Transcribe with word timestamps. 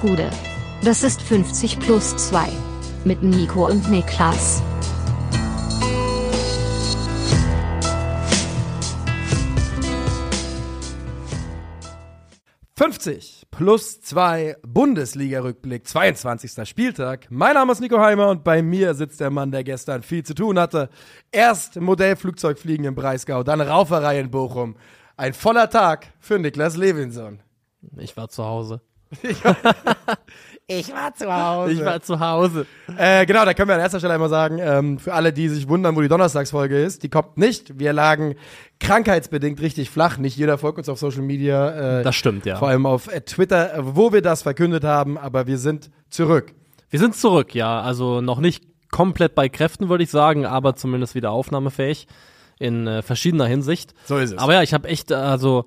Gude. 0.00 0.30
Das 0.82 1.02
ist 1.02 1.20
50 1.20 1.78
plus 1.78 2.16
2. 2.16 2.48
Mit 3.04 3.22
Nico 3.22 3.66
und 3.66 3.90
Niklas. 3.90 4.62
»50 12.78 13.42
plus 13.50 14.00
2 14.00 14.56
Bundesliga-Rückblick, 14.66 15.86
22. 15.86 16.66
Spieltag. 16.66 17.26
Mein 17.28 17.52
Name 17.52 17.72
ist 17.72 17.80
Nico 17.80 17.98
Heimer 17.98 18.30
und 18.30 18.42
bei 18.42 18.62
mir 18.62 18.94
sitzt 18.94 19.20
der 19.20 19.28
Mann, 19.28 19.50
der 19.50 19.64
gestern 19.64 20.02
viel 20.02 20.24
zu 20.24 20.34
tun 20.34 20.58
hatte. 20.58 20.88
Erst 21.30 21.78
Modellflugzeugfliegen 21.78 22.86
im 22.86 22.94
Breisgau, 22.94 23.42
dann 23.42 23.60
Rauferei 23.60 24.18
in 24.18 24.30
Bochum. 24.30 24.76
Ein 25.18 25.34
voller 25.34 25.68
Tag 25.68 26.06
für 26.20 26.38
Niklas 26.38 26.78
Levinson. 26.78 27.42
Ich 27.98 28.16
war 28.16 28.30
zu 28.30 28.46
Hause. 28.46 28.80
Ich 30.72 30.92
war 30.92 31.12
zu 31.12 31.34
Hause. 31.34 31.72
Ich 31.72 31.84
war 31.84 32.00
zu 32.00 32.20
Hause. 32.20 32.64
Äh, 32.96 33.26
genau, 33.26 33.44
da 33.44 33.54
können 33.54 33.66
wir 33.68 33.74
an 33.74 33.80
erster 33.80 33.98
Stelle 33.98 34.14
einmal 34.14 34.28
sagen, 34.28 34.58
ähm, 34.60 35.00
für 35.00 35.12
alle, 35.14 35.32
die 35.32 35.48
sich 35.48 35.68
wundern, 35.68 35.96
wo 35.96 36.00
die 36.00 36.06
Donnerstagsfolge 36.06 36.80
ist, 36.80 37.02
die 37.02 37.08
kommt 37.08 37.36
nicht. 37.36 37.80
Wir 37.80 37.92
lagen 37.92 38.36
krankheitsbedingt 38.78 39.60
richtig 39.60 39.90
flach. 39.90 40.16
Nicht 40.18 40.36
jeder 40.36 40.58
folgt 40.58 40.78
uns 40.78 40.88
auf 40.88 40.96
Social 41.00 41.22
Media. 41.22 41.98
Äh, 42.00 42.02
Das 42.04 42.14
stimmt, 42.14 42.46
ja. 42.46 42.54
Vor 42.54 42.68
allem 42.68 42.86
auf 42.86 43.12
äh, 43.12 43.20
Twitter, 43.22 43.80
wo 43.80 44.12
wir 44.12 44.22
das 44.22 44.42
verkündet 44.42 44.84
haben, 44.84 45.18
aber 45.18 45.48
wir 45.48 45.58
sind 45.58 45.90
zurück. 46.08 46.54
Wir 46.88 47.00
sind 47.00 47.16
zurück, 47.16 47.52
ja. 47.52 47.80
Also 47.80 48.20
noch 48.20 48.38
nicht 48.38 48.62
komplett 48.92 49.34
bei 49.34 49.48
Kräften, 49.48 49.88
würde 49.88 50.04
ich 50.04 50.10
sagen, 50.10 50.46
aber 50.46 50.76
zumindest 50.76 51.16
wieder 51.16 51.32
aufnahmefähig 51.32 52.06
in 52.60 52.86
äh, 52.86 53.02
verschiedener 53.02 53.46
Hinsicht. 53.46 53.92
So 54.04 54.18
ist 54.18 54.32
es. 54.34 54.38
Aber 54.38 54.54
ja, 54.54 54.62
ich 54.62 54.72
habe 54.72 54.86
echt, 54.86 55.10
äh, 55.10 55.14
also 55.14 55.64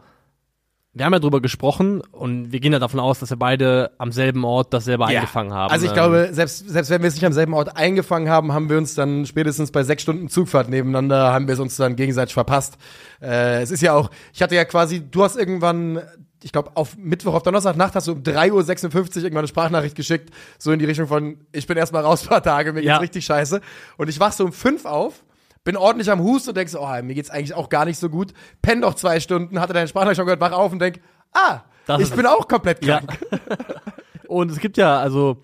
wir 0.95 1.05
haben 1.05 1.13
ja 1.13 1.19
drüber 1.19 1.41
gesprochen 1.41 2.01
und 2.11 2.51
wir 2.51 2.59
gehen 2.59 2.71
ja 2.71 2.77
davon 2.79 2.99
aus, 2.99 3.19
dass 3.19 3.29
wir 3.31 3.37
beide 3.37 3.91
am 3.97 4.11
selben 4.11 4.45
Ort 4.45 4.73
dasselbe 4.73 5.03
Ja. 5.11 5.19
eingefangen 5.21 5.51
haben. 5.53 5.71
Also 5.71 5.85
ich 5.85 5.91
Ähm, 5.91 5.95
glaube, 5.95 6.29
selbst, 6.31 6.69
selbst 6.69 6.91
wenn 6.91 7.01
wir 7.01 7.07
es 7.07 7.15
nicht 7.15 7.25
am 7.25 7.33
selben 7.33 7.53
Ort 7.55 7.75
eingefangen 7.75 8.29
haben, 8.29 8.51
haben 8.53 8.69
wir 8.69 8.77
uns 8.77 8.93
dann 8.93 9.25
spätestens 9.25 9.71
bei 9.71 9.83
sechs 9.83 10.03
Stunden 10.03 10.29
Zugfahrt 10.29 10.69
nebeneinander, 10.69 11.33
haben 11.33 11.47
wir 11.47 11.53
es 11.55 11.59
uns 11.59 11.75
dann 11.77 11.95
gegenseitig 11.95 12.33
verpasst. 12.35 12.77
Äh, 13.21 13.61
es 13.63 13.71
ist 13.71 13.81
ja 13.81 13.93
auch, 13.93 14.11
ich 14.33 14.41
hatte 14.43 14.53
ja 14.55 14.65
quasi, 14.65 15.01
du 15.09 15.23
hast 15.23 15.35
irgendwann, 15.35 15.99
ich 16.43 16.51
glaube, 16.51 16.71
auf 16.75 16.95
Mittwoch, 16.97 17.33
auf 17.33 17.43
Donnerstagnacht 17.43 17.95
hast 17.95 18.07
du 18.07 18.11
um 18.11 18.21
3.56 18.21 18.51
Uhr 18.51 19.23
irgendwann 19.23 19.37
eine 19.39 19.47
Sprachnachricht 19.47 19.95
geschickt, 19.95 20.29
so 20.59 20.71
in 20.71 20.77
die 20.79 20.85
Richtung 20.85 21.07
von, 21.07 21.37
ich 21.53 21.65
bin 21.65 21.75
erstmal 21.77 22.03
raus 22.03 22.23
ein 22.23 22.29
paar 22.29 22.43
Tage, 22.43 22.71
mir 22.71 22.81
geht's 22.81 22.89
Ja. 22.89 22.97
richtig 22.97 23.25
scheiße. 23.25 23.61
Und 23.97 24.09
ich 24.09 24.19
wach 24.19 24.31
so 24.33 24.45
um 24.45 24.51
fünf 24.53 24.85
auf, 24.85 25.23
bin 25.63 25.77
ordentlich 25.77 26.09
am 26.11 26.21
Hust 26.21 26.47
und 26.49 26.57
denk 26.57 26.69
so, 26.69 26.79
oh, 26.81 27.01
mir 27.01 27.13
geht's 27.15 27.29
eigentlich 27.29 27.53
auch 27.53 27.69
gar 27.69 27.85
nicht 27.85 27.97
so 27.99 28.09
gut. 28.09 28.33
Penn 28.61 28.79
noch 28.79 28.95
zwei 28.95 29.19
Stunden, 29.19 29.59
hatte 29.59 29.73
deine 29.73 29.87
Sprachnachricht 29.87 30.17
schon 30.17 30.25
gehört, 30.25 30.41
wach 30.41 30.51
auf 30.51 30.71
und 30.71 30.79
denk, 30.79 30.99
ah, 31.33 31.61
Das 31.85 32.01
ich 32.01 32.11
bin 32.13 32.25
auch 32.25 32.47
komplett 32.47 32.83
Ja. 32.85 32.99
krank. 33.01 33.19
Und 34.27 34.49
es 34.49 34.59
gibt 34.59 34.77
ja, 34.77 34.97
also, 34.99 35.37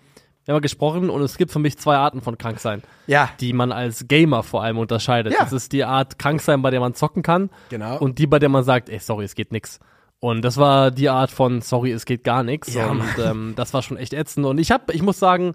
wir 0.44 0.52
haben 0.52 0.56
ja 0.56 0.60
gesprochen 0.60 1.10
und 1.10 1.22
es 1.22 1.36
gibt 1.36 1.52
für 1.52 1.60
mich 1.60 1.78
zwei 1.78 1.94
Arten 1.96 2.22
von 2.22 2.38
Kranksein, 2.38 2.82
Ja. 3.06 3.28
die 3.38 3.52
man 3.52 3.70
als 3.70 4.08
Gamer 4.08 4.42
vor 4.42 4.64
allem 4.64 4.78
unterscheidet. 4.78 5.32
Ja. 5.32 5.40
Das 5.40 5.52
ist 5.52 5.72
die 5.72 5.84
Art 5.84 6.18
Kranksein, 6.18 6.60
bei 6.62 6.70
der 6.70 6.80
man 6.80 6.94
zocken 6.94 7.22
kann. 7.22 7.50
Genau. 7.68 7.98
Und 7.98 8.18
die, 8.18 8.26
bei 8.26 8.38
der 8.40 8.48
man 8.48 8.64
sagt, 8.64 8.88
ey, 8.88 8.98
sorry, 8.98 9.24
es 9.26 9.34
geht 9.36 9.52
nix. 9.52 9.78
Und 10.18 10.42
das 10.42 10.56
war 10.56 10.90
die 10.90 11.08
Art 11.08 11.30
von, 11.30 11.60
sorry, 11.60 11.92
es 11.92 12.04
geht 12.04 12.24
gar 12.24 12.42
nichts. 12.42 12.74
Ja, 12.74 12.88
und 12.90 13.04
ähm, 13.24 13.52
das 13.54 13.72
war 13.74 13.82
schon 13.82 13.96
echt 13.96 14.12
ätzend. 14.12 14.44
Und 14.44 14.58
ich 14.58 14.70
hab, 14.72 14.92
ich 14.92 15.02
muss 15.02 15.18
sagen, 15.20 15.54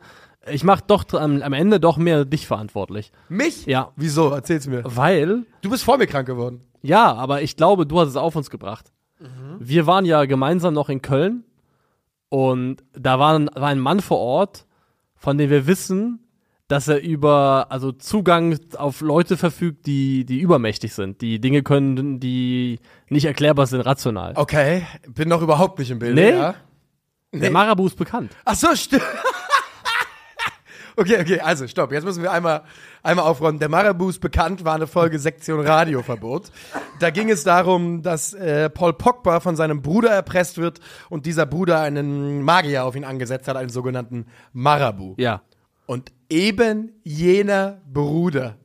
ich 0.52 0.64
mach 0.64 0.82
doch 0.82 1.06
am, 1.14 1.42
am 1.42 1.54
Ende 1.54 1.80
doch 1.80 1.98
mehr 1.98 2.26
dich 2.26 2.48
verantwortlich. 2.48 3.12
Mich? 3.30 3.66
Ja. 3.66 3.92
Wieso? 3.96 4.30
Erzähl's 4.30 4.68
mir. 4.68 4.82
Weil, 4.86 5.44
Du 5.62 5.70
bist 5.70 5.84
vor 5.84 5.98
mir 5.98 6.08
krank 6.08 6.28
geworden. 6.28 6.62
ja, 6.82 7.14
aber 7.14 7.42
ich 7.42 7.56
glaube, 7.58 7.86
du 7.86 8.00
hast 8.00 8.10
es 8.10 8.16
auf 8.16 8.36
uns 8.36 8.50
gebracht. 8.50 8.92
Wir 9.60 9.88
waren 9.88 10.06
ja 10.06 10.26
gemeinsam 10.26 10.74
noch 10.74 10.90
in 10.90 11.02
Köln 11.02 11.46
und 12.30 12.84
da 12.94 13.18
war, 13.18 13.34
ein- 13.40 13.50
war 13.56 13.70
ein 13.70 13.80
Mann 13.80 14.02
vor 14.02 14.20
Ort, 14.20 14.66
von 15.16 15.38
dem 15.38 15.50
wir 15.50 15.68
wissen, 15.68 16.20
dass 16.68 16.88
er 16.88 17.02
über 17.02 17.68
also 17.70 17.92
Zugang 17.92 18.58
auf 18.78 19.02
Leute 19.02 19.38
verfügt, 19.38 19.86
die 19.86 20.26
die 20.26 20.40
übermächtig 20.40 20.94
sind, 20.94 21.22
die 21.22 21.40
Dinge 21.40 21.64
können, 21.64 22.20
die 22.20 22.80
nicht 23.10 23.26
erklärbar 23.26 23.68
sind 23.68 23.82
rational. 23.82 24.34
Okay, 24.36 24.84
bin 25.08 25.30
noch 25.30 25.42
überhaupt 25.42 25.80
nicht 25.80 25.92
im 25.92 26.00
Bild. 26.00 26.16
Nee? 26.16 26.32
Ja. 26.32 26.56
Der 27.32 27.52
Marabu 27.52 27.86
ist 27.88 27.98
bekannt. 27.98 28.32
Ach 28.46 28.56
so, 28.56 28.76
stimmt. 28.76 29.04
okay, 30.98 31.20
okay, 31.22 31.40
also 31.40 31.68
stopp. 31.68 31.92
Jetzt 31.92 32.04
müssen 32.04 32.24
wir 32.24 32.32
einmal, 32.32 32.64
einmal 33.04 33.26
aufräumen. 33.26 33.60
Der 33.60 33.70
Marabu 33.70 34.10
ist 34.10 34.20
bekannt, 34.20 34.66
war 34.66 34.76
eine 34.76 34.88
Folge 34.88 35.20
Sektion 35.20 35.66
Radioverbot. 35.66 36.52
Da 37.00 37.10
ging 37.10 37.30
es 37.30 37.44
darum, 37.44 38.02
dass 38.02 38.34
äh, 38.34 38.70
Paul 38.70 38.94
Pogba 38.94 39.40
von 39.40 39.56
seinem 39.56 39.82
Bruder 39.82 40.10
erpresst 40.10 40.58
wird 40.58 40.80
und 41.10 41.26
dieser 41.26 41.46
Bruder 41.46 41.82
einen 41.82 42.42
Magier 42.42 42.86
auf 42.86 42.96
ihn 42.96 43.04
angesetzt 43.04 43.48
hat, 43.48 43.58
einen 43.58 43.70
sogenannten 43.70 44.28
Marabu. 44.54 45.16
Ja. 45.18 45.42
Und 45.86 46.12
eben 46.30 46.94
jener 47.04 47.82
Bruder 47.92 48.58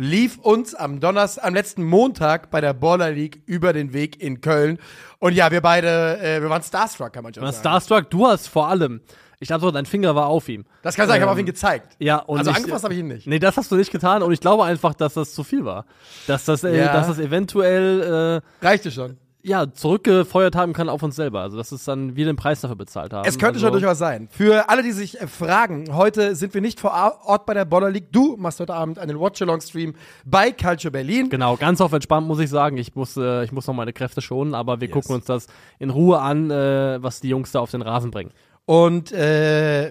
lief 0.00 0.38
uns 0.38 0.74
am 0.74 0.98
Donnerstag, 0.98 1.44
am 1.44 1.54
letzten 1.54 1.84
Montag 1.84 2.50
bei 2.50 2.62
der 2.62 2.72
Baller 2.72 3.10
League 3.10 3.42
über 3.44 3.74
den 3.74 3.92
Weg 3.92 4.22
in 4.22 4.40
Köln. 4.40 4.78
Und 5.18 5.34
ja, 5.34 5.50
wir 5.50 5.60
beide, 5.60 6.18
äh, 6.20 6.40
wir 6.40 6.48
waren 6.48 6.62
starstruck, 6.62 7.12
kann 7.12 7.22
man 7.22 7.34
schon 7.34 7.44
sagen. 7.44 7.56
Starstruck, 7.56 8.08
du 8.08 8.26
hast 8.26 8.48
vor 8.48 8.68
allem, 8.68 9.02
ich 9.40 9.48
glaube 9.48 9.62
so, 9.62 9.70
dein 9.70 9.86
Finger 9.86 10.14
war 10.14 10.26
auf 10.26 10.48
ihm. 10.48 10.64
Das 10.82 10.94
kann 10.94 11.08
sein, 11.08 11.16
ich 11.16 11.22
habe 11.22 11.30
Ähm, 11.30 11.34
auf 11.34 11.38
ihn 11.40 11.46
gezeigt. 11.46 11.96
Ja, 11.98 12.18
und 12.18 12.38
also 12.38 12.50
ich- 12.50 12.56
angefasst 12.58 12.84
habe 12.84 12.94
ich 12.94 13.00
ihn 13.00 13.08
nicht. 13.08 13.26
Nee, 13.26 13.38
das 13.38 13.56
hast 13.56 13.72
du 13.72 13.76
nicht 13.76 13.90
getan 13.90 14.22
und 14.22 14.32
ich 14.32 14.40
glaube 14.40 14.64
einfach, 14.64 14.94
dass 14.94 15.14
das 15.14 15.32
zu 15.34 15.42
viel 15.44 15.64
war. 15.64 15.86
Dass 16.26 16.44
das, 16.44 16.62
äh, 16.62 16.76
Ja. 16.78 16.92
dass 16.92 17.08
das 17.08 17.18
eventuell 17.18 18.42
äh, 18.62 18.64
Reichte 18.64 18.90
schon. 18.90 19.16
ja, 19.42 19.72
zurückgefeuert 19.72 20.54
haben 20.54 20.74
kann 20.74 20.90
auf 20.90 21.02
uns 21.02 21.16
selber. 21.16 21.40
Also, 21.40 21.56
dass 21.56 21.72
es 21.72 21.84
dann 21.86 22.14
wir 22.14 22.26
den 22.26 22.36
Preis 22.36 22.60
dafür 22.60 22.76
bezahlt 22.76 23.14
haben. 23.14 23.26
Es 23.26 23.38
könnte 23.38 23.54
also, 23.54 23.66
schon 23.68 23.72
durchaus 23.72 23.96
sein. 23.96 24.28
Für 24.30 24.68
alle, 24.68 24.82
die 24.82 24.92
sich 24.92 25.18
äh, 25.18 25.26
fragen, 25.26 25.94
heute 25.96 26.34
sind 26.34 26.52
wir 26.52 26.60
nicht 26.60 26.78
vor 26.78 26.92
Ort 27.24 27.46
bei 27.46 27.54
der 27.54 27.64
Baller 27.64 27.90
League. 27.90 28.12
Du 28.12 28.36
machst 28.36 28.60
heute 28.60 28.74
Abend 28.74 28.98
einen 28.98 29.18
Watch-Along-Stream 29.18 29.94
bei 30.26 30.52
Culture 30.52 30.92
Berlin. 30.92 31.30
Genau, 31.30 31.56
ganz 31.56 31.80
auf 31.80 31.92
entspannt 31.94 32.26
muss 32.28 32.38
ich 32.40 32.50
sagen. 32.50 32.76
Ich 32.76 32.94
muss, 32.94 33.16
äh, 33.16 33.42
ich 33.44 33.52
muss 33.52 33.66
noch 33.66 33.72
meine 33.74 33.94
Kräfte 33.94 34.20
schonen, 34.20 34.54
aber 34.54 34.82
wir 34.82 34.90
gucken 34.90 35.14
uns 35.14 35.24
das 35.24 35.46
in 35.78 35.88
Ruhe 35.88 36.20
an, 36.20 36.50
äh, 36.50 37.02
was 37.02 37.20
die 37.22 37.30
Jungs 37.30 37.50
da 37.52 37.60
auf 37.60 37.70
den 37.70 37.80
Rasen 37.80 38.10
bringen. 38.10 38.32
Und 38.70 39.10
äh, 39.10 39.88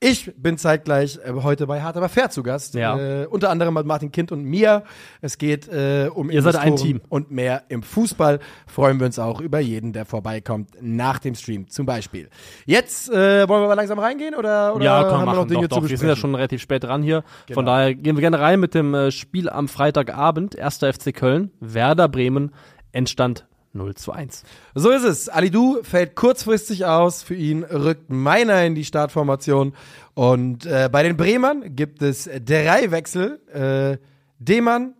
ich 0.00 0.32
bin 0.38 0.56
zeitgleich 0.56 1.18
äh, 1.22 1.32
heute 1.42 1.66
bei 1.66 1.82
Hart 1.82 1.98
aber 1.98 2.08
fair 2.08 2.30
zu 2.30 2.42
Gast. 2.42 2.72
Ja. 2.74 2.98
Äh, 2.98 3.26
unter 3.26 3.50
anderem 3.50 3.74
mit 3.74 3.84
Martin 3.84 4.10
Kind 4.10 4.32
und 4.32 4.42
mir. 4.42 4.84
Es 5.20 5.36
geht 5.36 5.68
äh, 5.68 6.08
um 6.14 6.30
Ihr 6.30 6.40
seid 6.40 6.56
ein 6.56 6.76
Team. 6.76 7.02
und 7.10 7.30
mehr 7.30 7.64
im 7.68 7.82
Fußball. 7.82 8.38
Freuen 8.66 8.98
wir 9.00 9.04
uns 9.04 9.18
auch 9.18 9.42
über 9.42 9.60
jeden, 9.60 9.92
der 9.92 10.06
vorbeikommt 10.06 10.70
nach 10.80 11.18
dem 11.18 11.34
Stream 11.34 11.68
zum 11.68 11.84
Beispiel. 11.84 12.30
Jetzt 12.64 13.10
äh, 13.10 13.46
wollen 13.50 13.62
wir 13.64 13.68
mal 13.68 13.74
langsam 13.74 13.98
reingehen 13.98 14.34
oder, 14.34 14.74
oder 14.74 14.82
ja, 14.86 14.92
haben 14.96 15.08
können 15.10 15.24
wir 15.26 15.32
wir 15.32 15.36
noch. 15.36 15.46
Dinge 15.46 15.68
Doch, 15.68 15.76
zu 15.76 15.80
doch. 15.82 15.82
Wir 15.82 15.82
besprechen? 15.82 15.98
sind 15.98 16.08
ja 16.08 16.16
schon 16.16 16.34
relativ 16.34 16.62
spät 16.62 16.84
dran 16.84 17.02
hier. 17.02 17.22
Von 17.52 17.66
Genau. 17.66 17.70
daher 17.70 17.94
gehen 17.94 18.16
wir 18.16 18.22
gerne 18.22 18.40
rein 18.40 18.60
mit 18.60 18.72
dem 18.72 18.94
äh, 18.94 19.10
Spiel 19.10 19.50
am 19.50 19.68
Freitagabend. 19.68 20.58
1. 20.58 20.78
FC 20.78 21.14
Köln, 21.14 21.50
Werder 21.60 22.08
Bremen, 22.08 22.54
Endstand 22.92 23.46
0 23.76 23.94
zu 23.94 24.12
1. 24.12 24.42
So 24.74 24.90
ist 24.90 25.04
es. 25.04 25.28
Alidou 25.28 25.82
fällt 25.82 26.14
kurzfristig 26.14 26.84
aus. 26.84 27.22
Für 27.22 27.34
ihn 27.34 27.62
rückt 27.64 28.10
Meiner 28.10 28.64
in 28.64 28.74
die 28.74 28.84
Startformation. 28.84 29.74
Und 30.14 30.66
äh, 30.66 30.88
bei 30.90 31.02
den 31.02 31.16
Bremern 31.16 31.76
gibt 31.76 32.02
es 32.02 32.28
drei 32.44 32.90
Wechsel. 32.90 33.40
Äh, 33.52 33.98
Demann, 34.38 34.94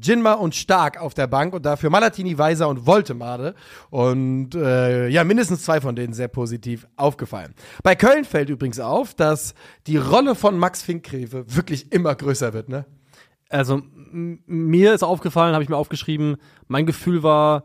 Jinma 0.00 0.34
und 0.34 0.54
Stark 0.54 1.00
auf 1.00 1.14
der 1.14 1.26
Bank 1.26 1.52
und 1.54 1.66
dafür 1.66 1.90
Malatini, 1.90 2.38
Weiser 2.38 2.68
und 2.68 2.86
Woltemade. 2.86 3.54
Und 3.90 4.54
äh, 4.54 5.08
ja, 5.08 5.24
mindestens 5.24 5.64
zwei 5.64 5.80
von 5.80 5.96
denen 5.96 6.12
sehr 6.12 6.28
positiv 6.28 6.86
aufgefallen. 6.96 7.54
Bei 7.82 7.94
Köln 7.94 8.24
fällt 8.24 8.50
übrigens 8.50 8.80
auf, 8.80 9.14
dass 9.14 9.54
die 9.86 9.96
Rolle 9.96 10.34
von 10.34 10.58
Max 10.58 10.82
Finkgreve 10.82 11.44
wirklich 11.54 11.92
immer 11.92 12.14
größer 12.14 12.52
wird, 12.52 12.68
ne? 12.68 12.86
Also 13.48 13.82
mir 14.12 14.94
ist 14.94 15.02
aufgefallen, 15.02 15.54
habe 15.54 15.62
ich 15.62 15.68
mir 15.70 15.76
aufgeschrieben, 15.76 16.36
mein 16.68 16.86
Gefühl 16.86 17.22
war, 17.22 17.64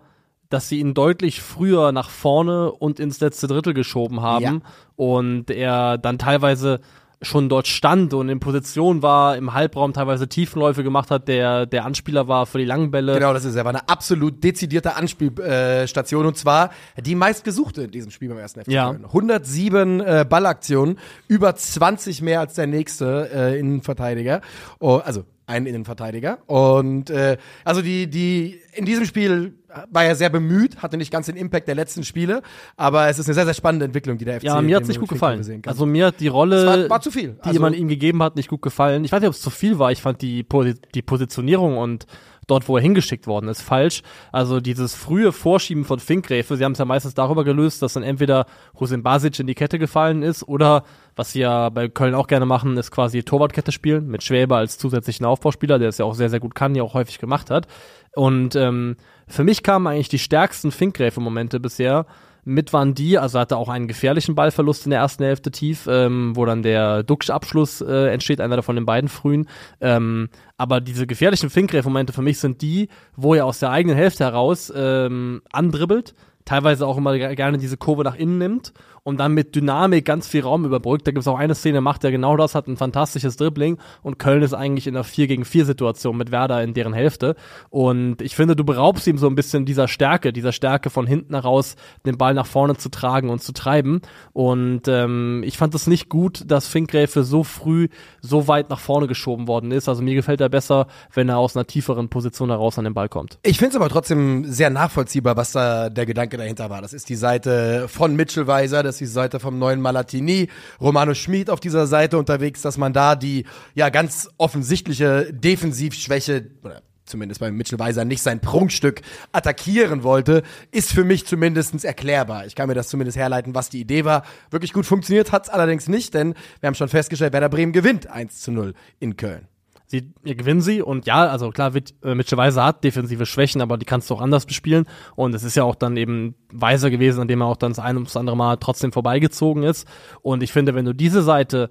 dass 0.50 0.70
sie 0.70 0.80
ihn 0.80 0.94
deutlich 0.94 1.42
früher 1.42 1.92
nach 1.92 2.10
vorne 2.10 2.72
und 2.72 3.00
ins 3.00 3.20
letzte 3.20 3.48
Drittel 3.48 3.74
geschoben 3.74 4.22
haben 4.22 4.44
Ja. 4.44 4.60
und 4.96 5.50
er 5.50 5.98
dann 5.98 6.18
teilweise 6.20 6.80
schon 7.22 7.50
dort 7.50 7.66
stand 7.66 8.14
und 8.14 8.30
in 8.30 8.40
Position 8.40 9.02
war, 9.02 9.38
im 9.38 9.54
Halbraum 9.54 9.94
teilweise 9.94 10.28
Tiefenläufe 10.28 10.84
gemacht 10.84 11.10
hat, 11.10 11.28
der 11.28 11.66
der 11.66 11.86
Anspieler 11.86 12.28
war 12.28 12.46
für 12.46 12.60
die 12.60 12.66
langen 12.66 12.92
Bälle. 12.92 13.16
Genau, 13.16 13.34
das 13.34 13.46
ist 13.46 13.56
er. 13.56 13.64
War 13.66 13.72
eine 13.74 13.88
absolut 13.90 14.44
dezidierte 14.44 14.96
Anspielstation 14.96 16.26
äh, 16.26 16.28
und 16.28 16.38
zwar 16.38 16.70
die 17.04 17.16
meistgesuchte 17.16 17.84
in 17.84 17.92
diesem 17.92 18.12
Spiel 18.12 18.30
beim 18.30 18.38
ersten 18.38 18.62
FC 18.62 18.68
Ja. 18.68 18.92
Köln. 18.92 19.06
107 19.06 20.00
äh, 20.02 20.26
Ballaktionen, 20.30 21.00
über 21.28 21.56
20 21.56 22.22
mehr 22.22 22.42
als 22.42 22.54
der 22.56 22.68
nächste 22.68 23.30
äh, 23.34 23.60
Innenverteidiger. 23.60 24.42
Oh, 24.80 25.02
also 25.04 25.24
ein 25.48 25.66
Innenverteidiger. 25.66 26.40
Und 26.48 27.10
äh, 27.10 27.38
also 27.64 27.82
die, 27.82 28.08
die 28.08 28.60
in 28.74 28.86
diesem 28.86 29.06
Spiel 29.06 29.54
war 29.92 30.06
er 30.06 30.16
sehr 30.16 30.30
bemüht, 30.30 30.78
hatte 30.78 30.98
nicht 30.98 31.12
ganz 31.12 31.26
den 31.26 31.36
Impact 31.36 31.68
der 31.68 31.76
letzten 31.76 32.04
Spiele, 32.04 32.42
aber 32.78 33.10
es 33.10 33.20
ist 33.20 33.28
eine 33.28 33.34
sehr, 33.34 33.46
sehr 33.46 33.54
spannende 33.54 33.86
Entwicklung, 33.86 34.18
die 34.18 34.26
der 34.26 34.40
FC 34.40 34.46
Ja, 34.46 34.62
mir 34.62 34.78
hat's 34.78 34.86
im 34.88 34.92
nicht 34.92 35.00
gut 35.00 35.10
gefallen. 35.10 35.62
Also 35.66 35.86
mir 35.86 36.08
hat 36.08 36.20
die 36.20 36.28
Es 36.28 36.34
Rolle, 36.34 36.66
war, 36.66 36.90
war 36.90 37.02
zu 37.02 37.12
viel. 37.12 37.38
die 37.44 37.50
Also, 37.50 37.60
man 37.60 37.74
ihm 37.74 37.88
gegeben 37.88 38.24
hat, 38.24 38.36
nicht 38.36 38.50
gut 38.50 38.62
gefallen. 38.62 39.04
Ich 39.04 39.12
weiß 39.12 39.20
nicht, 39.20 39.28
ob 39.28 39.36
es 39.36 39.42
zu 39.42 39.50
viel 39.50 39.78
war. 39.80 39.92
Ich 39.92 40.02
fand 40.02 40.22
die, 40.22 40.46
die 40.94 41.02
Positionierung 41.02 41.78
und 41.78 42.06
dort, 42.48 42.68
wo 42.68 42.78
er 42.78 42.82
hingeschickt 42.82 43.28
worden 43.28 43.48
ist, 43.48 43.62
falsch. 43.62 44.02
Also 44.32 44.60
dieses 44.60 44.96
frühe 44.96 45.32
Vorschieben 45.32 45.86
von 45.86 46.00
Finkgräfe, 46.00 46.58
sie 46.58 46.64
haben 46.64 46.74
es 46.74 46.80
ja 46.80 46.86
meistens 46.86 47.14
darüber 47.14 47.44
gelöst, 47.44 47.82
dass 47.82 47.94
dann 47.94 48.04
entweder 48.04 48.46
Husin 48.80 49.04
Basic 49.04 49.40
in 49.40 49.48
die 49.48 49.56
Kette 49.56 49.80
gefallen 49.80 50.24
ist 50.24 50.48
oder, 50.48 50.84
was 51.16 51.32
sie 51.32 51.40
ja 51.40 51.70
bei 51.70 51.88
Köln 51.88 52.16
auch 52.16 52.28
gerne 52.28 52.46
machen, 52.46 52.78
ist 52.78 52.92
quasi 52.92 53.24
Torwartkette 53.24 53.72
spielen, 53.72 54.08
mit 54.08 54.24
Schwäbe 54.24 54.56
als 54.56 54.78
zusätzlichen 54.78 55.26
Aufbauspieler, 55.26 55.80
der 55.80 55.90
es 55.90 55.98
ja 55.98 56.06
auch 56.06 56.16
sehr, 56.16 56.30
sehr 56.30 56.40
gut 56.40 56.56
kann, 56.56 56.76
ja 56.76 56.84
auch 56.84 56.94
häufig 56.94 57.20
gemacht 57.20 57.50
hat. 57.50 57.68
Und 58.14 58.56
ähm, 58.56 58.96
für 59.28 59.44
mich 59.44 59.64
kamen 59.64 59.88
eigentlich 59.88 60.10
die 60.10 60.20
stärksten 60.20 60.72
Finkgräfe-Momente 60.72 61.60
bisher 61.60 62.06
mit 62.46 62.72
waren 62.74 62.94
die, 62.94 63.18
also 63.18 63.40
hatte 63.40 63.58
auch 63.58 63.70
einen 63.70 63.88
gefährlichen 63.88 64.36
Ballverlust 64.36 64.86
in 64.86 64.92
der 64.92 65.00
ersten 65.00 65.24
Hälfte 65.24 65.52
tief, 65.52 65.88
ähm, 65.90 66.36
wo 66.36 66.46
dann 66.46 66.64
der 66.64 67.04
Duxch-Abschluss 67.04 67.82
äh, 67.82 68.14
entsteht, 68.14 68.40
einer 68.40 68.62
von 68.64 68.76
den 68.76 68.86
beiden 68.86 69.10
frühen. 69.10 69.48
Ähm, 69.82 70.30
aber 70.58 70.80
diese 70.80 71.08
gefährlichen 71.08 71.50
Finkgräf-Momente 71.50 72.14
für 72.14 72.22
mich 72.22 72.40
sind 72.40 72.62
die, 72.62 72.88
wo 73.16 73.34
er 73.34 73.46
aus 73.46 73.60
der 73.60 73.72
eigenen 73.72 73.98
Hälfte 73.98 74.24
heraus 74.24 74.72
ähm, 74.76 75.42
andribbelt, 75.52 76.14
teilweise 76.46 76.86
auch 76.86 76.98
immer 76.98 77.18
gerne 77.18 77.58
diese 77.58 77.78
Kurve 77.78 78.04
nach 78.04 78.16
innen 78.16 78.38
nimmt 78.38 78.74
und 79.06 79.18
dann 79.20 79.34
mit 79.34 79.56
Dynamik 79.56 80.04
ganz 80.04 80.28
viel 80.28 80.42
Raum 80.42 80.66
überbrückt. 80.66 81.06
Da 81.06 81.12
gibt 81.12 81.22
es 81.22 81.28
auch 81.28 81.38
eine 81.38 81.54
Szene, 81.54 81.80
macht 81.80 82.04
er 82.04 82.12
genau 82.12 82.36
das, 82.36 82.56
hat 82.56 82.68
ein 82.68 82.76
fantastisches 82.76 83.38
Dribbling 83.38 83.78
und 84.02 84.18
Köln 84.18 84.42
ist 84.42 84.54
eigentlich 84.54 84.88
in 84.88 84.96
einer 84.96 85.04
4 85.04 85.28
gegen 85.28 85.46
4 85.46 85.66
Situation 85.66 86.18
mit 86.18 86.32
Werder 86.32 86.64
in 86.64 86.74
deren 86.74 86.94
Hälfte. 86.94 87.36
Und 87.70 88.24
ich 88.24 88.36
finde, 88.36 88.56
du 88.56 88.66
beraubst 88.66 89.06
ihm 89.06 89.20
so 89.20 89.28
ein 89.28 89.36
bisschen 89.36 89.66
dieser 89.66 89.88
Stärke, 89.88 90.34
dieser 90.34 90.52
Stärke 90.52 90.90
von 90.90 91.06
hinten 91.06 91.36
heraus, 91.36 91.76
den 92.06 92.18
Ball 92.18 92.34
nach 92.34 92.48
vorne 92.48 92.78
zu 92.78 92.90
tragen 92.90 93.30
und 93.30 93.44
zu 93.44 93.54
treiben. 93.54 94.02
Und 94.34 94.88
ähm, 94.88 95.44
ich 95.46 95.58
fand 95.60 95.76
es 95.76 95.86
nicht 95.86 96.10
gut, 96.10 96.44
dass 96.48 96.68
Finkgräfe 96.68 97.24
so 97.24 97.44
früh 97.44 97.90
so 98.22 98.48
weit 98.48 98.72
nach 98.72 98.80
vorne 98.80 99.06
geschoben 99.06 99.48
worden 99.48 99.72
ist. 99.72 99.88
Also 99.88 100.02
mir 100.02 100.16
gefällt 100.16 100.42
er 100.42 100.50
besser, 100.50 100.88
wenn 101.14 101.30
er 101.30 101.38
aus 101.38 101.56
einer 101.56 101.68
tieferen 101.68 102.10
Position 102.10 102.50
heraus 102.50 102.80
an 102.80 102.86
den 102.86 102.96
Ball 102.96 103.10
kommt. 103.10 103.38
Ich 103.44 103.60
finde 103.60 103.70
es 103.70 103.76
aber 103.76 103.90
trotzdem 103.90 104.46
sehr 104.46 104.72
nachvollziehbar, 104.72 105.38
was 105.38 105.52
da 105.52 105.92
der 105.92 106.08
Gedanke 106.08 106.38
dahinter 106.38 106.72
war. 106.72 106.82
Das 106.82 106.92
ist 106.92 107.08
die 107.08 107.16
Seite 107.16 107.88
von 107.88 108.16
Mitchell 108.16 108.48
Weiser, 108.48 108.82
das 108.82 108.95
ist 109.02 109.10
die 109.10 109.14
Seite 109.14 109.40
vom 109.40 109.60
neuen 109.60 109.82
Malatini, 109.82 110.50
Romano 110.80 111.14
Schmid 111.14 111.50
auf 111.50 111.60
dieser 111.60 111.88
Seite 111.88 112.18
unterwegs, 112.18 112.62
dass 112.62 112.78
man 112.78 112.94
da 112.94 113.16
die 113.16 113.46
ja 113.74 113.90
ganz 113.90 114.30
offensichtliche 114.38 115.34
Defensivschwäche 115.34 116.52
oder 116.64 116.82
zumindest 117.06 117.40
bei 117.40 117.52
Mitchell 117.52 117.80
Weiser 117.80 118.06
nicht 118.06 118.22
sein 118.22 118.42
Prunkstück 118.42 119.02
attackieren 119.32 120.04
wollte, 120.04 120.44
ist 120.72 120.92
für 120.92 121.04
mich 121.04 121.26
zumindestens 121.26 121.84
erklärbar. 121.84 122.46
Ich 122.46 122.56
kann 122.56 122.68
mir 122.68 122.74
das 122.74 122.88
zumindest 122.88 123.18
herleiten, 123.18 123.54
was 123.54 123.70
die 123.70 123.80
Idee 123.80 124.06
war. 124.06 124.24
Wirklich 124.50 124.74
gut 124.74 124.86
funktioniert 124.86 125.32
hat's 125.32 125.50
allerdings 125.50 125.88
nicht, 125.88 126.14
denn 126.14 126.34
wir 126.60 126.68
haben 126.68 126.76
schon 126.76 126.90
festgestellt, 126.90 127.34
Werder 127.34 127.50
Bremen 127.50 127.74
gewinnt 127.74 128.08
1 128.08 128.42
zu 128.42 128.52
0 128.52 128.74
in 129.00 129.18
Köln 129.18 129.48
sie 129.88 130.14
gewinnen 130.24 130.62
sie 130.62 130.82
und 130.82 131.06
ja, 131.06 131.28
also 131.28 131.50
klar, 131.52 131.72
äh, 131.76 132.16
Mitchell 132.16 132.38
Weiser 132.38 132.64
hat 132.66 132.84
defensive 132.84 133.26
Schwächen, 133.26 133.62
aber 133.62 133.78
die 133.78 133.86
kannst 133.86 134.10
du 134.10 134.16
auch 134.16 134.22
anders 134.22 134.46
bespielen. 134.46 134.86
Und 135.16 135.36
es 135.36 135.44
ist 135.44 135.56
ja 135.56 135.64
auch 135.64 135.76
dann 135.76 135.98
eben 135.98 136.36
Weiser 136.52 136.90
gewesen, 136.90 137.22
an 137.22 137.28
dem 137.28 137.42
er 137.42 137.48
auch 137.48 137.58
dann 137.58 137.72
das 137.72 137.80
ein 137.80 137.98
und 137.98 138.08
das 138.08 138.18
andere 138.18 138.38
Mal 138.38 138.58
trotzdem 138.58 138.92
vorbeigezogen 138.92 139.64
ist. 139.64 139.88
Und 140.22 140.44
ich 140.44 140.52
finde, 140.52 140.76
wenn 140.76 140.86
du 140.86 140.94
diese 140.94 141.22
Seite 141.22 141.70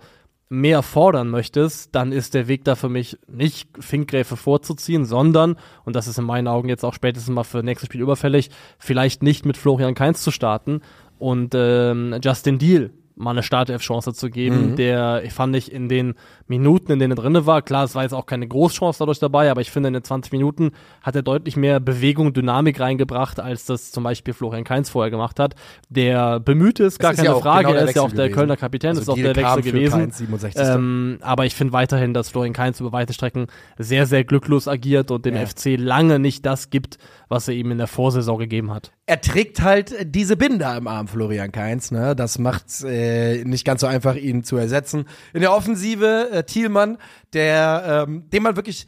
mehr 0.49 0.83
fordern 0.83 1.31
möchtest, 1.31 1.95
dann 1.95 2.13
ist 2.13 2.35
der 2.35 2.49
Weg 2.49 2.65
da 2.65 2.75
für 2.75 2.89
mich 2.89 3.19
nicht 3.27 3.69
Finkgräfe 3.79 4.37
vorzuziehen, 4.37 5.05
sondern, 5.05 5.57
und 5.85 5.97
das 5.97 6.07
ist 6.07 6.19
in 6.19 6.25
meinen 6.25 6.49
Augen 6.49 6.69
jetzt 6.69 6.85
auch 6.85 6.95
spätestens 6.95 7.35
mal 7.35 7.45
für 7.45 7.63
nächstes 7.63 7.87
Spiel 7.87 8.03
überfällig, 8.03 8.51
vielleicht 8.79 9.23
nicht 9.23 9.47
mit 9.47 9.57
Florian 9.57 9.95
Kainz 9.95 10.23
zu 10.23 10.31
starten 10.31 10.81
und 11.19 11.55
ähm, 11.57 12.17
Justin 12.23 12.59
Deal 12.59 12.91
mal 13.17 13.31
eine 13.31 13.43
Startelf-Chance 13.43 14.13
zu 14.15 14.29
geben, 14.29 14.73
mhm. 14.73 14.77
der, 14.77 15.23
ich 15.25 15.33
fand 15.33 15.55
ich, 15.55 15.71
in 15.71 15.89
den 15.89 16.15
Minuten, 16.47 16.93
in 16.93 16.99
denen 16.99 17.13
er 17.13 17.23
drinne 17.23 17.47
war, 17.47 17.63
klar, 17.63 17.85
es 17.85 17.95
war 17.95 18.03
jetzt 18.03 18.13
auch 18.13 18.27
keine 18.27 18.47
Großchance 18.49 18.99
dadurch 18.99 19.19
dabei, 19.19 19.51
aber 19.51 19.61
ich 19.61 19.71
finde, 19.71 19.89
in 19.89 19.95
den 19.95 20.05
20 20.05 20.33
Minuten 20.33 20.73
hat 21.01 21.15
er 21.15 21.23
deutlich 21.23 21.57
mehr 21.57 21.81
Bewegung, 21.81 22.33
Dynamik 22.33 22.81
reingebracht, 22.81 23.39
als 23.39 23.67
das 23.67 23.93
zum 23.93 24.05
Beispiel 24.05 24.35
Florian 24.35 24.65
Kainz 24.65 24.91
vorher 24.91 25.11
gemacht 25.11 25.39
hat. 25.39 25.55
Der 25.89 26.41
bemüht 26.41 26.81
ist, 26.81 26.99
gar 26.99 27.13
ist 27.13 27.19
keine 27.19 27.31
ja 27.31 27.37
Frage, 27.37 27.69
genau 27.69 27.79
er 27.79 27.85
ist 27.89 27.95
ja 27.95 28.03
auch 28.03 28.09
der 28.09 28.27
gewesen. 28.27 28.35
Kölner 28.35 28.57
Kapitän, 28.57 28.91
also 28.91 29.03
ist 29.03 29.09
auch 29.09 29.15
der 29.15 29.37
Wechsel 29.37 29.63
gewesen. 29.63 30.13
ähm, 30.57 31.19
aber 31.21 31.47
ich 31.47 31.55
finde 31.55 31.73
weiterhin, 31.73 32.15
dass 32.15 32.31
Florian 32.31 32.53
Kainz 32.53 32.81
über 32.81 32.93
weite 32.93 33.13
Strecken 33.13 33.47
sehr, 33.79 34.07
sehr 34.07 34.25
glücklos 34.25 34.67
agiert 34.67 35.11
und 35.11 35.25
dem 35.25 35.37
ja. 35.37 35.47
FC 35.47 35.77
lange 35.79 36.19
nicht 36.19 36.45
das 36.45 36.71
gibt, 36.71 36.99
was 37.29 37.49
er 37.49 37.55
ihm 37.55 37.71
in 37.71 37.79
der 37.79 37.87
Vorsaison 37.87 38.38
gegeben 38.38 38.73
hat. 38.73 38.93
Er 39.06 39.21
trägt 39.21 39.62
halt 39.62 39.94
diese 40.15 40.37
Binder 40.37 40.76
im 40.76 40.87
Arm, 40.87 41.09
Florian 41.09 41.53
Kainz, 41.53 41.91
ne? 41.91 42.15
Das 42.17 42.38
macht 42.38 42.67
äh, 42.85 43.44
nicht 43.44 43.65
ganz 43.65 43.81
so 43.81 43.87
einfach, 43.87 44.17
ihn 44.17 44.44
zu 44.44 44.56
ersetzen. 44.56 45.06
In 45.32 45.41
der 45.41 45.53
Offensive 45.53 46.31
äh, 46.31 46.44
Thielmann, 46.44 46.99
der, 47.32 48.06
ähm, 48.06 48.29
dem 48.31 48.43
man 48.43 48.56
wirklich 48.56 48.87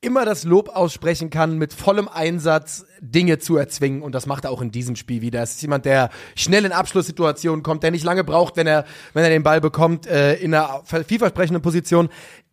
immer 0.00 0.24
das 0.24 0.44
Lob 0.44 0.68
aussprechen 0.68 1.30
kann, 1.30 1.58
mit 1.58 1.72
vollem 1.72 2.08
Einsatz 2.08 2.86
Dinge 3.00 3.38
zu 3.38 3.56
erzwingen. 3.56 4.02
Und 4.02 4.14
das 4.14 4.26
macht 4.26 4.44
er 4.44 4.50
auch 4.50 4.60
in 4.60 4.70
diesem 4.70 4.94
Spiel 4.94 5.22
wieder. 5.22 5.42
Es 5.42 5.52
ist 5.52 5.62
jemand, 5.62 5.84
der 5.84 6.10
schnell 6.36 6.64
in 6.64 6.72
Abschlusssituationen 6.72 7.62
kommt, 7.62 7.82
der 7.82 7.90
nicht 7.90 8.04
lange 8.04 8.22
braucht, 8.22 8.56
wenn 8.56 8.66
er, 8.66 8.84
wenn 9.14 9.24
er 9.24 9.30
den 9.30 9.42
Ball 9.42 9.60
bekommt, 9.60 10.06
äh, 10.06 10.34
in 10.34 10.54
einer 10.54 10.82
vielversprechenden 10.84 11.62
Position. 11.62 12.08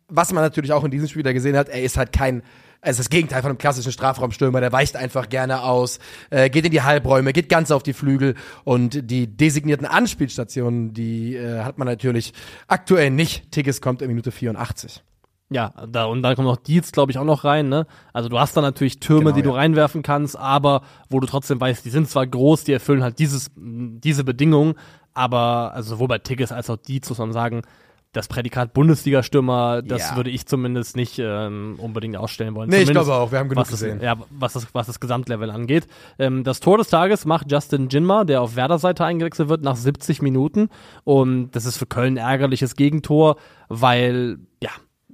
Was 0.08 0.32
man 0.32 0.42
natürlich 0.42 0.72
auch 0.72 0.84
in 0.84 0.90
diesem 0.90 1.08
Spiel 1.08 1.22
da 1.22 1.32
gesehen 1.32 1.56
hat, 1.56 1.68
er 1.68 1.82
ist 1.82 1.96
halt 1.96 2.12
kein 2.12 2.42
also 2.84 2.98
das 2.98 3.08
Gegenteil 3.08 3.42
von 3.42 3.50
einem 3.50 3.58
klassischen 3.58 3.92
Strafraumstürmer, 3.92 4.60
der 4.60 4.72
weicht 4.72 4.96
einfach 4.96 5.28
gerne 5.28 5.62
aus, 5.62 5.98
äh, 6.30 6.50
geht 6.50 6.64
in 6.64 6.70
die 6.70 6.82
Halbräume, 6.82 7.32
geht 7.32 7.48
ganz 7.48 7.70
auf 7.70 7.82
die 7.82 7.92
Flügel 7.92 8.34
und 8.64 9.10
die 9.10 9.26
designierten 9.26 9.86
Anspielstationen, 9.86 10.92
die 10.92 11.34
äh, 11.34 11.62
hat 11.62 11.78
man 11.78 11.88
natürlich 11.88 12.32
aktuell 12.68 13.10
nicht. 13.10 13.50
Tigges 13.50 13.80
kommt 13.80 14.02
in 14.02 14.08
Minute 14.08 14.30
84. 14.30 15.02
Ja, 15.50 15.72
da, 15.88 16.06
und 16.06 16.22
dann 16.22 16.34
kommt 16.36 16.48
noch 16.48 16.56
Deals, 16.56 16.90
glaube 16.90 17.12
ich, 17.12 17.18
auch 17.18 17.24
noch 17.24 17.44
rein, 17.44 17.68
ne? 17.68 17.86
Also 18.12 18.28
du 18.28 18.38
hast 18.38 18.56
da 18.56 18.60
natürlich 18.60 18.98
Türme, 18.98 19.24
genau, 19.24 19.34
die 19.34 19.40
ja. 19.40 19.46
du 19.46 19.50
reinwerfen 19.52 20.02
kannst, 20.02 20.38
aber 20.38 20.82
wo 21.10 21.20
du 21.20 21.26
trotzdem 21.26 21.60
weißt, 21.60 21.84
die 21.84 21.90
sind 21.90 22.08
zwar 22.08 22.26
groß, 22.26 22.64
die 22.64 22.72
erfüllen 22.72 23.02
halt 23.02 23.18
dieses, 23.18 23.50
diese 23.56 24.24
Bedingungen, 24.24 24.74
aber 25.12 25.72
also 25.74 25.90
sowohl 25.90 26.08
bei 26.08 26.18
Tigges 26.18 26.50
als 26.50 26.70
auch 26.70 26.76
Deals 26.76 27.08
muss 27.08 27.18
man 27.18 27.32
sagen, 27.32 27.62
das 28.14 28.28
Prädikat 28.28 28.72
Bundesliga-Stürmer, 28.72 29.82
das 29.82 30.10
ja. 30.10 30.16
würde 30.16 30.30
ich 30.30 30.46
zumindest 30.46 30.96
nicht 30.96 31.18
ähm, 31.18 31.74
unbedingt 31.78 32.16
ausstellen 32.16 32.54
wollen. 32.54 32.70
Nee, 32.70 32.84
zumindest, 32.84 33.02
ich 33.02 33.06
glaube 33.06 33.20
auch, 33.20 33.32
wir 33.32 33.40
haben 33.40 33.48
genug 33.48 33.62
was 33.62 33.70
gesehen. 33.70 33.98
Das, 33.98 34.04
ja, 34.04 34.16
was 34.30 34.52
das, 34.54 34.68
was 34.72 34.86
das 34.86 35.00
Gesamtlevel 35.00 35.50
angeht. 35.50 35.86
Ähm, 36.18 36.44
das 36.44 36.60
Tor 36.60 36.78
des 36.78 36.88
Tages 36.88 37.26
macht 37.26 37.50
Justin 37.50 37.88
Jinma, 37.88 38.24
der 38.24 38.40
auf 38.40 38.56
Werder-Seite 38.56 39.04
eingewechselt 39.04 39.48
wird, 39.48 39.62
nach 39.62 39.76
70 39.76 40.22
Minuten. 40.22 40.68
Und 41.02 41.50
das 41.50 41.66
ist 41.66 41.76
für 41.76 41.86
Köln 41.86 42.14
ein 42.14 42.16
ärgerliches 42.18 42.76
Gegentor, 42.76 43.36
weil, 43.68 44.38
ja, 44.62 44.70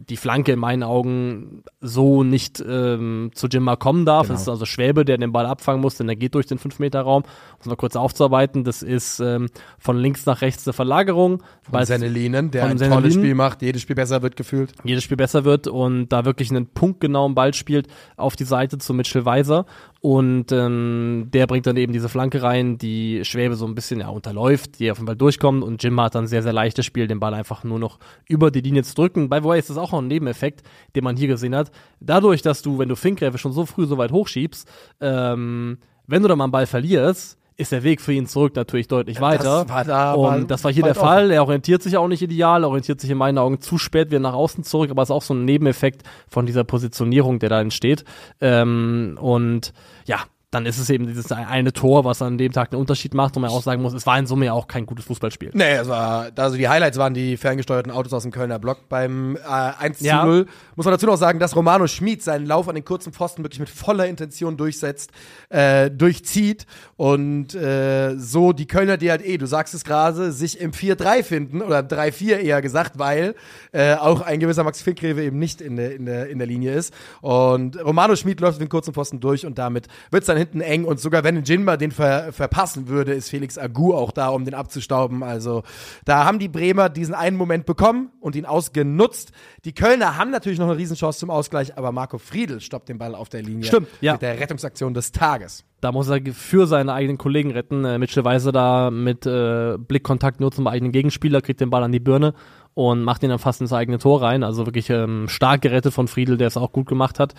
die 0.09 0.17
Flanke 0.17 0.53
in 0.53 0.59
meinen 0.59 0.83
Augen 0.83 1.63
so 1.81 2.25
nicht 2.25 2.63
ähm, 2.67 3.31
zu 3.35 3.49
Jimma 3.49 3.77
kommen 3.77 4.07
darf. 4.07 4.27
Genau. 4.27 4.35
Das 4.35 4.43
ist 4.43 4.49
also 4.49 4.65
Schwäbe, 4.65 5.05
der 5.05 5.19
den 5.19 5.31
Ball 5.31 5.45
abfangen 5.45 5.83
muss, 5.83 5.97
denn 5.97 6.09
er 6.09 6.17
geht 6.17 6.35
durch 6.35 6.47
den 6.47 6.59
5-Meter-Raum. 6.59 7.23
Um 7.23 7.61
es 7.61 7.67
mal 7.67 7.77
kurz 7.77 7.97
aufzuarbeiten, 7.97 8.65
das 8.65 8.83
ist 8.83 9.21
ähm, 9.21 9.49
von 9.79 9.99
links 9.99 10.25
nach 10.25 10.41
rechts 10.41 10.67
eine 10.67 10.73
Verlagerung. 10.73 11.43
Von 11.71 11.85
Senelinen, 11.85 12.51
der 12.51 12.65
ein 12.65 12.79
tolles 12.79 13.15
Spiel 13.15 13.35
macht, 13.35 13.61
jedes 13.61 13.83
Spiel 13.83 13.97
besser 13.97 14.23
wird 14.23 14.37
gefühlt. 14.37 14.73
Jedes 14.85 15.05
Spiel 15.05 15.19
besser 15.19 15.45
wird 15.45 15.69
und 15.69 16.09
da 16.09 16.25
wirklich 16.25 16.51
einen 16.51 16.67
punktgenauen 16.67 17.35
Ball 17.35 17.53
spielt 17.53 17.89
auf 18.17 18.37
die 18.37 18.45
Seite 18.45 18.79
zu 18.79 18.95
Mitchell 18.95 19.27
Weiser. 19.27 19.67
Und 20.03 20.51
ähm, 20.51 21.29
der 21.31 21.47
bringt 21.47 21.67
dann 21.67 21.77
eben 21.77 21.93
diese 21.93 22.09
Flanke 22.09 22.43
rein, 22.43 22.79
die 22.79 23.23
Schwäbe 23.23 23.55
so 23.55 23.67
ein 23.67 23.75
bisschen 23.75 24.01
ja, 24.01 24.09
unterläuft, 24.09 24.79
die 24.79 24.91
auf 24.91 24.97
jeden 24.97 25.07
Fall 25.07 25.17
durchkommt 25.17 25.63
und 25.63 25.83
Jim 25.83 26.01
hat 26.01 26.15
dann 26.15 26.27
sehr, 26.27 26.43
sehr 26.43 26.55
leichtes 26.55 26.87
Spiel, 26.87 27.07
den 27.07 27.21
Ball 27.21 27.35
einfach 27.35 27.65
nur 27.65 27.79
noch 27.79 27.99
über 28.27 28.51
die 28.51 28.63
Linie 28.63 28.83
zu 28.83 28.95
drücken. 28.95 29.29
The 29.31 29.45
way 29.45 29.59
ist 29.59 29.69
das 29.69 29.77
auch 29.77 29.93
noch 29.93 30.01
ein 30.01 30.07
Nebeneffekt, 30.07 30.63
den 30.97 31.05
man 31.05 31.17
hier 31.17 31.29
gesehen 31.29 31.55
hat. 31.55 31.71
Dadurch, 32.01 32.41
dass 32.41 32.63
du, 32.63 32.79
wenn 32.79 32.89
du 32.89 32.97
Finkgräfe 32.97 33.37
schon 33.37 33.53
so 33.53 33.67
früh 33.67 33.85
so 33.85 33.99
weit 33.99 34.11
hochschiebst, 34.11 34.67
ähm, 35.03 35.77
wenn 36.07 36.23
du 36.23 36.29
dann 36.29 36.39
mal 36.39 36.45
einen 36.45 36.53
Ball 36.53 36.67
verlierst, 36.67 37.39
ist 37.61 37.73
der 37.73 37.83
Weg 37.83 38.01
für 38.01 38.13
ihn 38.13 38.27
zurück 38.27 38.57
natürlich 38.57 38.89
deutlich 38.89 39.21
weiter. 39.21 39.65
Das 39.65 39.69
war 39.69 39.85
da, 39.85 40.13
und 40.15 40.51
das 40.51 40.65
war 40.65 40.73
hier 40.73 40.83
der 40.83 40.95
Fall. 40.95 41.31
Er 41.31 41.43
orientiert 41.43 41.83
sich 41.83 41.97
auch 41.97 42.09
nicht 42.09 42.23
ideal, 42.23 42.65
orientiert 42.65 43.01
sich 43.01 43.11
in 43.11 43.19
meinen 43.19 43.39
Augen 43.39 43.61
zu 43.61 43.77
spät 43.79 44.11
wieder 44.11 44.21
nach 44.21 44.33
außen 44.33 44.65
zurück, 44.65 44.91
aber 44.91 45.03
es 45.03 45.11
ist 45.11 45.15
auch 45.15 45.23
so 45.23 45.35
ein 45.35 45.45
Nebeneffekt 45.45 46.03
von 46.29 46.47
dieser 46.47 46.65
Positionierung, 46.65 47.39
der 47.39 47.51
da 47.51 47.61
entsteht. 47.61 48.05
Ähm, 48.41 49.19
und 49.21 49.73
ja, 50.07 50.21
dann 50.51 50.67
ist 50.67 50.79
es 50.79 50.91
eben 50.91 51.07
dieses 51.07 51.31
eine 51.31 51.73
Tor, 51.73 52.05
was 52.05 52.23
an 52.23 52.37
dem 52.37 52.51
Tag 52.51 52.73
einen 52.73 52.81
Unterschied 52.81 53.15
macht 53.15 53.37
und 53.37 53.43
man 53.43 53.53
auch 53.53 53.63
sagen 53.63 53.83
muss, 53.83 53.93
es 53.93 54.05
war 54.05 54.19
in 54.19 54.27
Summe 54.27 54.47
ja 54.47 54.53
auch 54.53 54.67
kein 54.67 54.85
gutes 54.85 55.05
Fußballspiel. 55.05 55.51
Nee, 55.55 55.77
es 55.77 55.87
war, 55.87 56.31
also 56.35 56.57
die 56.57 56.69
Highlights 56.69 56.99
waren 56.99 57.15
die 57.15 57.37
ferngesteuerten 57.37 57.93
Autos 57.93 58.13
aus 58.13 58.25
dem 58.25 58.33
Kölner 58.33 58.59
Block 58.59 58.89
beim 58.89 59.37
äh, 59.37 59.41
1 59.49 60.01
ja. 60.01 60.23
zu 60.23 60.27
0. 60.27 60.47
Muss 60.75 60.87
man 60.87 60.93
dazu 60.93 61.07
noch 61.07 61.17
sagen, 61.17 61.39
dass 61.39 61.55
Romano 61.55 61.87
Schmid 61.87 62.25
seinen 62.25 62.47
Lauf 62.47 62.69
an 62.69 62.75
den 62.75 62.85
kurzen 62.85 63.13
Pfosten 63.13 63.45
wirklich 63.45 63.61
mit 63.61 63.69
voller 63.69 64.09
Intention 64.09 64.57
durchsetzt, 64.57 65.13
äh, 65.51 65.89
durchzieht 65.89 66.67
und 66.97 67.55
äh, 67.55 68.17
so 68.17 68.53
die 68.53 68.67
Kölner, 68.67 68.97
die 68.97 69.09
halt 69.11 69.25
eh, 69.25 69.39
du 69.39 69.47
sagst 69.47 69.75
es 69.75 69.85
gerade, 69.85 70.33
sich 70.33 70.61
im 70.61 70.73
4-3 70.73 71.23
finden 71.23 71.63
oder 71.63 71.79
3-4 71.79 72.39
eher 72.39 72.61
gesagt, 72.61 72.99
weil 72.99 73.37
äh, 73.71 73.95
auch 73.95 74.21
ein 74.21 74.41
gewisser 74.41 74.65
Max 74.65 74.83
Fickrewe 74.83 75.23
eben 75.23 75.39
nicht 75.39 75.61
in 75.61 75.77
der, 75.77 75.95
in, 75.95 76.07
der, 76.07 76.29
in 76.29 76.39
der 76.39 76.49
Linie 76.49 76.75
ist. 76.75 76.93
Und 77.21 77.81
Romano 77.85 78.17
Schmid 78.17 78.41
läuft 78.41 78.61
den 78.61 78.69
kurzen 78.69 78.93
Pfosten 78.93 79.21
durch 79.21 79.47
und 79.47 79.57
damit 79.57 79.87
wird 80.11 80.25
es 80.25 80.27
dann 80.27 80.40
hinten 80.41 80.61
eng 80.61 80.85
und 80.85 80.99
sogar 81.01 81.25
wenn 81.25 81.43
Jinma 81.45 81.77
den 81.77 81.93
ver 81.93 82.33
verpassen 82.33 82.89
würde, 82.89 83.13
ist 83.13 83.29
Felix 83.29 83.59
Agu 83.59 83.95
auch 83.95 84.11
da, 84.11 84.29
um 84.29 84.45
den 84.45 84.55
abzustauben. 84.55 85.23
Also 85.23 85.63
da 86.05 86.25
haben 86.25 86.39
die 86.39 86.49
Bremer 86.49 86.89
diesen 86.89 87.15
einen 87.15 87.37
Moment 87.37 87.67
bekommen 87.67 88.11
und 88.21 88.37
ihn 88.37 88.47
ausgenutzt. 88.47 89.33
Die 89.65 89.75
Kölner 89.75 90.17
haben 90.17 90.31
natürlich 90.31 90.59
noch 90.59 90.69
eine 90.69 90.77
Riesenchance 90.77 91.19
zum 91.19 91.31
Ausgleich, 91.31 91.77
aber 91.77 91.93
Marco 91.93 92.19
Friedl 92.19 92.61
stoppt 92.61 92.89
den 92.89 92.99
Ball 92.99 93.15
auf 93.15 93.29
der 93.29 93.43
Linie 93.43 93.67
Stimmt, 93.67 93.89
ja. 94.01 94.13
mit 94.13 94.23
der 94.23 94.41
Rettungsaktion 94.41 94.95
des 94.95 95.13
Tages. 95.13 95.65
Da 95.81 95.93
muss 95.93 96.09
er 96.09 96.21
für 96.33 96.67
seine 96.67 96.93
eigenen 96.93 97.19
Kollegen 97.19 97.51
retten. 97.51 97.85
Äh, 97.85 97.99
Mitchell 97.99 98.25
Weiser 98.25 98.53
da 98.53 98.91
mit 98.91 99.27
äh, 99.27 99.77
Blickkontakt 99.79 100.41
nur 100.41 100.53
zum 100.53 100.67
eigenen 100.67 100.93
Gegenspieler, 100.93 101.41
kriegt 101.41 101.61
den 101.61 101.71
Ball 101.71 101.83
an 101.83 101.93
die 101.93 102.01
Birne 102.01 102.35
und 102.75 103.03
macht 103.03 103.23
ihn 103.23 103.31
dann 103.31 103.39
fast 103.39 103.61
ins 103.61 103.73
eigene 103.73 103.99
Tor 103.99 104.23
rein. 104.23 104.43
Also 104.43 104.67
wirklich 104.67 104.91
ähm, 104.91 105.27
stark 105.29 105.63
gerettet 105.63 105.93
von 105.93 106.07
Friedel, 106.09 106.37
der 106.37 106.49
es 106.49 106.57
auch 106.57 106.73
gut 106.73 106.87
gemacht 106.89 107.19
hat. 107.19 107.35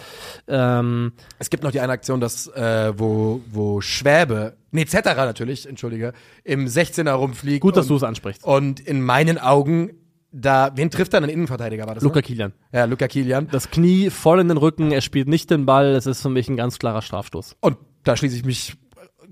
Ähm, 0.47 1.13
Es 1.39 1.49
gibt 1.49 1.63
noch 1.63 1.71
die 1.71 1.79
eine 1.79 1.93
Aktion, 1.93 2.19
dass, 2.19 2.47
äh, 2.47 2.93
wo, 2.97 3.41
wo 3.51 3.81
Schwäbe, 3.81 4.57
nee, 4.71 4.85
Zetterer 4.85 5.25
natürlich, 5.25 5.67
entschuldige, 5.67 6.13
im 6.43 6.65
16er 6.65 7.11
rumfliegt. 7.11 7.61
gut, 7.61 7.77
dass 7.77 7.87
du 7.87 7.95
es 7.95 8.03
ansprichst. 8.03 8.43
und 8.43 8.79
in 8.79 9.01
meinen 9.01 9.37
Augen, 9.37 9.91
da, 10.33 10.71
wen 10.75 10.89
trifft 10.89 11.13
dann 11.13 11.23
ein 11.23 11.29
Innenverteidiger, 11.29 11.85
war 11.87 11.95
das? 11.95 12.03
Luca 12.03 12.17
ne? 12.17 12.23
Kilian. 12.23 12.53
Ja, 12.73 12.85
Luca 12.85 13.07
Kilian. 13.07 13.47
Das 13.51 13.69
Knie 13.69 14.09
voll 14.09 14.39
in 14.39 14.47
den 14.47 14.57
Rücken, 14.57 14.91
er 14.91 15.01
spielt 15.01 15.27
nicht 15.27 15.49
den 15.49 15.65
Ball, 15.65 15.87
es 15.93 16.05
ist 16.05 16.21
für 16.21 16.29
mich 16.29 16.49
ein 16.49 16.57
ganz 16.57 16.79
klarer 16.79 17.01
Strafstoß. 17.01 17.57
Und 17.59 17.77
da 18.03 18.15
schließe 18.15 18.37
ich 18.37 18.45
mich 18.45 18.75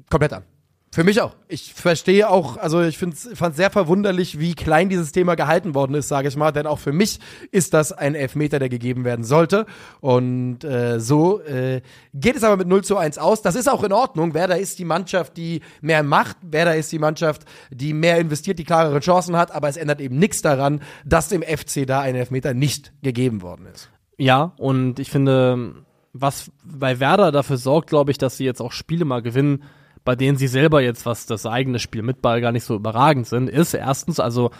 komplett 0.09 0.33
an. 0.33 0.43
Für 0.91 1.03
mich 1.03 1.21
auch. 1.21 1.35
Ich 1.47 1.75
verstehe 1.75 2.27
auch, 2.27 2.57
also 2.57 2.81
ich 2.81 2.97
fand 2.97 3.13
es 3.13 3.55
sehr 3.55 3.69
verwunderlich, 3.69 4.39
wie 4.39 4.55
klein 4.55 4.89
dieses 4.89 5.11
Thema 5.11 5.35
gehalten 5.35 5.75
worden 5.75 5.93
ist, 5.93 6.07
sage 6.07 6.27
ich 6.27 6.35
mal. 6.35 6.51
Denn 6.51 6.65
auch 6.65 6.79
für 6.79 6.91
mich 6.91 7.19
ist 7.51 7.75
das 7.75 7.91
ein 7.91 8.15
Elfmeter, 8.15 8.57
der 8.57 8.69
gegeben 8.69 9.05
werden 9.05 9.23
sollte. 9.23 9.67
Und 10.01 10.63
äh, 10.63 10.99
so 10.99 11.41
äh, 11.41 11.81
geht 12.15 12.35
es 12.35 12.43
aber 12.43 12.57
mit 12.57 12.67
0 12.67 12.83
zu 12.83 12.97
1 12.97 13.19
aus. 13.19 13.43
Das 13.43 13.53
ist 13.53 13.69
auch 13.69 13.83
in 13.83 13.93
Ordnung. 13.93 14.33
Werder 14.33 14.57
ist 14.57 14.79
die 14.79 14.85
Mannschaft, 14.85 15.38
die 15.38 15.61
mehr 15.81 16.01
macht. 16.01 16.38
Werder 16.41 16.75
ist 16.75 16.91
die 16.91 16.99
Mannschaft, 16.99 17.45
die 17.69 17.93
mehr 17.93 18.17
investiert, 18.17 18.57
die 18.57 18.65
klarere 18.65 18.99
Chancen 18.99 19.38
hat. 19.38 19.51
Aber 19.51 19.69
es 19.69 19.77
ändert 19.77 20.01
eben 20.01 20.17
nichts 20.17 20.41
daran, 20.41 20.81
dass 21.05 21.27
dem 21.27 21.43
FC 21.43 21.85
da 21.85 22.01
ein 22.01 22.15
Elfmeter 22.15 22.55
nicht 22.55 22.93
gegeben 23.03 23.43
worden 23.43 23.67
ist. 23.71 23.91
Ja, 24.17 24.53
und 24.57 24.97
ich 24.97 25.11
finde, 25.11 25.85
was 26.13 26.51
bei 26.63 27.00
Werder 27.00 27.32
dafür 27.32 27.58
sorgt, 27.58 27.89
glaube 27.89 28.12
ich, 28.12 28.18
dass 28.18 28.38
sie 28.38 28.46
jetzt 28.46 28.62
auch 28.62 28.72
Spiele 28.72 29.06
mal 29.06 29.22
gewinnen, 29.22 29.63
bei 30.06 30.16
denen 30.16 30.38
sie 30.38 30.48
selber 30.48 30.82
jetzt, 30.82 31.06
was 31.06 31.25
das 31.25 31.46
eigene 31.46 31.80
Spiel 31.80 32.01
mit 32.01 32.22
Ball 32.22 32.42
gar 32.42 32.51
nicht 32.51 32.63
so 32.63 32.75
überragend 32.75 33.28
sind, 33.28 33.50
ist 33.50 33.74
erstens 33.74 34.20
also 34.20 34.51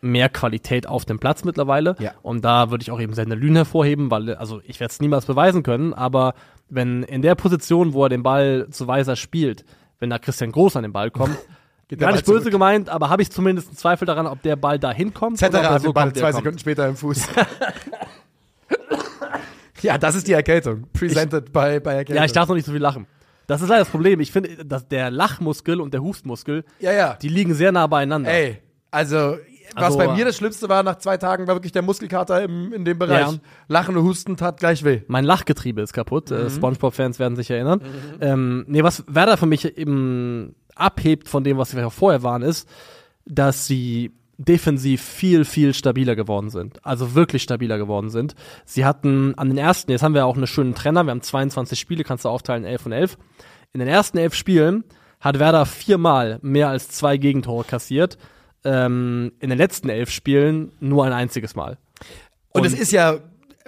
mehr 0.00 0.28
Qualität 0.28 0.86
auf 0.86 1.04
dem 1.04 1.18
Platz 1.18 1.44
mittlerweile. 1.44 1.96
Ja. 1.98 2.12
Und 2.22 2.44
da 2.44 2.70
würde 2.70 2.82
ich 2.82 2.90
auch 2.90 3.00
eben 3.00 3.14
Sende 3.14 3.34
Lünen 3.34 3.56
hervorheben, 3.56 4.10
weil, 4.10 4.34
also 4.36 4.60
ich 4.64 4.78
werde 4.80 4.92
es 4.92 5.00
niemals 5.00 5.26
beweisen 5.26 5.62
können, 5.62 5.94
aber 5.94 6.34
wenn 6.68 7.02
in 7.02 7.22
der 7.22 7.34
Position, 7.34 7.92
wo 7.94 8.04
er 8.04 8.08
den 8.08 8.22
Ball 8.22 8.68
zu 8.70 8.86
Weiser 8.86 9.16
spielt, 9.16 9.64
wenn 9.98 10.10
da 10.10 10.18
Christian 10.18 10.52
Groß 10.52 10.76
an 10.76 10.82
den 10.82 10.92
Ball 10.92 11.10
kommt, 11.10 11.36
gar 11.98 12.12
nicht 12.12 12.26
böse 12.26 12.40
zurück. 12.40 12.52
gemeint, 12.52 12.88
aber 12.88 13.08
habe 13.08 13.22
ich 13.22 13.32
zumindest 13.32 13.68
einen 13.68 13.76
Zweifel 13.76 14.06
daran, 14.06 14.26
ob 14.26 14.42
der 14.42 14.56
Ball 14.56 14.78
da 14.78 14.92
hinkommt. 14.92 15.42
oder 15.42 15.48
ob 15.48 15.52
Zetterer 15.52 15.62
er 15.62 15.74
hat 15.74 15.84
den 15.84 15.92
Ball 15.92 16.04
kommt, 16.04 16.16
zwei 16.16 16.30
kommt. 16.30 16.36
Sekunden 16.36 16.58
später 16.58 16.88
im 16.88 16.96
Fuß. 16.96 17.28
ja, 19.82 19.98
das 19.98 20.14
ist 20.14 20.26
die 20.26 20.32
Erkältung. 20.32 20.86
Presented 20.92 21.52
bei, 21.52 21.80
bei 21.80 21.92
Erkältung. 21.94 22.16
Ja, 22.16 22.24
ich 22.24 22.32
darf 22.32 22.48
noch 22.48 22.54
nicht 22.54 22.66
so 22.66 22.72
viel 22.72 22.80
lachen. 22.80 23.06
Das 23.46 23.62
ist 23.62 23.68
leider 23.68 23.80
das 23.80 23.90
Problem. 23.90 24.20
Ich 24.20 24.30
finde, 24.30 24.64
dass 24.64 24.86
der 24.88 25.10
Lachmuskel 25.10 25.80
und 25.80 25.94
der 25.94 26.02
Hustmuskel, 26.02 26.64
Ja, 26.80 26.92
ja. 26.92 27.14
die 27.20 27.28
liegen 27.28 27.54
sehr 27.54 27.72
nah 27.72 27.86
beieinander. 27.86 28.30
Ey, 28.30 28.58
also, 28.90 29.38
was 29.74 29.84
Also, 29.84 29.98
bei 29.98 30.14
mir 30.14 30.24
das 30.26 30.36
Schlimmste 30.36 30.68
war, 30.68 30.82
nach 30.82 30.96
zwei 30.96 31.16
Tagen 31.16 31.46
war 31.46 31.54
wirklich 31.54 31.72
der 31.72 31.82
Muskelkater 31.82 32.42
im, 32.42 32.72
in 32.74 32.84
dem 32.84 32.98
Bereich. 32.98 33.32
Ja. 33.32 33.38
Lachen 33.68 33.96
und 33.96 34.04
Husten 34.04 34.36
tat 34.36 34.58
gleich 34.58 34.84
weh. 34.84 35.00
Mein 35.08 35.24
Lachgetriebe 35.24 35.80
ist 35.80 35.92
kaputt. 35.92 36.30
Mhm. 36.30 36.36
Äh, 36.36 36.50
Spongebob-Fans 36.50 37.18
werden 37.18 37.36
sich 37.36 37.50
erinnern. 37.50 37.80
Ähm, 38.20 38.64
nee, 38.68 38.82
was 38.82 39.04
Werder 39.06 39.36
für 39.38 39.46
mich 39.46 39.78
eben 39.78 40.54
abhebt 40.74 41.28
von 41.28 41.42
dem, 41.44 41.56
was 41.58 41.74
wir 41.74 41.88
vorher 41.90 42.22
waren, 42.22 42.42
ist, 42.42 42.68
dass 43.24 43.66
sie 43.66 44.12
defensiv 44.38 45.02
viel, 45.02 45.44
viel 45.44 45.74
stabiler 45.74 46.14
geworden 46.14 46.48
sind. 46.48 46.84
Also 46.86 47.14
wirklich 47.14 47.42
stabiler 47.42 47.76
geworden 47.76 48.08
sind. 48.08 48.34
Sie 48.64 48.84
hatten 48.84 49.34
an 49.36 49.48
den 49.48 49.58
ersten, 49.58 49.90
jetzt 49.90 50.02
haben 50.02 50.14
wir 50.14 50.24
auch 50.26 50.36
einen 50.36 50.46
schönen 50.46 50.74
Trenner, 50.74 51.02
wir 51.04 51.10
haben 51.10 51.22
22 51.22 51.78
Spiele, 51.78 52.04
kannst 52.04 52.24
du 52.24 52.28
aufteilen, 52.28 52.64
11 52.64 52.86
und 52.86 52.92
11. 52.92 53.18
In 53.72 53.80
den 53.80 53.88
ersten 53.88 54.16
11 54.16 54.34
Spielen 54.34 54.84
hat 55.20 55.40
Werder 55.40 55.66
viermal 55.66 56.38
mehr 56.42 56.68
als 56.68 56.88
zwei 56.88 57.16
Gegentore 57.16 57.64
kassiert. 57.64 58.16
Ähm, 58.64 59.32
in 59.40 59.50
den 59.50 59.58
letzten 59.58 59.88
11 59.88 60.10
Spielen 60.10 60.72
nur 60.78 61.04
ein 61.04 61.12
einziges 61.12 61.56
Mal. 61.56 61.76
Und, 62.50 62.64
es 62.64 62.74
ist 62.74 62.92
ja 62.92 63.18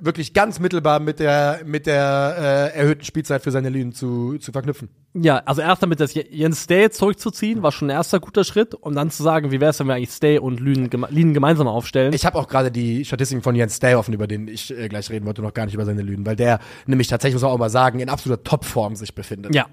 wirklich 0.02 0.32
ganz 0.32 0.58
mittelbar 0.58 1.00
mit 1.00 1.20
der, 1.20 1.60
mit 1.64 1.86
der 1.86 2.70
äh, 2.74 2.78
erhöhten 2.78 3.04
Spielzeit 3.04 3.42
für 3.42 3.50
seine 3.50 3.68
Linien 3.68 3.92
zu, 3.92 4.38
zu 4.38 4.52
verknüpfen. 4.52 4.88
Ja, 5.14 5.38
also 5.44 5.62
erst 5.62 5.82
damit 5.82 6.00
das 6.00 6.14
Jens 6.14 6.62
Stay 6.62 6.90
zurückzuziehen, 6.90 7.62
war 7.62 7.72
schon 7.72 7.88
ein 7.88 7.96
erster 7.96 8.20
guter 8.20 8.44
Schritt. 8.44 8.74
Und 8.74 8.94
dann 8.94 9.10
zu 9.10 9.22
sagen, 9.22 9.50
wie 9.50 9.60
wäre 9.60 9.70
es, 9.70 9.80
wenn 9.80 9.88
wir 9.88 9.94
eigentlich 9.94 10.10
Stay 10.10 10.38
und 10.38 10.60
Lünen, 10.60 10.90
geme 10.90 11.08
Linen 11.10 11.34
gemeinsam 11.34 11.68
aufstellen. 11.68 12.12
Ich 12.12 12.26
habe 12.26 12.38
auch 12.38 12.48
gerade 12.48 12.70
die 12.70 13.04
Statistiken 13.04 13.42
von 13.42 13.54
Jens 13.54 13.76
Stay 13.76 13.94
offen, 13.94 14.14
über 14.14 14.26
den 14.26 14.48
ich 14.48 14.76
äh, 14.76 14.88
gleich 14.88 15.10
reden 15.10 15.26
wollte, 15.26 15.42
noch 15.42 15.54
gar 15.54 15.66
nicht 15.66 15.74
über 15.74 15.84
seine 15.84 16.02
Lünen, 16.02 16.24
weil 16.26 16.36
der 16.36 16.60
nämlich 16.86 17.08
tatsächlich, 17.08 17.34
muss 17.34 17.42
man 17.42 17.52
auch 17.52 17.58
mal 17.58 17.70
sagen, 17.70 18.00
in 18.00 18.08
absoluter 18.08 18.42
Topform 18.44 18.96
sich 18.96 19.14
befindet. 19.14 19.54
ja, 19.54 19.66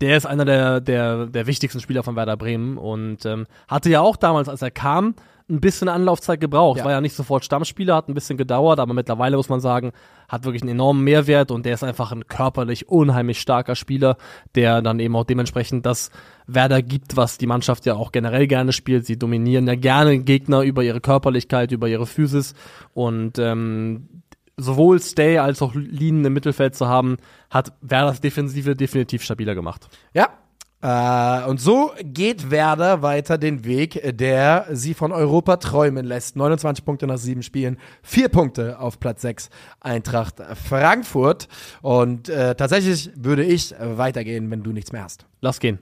der 0.00 0.16
ist 0.16 0.26
einer 0.26 0.44
der, 0.44 0.80
der, 0.80 1.26
der 1.26 1.46
wichtigsten 1.46 1.80
Spieler 1.80 2.02
von 2.02 2.16
Werder 2.16 2.36
Bremen 2.36 2.76
und 2.76 3.24
ähm, 3.24 3.46
hatte 3.68 3.90
ja 3.90 4.00
auch 4.00 4.16
damals, 4.16 4.48
als 4.48 4.62
er 4.62 4.70
kam, 4.70 5.14
ein 5.48 5.60
bisschen 5.60 5.88
Anlaufzeit 5.88 6.40
gebraucht. 6.40 6.78
Ja. 6.78 6.84
War 6.84 6.92
ja 6.92 7.00
nicht 7.00 7.14
sofort 7.14 7.44
Stammspieler, 7.44 7.94
hat 7.94 8.08
ein 8.08 8.14
bisschen 8.14 8.36
gedauert, 8.36 8.80
aber 8.80 8.94
mittlerweile 8.94 9.36
muss 9.36 9.48
man 9.48 9.60
sagen, 9.60 9.92
hat 10.28 10.44
wirklich 10.44 10.62
einen 10.62 10.72
enormen 10.72 11.04
Mehrwert 11.04 11.52
und 11.52 11.64
der 11.64 11.74
ist 11.74 11.84
einfach 11.84 12.10
ein 12.10 12.26
körperlich 12.26 12.88
unheimlich 12.88 13.40
starker 13.40 13.76
Spieler, 13.76 14.16
der 14.56 14.82
dann 14.82 14.98
eben 14.98 15.14
auch 15.14 15.24
dementsprechend 15.24 15.86
das 15.86 16.10
Werder 16.48 16.82
gibt, 16.82 17.16
was 17.16 17.38
die 17.38 17.46
Mannschaft 17.46 17.86
ja 17.86 17.94
auch 17.94 18.10
generell 18.10 18.48
gerne 18.48 18.72
spielt. 18.72 19.06
Sie 19.06 19.18
dominieren 19.18 19.68
ja 19.68 19.76
gerne 19.76 20.18
Gegner 20.18 20.62
über 20.62 20.82
ihre 20.82 21.00
Körperlichkeit, 21.00 21.70
über 21.70 21.88
ihre 21.88 22.06
Physis 22.06 22.54
und 22.92 23.38
ähm, 23.38 24.22
sowohl 24.56 25.00
Stay 25.00 25.38
als 25.38 25.62
auch 25.62 25.74
Linen 25.74 26.24
im 26.24 26.32
Mittelfeld 26.32 26.74
zu 26.74 26.88
haben, 26.88 27.18
hat 27.50 27.72
Werders 27.82 28.20
Defensive 28.20 28.74
definitiv 28.74 29.22
stabiler 29.22 29.54
gemacht. 29.54 29.88
Ja. 30.12 30.30
Äh, 30.86 31.44
und 31.48 31.60
so 31.60 31.90
geht 32.00 32.52
Werder 32.52 33.02
weiter 33.02 33.38
den 33.38 33.64
Weg, 33.64 34.00
der 34.16 34.66
sie 34.70 34.94
von 34.94 35.10
Europa 35.10 35.56
träumen 35.56 36.06
lässt. 36.06 36.36
29 36.36 36.84
Punkte 36.84 37.08
nach 37.08 37.18
sieben 37.18 37.42
Spielen, 37.42 37.78
vier 38.02 38.28
Punkte 38.28 38.78
auf 38.78 39.00
Platz 39.00 39.22
6 39.22 39.50
Eintracht 39.80 40.40
Frankfurt. 40.68 41.48
Und 41.82 42.28
äh, 42.28 42.54
tatsächlich 42.54 43.10
würde 43.16 43.42
ich 43.42 43.74
weitergehen, 43.80 44.48
wenn 44.52 44.62
du 44.62 44.70
nichts 44.70 44.92
mehr 44.92 45.02
hast. 45.02 45.26
Lass 45.40 45.58
gehen. 45.58 45.80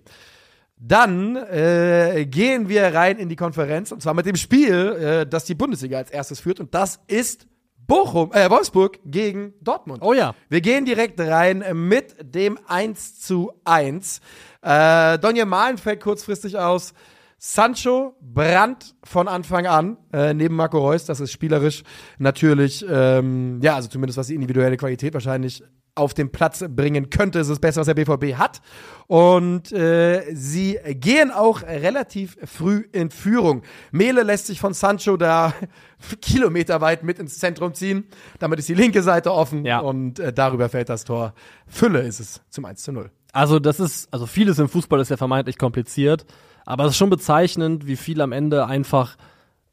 Dann 0.79 1.37
äh, 1.37 2.27
gehen 2.27 2.71
wir 2.71 2.95
rein 2.95 3.19
in 3.19 3.29
die 3.29 3.37
Konferenz 3.37 3.93
und 3.93 4.01
zwar 4.01 4.15
mit 4.15 4.25
dem 4.25 4.37
Spiel, 4.37 4.73
äh, 4.73 5.27
das 5.27 5.45
die 5.45 5.55
Bundesliga 5.55 5.99
als 5.99 6.11
erstes 6.11 6.41
führt 6.41 6.61
und 6.61 6.75
das 6.75 6.99
ist 7.09 7.47
Bochum, 7.87 8.33
äh, 8.33 8.49
Wolfsburg 8.50 8.99
gegen 9.05 9.55
Dortmund. 9.61 10.03
Oh 10.03 10.12
ja. 10.12 10.35
Wir 10.49 10.61
gehen 10.61 10.85
direkt 10.85 11.21
rein 11.21 11.64
mit 11.88 12.17
dem 12.21 12.59
1 12.67 13.21
zu 13.21 13.53
1. 13.64 14.21
Äh, 14.62 15.19
Donje 15.19 15.45
Malen 15.45 15.79
fällt 15.79 16.00
kurzfristig 16.00 16.59
aus. 16.59 16.95
Sancho 17.38 18.17
Brandt 18.23 18.95
von 19.05 19.29
Anfang 19.29 19.67
an, 19.67 19.99
äh, 20.14 20.33
neben 20.33 20.57
Marco 20.57 20.79
Reus, 20.79 21.05
das 21.05 21.21
ist 21.21 21.31
spielerisch 21.31 21.83
natürlich, 22.19 22.83
ähm, 22.88 23.61
ja, 23.61 23.75
also 23.75 23.91
zumindest 23.91 24.17
was 24.17 24.29
die 24.29 24.35
individuelle 24.35 24.79
Qualität 24.79 25.12
wahrscheinlich 25.12 25.62
auf 25.97 26.13
den 26.15 26.31
Platz 26.33 26.65
bringen 26.69 27.11
könnte, 27.11 27.39
ist 27.39 27.51
das 27.51 27.61
Beste, 27.61 27.81
was 27.81 27.87
der 27.87 27.95
BVB 27.95 28.35
hat. 28.37 28.61
Und 29.07 29.71
äh, 29.73 30.23
sie 30.35 30.79
gehen 30.95 31.31
auch 31.31 31.63
relativ 31.63 32.37
früh 32.45 32.85
in 32.93 33.11
Führung. 33.11 33.63
Mele 33.93 34.23
lässt 34.23 34.47
sich 34.47 34.61
von 34.61 34.75
Sancho 34.75 35.17
da 35.17 35.53
kilometerweit 36.21 37.05
mit 37.05 37.19
ins 37.19 37.39
Zentrum 37.39 37.75
ziehen. 37.75 38.05
Damit 38.39 38.59
ist 38.59 38.69
die 38.69 38.75
linke 38.75 39.03
Seite 39.03 39.33
offen 39.33 39.65
Ja. 39.65 39.81
und 39.81 40.19
äh, 40.19 40.33
darüber 40.33 40.69
fällt 40.69 40.89
das 40.89 41.05
Tor. 41.05 41.35
Fülle 41.67 42.01
ist 42.01 42.21
es 42.21 42.41
zum 42.51 42.65
1 42.65 42.83
zu 42.83 42.93
0. 42.93 43.11
Also 43.33 43.59
das 43.59 43.81
ist, 43.81 44.09
also 44.13 44.27
vieles 44.27 44.59
im 44.59 44.69
Fußball 44.69 45.01
ist 45.01 45.11
ja 45.11 45.17
vermeintlich 45.17 45.59
kompliziert, 45.59 46.25
aber 46.67 46.85
es 46.85 46.93
ist 46.93 46.97
schon 46.99 47.11
bezeichnend, 47.11 47.87
wie 47.87 47.97
viel 47.97 48.21
am 48.21 48.33
Ende 48.33 48.67
einfach 48.67 49.17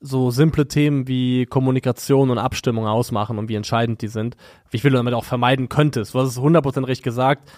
so 0.01 0.31
simple 0.31 0.67
Themen 0.67 1.07
wie 1.07 1.45
Kommunikation 1.45 2.31
und 2.31 2.39
Abstimmung 2.39 2.87
ausmachen 2.87 3.37
und 3.37 3.49
wie 3.49 3.55
entscheidend 3.55 4.01
die 4.01 4.07
sind. 4.07 4.35
Wie 4.71 4.79
viel 4.79 4.91
du 4.91 4.97
damit 4.97 5.13
auch 5.13 5.25
vermeiden 5.25 5.69
könntest. 5.69 6.13
Du 6.13 6.19
hast 6.19 6.29
es 6.29 6.39
100% 6.39 6.87
richtig 6.87 7.03
gesagt. 7.03 7.51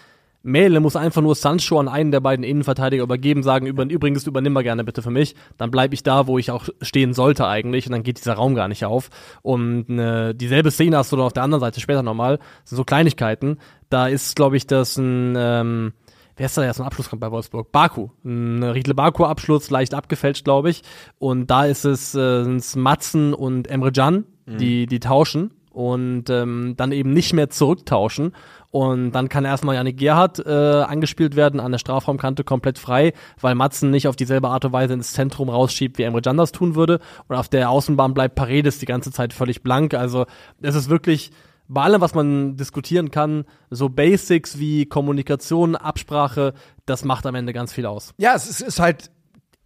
Mele 0.46 0.82
muss 0.82 0.98
einfach 0.98 1.22
nur 1.22 1.36
Sancho 1.36 1.80
an 1.80 1.88
einen 1.88 2.12
der 2.12 2.20
beiden 2.20 2.44
Innenverteidiger 2.44 3.04
übergeben, 3.04 3.44
sagen, 3.44 3.66
über, 3.66 3.84
übrigens 3.90 4.28
übernimm 4.28 4.52
mal 4.52 4.62
gerne 4.62 4.84
bitte 4.84 5.02
für 5.02 5.10
mich. 5.10 5.36
Dann 5.58 5.72
bleibe 5.72 5.94
ich 5.94 6.04
da, 6.04 6.28
wo 6.28 6.38
ich 6.38 6.52
auch 6.52 6.68
stehen 6.82 7.14
sollte 7.14 7.48
eigentlich 7.48 7.86
und 7.86 7.94
dann 7.94 8.04
geht 8.04 8.18
dieser 8.18 8.34
Raum 8.34 8.54
gar 8.54 8.68
nicht 8.68 8.84
auf. 8.84 9.10
Und 9.42 9.90
äh, 9.98 10.34
dieselbe 10.34 10.70
Szene 10.70 10.98
hast 10.98 11.14
du 11.14 11.16
dann 11.16 11.26
auf 11.26 11.34
der 11.34 11.44
anderen 11.44 11.62
Seite 11.62 11.80
später 11.80 12.04
nochmal. 12.04 12.38
Das 12.38 12.72
sind 12.72 12.76
so 12.76 12.84
Kleinigkeiten. 12.84 13.58
Da 13.90 14.08
ist, 14.08 14.36
glaube 14.36 14.58
ich, 14.58 14.68
das 14.68 14.98
ein, 14.98 15.36
ähm, 15.38 15.94
wer 16.36 16.46
ist 16.46 16.58
da 16.58 16.64
jetzt 16.64 16.80
ein 16.80 16.86
Abschluss 16.86 17.10
kommt 17.10 17.22
bei 17.22 17.32
Wolfsburg? 17.32 17.72
Baku. 17.72 18.10
Ein 18.24 18.64
Riedle 18.64 18.94
Baku-Abschluss, 18.96 19.70
leicht 19.70 19.94
abgefälscht, 19.94 20.44
glaube 20.44 20.70
ich. 20.70 20.82
Und 21.20 21.50
da 21.50 21.66
ist 21.66 21.86
es 21.86 22.16
äh, 22.16 22.44
Matzen 22.76 23.34
und 23.34 23.68
Emre 23.68 23.92
Can, 23.92 24.26
die, 24.46 24.86
die 24.88 25.00
tauschen. 25.00 25.52
und 25.72 26.30
ähm, 26.30 26.76
dann 26.78 26.92
eben 26.92 27.14
nicht 27.14 27.34
mehr 27.34 27.50
zurücktauschen. 27.50 28.34
Und 28.70 29.12
dann 29.12 29.30
kann 29.30 29.46
erstmal 29.46 29.76
Janik 29.76 29.98
Gerhardt 29.98 30.40
äh, 30.40 30.50
angespielt 30.50 31.36
werden 31.36 31.60
an 31.60 31.72
der 31.72 31.80
Strafraumkante 31.80 32.44
komplett 32.44 32.80
frei, 32.80 33.14
weil 33.40 33.54
Matzen 33.54 33.92
nicht 33.92 34.08
auf 34.08 34.16
dieselbe 34.16 34.50
Art 34.50 34.66
und 34.66 34.74
Weise 34.74 34.94
ins 34.94 35.14
Zentrum 35.14 35.50
rausschiebt, 35.50 35.98
wie 35.98 36.04
Emre 36.04 36.22
Can 36.22 36.38
das 36.38 36.52
tun 36.52 36.76
würde. 36.76 37.00
Und 37.28 37.36
auf 37.36 37.50
der 37.50 37.70
Außenbahn 37.70 38.14
bleibt 38.14 38.36
Paredes 38.36 38.80
die 38.80 38.88
ganze 38.88 39.12
Zeit 39.12 39.34
völlig 39.34 39.62
blank. 39.62 39.94
Also 39.94 40.26
es 40.62 40.74
ist 40.74 40.90
wirklich 40.90 41.32
bei 41.68 41.82
allem, 41.84 42.02
was 42.02 42.14
man 42.14 42.58
diskutieren 42.58 43.12
kann, 43.12 43.46
so 43.70 43.90
Basics 43.90 44.60
wie 44.60 44.86
Kommunikation, 44.86 45.76
Absprache, 45.76 46.54
das 46.86 47.06
macht 47.06 47.26
am 47.26 47.36
Ende 47.36 47.54
ganz 47.54 47.74
viel 47.74 47.86
aus. 47.86 48.14
Ja, 48.18 48.36
es 48.36 48.50
ist, 48.50 48.62
ist 48.62 48.80
halt, 48.80 49.12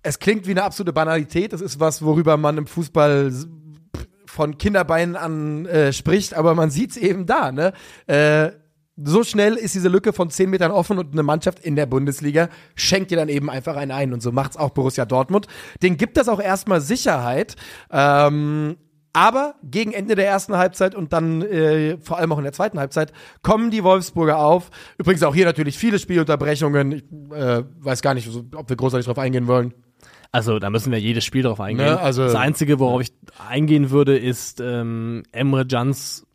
es 0.04 0.20
klingt 0.20 0.48
wie 0.48 0.52
eine 0.52 0.64
absolute 0.64 0.94
Banalität. 0.94 1.54
Das 1.54 1.62
ist 1.62 1.80
was, 1.80 2.04
worüber 2.04 2.38
man 2.38 2.58
im 2.58 2.68
Fußball 2.68 3.32
von 4.26 4.58
Kinderbeinen 4.58 5.16
an 5.16 5.66
äh, 5.66 5.92
spricht, 5.92 6.34
aber 6.34 6.54
man 6.54 6.70
sieht 6.70 6.92
es 6.92 6.98
eben 6.98 7.26
da, 7.26 7.52
ne? 7.52 7.74
Äh, 8.06 8.52
so 9.04 9.24
schnell 9.24 9.56
ist 9.56 9.76
diese 9.76 9.90
Lücke 9.90 10.12
von 10.12 10.30
10 10.30 10.50
Metern 10.50 10.72
offen 10.72 10.98
und 10.98 11.14
eine 11.14 11.22
Mannschaft 11.22 11.60
in 11.60 11.76
der 11.76 11.86
Bundesliga 11.86 12.50
schenkt 12.76 13.12
dir 13.12 13.18
dann 13.18 13.30
eben 13.30 13.50
einfach 13.50 13.76
einen 13.76 13.92
ein. 13.92 14.12
Und 14.12 14.22
so 14.22 14.32
macht's 14.32 14.58
auch 14.58 14.72
Borussia 14.72 15.06
Dortmund. 15.06 15.48
Den 15.84 15.98
gibt 15.98 16.18
das 16.18 16.28
auch 16.28 16.40
erstmal 16.40 16.82
Sicherheit. 16.82 17.56
Ähm, 17.92 18.78
aber 19.14 19.56
gegen 19.64 19.94
Ende 19.94 20.16
der 20.16 20.28
ersten 20.28 20.56
Halbzeit 20.58 20.94
und 20.96 21.14
dann 21.14 21.42
äh, 21.42 21.98
vor 22.02 22.18
allem 22.18 22.32
auch 22.32 22.38
in 22.38 22.44
der 22.44 22.54
zweiten 22.54 22.80
Halbzeit 22.80 23.12
kommen 23.42 23.72
die 23.72 23.84
Wolfsburger 23.84 24.38
auf. 24.38 24.70
Übrigens 24.98 25.24
auch 25.24 25.34
hier 25.34 25.46
natürlich 25.46 25.78
viele 25.78 25.98
Spielunterbrechungen. 26.00 26.92
Ich 26.92 27.04
äh, 27.34 27.64
weiß 27.80 28.02
gar 28.02 28.14
nicht, 28.14 28.30
ob 28.56 28.70
wir 28.70 28.76
großartig 28.76 29.06
drauf 29.08 29.18
eingehen 29.18 29.48
wollen. 29.48 29.74
Also 30.32 30.60
da 30.60 30.70
müssen 30.70 30.92
wir 30.92 31.00
jedes 31.00 31.26
Spiel 31.26 31.42
drauf 31.44 31.60
eingehen. 31.60 31.86
Ne, 31.88 32.00
also- 32.00 32.24
das 32.24 32.36
Einzige, 32.36 32.80
worauf 32.80 33.02
ich 33.02 33.12
eingehen 33.50 33.90
würde, 33.90 34.18
ist 34.18 34.60
ähm, 34.60 35.24
Emre 35.32 35.66
Jans 35.68 36.27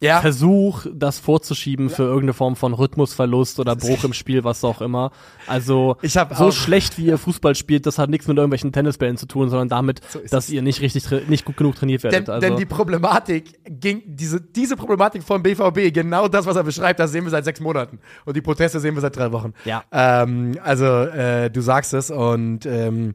Ja, 0.00 0.20
Versuch, 0.20 0.86
das 0.94 1.18
vorzuschieben 1.18 1.90
für 1.90 2.04
irgendeine 2.04 2.32
Form 2.32 2.54
von 2.54 2.72
Rhythmusverlust 2.72 3.58
oder 3.58 3.74
Bruch 3.74 4.04
im 4.04 4.12
Spiel, 4.14 4.44
was 4.44 4.62
auch 4.62 4.80
immer. 4.80 5.10
Also 5.48 5.96
Ich 6.02 6.16
hab 6.16 6.36
so 6.36 6.52
schlecht 6.52 6.98
wie 6.98 7.06
ihr 7.06 7.18
Fußball 7.18 7.56
spielt, 7.56 7.84
das 7.84 7.98
hat 7.98 8.08
nichts 8.08 8.28
mit 8.28 8.36
irgendwelchen 8.36 8.70
Tennisbällen 8.70 9.16
zu 9.16 9.26
tun, 9.26 9.48
sondern 9.48 9.68
damit, 9.68 10.00
ist 10.22 10.32
dass 10.32 10.50
ihr 10.50 10.62
nicht 10.62 10.82
richtig, 10.82 11.28
nicht 11.28 11.44
gut 11.44 11.56
genug 11.56 11.74
trainiert 11.74 12.04
denn, 12.04 12.12
werdet. 12.12 12.30
also, 12.30 12.46
denn 12.46 12.56
die 12.56 12.66
Problematik 12.66 13.58
ging, 13.64 14.02
diese, 14.06 14.40
diese 14.40 14.76
Problematik 14.76 15.24
vom 15.24 15.42
BVB, 15.42 15.92
genau 15.92 16.28
das, 16.28 16.46
was 16.46 16.54
er 16.54 16.62
beschreibt, 16.62 17.00
das 17.00 17.10
sehen 17.10 17.24
wir 17.24 17.30
seit 17.30 17.44
sechs 17.44 17.58
Monaten. 17.58 17.98
Und 18.24 18.36
die 18.36 18.42
Proteste 18.42 18.78
sehen 18.78 18.94
wir 18.94 19.00
seit 19.00 19.16
drei 19.16 19.32
Wochen. 19.32 19.52
Ja. 19.64 19.82
Ähm, 19.90 20.56
also, 20.62 20.84
äh, 20.86 21.50
du 21.50 21.60
sagst 21.60 21.92
es 21.92 22.12
und 22.12 22.66
ähm, 22.66 23.14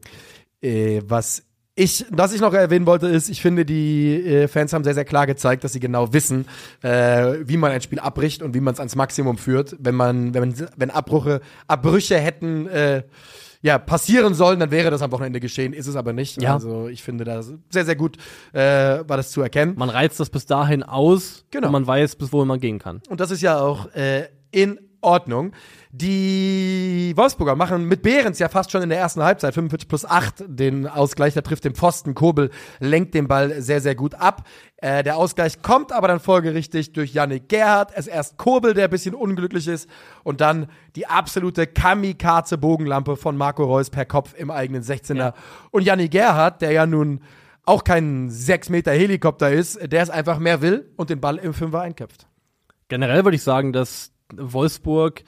äh, 0.60 1.00
was 1.06 1.44
ich, 1.76 2.06
was 2.10 2.32
ich 2.32 2.40
noch 2.40 2.54
erwähnen 2.54 2.86
wollte, 2.86 3.08
ist, 3.08 3.28
ich 3.28 3.42
finde, 3.42 3.64
die 3.64 4.14
äh, 4.24 4.48
Fans 4.48 4.72
haben 4.72 4.84
sehr, 4.84 4.94
sehr 4.94 5.04
klar 5.04 5.26
gezeigt, 5.26 5.64
dass 5.64 5.72
sie 5.72 5.80
genau 5.80 6.12
wissen, 6.12 6.46
äh, 6.82 7.34
wie 7.44 7.56
man 7.56 7.72
ein 7.72 7.80
Spiel 7.80 7.98
abbricht 7.98 8.42
und 8.42 8.54
wie 8.54 8.60
man 8.60 8.74
es 8.74 8.80
ans 8.80 8.94
Maximum 8.94 9.38
führt. 9.38 9.76
Wenn 9.80 9.94
man, 9.96 10.34
wenn 10.34 10.50
man, 10.50 10.68
wenn 10.76 10.90
Abbrüche, 10.90 11.40
Abbrüche 11.66 12.18
hätten, 12.18 12.68
äh, 12.68 13.02
ja, 13.60 13.78
passieren 13.78 14.34
sollen, 14.34 14.60
dann 14.60 14.70
wäre 14.70 14.90
das 14.90 15.00
am 15.00 15.10
Wochenende 15.10 15.40
geschehen, 15.40 15.72
ist 15.72 15.86
es 15.86 15.96
aber 15.96 16.12
nicht. 16.12 16.40
Ja. 16.42 16.52
Also 16.54 16.86
ich 16.88 17.02
finde 17.02 17.24
da 17.24 17.42
sehr, 17.42 17.84
sehr 17.86 17.96
gut 17.96 18.18
äh, 18.52 18.58
war 18.60 19.16
das 19.16 19.30
zu 19.30 19.40
erkennen. 19.40 19.72
man 19.76 19.88
reizt 19.88 20.20
das 20.20 20.28
bis 20.28 20.44
dahin 20.46 20.82
aus 20.82 21.46
Genau. 21.50 21.68
und 21.68 21.72
man 21.72 21.86
weiß, 21.86 22.16
bis 22.16 22.30
wohin 22.32 22.46
man 22.46 22.60
gehen 22.60 22.78
kann. 22.78 23.00
Und 23.08 23.20
das 23.20 23.30
ist 23.30 23.40
ja 23.40 23.58
auch 23.58 23.92
äh, 23.94 24.28
in 24.50 24.78
Ordnung. 25.04 25.52
Die 25.90 27.12
Wolfsburger 27.14 27.54
machen 27.54 27.84
mit 27.86 28.02
Behrens 28.02 28.40
ja 28.40 28.48
fast 28.48 28.72
schon 28.72 28.82
in 28.82 28.88
der 28.88 28.98
ersten 28.98 29.22
Halbzeit 29.22 29.54
45 29.54 29.88
plus 29.88 30.04
8 30.04 30.44
den 30.48 30.88
Ausgleich. 30.88 31.34
Der 31.34 31.44
trifft 31.44 31.64
den 31.64 31.74
Pfosten. 31.74 32.14
Kobel 32.14 32.50
lenkt 32.80 33.14
den 33.14 33.28
Ball 33.28 33.60
sehr, 33.62 33.80
sehr 33.80 33.94
gut 33.94 34.14
ab. 34.16 34.46
Äh, 34.78 35.04
der 35.04 35.16
Ausgleich 35.16 35.62
kommt 35.62 35.92
aber 35.92 36.08
dann 36.08 36.18
folgerichtig 36.18 36.92
durch 36.92 37.14
Yannick 37.14 37.48
Gerhardt. 37.48 37.92
Es 37.94 38.06
erst 38.06 38.38
Kobel, 38.38 38.74
der 38.74 38.84
ein 38.84 38.90
bisschen 38.90 39.14
unglücklich 39.14 39.68
ist. 39.68 39.88
Und 40.24 40.40
dann 40.40 40.66
die 40.96 41.06
absolute 41.06 41.66
Kamikaze-Bogenlampe 41.66 43.16
von 43.16 43.36
Marco 43.36 43.64
Reus 43.64 43.90
per 43.90 44.04
Kopf 44.04 44.34
im 44.36 44.50
eigenen 44.50 44.82
16er. 44.82 45.16
Ja. 45.16 45.34
Und 45.70 45.84
Yannick 45.84 46.10
Gerhardt, 46.10 46.60
der 46.60 46.72
ja 46.72 46.86
nun 46.86 47.20
auch 47.66 47.84
kein 47.84 48.30
6 48.30 48.68
Meter 48.68 48.92
Helikopter 48.92 49.50
ist, 49.50 49.78
der 49.90 50.02
es 50.02 50.10
einfach 50.10 50.38
mehr 50.38 50.60
will 50.60 50.90
und 50.96 51.10
den 51.10 51.20
Ball 51.20 51.36
im 51.38 51.54
Fünfer 51.54 51.80
einköpft. 51.80 52.26
Generell 52.88 53.24
würde 53.24 53.36
ich 53.36 53.42
sagen, 53.42 53.72
dass 53.72 54.13
Wolfsburg 54.32 55.24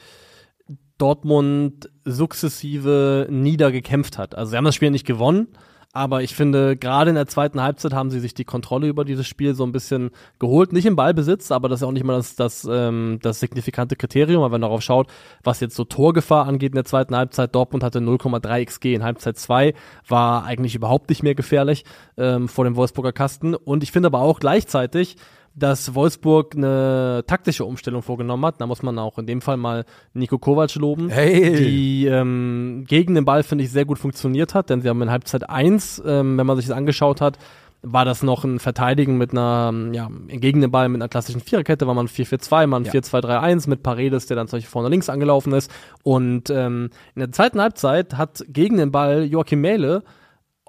Dortmund 0.99 1.91
sukzessive 2.05 3.27
niedergekämpft 3.31 4.19
hat. 4.19 4.35
Also 4.35 4.51
sie 4.51 4.57
haben 4.57 4.65
das 4.65 4.75
Spiel 4.75 4.91
nicht 4.91 5.07
gewonnen, 5.07 5.49
aber 5.97 6.23
ich 6.23 6.35
finde, 6.35 6.77
gerade 6.77 7.09
in 7.09 7.17
der 7.17 7.27
zweiten 7.27 7.63
Halbzeit 7.63 7.95
haben 7.95 8.11
sie 8.11 8.21
sich 8.21 8.35
die 8.35 8.45
Kontrolle 8.45 8.87
über 8.87 9.07
dieses 9.07 9.27
Spiel 9.27 9.55
so 9.55 9.65
ein 9.65 9.73
bisschen 9.73 10.11
geholt. 10.39 10.75
Nicht 10.75 10.85
im 10.85 10.95
Ballbesitz, 10.95 11.51
aber 11.51 11.71
das 11.71 11.81
ist 11.81 11.87
auch 11.87 11.93
nicht 11.93 12.05
mal 12.05 12.17
das, 12.17 12.37
das, 12.37 12.69
ähm, 12.71 13.19
das 13.23 13.41
signifikante 13.41 13.97
Kriterium, 13.97 14.43
weil 14.43 14.49
wenn 14.49 14.61
man 14.61 14.69
darauf 14.69 14.83
schaut, 14.83 15.09
was 15.43 15.61
jetzt 15.61 15.75
so 15.75 15.85
Torgefahr 15.85 16.47
angeht 16.47 16.73
in 16.73 16.77
der 16.77 16.85
zweiten 16.85 17.17
Halbzeit, 17.17 17.55
Dortmund 17.55 17.83
hatte 17.83 18.01
0,3 18.01 18.65
XG 18.67 18.95
in 18.95 19.05
Halbzeit 19.05 19.39
2, 19.39 19.73
war 20.07 20.45
eigentlich 20.45 20.75
überhaupt 20.75 21.09
nicht 21.09 21.23
mehr 21.23 21.35
gefährlich 21.35 21.85
ähm, 22.19 22.49
vor 22.49 22.65
dem 22.65 22.77
Wolfsburger 22.77 23.13
Kasten. 23.13 23.55
Und 23.55 23.83
ich 23.83 23.91
finde 23.91 24.09
aber 24.09 24.21
auch 24.21 24.39
gleichzeitig, 24.39 25.17
dass 25.59 25.95
Wolfsburg 25.95 26.55
eine 26.55 27.25
taktische 27.27 27.65
Umstellung 27.65 28.03
vorgenommen 28.03 28.45
hat. 28.45 28.61
Da 28.61 28.67
muss 28.67 28.83
man 28.83 28.99
auch 28.99 29.19
in 29.19 29.27
dem 29.27 29.41
Fall 29.41 29.57
mal 29.57 29.85
Nico 30.13 30.39
Kovac 30.39 30.75
loben, 30.75 31.09
Hey. 31.09 31.57
die 31.57 32.07
ähm, 32.07 32.85
gegen 32.87 33.15
den 33.15 33.25
Ball, 33.25 33.43
finde 33.43 33.65
ich, 33.65 33.71
sehr 33.71 33.87
gut 33.87 33.99
funktioniert 33.99 34.55
hat, 34.55 34.69
denn 34.71 34.83
sie 34.83 34.89
haben 34.89 35.01
in 35.03 35.11
Halbzeit 35.11 35.49
1, 35.49 36.03
ähm, 36.07 36.37
wenn 36.39 36.47
man 36.47 36.57
sich 36.59 36.67
das 36.67 36.77
angeschaut 36.77 37.21
hat, 37.23 37.39
war 37.83 38.05
das 38.05 38.23
noch 38.23 38.43
ein 38.45 38.59
Verteidigen 38.59 39.17
mit 39.17 39.31
einer, 39.33 39.73
ja, 39.93 40.09
gegen 40.29 40.61
den 40.61 40.71
Ball 40.73 40.89
mit 40.89 41.01
einer 41.01 41.09
klassischen 41.09 41.41
Viererkette, 41.41 41.87
war 41.87 41.95
man 41.95 42.09
4-4-2, 42.09 42.67
man 42.67 42.85
Ja. 42.85 42.93
4-2-3-1 42.93 43.69
mit 43.69 43.83
Paredes, 43.83 44.27
der 44.27 44.37
dann 44.37 44.49
zum 44.49 44.59
Beispiel 44.59 44.71
vorne 44.71 44.89
links 44.89 45.09
angelaufen 45.09 45.53
ist. 45.53 45.71
Und 46.03 46.51
ähm, 46.51 46.91
in 47.15 47.21
der 47.21 47.33
zweiten 47.33 47.61
Halbzeit 47.61 48.17
hat 48.19 48.45
gegen 48.49 48.77
den 48.77 48.91
Ball 48.91 49.25
Joachim 49.25 49.61
Mähle 49.61 50.03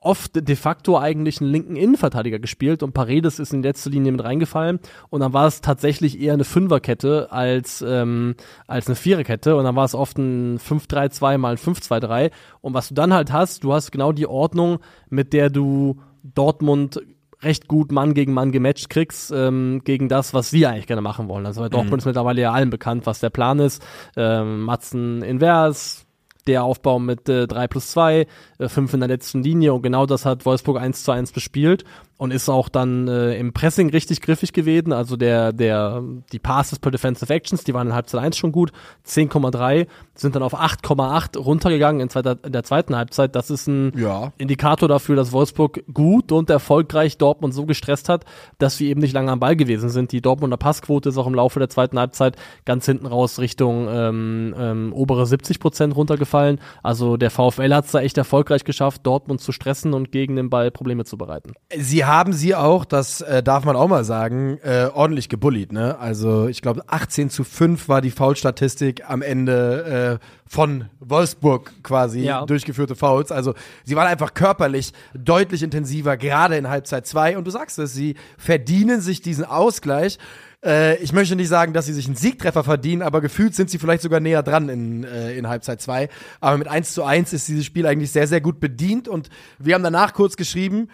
oft 0.07 0.47
de 0.47 0.55
facto 0.55 0.97
eigentlich 0.97 1.41
einen 1.41 1.51
linken 1.51 1.75
Innenverteidiger 1.75 2.39
gespielt 2.39 2.81
und 2.81 2.93
Paredes 2.93 3.39
ist 3.39 3.53
in 3.53 3.61
letzter 3.61 3.89
Linie 3.89 4.13
mit 4.13 4.23
reingefallen 4.23 4.79
und 5.09 5.19
dann 5.19 5.33
war 5.33 5.47
es 5.47 5.59
tatsächlich 5.59 6.19
eher 6.19 6.33
eine 6.33 6.45
Fünferkette 6.45 7.31
als, 7.31 7.83
ähm, 7.85 8.35
als 8.67 8.87
eine 8.87 8.95
Viererkette 8.95 9.57
und 9.57 9.65
dann 9.65 9.75
war 9.75 9.83
es 9.83 9.95
oft 9.95 10.17
ein 10.17 10.59
5-3-2 10.59 11.37
mal 11.37 11.51
ein 11.51 11.57
5-2-3 11.57 12.31
und 12.61 12.73
was 12.73 12.87
du 12.87 12.93
dann 12.93 13.13
halt 13.13 13.33
hast, 13.33 13.65
du 13.65 13.73
hast 13.73 13.91
genau 13.91 14.13
die 14.13 14.27
Ordnung, 14.27 14.79
mit 15.09 15.33
der 15.33 15.49
du 15.49 15.99
Dortmund 16.23 17.01
recht 17.41 17.67
gut 17.67 17.91
Mann 17.91 18.13
gegen 18.13 18.33
Mann 18.33 18.51
gematcht 18.51 18.89
kriegst, 18.89 19.31
ähm, 19.31 19.81
gegen 19.83 20.07
das, 20.09 20.33
was 20.33 20.49
sie 20.49 20.65
eigentlich 20.65 20.87
gerne 20.87 21.01
machen 21.01 21.27
wollen. 21.27 21.45
Also 21.45 21.61
bei 21.61 21.69
Dortmund 21.69 22.01
ist 22.01 22.05
mittlerweile 22.05 22.41
ja 22.41 22.51
allen 22.51 22.69
bekannt, 22.69 23.05
was 23.05 23.19
der 23.19 23.29
Plan 23.29 23.59
ist. 23.59 23.85
Ähm, 24.15 24.63
Matzen 24.63 25.21
invers, 25.21 26.06
der 26.47 26.63
Aufbau 26.63 26.99
mit 26.99 27.27
äh, 27.29 27.47
3 27.47 27.67
plus 27.67 27.91
2, 27.91 28.27
äh, 28.57 28.67
5 28.67 28.93
in 28.93 28.99
der 28.99 29.09
letzten 29.09 29.43
Linie 29.43 29.73
und 29.73 29.81
genau 29.81 30.05
das 30.05 30.25
hat 30.25 30.45
Wolfsburg 30.45 30.79
1 30.79 31.03
zu 31.03 31.11
1 31.11 31.31
bespielt 31.31 31.83
und 32.17 32.31
ist 32.31 32.49
auch 32.49 32.67
dann 32.67 33.07
äh, 33.07 33.37
im 33.37 33.53
Pressing 33.53 33.89
richtig 33.91 34.21
griffig 34.21 34.51
gewesen. 34.51 34.91
Also 34.91 35.15
der, 35.17 35.53
der, 35.53 36.03
die 36.31 36.39
Passes 36.39 36.79
per 36.79 36.91
Defensive 36.91 37.31
Actions, 37.31 37.63
die 37.63 37.73
waren 37.73 37.87
in 37.87 37.93
Halbzeit 37.93 38.21
1 38.21 38.37
schon 38.37 38.51
gut, 38.51 38.71
10,3, 39.07 39.87
sind 40.15 40.35
dann 40.35 40.41
auf 40.43 40.55
8,8 40.59 41.37
runtergegangen 41.37 42.01
in, 42.01 42.09
zweiter, 42.09 42.37
in 42.43 42.51
der 42.51 42.63
zweiten 42.63 42.95
Halbzeit. 42.95 43.35
Das 43.35 43.49
ist 43.51 43.67
ein 43.67 43.93
Ja. 43.95 44.33
Indikator 44.37 44.89
dafür, 44.89 45.15
dass 45.15 45.31
Wolfsburg 45.31 45.83
gut 45.93 46.31
und 46.31 46.49
erfolgreich 46.49 47.17
Dortmund 47.17 47.53
so 47.53 47.65
gestresst 47.65 48.09
hat, 48.09 48.25
dass 48.57 48.79
wir 48.79 48.89
eben 48.89 49.01
nicht 49.01 49.13
lange 49.13 49.31
am 49.31 49.39
Ball 49.39 49.55
gewesen 49.55 49.89
sind. 49.89 50.11
Die 50.11 50.21
Dortmunder 50.21 50.57
Passquote 50.57 51.09
ist 51.09 51.17
auch 51.17 51.27
im 51.27 51.35
Laufe 51.35 51.59
der 51.59 51.69
zweiten 51.69 51.99
Halbzeit 51.99 52.35
ganz 52.65 52.85
hinten 52.87 53.05
raus 53.05 53.37
Richtung 53.39 53.87
ähm, 53.89 54.55
ähm, 54.57 54.93
obere 54.93 55.27
70 55.27 55.59
Prozent 55.59 55.95
runtergefallen. 55.95 56.59
Also 56.81 57.15
der 57.17 57.29
VfL 57.29 57.73
hat 57.73 57.85
es 57.85 57.91
da 57.91 58.01
echt 58.01 58.17
erfolgreich 58.17 58.63
geschafft, 58.63 59.05
Dortmund 59.05 59.39
zu 59.41 59.51
stressen 59.51 59.93
und 59.93 60.11
gegen 60.11 60.35
den 60.35 60.49
Ball 60.49 60.71
Probleme 60.71 61.05
zu 61.05 61.17
bereiten. 61.17 61.53
Sie 61.75 62.06
haben 62.07 62.33
sie 62.33 62.55
auch, 62.55 62.85
das 62.85 63.21
äh, 63.21 63.43
darf 63.43 63.65
man 63.65 63.75
auch 63.75 63.87
mal 63.87 64.03
sagen, 64.03 64.57
äh, 64.63 64.89
ordentlich 64.93 65.29
gebullied. 65.29 65.71
Ne? 65.71 65.99
Also 65.99 66.47
ich 66.47 66.61
glaube 66.61 66.81
18 66.87 67.29
zu 67.29 67.43
5 67.43 67.87
war 67.87 68.01
die 68.01 68.09
Foulstatistik 68.11 69.07
am 69.07 69.21
Ende 69.21 70.19
äh, 70.21 70.25
von 70.49 70.85
Wolfsburg 70.99 71.71
quasi 71.83 72.21
Ja. 72.21 72.45
durchgeführte 72.45 72.95
Fouls. 72.95 73.31
Also 73.31 73.53
sie 73.83 73.95
waren 73.95 74.07
einfach 74.07 74.33
körperlich 74.33 74.93
deutlich 75.13 75.61
intensiver, 75.61 76.17
gerade 76.17 76.57
in 76.57 76.69
Halbzeit 76.69 77.05
2. 77.05 77.37
Und 77.37 77.45
du 77.45 77.51
sagst 77.51 77.77
es, 77.79 77.93
sie 77.93 78.15
verdienen 78.37 79.01
sich 79.01 79.21
diesen 79.21 79.45
Ausgleich. 79.45 80.17
Äh, 80.65 80.97
ich 81.03 81.13
möchte 81.13 81.35
nicht 81.35 81.49
sagen, 81.49 81.73
dass 81.73 81.85
sie 81.85 81.93
sich 81.93 82.07
einen 82.07 82.15
Siegtreffer 82.15 82.63
verdienen, 82.63 83.01
aber 83.03 83.21
gefühlt 83.21 83.53
sind 83.53 83.69
sie 83.69 83.77
vielleicht 83.77 84.01
sogar 84.01 84.19
näher 84.19 84.41
dran 84.41 84.69
in, 84.69 85.03
äh, 85.03 85.33
in 85.37 85.47
Halbzeit 85.47 85.81
2. 85.81 86.09
Aber 86.39 86.57
mit 86.57 86.67
1 86.67 86.93
zu 86.93 87.03
1 87.03 87.33
ist 87.33 87.47
dieses 87.47 87.65
Spiel 87.65 87.85
eigentlich 87.85 88.11
sehr, 88.11 88.27
sehr 88.27 88.41
gut 88.41 88.59
bedient. 88.59 89.07
Und 89.07 89.29
wir 89.59 89.75
haben 89.75 89.83
danach 89.83 90.13
kurz 90.13 90.35
geschrieben, 90.37 90.89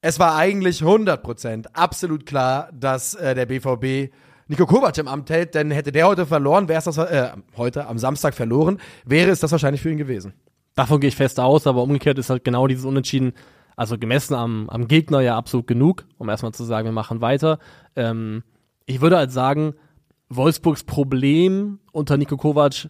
es 0.00 0.18
war 0.18 0.36
eigentlich 0.36 0.80
100% 0.80 1.66
absolut 1.72 2.26
klar, 2.26 2.70
dass 2.72 3.14
äh, 3.14 3.34
der 3.34 3.46
BVB 3.46 4.12
Nico 4.46 4.66
Kovac 4.66 4.96
im 4.98 5.08
Amt 5.08 5.28
hält, 5.30 5.54
denn 5.54 5.70
hätte 5.70 5.92
der 5.92 6.06
heute 6.06 6.24
verloren, 6.24 6.68
wäre 6.68 6.78
es 6.78 6.84
das 6.84 6.98
äh, 6.98 7.30
heute 7.56 7.86
am 7.86 7.98
Samstag 7.98 8.34
verloren, 8.34 8.78
wäre 9.04 9.30
es 9.30 9.40
das 9.40 9.52
wahrscheinlich 9.52 9.82
für 9.82 9.90
ihn 9.90 9.98
gewesen. 9.98 10.32
Davon 10.74 11.00
gehe 11.00 11.08
ich 11.08 11.16
fest 11.16 11.40
aus, 11.40 11.66
aber 11.66 11.82
umgekehrt 11.82 12.18
ist 12.18 12.30
halt 12.30 12.44
genau 12.44 12.66
dieses 12.66 12.84
Unentschieden 12.84 13.32
Also 13.76 13.98
gemessen 13.98 14.34
am, 14.34 14.70
am 14.70 14.88
Gegner 14.88 15.20
ja 15.20 15.36
absolut 15.36 15.66
genug, 15.66 16.06
um 16.18 16.28
erstmal 16.28 16.52
zu 16.52 16.64
sagen, 16.64 16.86
wir 16.86 16.92
machen 16.92 17.20
weiter. 17.20 17.58
Ähm, 17.96 18.42
ich 18.86 19.00
würde 19.00 19.18
halt 19.18 19.32
sagen, 19.32 19.74
Wolfsburgs 20.28 20.84
Problem 20.84 21.80
unter 21.92 22.16
Niko 22.16 22.36
Kovac 22.36 22.88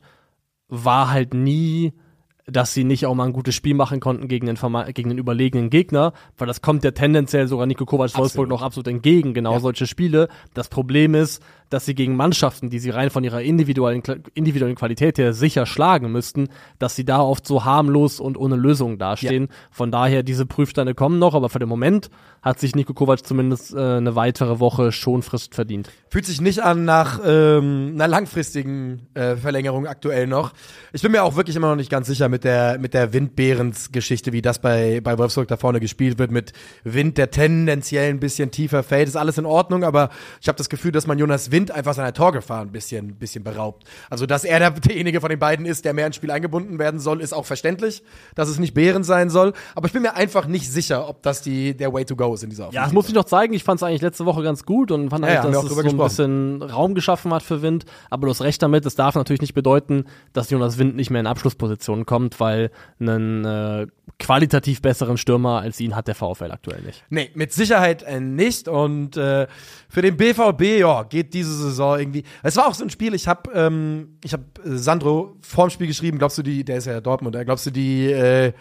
war 0.69 1.11
halt 1.11 1.35
nie, 1.35 1.95
dass 2.51 2.75
sie 2.75 2.85
nicht 2.85 3.07
auch 3.07 3.15
mal 3.15 3.25
ein 3.27 3.33
gutes 3.33 3.55
Spiel 3.55 3.75
machen 3.75 4.01
konnten 4.01 4.27
gegen 4.29 4.47
den, 4.47 4.59
gegen 4.95 5.11
den 5.11 5.19
überlegenen 5.19 5.71
Gegner, 5.71 6.13
weil 6.37 6.47
das 6.47 6.63
kommt 6.63 6.83
ja 6.85 6.91
tendenziell 6.93 7.47
sogar 7.47 7.67
Nico 7.67 7.85
Kovac 7.85 8.17
Wolfsburg 8.17 8.49
noch 8.49 8.63
absolut 8.63 8.89
entgegen, 8.89 9.35
genau 9.35 9.55
Ja. 9.55 9.61
solche 9.61 9.87
Spiele. 9.87 10.29
Das 10.55 10.69
Problem 10.69 11.15
ist, 11.15 11.43
dass 11.71 11.85
sie 11.85 11.95
gegen 11.95 12.17
Mannschaften, 12.17 12.71
die 12.71 12.79
sie 12.79 12.91
rein 12.91 13.11
von 13.11 13.25
ihrer 13.25 13.43
individuellen, 13.43 14.03
individuellen 14.35 14.77
Qualität 14.77 15.19
her 15.19 15.33
sicher 15.33 15.67
schlagen 15.67 16.11
müssten, 16.13 16.49
dass 16.79 16.97
sie 16.97 17.05
da 17.05 17.21
oft 17.21 17.47
so 17.47 17.65
harmlos 17.65 18.21
und 18.21 18.37
ohne 18.37 18.57
Lösungen 18.57 18.99
dastehen. 18.99 19.49
Von 19.71 19.91
daher, 19.91 20.23
diese 20.23 20.47
Prüfsteine 20.47 20.95
kommen 20.95 21.19
noch, 21.19 21.35
aber 21.35 21.49
für 21.49 21.59
den 21.59 21.69
Moment 21.69 22.11
hat 22.43 22.61
sich 22.61 22.75
Nico 22.75 22.95
Kovac 22.95 23.27
zumindest 23.27 23.75
äh, 23.75 23.79
eine 23.79 24.15
weitere 24.15 24.61
Woche 24.61 24.93
Schonfrist 24.93 25.55
verdient. 25.55 25.91
Fühlt 26.09 26.25
sich 26.25 26.41
nicht 26.41 26.63
an 26.63 26.85
nach 26.85 27.21
ähm, 27.25 27.93
einer 27.95 28.09
langfristigen 28.09 29.09
äh, 29.15 29.37
Verlängerung 29.37 29.87
aktuell 29.87 30.27
noch. 30.27 30.53
Ich 30.93 31.03
bin 31.03 31.13
mir 31.13 31.25
auch 31.25 31.37
wirklich 31.37 31.57
immer 31.57 31.69
noch 31.69 31.77
nicht 31.77 31.91
ganz 31.91 32.07
sicher 32.07 32.29
mit 32.29 32.45
der 32.45 32.79
mit 32.79 32.95
der 32.95 33.13
Windbehrens-Geschichte, 33.13 34.33
wie 34.33 34.41
das 34.41 34.61
bei 34.61 35.01
bei 35.03 35.19
Wolfsburg 35.19 35.49
da 35.49 35.57
vorne 35.57 35.81
gespielt 35.81 36.19
wird 36.19 36.31
mit 36.31 36.53
Wind, 36.85 37.19
der 37.19 37.31
tendenziell 37.31 38.11
ein 38.11 38.21
bisschen 38.21 38.51
tiefer 38.51 38.83
fällt. 38.83 39.09
Ist 39.09 39.17
alles 39.17 39.37
in 39.37 39.47
Ordnung, 39.47 39.85
aber 39.85 40.11
ich 40.41 40.49
habe 40.49 40.57
das 40.57 40.69
Gefühl, 40.69 40.93
dass 40.93 41.07
man 41.07 41.19
Jonas 41.19 41.51
Wind 41.51 41.58
einfach 41.67 41.95
seiner 41.95 42.13
Torgefahr 42.13 42.63
ein 42.63 42.73
bisschen 42.73 43.15
bisschen 43.17 43.45
beraubt. 43.45 43.85
Also 44.11 44.27
dass 44.27 44.45
er 44.45 44.59
der, 44.59 44.71
derjenige 44.89 45.21
von 45.21 45.31
den 45.31 45.39
beiden 45.39 45.67
ist, 45.67 45.85
der 45.85 45.93
mehr 45.95 46.07
ins 46.07 46.17
Spiel 46.17 46.31
eingebunden 46.31 46.79
werden 46.79 47.01
soll, 47.01 47.21
ist 47.21 47.33
auch 47.33 47.47
verständlich, 47.47 48.03
dass 48.35 48.49
es 48.49 48.59
nicht 48.59 48.75
Behrens 48.75 49.07
sein 49.07 49.31
soll. 49.31 49.53
Aber 49.75 49.87
ich 49.87 49.93
bin 49.93 50.03
mir 50.03 50.15
einfach 50.15 50.47
nicht 50.47 50.71
sicher, 50.71 51.09
ob 51.09 51.23
das 51.23 51.43
die 51.43 51.77
der 51.77 51.93
Way 51.93 52.05
to 52.05 52.17
go 52.17 52.35
ist 52.35 52.43
in 52.43 52.51
dieser 52.51 52.65
Ja, 52.65 52.69
das 52.69 52.77
Offensive. 52.79 52.95
muss 52.95 53.09
ich 53.09 53.15
noch 53.15 53.25
zeigen. 53.25 53.53
Ich 53.55 53.65
fand 53.65 53.81
es 53.81 53.83
eigentlich 53.83 54.03
letzte 54.03 54.25
Woche 54.27 54.43
ganz 54.43 54.65
gut 54.65 54.91
und 54.91 55.11
fand 55.11 55.25
Ja, 55.25 55.41
eigentlich, 55.43 55.53
dass 55.53 55.57
auch 55.57 55.65
es 55.65 55.69
so 55.75 55.83
drüber 55.83 56.05
ein 56.05 56.09
bisschen 56.09 56.63
Raum 56.63 56.95
geschaffen 56.95 57.33
hat 57.35 57.43
für 57.43 57.63
Wind. 57.63 57.85
Aber 58.11 58.27
du 58.27 58.31
hast 58.31 58.43
recht 58.43 58.63
damit, 58.63 58.87
es 58.87 58.95
darf 58.95 59.15
natürlich 59.15 59.41
nicht 59.41 59.55
bedeuten, 59.55 60.05
dass 60.33 60.51
Jonas 60.51 60.79
Wind 60.79 60.97
nicht 60.97 61.11
mehr 61.11 61.21
in 61.21 61.27
Abschlusspositionen 61.27 62.07
kommt, 62.07 62.41
weil 62.41 62.71
einen 63.01 63.45
äh, 63.45 63.87
qualitativ 64.19 64.83
besseren 64.83 65.17
Stürmer 65.17 65.61
als 65.61 65.79
ihn 65.81 65.95
hat 65.95 66.09
der 66.09 66.15
VfL 66.15 66.51
aktuell 66.51 66.83
nicht. 66.83 67.05
Nee, 67.11 67.31
mit 67.35 67.53
Sicherheit 67.53 68.03
äh, 68.03 68.21
nicht. 68.21 68.69
Und 68.69 69.17
äh, 69.17 69.47
für 69.89 70.03
den 70.03 70.17
BVB, 70.17 70.81
ja, 70.81 71.03
geht 71.05 71.35
diese 71.35 71.48
Saison 71.55 71.99
irgendwie. 71.99 72.25
Es 72.43 72.57
war 72.57 72.67
auch 72.67 72.75
so 72.75 72.85
ein 72.85 72.91
Spiel, 72.91 73.15
ich 73.15 73.29
habe 73.29 73.51
ähm, 73.55 74.19
ich 74.23 74.33
hab 74.33 74.41
äh, 74.65 74.77
Sandro 74.77 75.37
vorm 75.41 75.71
Spiel 75.71 75.87
geschrieben, 75.87 76.19
glaubst 76.19 76.39
du 76.39 76.43
die, 76.43 76.65
der 76.65 76.79
ist 76.79 76.87
ja 76.87 77.01
Dortmund, 77.01 77.37
äh, 77.37 77.45
glaubst 77.45 77.67
du 77.67 77.71
die, 77.71 78.11
äh, 78.11 78.53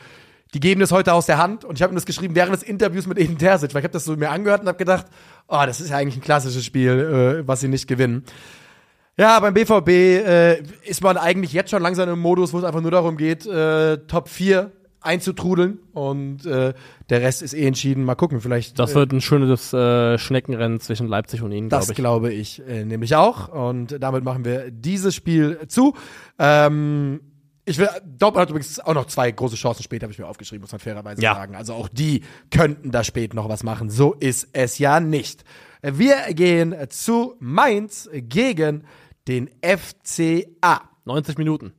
die 0.54 0.60
geben 0.60 0.82
das 0.82 0.92
heute 0.92 1.14
aus 1.14 1.26
der 1.26 1.38
Hand? 1.38 1.66
Und 1.66 1.78
ich 1.78 1.84
habe 1.84 1.94
ihm 1.94 1.96
das 1.96 2.06
geschrieben 2.06 2.36
während 2.36 2.54
des 2.54 2.64
Interviews 2.64 3.08
mit 3.08 3.20
Eden 3.20 3.38
Terzic, 3.38 3.74
weil 3.74 3.80
ich 3.80 3.86
habe 3.86 3.94
das 3.94 4.06
so 4.06 4.16
mir 4.16 4.30
angehört 4.30 4.62
und 4.62 4.68
habe 4.68 4.78
gedacht, 4.78 5.06
oh, 5.48 5.64
das 5.66 5.82
ist 5.82 5.90
ja 5.90 5.98
eigentlich 5.98 6.18
ein 6.18 6.22
klassisches 6.22 6.66
Spiel, 6.66 7.42
äh, 7.44 7.48
was 7.48 7.60
sie 7.60 7.68
nicht 7.68 7.88
gewinnen. 7.88 8.24
Ja, 9.20 9.40
beim 9.40 9.54
BVB 9.54 9.90
äh, 9.90 10.62
ist 10.84 11.02
man 11.02 11.18
eigentlich 11.18 11.52
jetzt 11.52 11.72
schon 11.72 11.82
langsam 11.82 12.08
im 12.08 12.20
Modus, 12.20 12.54
wo 12.54 12.60
es 12.60 12.64
einfach 12.64 12.82
nur 12.82 12.92
darum 12.92 13.18
geht, 13.18 13.48
äh, 13.48 13.98
Top 14.08 14.30
4 14.30 14.72
einzutrudeln 15.08 15.80
und 15.94 16.46
äh, 16.46 16.74
der 17.10 17.22
Rest 17.22 17.42
ist 17.42 17.54
eh 17.54 17.66
entschieden. 17.66 18.04
Mal 18.04 18.16
gucken, 18.16 18.42
vielleicht. 18.42 18.78
Das 18.78 18.92
äh, 18.92 18.96
wird 18.96 19.12
ein 19.12 19.22
schönes 19.22 19.74
äh, 19.74 20.18
Schneckenrennen 20.20 20.80
zwischen 20.80 21.08
Leipzig 21.08 21.42
und 21.42 21.52
ihnen, 21.52 21.70
das 21.70 21.94
glaube 21.94 22.32
ich. 22.32 22.58
glaube 22.58 22.70
ich 22.70 22.82
äh, 22.82 22.86
nämlich 22.86 23.16
auch. 23.16 23.48
Und 23.50 23.98
damit 24.00 24.24
machen 24.24 24.46
wir 24.46 24.70
dieses 24.70 25.16
Spiel 25.16 25.60
zu. 25.68 25.96
Ähm, 26.38 27.22
ich 27.66 27.78
will, 27.80 27.90
Dortmund 28.18 28.44
hat 28.44 28.50
übrigens 28.50 28.80
auch 28.80 28.94
noch 28.94 29.08
zwei 29.08 29.30
große 29.30 29.56
Chancen 29.58 29.84
später, 29.84 30.04
habe 30.06 30.14
ich 30.14 30.20
mir 30.20 30.28
aufgeschrieben, 30.28 30.62
muss 30.62 30.72
man 30.72 30.80
fairerweise 30.80 31.22
Ja. 31.22 31.34
sagen. 31.36 31.56
Also 31.56 31.74
auch 31.74 31.90
die 31.90 32.22
könnten 32.50 32.92
da 32.92 33.04
spät 33.04 33.34
noch 33.34 33.50
was 33.50 33.64
machen. 33.64 33.90
So 33.90 34.14
ist 34.14 34.50
es 34.54 34.78
ja 34.78 35.00
nicht. 35.00 35.44
Wir 35.82 36.16
gehen 36.34 36.74
zu 36.90 37.36
Mainz 37.40 38.10
gegen 38.14 38.84
den 39.28 39.50
FCA. 39.62 40.82
90 41.06 41.38
Minuten. 41.38 41.74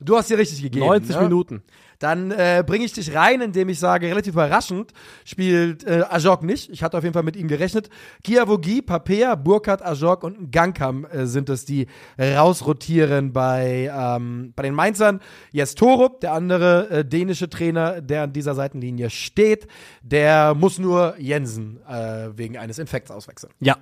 Du 0.00 0.16
hast 0.16 0.28
hier 0.28 0.38
richtig 0.38 0.62
gegeben. 0.62 0.84
90 0.86 1.16
ne? 1.16 1.22
Minuten. 1.22 1.62
Dann 2.02 2.32
äh, 2.32 2.64
bringe 2.66 2.84
ich 2.84 2.92
dich 2.92 3.14
rein, 3.14 3.40
indem 3.40 3.68
ich 3.68 3.78
sage, 3.78 4.08
relativ 4.08 4.34
überraschend 4.34 4.92
spielt 5.24 5.84
äh, 5.84 6.02
Ajok 6.08 6.42
nicht. 6.42 6.68
Ich 6.70 6.82
hatte 6.82 6.98
auf 6.98 7.04
jeden 7.04 7.14
Fall 7.14 7.22
mit 7.22 7.36
ihm 7.36 7.46
gerechnet. 7.46 7.90
Kiavogi, 8.24 8.82
Papea, 8.82 9.36
Burkhardt, 9.36 9.84
Ajok 9.84 10.24
und 10.24 10.50
Gankam 10.50 11.04
äh, 11.04 11.26
sind 11.26 11.48
es, 11.48 11.64
die 11.64 11.86
rausrotieren 12.18 13.32
bei, 13.32 13.90
ähm, 13.94 14.52
bei 14.56 14.64
den 14.64 14.74
Mainzern. 14.74 15.20
Jes 15.52 15.74
Torup, 15.74 16.20
der 16.20 16.32
andere 16.32 16.90
äh, 16.90 17.04
dänische 17.04 17.48
Trainer, 17.48 18.00
der 18.00 18.24
an 18.24 18.32
dieser 18.32 18.54
Seitenlinie 18.54 19.10
steht, 19.10 19.66
der 20.02 20.54
muss 20.54 20.78
nur 20.78 21.14
Jensen 21.18 21.80
äh, 21.88 22.30
wegen 22.36 22.58
eines 22.58 22.78
Infekts 22.78 23.10
auswechseln. 23.10 23.52
Ja. 23.60 23.76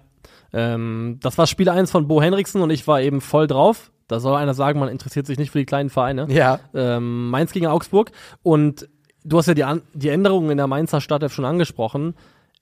Ähm, 0.52 1.18
das 1.22 1.38
war 1.38 1.46
Spiel 1.46 1.68
1 1.68 1.90
von 1.90 2.08
Bo 2.08 2.20
Henriksen 2.20 2.60
und 2.60 2.70
ich 2.70 2.86
war 2.86 3.00
eben 3.00 3.20
voll 3.20 3.46
drauf. 3.46 3.90
Da 4.10 4.18
soll 4.20 4.36
einer 4.36 4.54
sagen, 4.54 4.80
man 4.80 4.88
interessiert 4.88 5.26
sich 5.26 5.38
nicht 5.38 5.50
für 5.50 5.58
die 5.58 5.66
kleinen 5.66 5.90
Vereine. 5.90 6.26
Ja. 6.30 6.58
ähm, 6.74 7.30
Mainz 7.30 7.52
gegen 7.52 7.66
Augsburg. 7.66 8.10
Und 8.42 8.88
du 9.24 9.38
hast 9.38 9.46
ja 9.46 9.54
die, 9.54 9.64
An 9.64 9.82
die 9.92 10.08
Änderungen 10.08 10.50
in 10.50 10.56
der 10.56 10.66
Mainzer 10.66 11.00
Startelf 11.00 11.32
schon 11.32 11.44
angesprochen. 11.44 12.14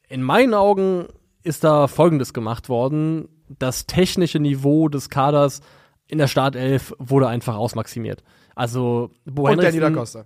In 0.09 0.23
meinen 0.23 0.53
Augen 0.55 1.07
ist 1.43 1.65
da 1.65 1.87
Folgendes 1.87 2.35
gemacht 2.35 2.69
worden. 2.69 3.29
Das 3.59 3.87
technische 3.87 4.39
Niveau 4.41 4.89
des 4.89 5.09
Kaders 5.09 5.61
in 6.07 6.19
der 6.19 6.29
Startelf 6.29 6.95
wurde 6.99 7.29
einfach 7.29 7.57
ausmaximiert. 7.57 8.23
Also, 8.55 9.11
Bo 9.25 9.43
Und 9.49 9.63
Danny 9.63 9.79
da 9.79 9.87
Henriksen, 9.87 9.95
Costa. 9.95 10.25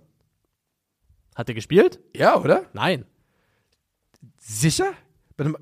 hat 1.35 1.47
er 1.49 1.55
gespielt? 1.55 1.99
Ja, 2.15 2.37
oder? 2.39 2.63
Nein. 2.73 3.05
Sicher? 4.37 4.91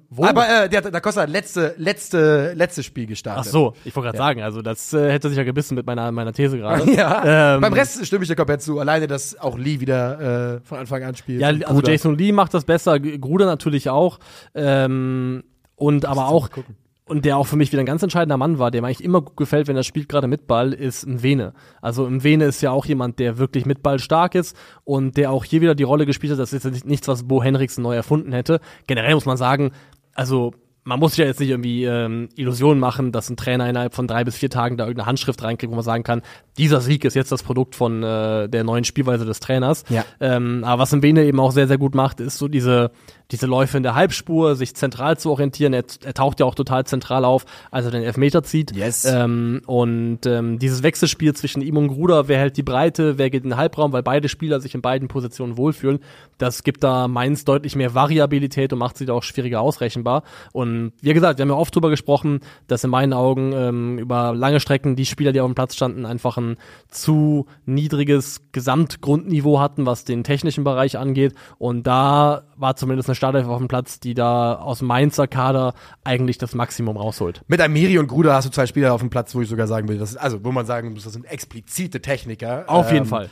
Wo? 0.09 0.25
Aber 0.25 0.63
äh, 0.65 0.69
der 0.69 0.81
Da 0.81 0.99
Costa 0.99 1.21
hat 1.21 1.29
letzte, 1.29 1.75
letzte, 1.77 2.53
letztes 2.53 2.85
Spiel 2.85 3.05
Ach 3.05 3.09
gestartet. 3.09 3.51
so, 3.51 3.73
ich 3.85 3.95
wollte 3.95 4.07
gerade 4.07 4.17
sagen, 4.17 4.41
also 4.41 4.61
das 4.61 4.93
äh, 4.93 5.11
hätte 5.11 5.29
sich 5.29 5.37
ja 5.37 5.43
gebissen 5.43 5.75
mit 5.75 5.85
meiner, 5.85 6.11
meiner 6.11 6.33
These 6.33 6.57
gerade. 6.57 6.91
Ja, 6.91 7.55
Ähm, 7.55 7.61
beim 7.61 7.73
Rest 7.73 8.05
stimme 8.05 8.23
ich 8.23 8.27
dir 8.29 8.35
komplett 8.35 8.61
zu. 8.61 8.79
Alleine, 8.79 9.07
dass 9.07 9.39
auch 9.39 9.57
Lee 9.57 9.79
wieder 9.79 10.55
äh, 10.55 10.59
von 10.61 10.79
Anfang 10.79 11.03
an 11.03 11.15
spielt. 11.15 11.39
Ja, 11.41 11.47
also 11.47 11.65
Gruder. 11.65 11.91
Jason 11.91 12.17
Lee 12.17 12.31
macht 12.33 12.53
das 12.53 12.65
besser, 12.65 12.99
Gruder 12.99 13.45
natürlich 13.45 13.89
auch. 13.89 14.19
Ähm, 14.53 15.43
und 15.75 16.05
aber 16.05 16.27
auch, 16.27 16.49
gucken. 16.49 16.75
Und 17.11 17.25
der 17.25 17.35
auch 17.35 17.45
für 17.45 17.57
mich 17.57 17.73
wieder 17.73 17.81
ein 17.81 17.85
ganz 17.85 18.01
entscheidender 18.01 18.37
Mann 18.37 18.57
war, 18.57 18.71
der 18.71 18.81
mir 18.81 18.87
eigentlich 18.87 19.03
immer 19.03 19.19
gut 19.19 19.35
gefällt, 19.35 19.67
wenn 19.67 19.75
er 19.75 19.83
spielt, 19.83 20.07
gerade 20.07 20.27
mit 20.27 20.47
Ball, 20.47 20.71
ist 20.71 21.05
Vene. 21.21 21.51
Also 21.81 22.07
im 22.07 22.23
Vene 22.23 22.45
ist 22.45 22.61
ja 22.61 22.71
auch 22.71 22.85
jemand, 22.85 23.19
der 23.19 23.37
wirklich 23.37 23.65
mit 23.65 23.83
Ball 23.83 23.99
stark 23.99 24.33
ist 24.33 24.55
und 24.85 25.17
der 25.17 25.29
auch 25.29 25.43
hier 25.43 25.59
wieder 25.59 25.75
die 25.75 25.83
Rolle 25.83 26.05
gespielt 26.05 26.31
hat. 26.31 26.39
Das 26.39 26.53
ist 26.53 26.63
jetzt 26.63 26.85
nichts, 26.85 27.09
was 27.09 27.27
Bo 27.27 27.43
Henriksen 27.43 27.83
neu 27.83 27.95
erfunden 27.95 28.31
hätte. 28.31 28.61
Generell 28.87 29.13
muss 29.13 29.25
man 29.25 29.35
sagen, 29.35 29.71
also 30.13 30.53
man 30.83 30.99
muss 30.99 31.11
sich 31.11 31.19
ja 31.19 31.25
jetzt 31.25 31.39
nicht 31.39 31.49
irgendwie 31.49 31.83
ähm, 31.83 32.29
Illusionen 32.35 32.79
machen, 32.79 33.11
dass 33.11 33.29
ein 33.29 33.37
Trainer 33.37 33.69
innerhalb 33.69 33.93
von 33.93 34.07
drei 34.07 34.23
bis 34.23 34.37
vier 34.37 34.49
Tagen 34.49 34.77
da 34.77 34.85
irgendeine 34.85 35.07
Handschrift 35.07 35.43
reinkriegt, 35.43 35.69
wo 35.69 35.75
man 35.75 35.83
sagen 35.83 36.03
kann, 36.03 36.21
dieser 36.57 36.81
Sieg 36.81 37.05
ist 37.05 37.13
jetzt 37.13 37.31
das 37.31 37.43
Produkt 37.43 37.75
von 37.75 38.01
äh, 38.01 38.49
der 38.49 38.63
neuen 38.63 38.83
Spielweise 38.83 39.25
des 39.25 39.39
Trainers. 39.39 39.83
Ja. 39.89 40.05
Ähm, 40.19 40.63
aber 40.63 40.83
was 40.83 40.91
Mbene 40.91 41.23
eben 41.25 41.39
auch 41.39 41.51
sehr, 41.51 41.67
sehr 41.67 41.77
gut 41.77 41.93
macht, 41.93 42.19
ist 42.19 42.37
so 42.37 42.47
diese, 42.47 42.91
diese 43.31 43.45
Läufe 43.45 43.77
in 43.77 43.83
der 43.83 43.95
Halbspur, 43.95 44.55
sich 44.55 44.75
zentral 44.75 45.17
zu 45.17 45.31
orientieren. 45.31 45.73
Er, 45.73 45.83
er 46.03 46.13
taucht 46.13 46.39
ja 46.39 46.45
auch 46.45 46.55
total 46.55 46.85
zentral 46.85 47.25
auf, 47.25 47.45
als 47.71 47.85
er 47.85 47.91
den 47.91 48.03
Elfmeter 48.03 48.43
zieht. 48.43 48.75
Yes. 48.75 49.05
Ähm, 49.05 49.61
und 49.65 50.25
ähm, 50.25 50.59
dieses 50.59 50.83
Wechselspiel 50.83 51.33
zwischen 51.33 51.61
ihm 51.61 51.77
und 51.77 51.87
Gruder, 51.87 52.27
wer 52.27 52.39
hält 52.39 52.57
die 52.57 52.63
Breite, 52.63 53.17
wer 53.17 53.29
geht 53.29 53.43
in 53.43 53.51
den 53.51 53.57
Halbraum, 53.57 53.93
weil 53.93 54.03
beide 54.03 54.29
Spieler 54.29 54.59
sich 54.59 54.75
in 54.75 54.81
beiden 54.81 55.07
Positionen 55.07 55.57
wohlfühlen, 55.57 55.99
das 56.37 56.63
gibt 56.63 56.83
da 56.83 57.07
Mainz 57.07 57.45
deutlich 57.45 57.75
mehr 57.75 57.93
Variabilität 57.93 58.73
und 58.73 58.79
macht 58.79 58.97
sie 58.97 59.05
da 59.05 59.13
auch 59.13 59.23
schwieriger 59.23 59.61
ausrechenbar. 59.61 60.23
Und 60.51 60.93
wie 61.01 61.13
gesagt, 61.13 61.39
wir 61.39 61.43
haben 61.43 61.49
ja 61.49 61.55
oft 61.55 61.75
drüber 61.75 61.89
gesprochen, 61.89 62.39
dass 62.67 62.83
in 62.83 62.89
meinen 62.89 63.13
Augen 63.13 63.53
ähm, 63.53 63.99
über 63.99 64.33
lange 64.35 64.59
Strecken 64.59 64.95
die 64.95 65.05
Spieler, 65.05 65.31
die 65.31 65.41
auf 65.41 65.49
dem 65.49 65.55
Platz 65.55 65.75
standen, 65.75 66.05
einfach 66.05 66.37
ein 66.37 66.57
zu 66.89 67.45
niedriges 67.65 68.41
Gesamtgrundniveau 68.51 69.59
hatten, 69.59 69.85
was 69.85 70.03
den 70.03 70.23
technischen 70.23 70.63
Bereich 70.63 70.97
angeht. 70.97 71.33
Und 71.57 71.87
da 71.87 72.43
war 72.57 72.75
zumindest 72.75 73.09
eine 73.09 73.15
Startelf 73.21 73.45
auf 73.47 73.59
dem 73.59 73.67
Platz, 73.67 73.99
die 73.99 74.15
da 74.15 74.55
aus 74.55 74.81
Mainzer 74.81 75.27
Kader 75.27 75.75
eigentlich 76.03 76.39
das 76.39 76.55
Maximum 76.55 76.97
rausholt. 76.97 77.43
Mit 77.47 77.61
Amiri 77.61 77.99
und 77.99 78.07
Gruder 78.07 78.33
hast 78.33 78.45
du 78.47 78.49
zwei 78.49 78.65
Spieler 78.65 78.95
auf 78.95 79.01
dem 79.01 79.11
Platz, 79.11 79.35
wo 79.35 79.41
ich 79.41 79.47
sogar 79.47 79.67
sagen 79.67 79.87
will, 79.89 79.99
das 79.99 80.13
ist, 80.13 80.17
also 80.17 80.43
wo 80.43 80.51
man 80.51 80.65
sagen 80.65 80.91
muss, 80.93 81.03
das 81.03 81.13
sind 81.13 81.25
explizite 81.25 82.01
Techniker. 82.01 82.63
Auf 82.65 82.91
jeden 82.91 83.03
Ähm, 83.03 83.09
Fall. 83.09 83.29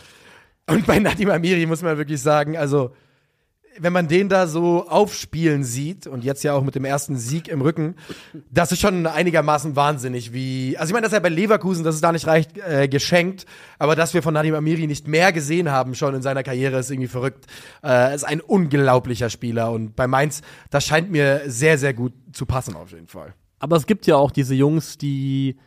Und 0.70 0.86
bei 0.86 1.00
Nadim 1.00 1.32
Amiri 1.32 1.66
muss 1.66 1.82
man 1.82 1.98
wirklich 1.98 2.22
sagen, 2.22 2.56
also 2.56 2.92
wenn 3.78 3.94
man 3.94 4.08
den 4.08 4.30
da 4.30 4.48
so 4.48 4.88
aufspielen 4.88 5.64
sieht 5.64 6.08
und 6.08 6.24
jetzt 6.24 6.44
ja 6.44 6.54
auch 6.54 6.64
mit 6.64 6.76
dem 6.76 6.86
ersten 6.86 7.18
Sieg 7.18 7.48
im 7.48 7.62
Rücken, 7.62 7.96
das 8.52 8.72
ist 8.72 8.82
schon 8.82 9.06
einigermaßen 9.06 9.76
wahnsinnig, 9.76 10.34
wie, 10.34 10.78
also 10.78 10.90
ich 10.90 10.94
meine, 10.94 11.06
dass 11.06 11.14
er 11.14 11.20
bei 11.20 11.30
Leverkusen, 11.30 11.84
dass 11.84 11.96
es 11.96 12.02
da 12.02 12.12
nicht 12.12 12.28
reicht, 12.28 12.58
äh, 12.58 12.88
geschenkt, 12.88 13.46
aber 13.78 13.96
dass 13.96 14.14
wir 14.14 14.22
von 14.22 14.34
Nadim 14.34 14.56
Amiri 14.56 14.88
nicht 14.88 15.08
mehr 15.08 15.32
gesehen 15.32 15.72
haben 15.72 15.96
schon 15.96 16.16
in 16.16 16.22
seiner 16.22 16.44
Karriere, 16.44 16.80
ist 16.80 16.92
irgendwie 16.92 17.08
verrückt. 17.08 17.46
Äh, 17.84 18.16
ist 18.16 18.24
ein 18.24 18.42
unglaublicher 18.42 19.30
Spieler 19.30 19.72
und 19.72 19.96
bei 19.96 20.08
Mainz, 20.08 20.42
das 20.70 20.86
scheint 20.86 21.12
mir 21.12 21.42
sehr, 21.48 21.78
sehr 21.78 21.94
gut 21.94 22.14
zu 22.34 22.46
passen 22.46 22.76
auf 22.76 22.92
jeden 22.92 23.08
Fall. 23.08 23.34
Aber 23.60 23.76
es 23.76 23.86
gibt 23.86 24.08
ja 24.08 24.16
auch 24.16 24.32
diese 24.32 24.56
Jungs, 24.56 24.98
die, 24.98 25.58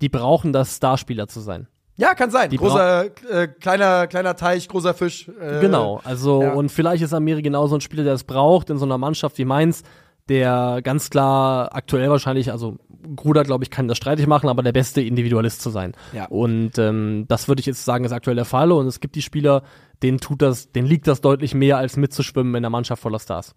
die 0.00 0.08
brauchen 0.08 0.52
das, 0.52 0.76
Starspieler 0.76 1.28
zu 1.28 1.40
sein. 1.40 1.66
Ja, 2.02 2.14
kann 2.14 2.32
sein. 2.32 2.50
Die 2.50 2.56
Großer, 2.56 3.04
äh, 3.30 3.46
kleiner, 3.46 4.08
kleiner 4.08 4.34
Teich, 4.34 4.66
großer 4.66 4.92
Fisch. 4.92 5.28
Äh, 5.40 5.60
Genau, 5.60 6.00
also 6.02 6.42
ja. 6.42 6.52
und 6.52 6.70
vielleicht 6.70 7.04
ist 7.04 7.14
Amiri 7.14 7.42
genauso 7.42 7.76
ein 7.76 7.80
Spieler, 7.80 8.02
der 8.02 8.14
es 8.14 8.24
braucht 8.24 8.70
in 8.70 8.78
so 8.78 8.84
einer 8.84 8.98
Mannschaft 8.98 9.38
wie 9.38 9.44
Mainz, 9.44 9.84
der 10.28 10.80
ganz 10.82 11.10
klar 11.10 11.72
aktuell 11.72 12.10
wahrscheinlich, 12.10 12.50
also 12.50 12.76
Gruder, 13.14 13.44
glaube 13.44 13.62
ich, 13.62 13.70
kann 13.70 13.86
das 13.86 13.98
streitig 13.98 14.26
machen, 14.26 14.48
aber 14.48 14.64
der 14.64 14.72
beste 14.72 15.00
Individualist 15.00 15.62
zu 15.62 15.70
sein. 15.70 15.92
Ja. 16.12 16.26
Und 16.26 16.76
ähm, 16.78 17.26
das 17.28 17.46
würde 17.46 17.60
ich 17.60 17.66
jetzt 17.66 17.84
sagen, 17.84 18.04
ist 18.04 18.12
aktuell 18.12 18.36
der 18.36 18.44
Fall. 18.44 18.72
Und 18.72 18.86
es 18.88 18.98
gibt 18.98 19.14
die 19.14 19.22
Spieler, 19.22 19.62
denen 20.02 20.18
tut 20.18 20.42
das, 20.42 20.72
denen 20.72 20.88
liegt 20.88 21.06
das 21.06 21.20
deutlich 21.20 21.54
mehr, 21.54 21.78
als 21.78 21.96
mitzuschwimmen 21.96 22.52
in 22.54 22.56
einer 22.58 22.70
Mannschaft 22.70 23.02
voller 23.02 23.18
Stars. 23.20 23.54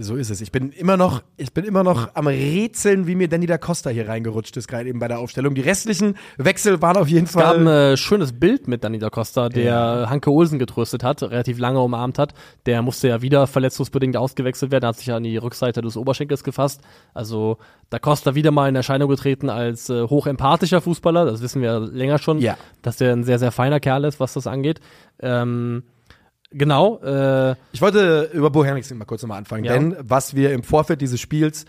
So 0.00 0.14
ist 0.14 0.30
es. 0.30 0.40
Ich 0.40 0.52
bin 0.52 0.70
immer 0.70 0.96
noch, 0.96 1.24
ich 1.36 1.52
bin 1.52 1.64
immer 1.64 1.82
noch 1.82 2.14
am 2.14 2.28
Rätseln, 2.28 3.08
wie 3.08 3.16
mir 3.16 3.26
Danny 3.26 3.46
da 3.46 3.58
Costa 3.58 3.90
hier 3.90 4.08
reingerutscht 4.08 4.56
ist, 4.56 4.68
gerade 4.68 4.88
eben 4.88 5.00
bei 5.00 5.08
der 5.08 5.18
Aufstellung. 5.18 5.56
Die 5.56 5.60
restlichen 5.60 6.14
Wechsel 6.36 6.80
waren 6.80 6.96
auf 6.96 7.08
jeden 7.08 7.24
Es 7.26 7.32
gab 7.32 7.56
ein 7.56 7.64
Fall. 7.64 7.92
äh, 7.94 7.96
schönes 7.96 8.32
Bild 8.38 8.68
mit 8.68 8.84
Danny 8.84 9.00
da 9.00 9.10
Costa, 9.10 9.48
der 9.48 10.06
Hanke 10.08 10.30
Olsen 10.30 10.60
getröstet 10.60 11.02
hat, 11.02 11.24
relativ 11.24 11.58
lange 11.58 11.80
umarmt 11.80 12.16
hat. 12.20 12.32
Der 12.66 12.80
musste 12.82 13.08
ja 13.08 13.22
wieder 13.22 13.48
verletzungsbedingt 13.48 14.16
ausgewechselt 14.16 14.70
werden, 14.70 14.86
hat 14.86 14.98
sich 14.98 15.10
an 15.12 15.24
die 15.24 15.36
Rückseite 15.36 15.80
des 15.80 15.96
Oberschenkels 15.96 16.44
gefasst. 16.44 16.80
Also 17.12 17.58
da 17.90 17.98
Costa 17.98 18.36
wieder 18.36 18.52
mal 18.52 18.68
in 18.68 18.76
Erscheinung 18.76 19.08
getreten 19.08 19.50
als 19.50 19.90
äh, 19.90 20.04
hochempathischer 20.06 20.80
Fußballer. 20.80 21.24
Das 21.24 21.42
wissen 21.42 21.60
wir 21.60 21.80
länger 21.80 22.18
schon, 22.18 22.38
Ja. 22.38 22.56
dass 22.82 22.98
der 22.98 23.14
ein 23.14 23.24
sehr, 23.24 23.40
sehr 23.40 23.50
feiner 23.50 23.80
Kerl 23.80 24.04
ist, 24.04 24.20
was 24.20 24.34
das 24.34 24.46
angeht. 24.46 24.78
Ähm, 25.18 25.82
genau. 26.50 26.98
Äh, 27.02 27.54
Ich 27.72 27.80
wollte 27.80 28.30
über 28.32 28.50
Bo 28.50 28.64
Henriksen 28.64 28.98
mal 28.98 29.04
kurz 29.04 29.22
nochmal 29.22 29.38
anfangen, 29.38 29.64
Ja. 29.64 29.72
denn 29.72 29.96
was 30.00 30.34
wir 30.34 30.52
im 30.52 30.62
Vorfeld 30.62 31.00
dieses 31.00 31.20
Spiels 31.20 31.64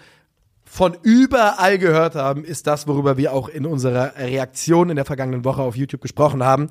von 0.65 0.95
überall 1.01 1.77
gehört 1.79 2.15
haben, 2.15 2.43
ist 2.43 2.67
das, 2.67 2.87
worüber 2.87 3.17
wir 3.17 3.33
auch 3.33 3.49
in 3.49 3.65
unserer 3.65 4.13
Reaktion 4.17 4.89
in 4.91 4.95
der 4.95 5.05
vergangenen 5.05 5.43
Woche 5.43 5.61
auf 5.63 5.75
YouTube 5.75 6.01
gesprochen 6.01 6.43
haben. 6.43 6.69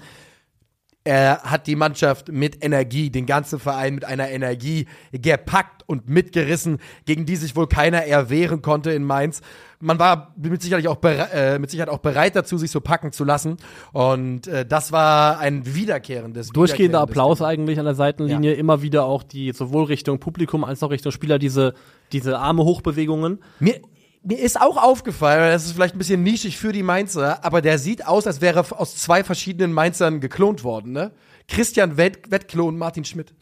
Er 1.09 1.41
hat 1.43 1.67
die 1.67 1.75
Mannschaft 1.75 2.31
mit 2.31 2.63
Energie, 2.63 3.09
den 3.09 3.25
ganzen 3.25 3.59
Verein 3.59 3.95
mit 3.95 4.05
einer 4.05 4.29
Energie 4.29 4.85
gepackt 5.11 5.83
und 5.87 6.07
mitgerissen, 6.07 6.81
gegen 7.07 7.25
die 7.25 7.37
sich 7.37 7.57
wohl 7.57 7.67
keiner 7.67 8.05
erwehren 8.05 8.61
konnte 8.61 8.91
in 8.91 9.05
Mainz. 9.05 9.41
Man 9.81 9.99
war 9.99 10.35
mit 10.37 10.61
Sicherheit 10.61 10.87
auch, 10.87 11.03
äh, 11.03 11.59
mit 11.59 11.71
Sicherheit 11.71 11.89
auch 11.89 12.01
bereit 12.01 12.37
dazu, 12.37 12.59
sich 12.59 12.71
so 12.71 12.83
packen 12.83 13.11
zu 13.13 13.25
lassen. 13.25 13.57
Und 13.95 14.49
äh, 14.49 14.67
das 14.67 14.93
war 14.93 15.39
ein 15.39 15.65
wiederkehrendes. 15.75 16.51
durchgehender 16.51 16.99
wiederkehrendes 16.99 17.01
Applaus 17.01 17.41
eigentlich 17.41 17.79
an 17.79 17.87
der 17.87 17.95
Seitenlinie, 17.95 18.53
immer 18.53 18.83
wieder 18.83 19.07
auch 19.07 19.23
die 19.23 19.53
sowohl 19.53 19.85
Richtung 19.85 20.19
Publikum 20.19 20.63
als 20.63 20.83
auch 20.83 20.91
Richtung 20.91 21.11
Spieler 21.11 21.39
diese 21.39 21.73
diese 22.13 22.39
Arme 22.39 22.65
Hochbewegungen. 22.65 23.39
Mir, 23.61 23.81
mir 24.23 24.39
ist 24.39 24.61
auch 24.61 24.77
aufgefallen, 24.77 25.53
das 25.53 25.67
ist 25.67 25.73
vielleicht 25.73 25.95
ein 25.95 25.99
bisschen 25.99 26.23
nischig 26.23 26.59
für 26.59 26.73
die 26.73 26.83
Mainzer, 26.83 27.45
aber 27.45 27.63
der 27.63 27.79
sieht 27.79 28.07
aus, 28.07 28.27
als 28.27 28.41
wäre 28.41 28.61
er 28.61 28.81
aus 28.81 28.97
zwei 28.97 29.25
verschiedenen 29.25 29.73
Mainzern 29.73 30.21
geklont 30.21 30.65
worden, 30.65 30.93
ne? 30.93 31.13
Christian 31.49 31.97
Wett 31.97 32.31
Wettklo 32.31 32.69
und 32.69 32.77
Martin 32.77 33.05
Schmidt. 33.05 33.35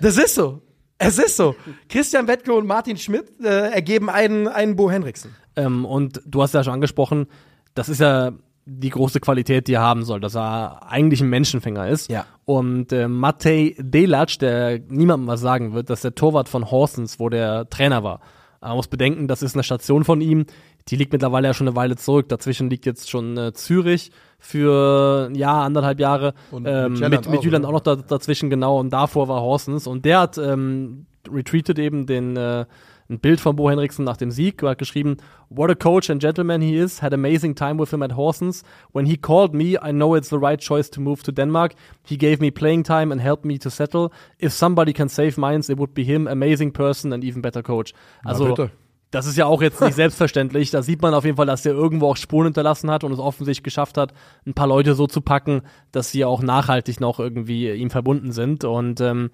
Das 0.00 0.16
ist 0.18 0.34
so. 0.34 0.62
Es 0.98 1.18
ist 1.18 1.36
so. 1.36 1.54
Christian 1.88 2.26
Wettklo 2.26 2.58
und 2.58 2.66
Martin 2.66 2.96
Schmidt 2.96 3.40
äh, 3.40 3.70
ergeben 3.70 4.10
einen, 4.10 4.48
einen 4.48 4.76
Bo 4.76 4.90
Henriksen. 4.90 5.34
Ähm, 5.56 5.84
und 5.84 6.20
du 6.26 6.42
hast 6.42 6.54
ja 6.54 6.62
schon 6.64 6.74
angesprochen, 6.74 7.26
das 7.74 7.88
ist 7.88 8.00
ja 8.00 8.32
die 8.66 8.90
große 8.90 9.20
Qualität, 9.20 9.66
die 9.66 9.74
er 9.74 9.80
haben 9.80 10.04
soll, 10.04 10.20
dass 10.20 10.36
er 10.36 10.82
eigentlich 10.88 11.20
ein 11.20 11.30
Menschenfänger 11.30 11.88
ist. 11.88 12.10
Ja. 12.10 12.26
Und 12.44 12.92
äh, 12.92 13.08
Matej 13.08 13.76
Delac, 13.78 14.38
der 14.40 14.80
niemandem 14.88 15.28
was 15.28 15.40
sagen 15.40 15.72
wird, 15.72 15.88
dass 15.88 16.02
der 16.02 16.14
Torwart 16.14 16.48
von 16.48 16.70
Horsens, 16.70 17.18
wo 17.18 17.28
der 17.28 17.68
Trainer 17.70 18.02
war. 18.02 18.20
Man 18.60 18.76
muss 18.76 18.88
bedenken, 18.88 19.28
das 19.28 19.42
ist 19.42 19.54
eine 19.54 19.62
Station 19.62 20.04
von 20.04 20.20
ihm, 20.20 20.46
die 20.88 20.96
liegt 20.96 21.12
mittlerweile 21.12 21.48
ja 21.48 21.54
schon 21.54 21.68
eine 21.68 21.76
Weile 21.76 21.96
zurück. 21.96 22.28
Dazwischen 22.28 22.70
liegt 22.70 22.86
jetzt 22.86 23.10
schon 23.10 23.36
äh, 23.36 23.52
Zürich 23.52 24.10
für 24.38 25.28
ein 25.30 25.34
Jahr, 25.34 25.64
anderthalb 25.64 26.00
Jahre. 26.00 26.34
Und 26.50 26.66
ähm, 26.66 26.94
mit 26.94 27.10
mit 27.10 27.28
mit 27.28 27.46
oder? 27.46 27.68
auch 27.68 27.72
noch 27.72 27.80
da, 27.80 27.96
dazwischen, 27.96 28.50
genau. 28.50 28.80
Und 28.80 28.90
davor 28.90 29.28
war 29.28 29.40
Horsens. 29.40 29.86
Und 29.86 30.04
der 30.04 30.20
hat 30.20 30.38
ähm, 30.38 31.06
retweetet 31.30 31.78
eben 31.78 32.06
den 32.06 32.36
äh, 32.36 32.64
ein 33.10 33.20
Bild 33.20 33.40
von 33.40 33.56
Bo 33.56 33.70
Henriksen 33.70 34.04
nach 34.04 34.16
dem 34.16 34.30
Sieg, 34.30 34.62
hat 34.62 34.78
geschrieben, 34.78 35.16
What 35.48 35.70
a 35.70 35.74
coach 35.74 36.10
and 36.10 36.20
gentleman 36.20 36.60
he 36.60 36.76
is, 36.76 37.00
had 37.00 37.14
amazing 37.14 37.54
time 37.54 37.80
with 37.80 37.90
him 37.90 38.02
at 38.02 38.16
Horsens. 38.16 38.62
When 38.92 39.06
he 39.06 39.16
called 39.16 39.54
me, 39.54 39.78
I 39.82 39.92
know 39.92 40.14
it's 40.14 40.28
the 40.28 40.36
right 40.36 40.60
choice 40.60 40.90
to 40.90 41.00
move 41.00 41.22
to 41.22 41.32
Denmark. 41.32 41.74
He 42.04 42.18
gave 42.18 42.40
me 42.40 42.50
playing 42.50 42.84
time 42.84 43.10
and 43.10 43.20
helped 43.20 43.44
me 43.44 43.58
to 43.58 43.70
settle. 43.70 44.10
If 44.38 44.52
somebody 44.52 44.92
can 44.92 45.08
save 45.08 45.38
minds, 45.38 45.70
it 45.70 45.78
would 45.78 45.94
be 45.94 46.04
him, 46.04 46.26
amazing 46.26 46.72
person 46.72 47.12
and 47.12 47.24
even 47.24 47.40
better 47.40 47.62
coach. 47.62 47.94
Also, 48.24 48.68
das 49.10 49.26
ist 49.26 49.38
ja 49.38 49.46
auch 49.46 49.62
jetzt 49.62 49.80
nicht 49.80 49.94
selbstverständlich. 49.94 50.70
Da 50.70 50.82
sieht 50.82 51.00
man 51.00 51.14
auf 51.14 51.24
jeden 51.24 51.38
Fall, 51.38 51.46
dass 51.46 51.64
er 51.64 51.72
irgendwo 51.72 52.08
auch 52.08 52.16
Spuren 52.16 52.48
hinterlassen 52.48 52.90
hat 52.90 53.04
und 53.04 53.12
es 53.12 53.18
offensichtlich 53.18 53.62
geschafft 53.62 53.96
hat, 53.96 54.12
ein 54.46 54.52
paar 54.52 54.66
Leute 54.66 54.94
so 54.94 55.06
zu 55.06 55.22
packen, 55.22 55.62
dass 55.92 56.10
sie 56.10 56.26
auch 56.26 56.42
nachhaltig 56.42 57.00
noch 57.00 57.18
irgendwie 57.18 57.72
ihm 57.72 57.88
verbunden 57.88 58.32
sind. 58.32 58.64
Und, 58.64 59.00
ähm, 59.00 59.30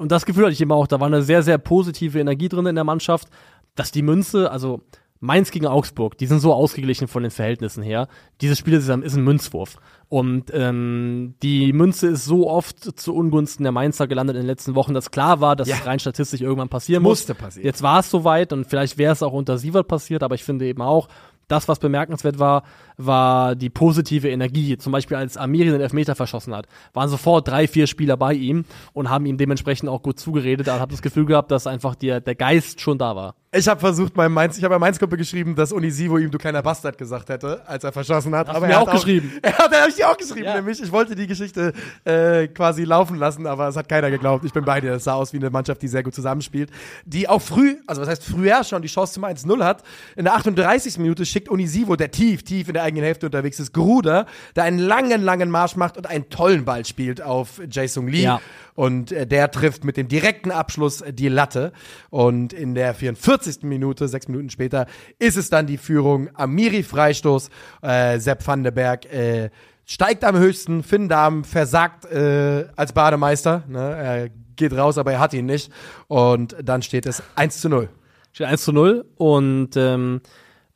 und 0.00 0.10
das 0.10 0.26
Gefühl 0.26 0.44
hatte 0.44 0.52
ich 0.54 0.60
immer 0.60 0.74
auch, 0.74 0.86
da 0.86 0.98
war 0.98 1.06
eine 1.06 1.22
sehr, 1.22 1.42
sehr 1.42 1.58
positive 1.58 2.18
Energie 2.18 2.48
drin 2.48 2.66
in 2.66 2.74
der 2.74 2.84
Mannschaft, 2.84 3.28
dass 3.74 3.92
die 3.92 4.02
Münze, 4.02 4.50
also 4.50 4.80
Mainz 5.22 5.50
gegen 5.50 5.66
Augsburg, 5.66 6.16
die 6.16 6.24
sind 6.26 6.40
so 6.40 6.54
ausgeglichen 6.54 7.06
von 7.06 7.22
den 7.22 7.30
Verhältnissen 7.30 7.82
her. 7.82 8.08
Dieses 8.40 8.58
Spiel 8.58 8.72
ist 8.72 8.88
ein 8.88 9.02
ist 9.02 9.14
ein 9.16 9.22
Münzwurf. 9.22 9.76
Und 10.08 10.50
ähm, 10.54 11.34
die 11.42 11.72
Münze 11.74 12.08
ist 12.08 12.24
so 12.24 12.48
oft 12.48 12.98
zu 12.98 13.14
Ungunsten 13.14 13.62
der 13.62 13.70
Mainzer 13.70 14.08
gelandet 14.08 14.36
in 14.36 14.42
den 14.42 14.46
letzten 14.46 14.74
Wochen, 14.74 14.94
dass 14.94 15.10
klar 15.10 15.40
war, 15.42 15.54
dass 15.56 15.68
Ja. 15.68 15.76
es 15.76 15.86
rein 15.86 15.98
statistisch 16.00 16.40
irgendwann 16.40 16.70
passieren 16.70 17.02
muss. 17.02 17.10
Musste 17.20 17.34
passieren. 17.34 17.66
Jetzt 17.66 17.82
war 17.82 18.00
es 18.00 18.10
soweit 18.10 18.52
und 18.54 18.66
vielleicht 18.66 18.96
wäre 18.96 19.12
es 19.12 19.22
auch 19.22 19.32
unter 19.34 19.58
Sievert 19.58 19.86
passiert, 19.88 20.22
aber 20.22 20.34
ich 20.34 20.42
finde 20.42 20.66
eben 20.66 20.80
auch, 20.82 21.08
das, 21.50 21.68
was 21.68 21.78
bemerkenswert 21.78 22.38
war, 22.38 22.62
war 22.96 23.54
die 23.54 23.70
positive 23.70 24.28
Energie. 24.28 24.78
Zum 24.78 24.92
Beispiel, 24.92 25.16
als 25.16 25.36
Amiri 25.36 25.70
den 25.70 25.80
Elfmeter 25.80 26.14
verschossen 26.14 26.54
hat, 26.54 26.66
waren 26.92 27.08
sofort 27.08 27.48
drei, 27.48 27.66
vier 27.66 27.86
Spieler 27.86 28.16
bei 28.16 28.34
ihm 28.34 28.64
und 28.92 29.10
haben 29.10 29.26
ihm 29.26 29.38
dementsprechend 29.38 29.88
auch 29.88 30.02
gut 30.02 30.18
zugeredet. 30.18 30.66
Da 30.66 30.78
habe 30.78 30.92
das 30.92 31.02
Gefühl 31.02 31.26
gehabt, 31.26 31.50
dass 31.50 31.66
einfach 31.66 31.94
der, 31.94 32.20
der 32.20 32.34
Geist 32.34 32.80
schon 32.80 32.98
da 32.98 33.16
war. 33.16 33.34
Ich 33.52 33.66
habe 33.66 33.80
versucht, 33.80 34.16
meinem 34.16 34.32
Mainz, 34.32 34.56
ich 34.58 34.62
habe 34.62 34.76
bei 34.76 34.78
Mainz-Gruppe 34.78 35.16
geschrieben, 35.16 35.56
dass 35.56 35.72
Unisivo 35.72 36.18
ihm 36.18 36.30
du 36.30 36.38
kleiner 36.38 36.62
Bastard 36.62 36.96
gesagt 36.96 37.30
hätte, 37.30 37.60
als 37.66 37.82
er 37.82 37.90
verschossen 37.90 38.32
hat. 38.32 38.46
Hast 38.46 38.54
aber 38.54 38.66
du 38.66 38.70
mir 38.70 38.74
er 38.74 38.80
auch 38.82 38.86
hat 38.86 38.94
geschrieben. 38.94 39.32
Er 39.42 39.58
hat, 39.58 39.72
er 39.72 39.80
hab 39.82 39.88
ich 39.88 39.96
dir 39.96 40.08
auch 40.08 40.16
geschrieben, 40.16 40.44
Ja. 40.44 40.54
nämlich. 40.54 40.80
Ich 40.80 40.92
wollte 40.92 41.16
die 41.16 41.26
Geschichte 41.26 41.72
äh, 42.04 42.46
quasi 42.46 42.84
laufen 42.84 43.16
lassen, 43.18 43.48
aber 43.48 43.66
es 43.66 43.74
hat 43.76 43.88
keiner 43.88 44.08
geglaubt. 44.08 44.44
Ich 44.44 44.52
bin 44.52 44.64
bei 44.64 44.80
dir. 44.80 44.92
Es 44.92 45.02
sah 45.02 45.14
aus 45.14 45.32
wie 45.32 45.38
eine 45.38 45.50
Mannschaft, 45.50 45.82
die 45.82 45.88
sehr 45.88 46.04
gut 46.04 46.14
zusammenspielt, 46.14 46.70
die 47.04 47.28
auch 47.28 47.42
früh, 47.42 47.74
also 47.88 48.00
was 48.00 48.08
heißt 48.08 48.22
früher 48.24 48.62
schon 48.62 48.82
die 48.82 48.88
Chance 48.88 49.14
zum 49.14 49.24
1-0 49.24 49.64
hat. 49.64 49.82
In 50.14 50.26
der 50.26 50.36
38. 50.36 50.98
Minute 50.98 51.26
schickt 51.26 51.48
Unisivo, 51.48 51.96
der 51.96 52.12
tief, 52.12 52.44
tief 52.44 52.68
in 52.68 52.74
der 52.74 52.84
eigenen 52.84 53.04
Hälfte 53.04 53.26
unterwegs 53.26 53.58
ist, 53.58 53.72
Gruder, 53.74 54.26
der 54.54 54.62
einen 54.62 54.78
langen, 54.78 55.22
langen 55.22 55.50
Marsch 55.50 55.74
macht 55.74 55.96
und 55.96 56.06
einen 56.06 56.30
tollen 56.30 56.64
Ball 56.64 56.84
spielt 56.86 57.20
auf 57.20 57.60
Jason 57.68 58.06
Lee. 58.06 58.22
Ja. 58.22 58.40
Und 58.80 59.12
äh, 59.12 59.26
der 59.26 59.50
trifft 59.50 59.84
mit 59.84 59.98
dem 59.98 60.08
direkten 60.08 60.50
Abschluss 60.50 61.02
äh, 61.02 61.12
die 61.12 61.28
Latte. 61.28 61.72
Und 62.08 62.54
in 62.54 62.74
der 62.74 62.94
44. 62.94 63.62
Minute, 63.64 64.08
sechs 64.08 64.26
Minuten 64.26 64.48
später, 64.48 64.86
ist 65.18 65.36
es 65.36 65.50
dann 65.50 65.66
die 65.66 65.76
Führung. 65.76 66.30
Amiri 66.32 66.82
Freistoß, 66.82 67.50
äh, 67.82 68.18
Sepp 68.18 68.46
van 68.46 68.62
der 68.62 68.70
Berg 68.70 69.04
äh, 69.12 69.50
steigt 69.84 70.24
am 70.24 70.38
höchsten. 70.38 70.82
Finn 70.82 71.10
Dahm 71.10 71.44
versagt 71.44 72.06
äh, 72.06 72.68
als 72.74 72.94
Bademeister. 72.94 73.64
Ne? 73.68 73.80
Er 73.80 74.28
geht 74.56 74.72
raus, 74.72 74.96
aber 74.96 75.12
er 75.12 75.20
hat 75.20 75.34
ihn 75.34 75.44
nicht. 75.44 75.70
Und 76.08 76.56
dann 76.62 76.80
steht 76.80 77.04
es 77.04 77.22
1 77.34 77.60
zu 77.60 77.68
0. 77.68 77.90
Steht 78.32 78.46
1 78.46 78.64
zu 78.64 78.72
0 78.72 79.04
und 79.16 79.76
ähm, 79.76 80.22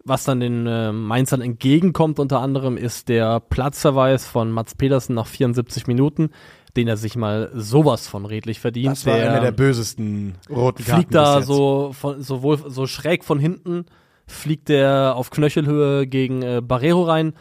was 0.04 0.24
dann 0.24 0.40
den 0.40 0.66
äh, 0.66 0.92
Mainzern 0.92 1.40
entgegenkommt 1.40 2.18
unter 2.18 2.40
anderem 2.40 2.76
ist 2.76 3.08
der 3.08 3.40
Platzverweis 3.40 4.26
von 4.26 4.50
Mats 4.50 4.74
Pedersen 4.74 5.14
nach 5.14 5.26
74 5.26 5.86
Minuten, 5.86 6.28
den 6.76 6.88
er 6.88 6.96
sich 6.96 7.16
mal 7.16 7.50
sowas 7.54 8.08
von 8.08 8.24
redlich 8.26 8.60
verdient. 8.60 8.92
Das 8.92 9.06
war 9.06 9.14
einer 9.14 9.40
der 9.40 9.52
bösesten 9.52 10.34
roten 10.50 10.84
Karten. 10.84 11.00
fliegt 11.00 11.14
da 11.14 11.42
so 11.42 11.92
von, 11.92 12.22
sowohl 12.22 12.58
so 12.70 12.86
schräg 12.86 13.24
von 13.24 13.38
hinten, 13.38 13.86
fliegt 14.26 14.68
der 14.68 15.14
auf 15.16 15.30
Knöchelhöhe 15.30 16.06
gegen 16.06 16.42
äh, 16.42 16.60
Barrero 16.62 17.02
rein. 17.04 17.34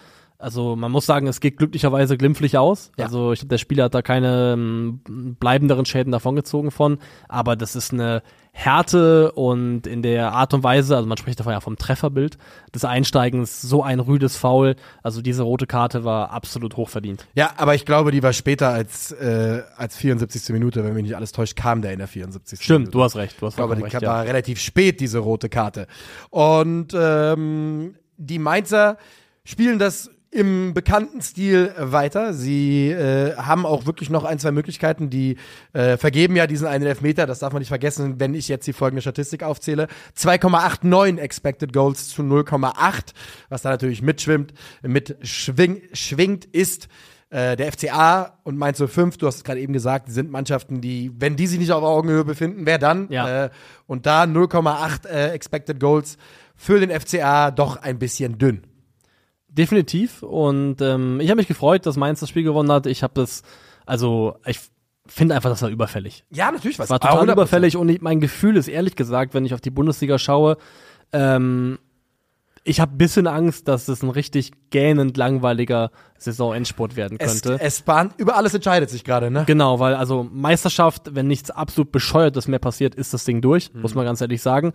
Also 0.43 0.75
man 0.75 0.91
muss 0.91 1.05
sagen, 1.05 1.27
es 1.27 1.39
geht 1.39 1.57
glücklicherweise 1.57 2.17
glimpflich 2.17 2.57
aus. 2.57 2.91
Ja. 2.97 3.05
Also 3.05 3.31
ich 3.31 3.39
glaube, 3.39 3.49
der 3.49 3.57
Spieler 3.57 3.85
hat 3.85 3.95
da 3.95 4.01
keine 4.01 4.53
ähm, 4.53 4.99
bleibenderen 5.39 5.85
Schäden 5.85 6.11
davongezogen 6.11 6.69
von. 6.69 6.97
Aber 7.29 7.55
das 7.55 7.77
ist 7.77 7.93
eine 7.93 8.23
Härte 8.51 9.31
und 9.31 9.87
in 9.87 10.01
der 10.01 10.33
Art 10.33 10.53
und 10.53 10.61
Weise, 10.63 10.97
also 10.97 11.07
man 11.07 11.17
spricht 11.17 11.39
davon 11.39 11.53
ja 11.53 11.61
vom 11.61 11.77
Trefferbild 11.77 12.37
des 12.75 12.83
Einsteigens, 12.83 13.61
so 13.61 13.83
ein 13.83 14.01
rüdes 14.01 14.35
Foul. 14.35 14.75
Also 15.01 15.21
diese 15.21 15.43
rote 15.43 15.65
Karte 15.65 16.03
war 16.03 16.31
absolut 16.31 16.75
hochverdient. 16.75 17.25
Ja, 17.35 17.53
aber 17.55 17.73
ich 17.73 17.85
glaube, 17.85 18.11
die 18.11 18.21
war 18.21 18.33
später 18.33 18.67
als, 18.69 19.13
äh, 19.13 19.63
als 19.77 19.95
74. 19.95 20.49
Minute, 20.49 20.83
wenn 20.83 20.93
mich 20.93 21.03
nicht 21.03 21.15
alles 21.15 21.31
täuscht, 21.31 21.55
kam 21.55 21.81
der 21.81 21.93
in 21.93 21.99
der 21.99 22.09
74. 22.09 22.59
Minute. 22.59 22.63
Stimmt, 22.63 22.93
du 22.93 23.01
hast 23.01 23.15
recht. 23.15 23.41
Du 23.41 23.45
hast 23.45 23.53
Ich 23.53 23.57
glaube, 23.57 23.77
die 23.77 23.83
recht, 23.83 24.01
war 24.01 24.25
relativ 24.25 24.59
spät, 24.59 24.99
diese 24.99 25.19
rote 25.19 25.47
Karte. 25.47 25.87
Und 26.29 26.93
ähm, 26.93 27.95
die 28.17 28.39
Mainzer 28.39 28.97
spielen 29.45 29.79
das 29.79 30.09
im 30.33 30.73
bekannten 30.73 31.21
Stil 31.21 31.73
weiter. 31.77 32.33
Sie 32.33 32.89
äh, 32.89 33.35
haben 33.35 33.65
auch 33.65 33.85
wirklich 33.85 34.09
noch 34.09 34.23
ein, 34.23 34.39
zwei 34.39 34.51
Möglichkeiten. 34.51 35.09
Die 35.09 35.37
äh, 35.73 35.97
vergeben 35.97 36.35
ja 36.35 36.47
diesen 36.47 36.67
einen 36.67 36.85
Elfmeter, 36.85 37.25
das 37.27 37.39
darf 37.39 37.53
man 37.53 37.59
nicht 37.59 37.69
vergessen, 37.69 38.19
wenn 38.19 38.33
ich 38.33 38.47
jetzt 38.47 38.65
die 38.65 38.73
folgende 38.73 39.01
Statistik 39.01 39.43
aufzähle. 39.43 39.87
2,89 40.17 41.19
Expected 41.19 41.73
Goals 41.73 42.09
zu 42.09 42.23
0,8, 42.23 43.13
was 43.49 43.61
da 43.61 43.69
natürlich 43.69 44.01
mitschwimmt, 44.01 44.53
mit 44.81 45.15
schwing, 45.21 45.81
schwingt, 45.93 46.45
ist 46.45 46.87
äh, 47.29 47.55
der 47.55 47.71
FCA 47.71 48.39
und 48.43 48.57
Mainz 48.57 48.81
05, 48.83 49.17
du 49.17 49.27
hast 49.27 49.37
es 49.37 49.43
gerade 49.43 49.59
eben 49.59 49.73
gesagt, 49.73 50.07
die 50.07 50.11
sind 50.11 50.31
Mannschaften, 50.31 50.81
die, 50.81 51.11
wenn 51.17 51.35
die 51.35 51.47
sich 51.47 51.59
nicht 51.59 51.71
auf 51.71 51.83
Augenhöhe 51.83 52.25
befinden, 52.25 52.65
wer 52.65 52.79
dann? 52.79 53.07
Ja. 53.09 53.45
Äh, 53.45 53.49
und 53.85 54.05
da 54.05 54.23
0,8 54.23 55.07
äh, 55.07 55.29
Expected 55.29 55.79
Goals 55.79 56.17
für 56.55 56.79
den 56.79 56.89
FCA 56.89 57.51
doch 57.51 57.77
ein 57.77 57.99
bisschen 57.99 58.37
dünn. 58.37 58.63
Definitiv. 59.53 60.23
Und 60.23 60.81
ähm, 60.81 61.19
ich 61.19 61.29
habe 61.29 61.37
mich 61.37 61.47
gefreut, 61.47 61.85
dass 61.85 61.95
Mainz 61.95 62.19
das 62.19 62.29
Spiel 62.29 62.43
gewonnen 62.43 62.71
hat. 62.71 62.85
Ich 62.87 63.03
habe 63.03 63.13
das, 63.15 63.43
also 63.85 64.35
ich 64.45 64.59
finde 65.05 65.35
einfach, 65.35 65.49
das 65.49 65.61
war 65.61 65.69
überfällig. 65.69 66.23
Ja, 66.31 66.51
natürlich 66.51 66.79
was. 66.79 66.89
war 66.89 66.99
total 66.99 67.29
überfällig 67.29 67.75
und 67.77 67.89
ich, 67.89 68.01
mein 68.01 68.19
Gefühl 68.19 68.57
ist 68.57 68.67
ehrlich 68.67 68.95
gesagt, 68.95 69.33
wenn 69.33 69.45
ich 69.45 69.53
auf 69.53 69.61
die 69.61 69.69
Bundesliga 69.69 70.17
schaue, 70.17 70.57
ähm, 71.11 71.77
ich 72.65 72.79
habe 72.79 72.95
bisschen 72.95 73.27
Angst, 73.27 73.67
dass 73.67 73.89
es 73.89 74.03
ein 74.03 74.09
richtig 74.09 74.51
gähnend 74.69 75.17
langweiliger 75.17 75.91
Saisonendsport 76.17 76.95
werden 76.95 77.17
könnte. 77.17 77.57
es 77.59 77.81
bahnt, 77.81 78.13
über 78.17 78.37
alles 78.37 78.53
entscheidet 78.53 78.89
sich 78.89 79.03
gerade, 79.03 79.29
ne? 79.29 79.43
Genau, 79.45 79.79
weil 79.79 79.95
also 79.95 80.25
Meisterschaft, 80.31 81.13
wenn 81.13 81.27
nichts 81.27 81.51
absolut 81.51 81.91
bescheuertes 81.91 82.47
mehr 82.47 82.59
passiert, 82.59 82.95
ist 82.95 83.13
das 83.13 83.25
Ding 83.25 83.41
durch, 83.41 83.73
Mhm. 83.73 83.81
muss 83.81 83.95
man 83.95 84.05
ganz 84.05 84.21
ehrlich 84.21 84.41
sagen. 84.41 84.71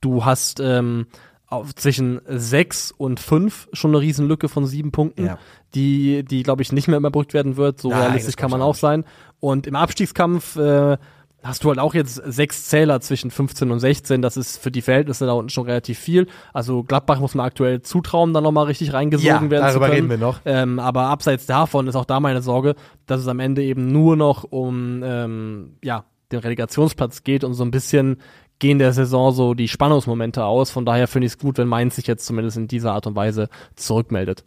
Du 0.00 0.24
hast 0.24 0.60
ähm, 0.60 1.06
auf, 1.52 1.74
zwischen 1.74 2.20
sechs 2.26 2.92
und 2.96 3.20
fünf 3.20 3.68
schon 3.72 3.90
eine 3.92 4.00
Riesenlücke 4.00 4.48
von 4.48 4.66
sieben 4.66 4.90
Punkten, 4.92 5.26
Ja. 5.26 5.38
die, 5.74 6.24
die 6.24 6.42
glaube 6.42 6.62
ich 6.62 6.72
nicht 6.72 6.88
mehr 6.88 6.98
überbrückt 6.98 7.34
werden 7.34 7.56
wird. 7.56 7.80
So 7.80 7.90
Nein, 7.90 8.00
realistisch 8.02 8.36
kann 8.36 8.50
man 8.50 8.62
auch 8.62 8.74
sein. 8.74 9.04
Und 9.40 9.66
im 9.66 9.76
Abstiegskampf 9.76 10.56
äh, 10.56 10.96
hast 11.42 11.64
du 11.64 11.68
halt 11.70 11.78
auch 11.80 11.94
jetzt 11.94 12.14
sechs 12.24 12.66
Zähler 12.68 13.00
zwischen 13.00 13.30
15 13.32 13.70
und 13.72 13.80
16. 13.80 14.22
Das 14.22 14.36
ist 14.36 14.58
für 14.58 14.70
die 14.70 14.80
Verhältnisse 14.82 15.26
da 15.26 15.32
unten 15.32 15.48
schon 15.50 15.64
relativ 15.66 15.98
viel. 15.98 16.28
Also 16.52 16.84
Gladbach 16.84 17.18
muss 17.20 17.34
man 17.34 17.44
aktuell 17.46 17.82
zutrauen, 17.82 18.32
da 18.32 18.40
nochmal 18.40 18.66
richtig 18.66 18.92
reingesogen 18.92 19.28
Ja, 19.28 19.50
werden 19.50 19.50
darüber 19.50 19.72
zu 19.72 19.78
können. 19.80 19.92
reden 19.92 20.10
wir 20.10 20.18
noch. 20.18 20.40
Ähm, 20.44 20.78
aber 20.78 21.02
abseits 21.08 21.46
davon 21.46 21.88
ist 21.88 21.96
auch 21.96 22.04
da 22.04 22.20
meine 22.20 22.42
Sorge, 22.42 22.76
dass 23.06 23.20
es 23.20 23.26
am 23.28 23.40
Ende 23.40 23.62
eben 23.64 23.90
nur 23.90 24.16
noch 24.16 24.44
um 24.44 25.02
ähm, 25.04 25.76
ja, 25.82 26.04
den 26.30 26.38
Relegationsplatz 26.38 27.24
geht 27.24 27.42
und 27.44 27.54
so 27.54 27.64
ein 27.64 27.70
bisschen 27.72 28.18
gehen 28.62 28.78
der 28.78 28.92
Saison 28.92 29.32
so 29.32 29.54
die 29.54 29.66
Spannungsmomente 29.66 30.44
aus. 30.44 30.70
Von 30.70 30.86
daher 30.86 31.08
finde 31.08 31.26
ich 31.26 31.32
es 31.32 31.38
gut, 31.38 31.58
wenn 31.58 31.66
Mainz 31.66 31.96
sich 31.96 32.06
jetzt 32.06 32.24
zumindest 32.24 32.56
in 32.56 32.68
dieser 32.68 32.92
Art 32.92 33.08
und 33.08 33.16
Weise 33.16 33.48
zurückmeldet. 33.74 34.44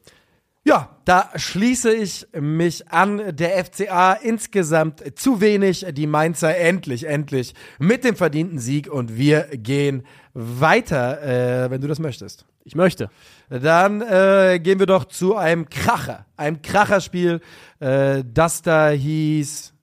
Ja, 0.64 0.98
da 1.04 1.30
schließe 1.36 1.94
ich 1.94 2.26
mich 2.34 2.88
an. 2.88 3.36
Der 3.36 3.64
FCA 3.64 4.14
insgesamt 4.14 5.04
zu 5.20 5.42
wenig. 5.42 5.86
Die 5.92 6.08
Mainzer 6.08 6.58
endlich, 6.58 7.06
endlich 7.06 7.56
mit 7.78 8.06
dem 8.06 8.16
verdienten 8.16 8.58
Sieg 8.58 8.88
und 8.88 9.18
wir 9.18 9.50
gehen 9.52 10.04
weiter, 10.34 11.66
äh, 11.66 11.70
wenn 11.70 11.82
du 11.82 11.88
das 11.90 12.00
möchtest. 12.00 12.46
Ich 12.64 12.74
möchte. 12.74 13.10
Dann 13.50 14.02
äh, 14.02 14.62
gehen 14.64 14.80
wir 14.80 14.88
doch 14.88 15.04
zu 15.04 15.36
einem 15.36 15.70
Kracher, 15.70 16.26
einem 16.38 16.62
Kracherspiel, 16.62 17.42
äh, 17.80 18.24
das 18.26 18.62
da 18.62 18.90
hieß. 18.90 19.74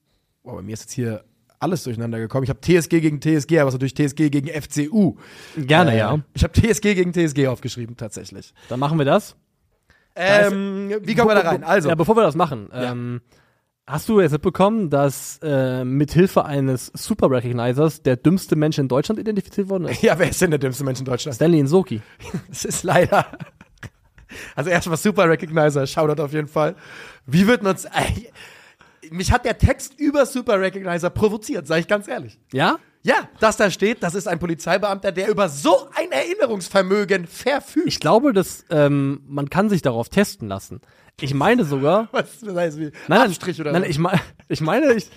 Oh, 0.43 0.55
bei 0.55 0.63
mir 0.63 0.73
ist 0.73 0.85
jetzt 0.85 0.93
hier 0.93 1.23
alles 1.63 1.85
durcheinander 1.85 2.19
gekommen. 2.19 2.45
Ich 2.45 2.51
habe 2.51 2.61
TSG 2.61 3.01
gegen 3.01 3.21
TSG, 3.21 3.59
aber 3.61 3.69
es 3.69 3.75
ist 3.75 3.81
natürlich 3.83 3.95
TSG 3.95 4.31
gegen 4.31 4.49
FCU. 4.49 5.17
Gerne, 5.57 5.93
Äh, 5.93 5.99
ja. 5.99 6.19
Ich 6.35 6.45
habe 6.45 6.53
TSG 6.53 6.95
gegen 6.95 7.13
TSG 7.13 7.47
aufgeschrieben, 7.49 7.97
tatsächlich. 7.97 8.53
Dann 8.69 8.81
machen 8.81 8.99
wir 8.99 9.05
das. 9.05 9.37
Ähm, 10.15 10.91
wie 11.03 11.15
kommen 11.15 11.31
wir 11.31 11.35
da 11.37 11.49
rein? 11.49 11.65
Also, 11.65 11.89
Ja, 11.89 11.95
bevor 11.95 12.17
wir 12.17 12.23
das 12.23 12.35
machen, 12.35 12.69
ähm, 12.75 13.23
hast 13.87 14.09
du 14.11 14.21
jetzt 14.21 14.33
mitbekommen, 14.33 14.91
dass 14.91 15.39
äh, 15.43 15.85
mit 15.85 16.13
Hilfe 16.13 16.45
eines 16.45 16.93
Super 16.95 17.31
Recognizers 17.31 18.03
der 18.03 18.17
dümmste 18.17 18.55
Mensch 18.55 18.79
in 18.79 18.89
Deutschland 18.89 19.19
identifiziert 19.19 19.71
worden 19.71 19.87
ist? 19.87 20.03
ja, 20.03 20.19
wer 20.19 20.29
ist 20.29 20.41
denn 20.43 20.51
der 20.51 20.59
dümmste 20.59 20.85
Mensch 20.85 20.99
in 20.99 21.07
Deutschland? 21.07 21.35
Stanley 21.37 21.61
Insoki. 21.61 22.03
Das 22.49 22.65
ist 22.65 22.83
leider. 22.85 23.27
Also 24.57 24.71
erstmal 24.71 24.97
Super 24.97 25.29
Recognizer, 25.29 25.87
Shoutout 25.87 26.23
auf 26.23 26.33
jeden 26.33 26.49
Fall. 26.49 26.75
Wie 27.27 27.47
wird 27.47 27.63
man's. 27.63 27.85
Ey, 27.85 28.31
mich 29.13 29.33
hat 29.33 29.45
der 29.45 29.59
Text 29.59 29.99
über 29.99 30.27
Super 30.27 30.61
Recognizer 30.61 31.11
provoziert, 31.11 31.67
sage 31.67 31.81
ich 31.81 31.89
ganz 31.89 32.09
ehrlich. 32.09 32.39
Ja? 32.53 32.79
Ja, 33.05 33.29
dass 33.41 33.57
da 33.57 33.69
steht, 33.71 34.03
das 34.03 34.15
ist 34.15 34.29
ein 34.29 34.39
Polizeibeamter, 34.39 35.11
der 35.11 35.29
über 35.29 35.49
so 35.49 35.89
ein 35.95 36.13
Erinnerungsvermögen 36.13 37.27
verfügt. 37.27 37.89
Ich 37.89 37.99
glaube, 37.99 38.33
dass 38.33 38.65
ähm, 38.71 39.23
man 39.27 39.51
kann 39.51 39.69
sich 39.69 39.83
darauf 39.83 40.09
testen 40.09 40.49
lassen. 40.49 40.81
Ich 41.21 41.35
meine 41.35 41.65
sogar. 41.65 42.09
Was 42.13 42.41
das 42.41 42.55
heißt 42.55 42.79
wie 42.79 42.93
Nein, 43.09 43.23
Abstrich 43.23 43.61
oder 43.61 43.73
nein, 43.73 43.83
was? 43.83 43.89
ich, 43.91 43.99
mein, 43.99 44.21
ich 44.49 44.61
meine, 44.61 44.93
ich, 44.93 45.11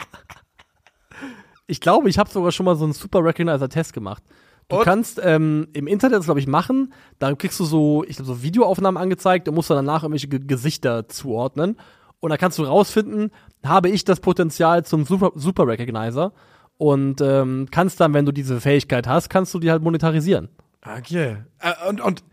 ich 1.68 1.80
glaube, 1.80 2.10
ich 2.10 2.18
habe 2.18 2.30
sogar 2.30 2.52
schon 2.52 2.66
mal 2.66 2.76
so 2.76 2.86
einen 2.86 2.94
Super 2.94 3.24
Recognizer-Test 3.24 3.94
gemacht. 3.94 4.24
Du 4.68 4.78
Und? 4.78 4.84
kannst 4.84 5.22
ähm, 5.24 5.68
im 5.74 5.86
Internet 5.86 6.20
das, 6.20 6.26
glaube 6.26 6.40
ich, 6.40 6.48
machen. 6.48 6.92
Da 7.20 7.34
kriegst 7.36 7.60
du 7.60 7.66
so, 7.66 8.04
ich 8.08 8.16
glaube, 8.16 8.34
so 8.34 8.42
Videoaufnahmen 8.42 9.02
angezeigt 9.02 9.48
und 9.48 9.54
musst 9.54 9.70
dann 9.70 9.78
danach 9.78 10.04
irgendwelche 10.04 10.28
Ge 10.28 10.40
Gesichter 10.40 11.08
zuordnen. 11.08 11.78
Und 12.20 12.32
da 12.32 12.38
kannst 12.38 12.58
du 12.58 12.64
rausfinden, 12.64 13.30
habe 13.68 13.90
ich 13.90 14.04
das 14.04 14.20
Potenzial 14.20 14.86
zum 14.86 15.06
Super, 15.06 15.32
Super 15.36 15.68
Recognizer. 15.68 16.34
Und 16.78 17.22
ähm, 17.22 17.68
kannst 17.72 18.00
dann, 18.02 18.14
wenn 18.14 18.26
du 18.26 18.32
diese 18.32 18.60
Fähigkeit 18.60 19.08
hast, 19.08 19.30
kannst 19.30 19.54
du 19.54 19.60
die 19.60 19.72
halt 19.72 19.82
monetarisieren. 19.82 20.50
Okay. 20.86 21.38
Äh, 21.60 21.88
und, 21.88 22.02
und 22.02 22.24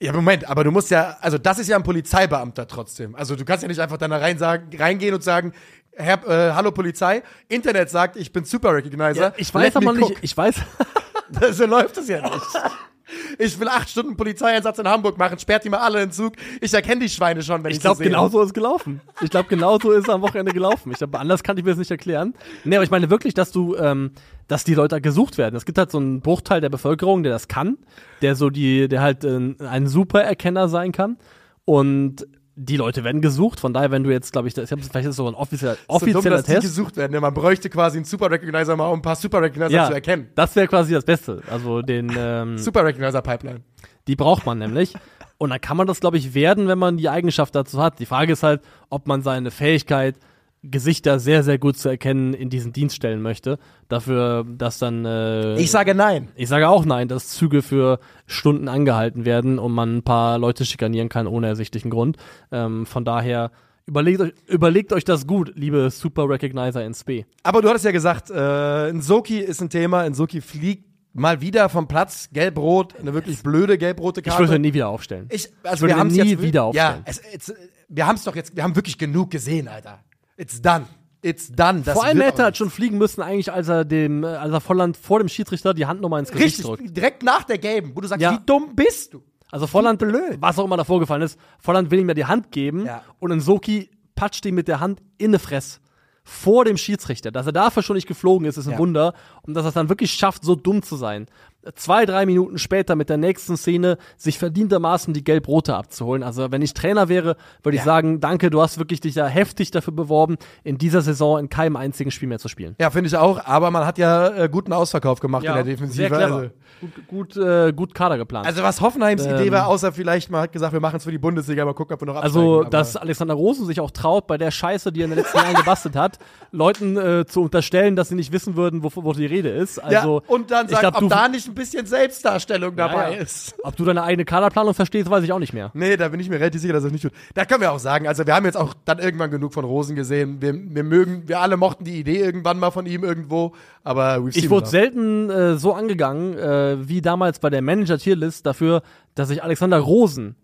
ja, 0.00 0.12
Moment, 0.12 0.48
aber 0.48 0.62
du 0.62 0.70
musst 0.70 0.90
ja, 0.90 1.16
also 1.20 1.38
das 1.38 1.58
ist 1.58 1.68
ja 1.68 1.76
ein 1.76 1.82
Polizeibeamter 1.82 2.68
trotzdem. 2.68 3.14
Also 3.14 3.34
du 3.34 3.44
kannst 3.44 3.62
ja 3.62 3.68
nicht 3.68 3.80
einfach 3.80 3.96
dann 3.96 4.10
da 4.10 4.18
rein 4.18 4.38
sagen, 4.38 4.70
reingehen 4.76 5.14
und 5.14 5.24
sagen, 5.24 5.52
Herr, 5.92 6.24
äh, 6.28 6.52
hallo 6.52 6.70
Polizei, 6.70 7.22
Internet 7.48 7.90
sagt, 7.90 8.16
ich 8.16 8.32
bin 8.32 8.44
Super 8.44 8.74
Recognizer. 8.74 9.32
ich 9.36 9.52
weiß 9.52 9.74
aber 9.74 9.92
nicht, 9.94 10.14
ich 10.20 10.36
weiß, 10.36 10.56
so 11.50 11.66
läuft 11.66 11.96
es 11.96 12.08
ja 12.08 12.22
nicht. 12.22 12.46
Ich 13.38 13.58
will 13.58 13.68
acht 13.68 13.88
Stunden 13.88 14.16
Polizeieinsatz 14.16 14.78
in 14.78 14.86
Hamburg 14.88 15.16
machen, 15.18 15.38
sperrt 15.38 15.64
die 15.64 15.70
mal 15.70 15.78
alle 15.78 16.02
in 16.02 16.10
Zug. 16.12 16.34
Ich 16.60 16.74
erkenne 16.74 17.00
die 17.02 17.08
Schweine 17.08 17.42
schon, 17.42 17.64
wenn 17.64 17.70
ich, 17.70 17.76
Ich 17.78 17.80
glaube, 17.82 17.96
sie 17.96 18.04
sehe. 18.04 18.10
genau 18.10 18.28
so 18.28 18.42
ist 18.42 18.54
gelaufen. 18.54 19.00
Ich 19.20 19.30
glaube, 19.30 19.48
genau 19.48 19.78
so 19.78 19.92
ist 19.92 20.04
es 20.04 20.08
am 20.10 20.22
Wochenende 20.22 20.52
gelaufen. 20.52 20.90
Ich 20.92 20.98
glaube, 20.98 21.18
anders 21.18 21.42
kann 21.42 21.56
ich 21.56 21.64
mir 21.64 21.70
das 21.70 21.78
nicht 21.78 21.90
erklären. 21.90 22.34
Nee, 22.64 22.76
aber 22.76 22.84
ich 22.84 22.90
meine 22.90 23.10
wirklich, 23.10 23.34
dass 23.34 23.50
du, 23.52 23.76
ähm, 23.76 24.12
dass 24.46 24.64
die 24.64 24.74
Leute 24.74 25.00
gesucht 25.00 25.38
werden. 25.38 25.56
Es 25.56 25.64
gibt 25.64 25.78
halt 25.78 25.90
so 25.90 25.98
einen 25.98 26.20
Bruchteil 26.20 26.60
der 26.60 26.68
Bevölkerung, 26.68 27.22
der 27.22 27.32
das 27.32 27.48
kann, 27.48 27.78
der 28.22 28.34
so 28.34 28.50
die, 28.50 28.88
der 28.88 29.00
halt 29.02 29.24
äh, 29.24 29.54
ein 29.68 29.86
super 29.86 30.22
Erkenner 30.22 30.68
sein 30.68 30.92
kann. 30.92 31.18
Und 31.64 32.26
die 32.60 32.76
Leute 32.76 33.04
werden 33.04 33.20
gesucht. 33.20 33.60
Von 33.60 33.72
daher, 33.72 33.90
wenn 33.90 34.02
du 34.02 34.10
jetzt, 34.10 34.32
glaube 34.32 34.48
ich, 34.48 34.54
das, 34.54 34.70
ich 34.70 34.84
vielleicht 34.84 35.08
ist 35.08 35.16
so 35.16 35.28
ein 35.28 35.34
offizieller, 35.34 35.74
so 35.74 35.78
dumm, 35.86 35.96
offizieller 35.96 36.36
dass 36.36 36.46
die 36.46 36.52
Test. 36.52 36.62
gesucht 36.62 36.96
werden. 36.96 37.12
Ja, 37.14 37.20
man 37.20 37.32
bräuchte 37.32 37.70
quasi 37.70 37.98
einen 37.98 38.04
Super 38.04 38.30
Recognizer 38.30 38.76
mal, 38.76 38.88
um 38.88 38.98
ein 38.98 39.02
paar 39.02 39.16
Super 39.16 39.40
Recognizer 39.40 39.70
Ja, 39.70 39.86
zu 39.86 39.94
erkennen. 39.94 40.28
das 40.34 40.54
wäre 40.56 40.66
quasi 40.66 40.92
das 40.92 41.04
Beste. 41.04 41.40
Also 41.50 41.82
den, 41.82 42.12
ähm, 42.18 42.58
Super 42.58 42.84
Recognizer 42.84 43.22
Pipeline. 43.22 43.60
Die 44.08 44.16
braucht 44.16 44.44
man 44.44 44.58
nämlich. 44.58 44.94
Und 45.38 45.50
dann 45.50 45.60
kann 45.60 45.76
man 45.76 45.86
das, 45.86 46.00
glaube 46.00 46.16
ich, 46.16 46.34
werden, 46.34 46.66
wenn 46.66 46.78
man 46.78 46.96
die 46.96 47.08
Eigenschaft 47.08 47.54
dazu 47.54 47.80
hat. 47.80 48.00
Die 48.00 48.06
Frage 48.06 48.32
ist 48.32 48.42
halt, 48.42 48.60
ob 48.90 49.06
man 49.06 49.22
seine 49.22 49.52
Fähigkeit, 49.52 50.16
Gesichter 50.62 51.20
sehr, 51.20 51.44
sehr 51.44 51.58
gut 51.58 51.78
zu 51.78 51.88
erkennen, 51.88 52.34
in 52.34 52.50
diesen 52.50 52.72
Dienst 52.72 52.96
stellen 52.96 53.22
möchte. 53.22 53.58
Dafür, 53.88 54.44
dass 54.48 54.78
dann. 54.78 55.04
Äh, 55.04 55.56
Ich 55.60 55.70
sage 55.70 55.94
nein. 55.94 56.28
ich 56.34 56.48
sage 56.48 56.68
auch 56.68 56.84
nein, 56.84 57.06
dass 57.08 57.28
Züge 57.28 57.62
für 57.62 58.00
Stunden 58.26 58.68
angehalten 58.68 59.24
werden 59.24 59.58
und 59.58 59.72
man 59.72 59.98
ein 59.98 60.02
paar 60.02 60.38
Leute 60.38 60.64
schikanieren 60.64 61.08
kann 61.08 61.26
ohne 61.26 61.46
ersichtlichen 61.46 61.90
Grund. 61.90 62.16
Ähm, 62.50 62.86
von 62.86 63.04
daher 63.04 63.52
überlegt 63.86 64.20
euch, 64.20 64.32
überlegt 64.48 64.92
euch 64.92 65.04
das 65.04 65.26
gut, 65.26 65.52
liebe 65.54 65.90
Super 65.90 66.28
Recognizer 66.28 66.84
ins 66.84 67.04
B. 67.04 67.24
Aber 67.44 67.62
du 67.62 67.68
hattest 67.68 67.84
ja 67.84 67.92
gesagt, 67.92 68.30
äh, 68.30 68.92
Nsoki 68.92 69.38
ist 69.38 69.60
ein 69.62 69.70
Thema. 69.70 70.08
Nsoki 70.10 70.40
fliegt 70.40 70.84
mal 71.14 71.40
wieder 71.40 71.68
vom 71.68 71.86
Platz. 71.88 72.28
Gelb-Rot, 72.32 72.96
eine 73.00 73.14
wirklich 73.14 73.42
blöde 73.42 73.78
gelb-rote 73.78 74.20
Ich 74.20 74.26
Karte. 74.26 74.40
würde 74.42 74.56
ihn 74.56 74.62
nie 74.62 74.74
wieder 74.74 74.88
aufstellen. 74.88 75.26
Ich, 75.30 75.48
also 75.62 75.86
Ich 75.86 75.94
würde 75.94 76.10
wir 76.14 76.24
nie 76.24 76.30
jetzt, 76.32 76.42
wieder 76.42 76.70
Ja, 76.74 76.96
aufstellen. 76.98 77.02
es, 77.06 77.48
es, 77.48 77.54
wir 77.88 78.06
haben 78.06 78.16
es 78.16 78.24
doch 78.24 78.36
jetzt, 78.36 78.54
wir 78.56 78.62
haben 78.64 78.76
wirklich 78.76 78.98
genug 78.98 79.30
gesehen, 79.30 79.68
Alter. 79.68 80.00
It's 80.38 80.62
done. 80.62 80.86
It's 81.20 81.50
done. 81.50 81.82
Das 81.84 81.94
Vor 81.94 82.04
allem 82.04 82.20
hätte 82.20 82.38
er 82.42 82.44
halt 82.46 82.56
schon 82.56 82.70
fliegen 82.70 82.96
müssen, 82.96 83.22
eigentlich, 83.22 83.52
als 83.52 83.68
er 83.68 83.84
dem, 83.84 84.22
äh, 84.22 84.28
als 84.28 84.52
er 84.52 84.60
Volland 84.60 84.96
vor 84.96 85.18
dem 85.18 85.28
Schiedsrichter 85.28 85.74
die 85.74 85.84
Hand 85.84 86.00
nochmal 86.00 86.20
ins. 86.20 86.30
Gesicht 86.30 86.58
Richtig, 86.58 86.64
drückt. 86.64 86.96
direkt 86.96 87.22
nach 87.24 87.42
der 87.42 87.58
Gelben, 87.58 87.90
wo 87.94 88.00
du 88.00 88.06
sagst, 88.08 88.22
Ja. 88.22 88.32
wie 88.34 88.38
dumm 88.46 88.74
bist 88.76 89.14
du? 89.14 89.22
Also 89.50 89.66
Volland, 89.66 89.98
blöd. 89.98 90.36
was 90.40 90.58
auch 90.58 90.64
immer 90.64 90.76
davor 90.76 91.00
gefallen 91.00 91.22
ist, 91.22 91.38
Volland 91.58 91.90
will 91.90 91.98
ihm 92.00 92.08
ja 92.08 92.14
die 92.14 92.26
Hand 92.26 92.52
geben 92.52 92.86
Ja. 92.86 93.02
und 93.18 93.32
Nsoki 93.36 93.90
patscht 94.14 94.44
ihm 94.46 94.54
mit 94.54 94.68
der 94.68 94.78
Hand 94.80 95.00
in 95.18 95.30
eine 95.30 95.38
Fress. 95.40 95.80
Vor 96.22 96.66
dem 96.66 96.76
Schiedsrichter. 96.76 97.30
Dass 97.32 97.46
er 97.46 97.52
dafür 97.52 97.82
schon 97.82 97.96
nicht 97.96 98.06
geflogen 98.06 98.46
ist, 98.46 98.58
ist 98.58 98.66
ein 98.66 98.72
Ja. 98.72 98.78
Wunder. 98.78 99.14
Und 99.42 99.54
dass 99.54 99.64
er 99.64 99.68
es 99.68 99.74
dann 99.74 99.88
wirklich 99.88 100.12
schafft, 100.12 100.44
so 100.44 100.54
dumm 100.54 100.82
zu 100.82 100.96
sein. 100.96 101.26
Zwei, 101.74 102.06
drei 102.06 102.24
Minuten 102.24 102.56
später 102.58 102.94
mit 102.96 103.08
der 103.10 103.16
nächsten 103.16 103.56
Szene 103.56 103.98
sich 104.16 104.38
verdientermaßen 104.38 105.12
die 105.12 105.22
Gelb-Rote 105.24 105.74
abzuholen. 105.74 106.22
Also 106.22 106.50
wenn 106.50 106.62
ich 106.62 106.72
Trainer 106.72 107.08
wäre, 107.08 107.36
würde 107.62 107.76
ich 107.76 107.80
Ja. 107.82 107.84
sagen, 107.86 108.20
danke, 108.20 108.48
du 108.48 108.62
hast 108.62 108.78
wirklich 108.78 109.00
dich 109.00 109.16
ja 109.16 109.26
heftig 109.26 109.70
dafür 109.70 109.92
beworben, 109.92 110.36
in 110.64 110.78
dieser 110.78 111.02
Saison 111.02 111.38
in 111.38 111.48
keinem 111.48 111.76
einzigen 111.76 112.10
Spiel 112.10 112.28
mehr 112.28 112.38
zu 112.38 112.48
spielen. 112.48 112.74
Ja, 112.80 112.90
finde 112.90 113.08
ich 113.08 113.16
auch. 113.16 113.44
Aber 113.44 113.70
man 113.70 113.84
hat 113.84 113.98
ja 113.98 114.28
äh, 114.28 114.48
guten 114.48 114.72
Ausverkauf 114.72 115.20
gemacht 115.20 115.44
in 115.44 115.52
der 115.52 115.64
Defensive. 115.64 115.96
sehr 115.96 116.08
clever. 116.08 116.36
Also, 116.36 116.50
Gut, 116.80 117.08
gut, 117.08 117.36
äh, 117.36 117.72
gut 117.72 117.92
Kader 117.92 118.18
geplant. 118.18 118.46
also 118.46 118.62
was 118.62 118.80
Hoffenheims 118.80 119.26
Ähm. 119.26 119.34
Idee 119.34 119.50
war, 119.50 119.66
außer 119.66 119.90
vielleicht 119.92 120.30
mal 120.30 120.42
hat 120.42 120.52
gesagt, 120.52 120.72
wir 120.72 120.80
machen 120.80 120.96
es 120.98 121.04
für 121.04 121.10
die 121.10 121.18
Bundesliga, 121.18 121.64
mal 121.64 121.74
gucken, 121.74 121.94
ob 121.94 122.00
wir 122.02 122.06
noch 122.06 122.14
Also, 122.22 122.38
absteigen. 122.40 122.60
Aber- 122.60 122.70
dass 122.70 122.96
Alexander 122.96 123.34
Rosen 123.34 123.66
sich 123.66 123.80
auch 123.80 123.90
traut, 123.90 124.28
bei 124.28 124.38
der 124.38 124.52
Scheiße, 124.52 124.92
die 124.92 125.00
er 125.00 125.04
in 125.04 125.10
den 125.10 125.18
letzten 125.18 125.38
Jahren 125.38 125.54
gebastelt 125.56 125.96
hat, 125.96 126.18
Leuten 126.52 126.96
äh, 126.96 127.26
zu 127.26 127.42
unterstellen, 127.42 127.96
dass 127.96 128.10
sie 128.10 128.14
nicht 128.14 128.30
wissen 128.32 128.54
würden, 128.54 128.84
wovon 128.84 129.02
wo 129.04 129.12
die 129.12 129.26
Rede 129.26 129.48
ist. 129.48 129.78
Also, 129.80 130.22
ja, 130.24 130.32
und 130.32 130.50
dann 130.52 130.66
ich 130.66 130.72
sagen, 130.72 130.82
glaub, 130.82 130.94
ob 130.94 131.00
du- 131.00 131.08
da 131.08 131.28
nicht 131.28 131.47
ein 131.48 131.54
bisschen 131.54 131.86
Selbstdarstellung 131.86 132.76
dabei 132.76 133.14
ja. 133.14 133.18
ist. 133.22 133.54
ob 133.62 133.76
du 133.76 133.84
deine 133.84 134.02
eigene 134.02 134.24
Kaderplanung 134.24 134.74
verstehst, 134.74 135.10
weiß 135.10 135.24
ich 135.24 135.32
auch 135.32 135.38
nicht 135.38 135.52
mehr. 135.52 135.70
Nee, 135.74 135.96
da 135.96 136.08
bin 136.08 136.20
ich 136.20 136.28
mir 136.28 136.38
relativ 136.38 136.60
sicher, 136.60 136.72
dass 136.72 136.84
er 136.84 136.90
nicht 136.90 137.02
tut. 137.02 137.12
Da 137.34 137.44
können 137.44 137.60
wir 137.60 137.72
auch 137.72 137.78
sagen, 137.78 138.06
also 138.06 138.26
wir 138.26 138.34
haben 138.34 138.44
jetzt 138.44 138.56
auch 138.56 138.74
dann 138.84 138.98
irgendwann 138.98 139.30
genug 139.30 139.54
von 139.54 139.64
Rosen 139.64 139.96
gesehen. 139.96 140.40
Wir, 140.40 140.54
wir 140.54 140.84
mögen, 140.84 141.28
wir 141.28 141.40
alle 141.40 141.56
mochten 141.56 141.84
die 141.84 141.98
Idee 141.98 142.18
irgendwann 142.18 142.58
mal 142.58 142.70
von 142.70 142.86
ihm 142.86 143.04
irgendwo, 143.04 143.54
aber 143.84 144.16
we've 144.16 144.36
Ich 144.36 144.50
wurde 144.50 144.66
selten 144.66 145.30
äh, 145.30 145.56
so 145.56 145.72
angegangen, 145.72 146.38
äh, 146.38 146.88
wie 146.88 147.00
damals 147.00 147.38
bei 147.38 147.50
der 147.50 147.62
Manager-Tierlist 147.62 148.46
dafür, 148.46 148.82
dass 149.14 149.30
ich 149.30 149.42
Alexander 149.42 149.78
Rosen, 149.78 150.36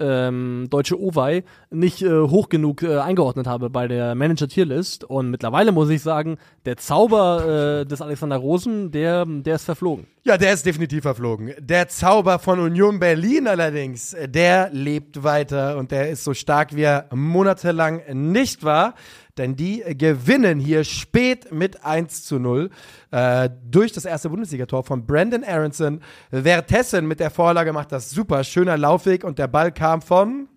ähm, 0.00 0.66
deutsche 0.70 0.98
Owei, 0.98 1.44
nicht 1.70 2.02
äh, 2.02 2.22
hoch 2.22 2.48
genug 2.48 2.82
äh, 2.82 2.98
eingeordnet 2.98 3.46
habe 3.46 3.70
bei 3.70 3.88
der 3.88 4.14
Manager-Tierlist. 4.14 5.04
Und 5.04 5.30
mittlerweile 5.30 5.72
muss 5.72 5.90
ich 5.90 6.02
sagen, 6.02 6.38
der 6.64 6.76
Zauber 6.76 7.80
äh, 7.82 7.86
des 7.86 8.02
Alexander 8.02 8.36
Rosen, 8.36 8.90
der, 8.90 9.24
der 9.26 9.56
ist 9.56 9.64
verflogen. 9.64 10.06
Ja, 10.22 10.36
der 10.36 10.52
ist 10.52 10.66
definitiv 10.66 11.02
verflogen. 11.02 11.54
Der 11.58 11.88
Zauber 11.88 12.38
von 12.38 12.60
Union 12.60 12.98
Berlin 12.98 13.48
allerdings, 13.48 14.14
der 14.26 14.70
lebt 14.70 15.22
weiter 15.22 15.78
und 15.78 15.90
der 15.90 16.10
ist 16.10 16.24
so 16.24 16.34
stark, 16.34 16.76
wie 16.76 16.82
er 16.82 17.06
monatelang 17.14 18.02
nicht 18.12 18.62
war. 18.62 18.94
Denn 19.40 19.56
die 19.56 19.82
gewinnen 19.96 20.60
hier 20.60 20.84
spät 20.84 21.50
mit 21.50 21.82
1 21.82 22.26
zu 22.26 22.38
0 22.38 22.68
äh, 23.10 23.48
durch 23.70 23.90
das 23.90 24.04
erste 24.04 24.28
Bundesligator 24.28 24.84
von 24.84 25.06
Brandon 25.06 25.42
Aronson. 25.44 26.02
Vertessen 26.30 27.08
mit 27.08 27.20
der 27.20 27.30
Vorlage 27.30 27.72
macht 27.72 27.90
das 27.90 28.10
super. 28.10 28.44
Schöner 28.44 28.76
Laufweg 28.76 29.24
und 29.24 29.38
der 29.38 29.48
Ball 29.48 29.72
kam 29.72 30.02
von, 30.02 30.49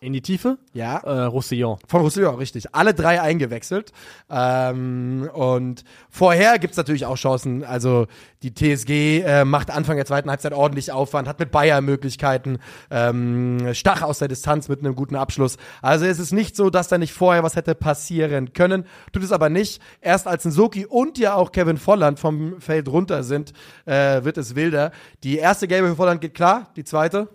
In 0.00 0.12
die 0.12 0.22
Tiefe? 0.22 0.58
ja, 0.74 0.98
Äh, 0.98 1.24
Roussillon. 1.24 1.78
von 1.86 2.02
Roussillon, 2.02 2.36
richtig. 2.36 2.72
Alle 2.74 2.94
drei 2.94 3.20
eingewechselt. 3.20 3.92
Ähm, 4.30 5.28
und 5.32 5.82
vorher 6.08 6.58
gibt's 6.60 6.76
natürlich 6.76 7.04
auch 7.04 7.16
Chancen. 7.16 7.64
Also 7.64 8.06
die 8.44 8.54
TSG 8.54 9.22
äh, 9.22 9.44
macht 9.44 9.70
Anfang 9.72 9.96
der 9.96 10.06
zweiten 10.06 10.30
Halbzeit 10.30 10.52
ordentlich 10.52 10.92
Aufwand, 10.92 11.26
hat 11.26 11.40
mit 11.40 11.50
Bayer 11.50 11.80
Möglichkeiten, 11.80 12.58
ähm, 12.92 13.74
Stach 13.74 14.02
aus 14.02 14.20
der 14.20 14.28
Distanz 14.28 14.68
mit 14.68 14.80
einem 14.80 14.94
guten 14.94 15.16
Abschluss. 15.16 15.56
Also 15.82 16.04
es 16.04 16.20
ist 16.20 16.32
nicht 16.32 16.54
so, 16.54 16.70
dass 16.70 16.86
da 16.86 16.96
nicht 16.98 17.12
vorher 17.12 17.42
was 17.42 17.56
hätte 17.56 17.74
passieren 17.74 18.52
können. 18.52 18.84
Tut 19.12 19.24
es 19.24 19.32
aber 19.32 19.48
nicht. 19.48 19.82
Erst 20.00 20.28
als 20.28 20.44
Nsoki 20.44 20.86
und 20.86 21.18
ja 21.18 21.34
auch 21.34 21.50
Kevin 21.50 21.76
Volland 21.76 22.20
vom 22.20 22.60
Feld 22.60 22.88
runter 22.88 23.24
sind, 23.24 23.52
äh, 23.84 24.22
wird 24.22 24.38
es 24.38 24.54
wilder. 24.54 24.92
Die 25.24 25.38
erste 25.38 25.66
gelbe 25.66 25.88
für 25.88 25.96
Volland 25.96 26.20
geht 26.20 26.34
klar, 26.34 26.70
die 26.76 26.84
zweite. 26.84 27.28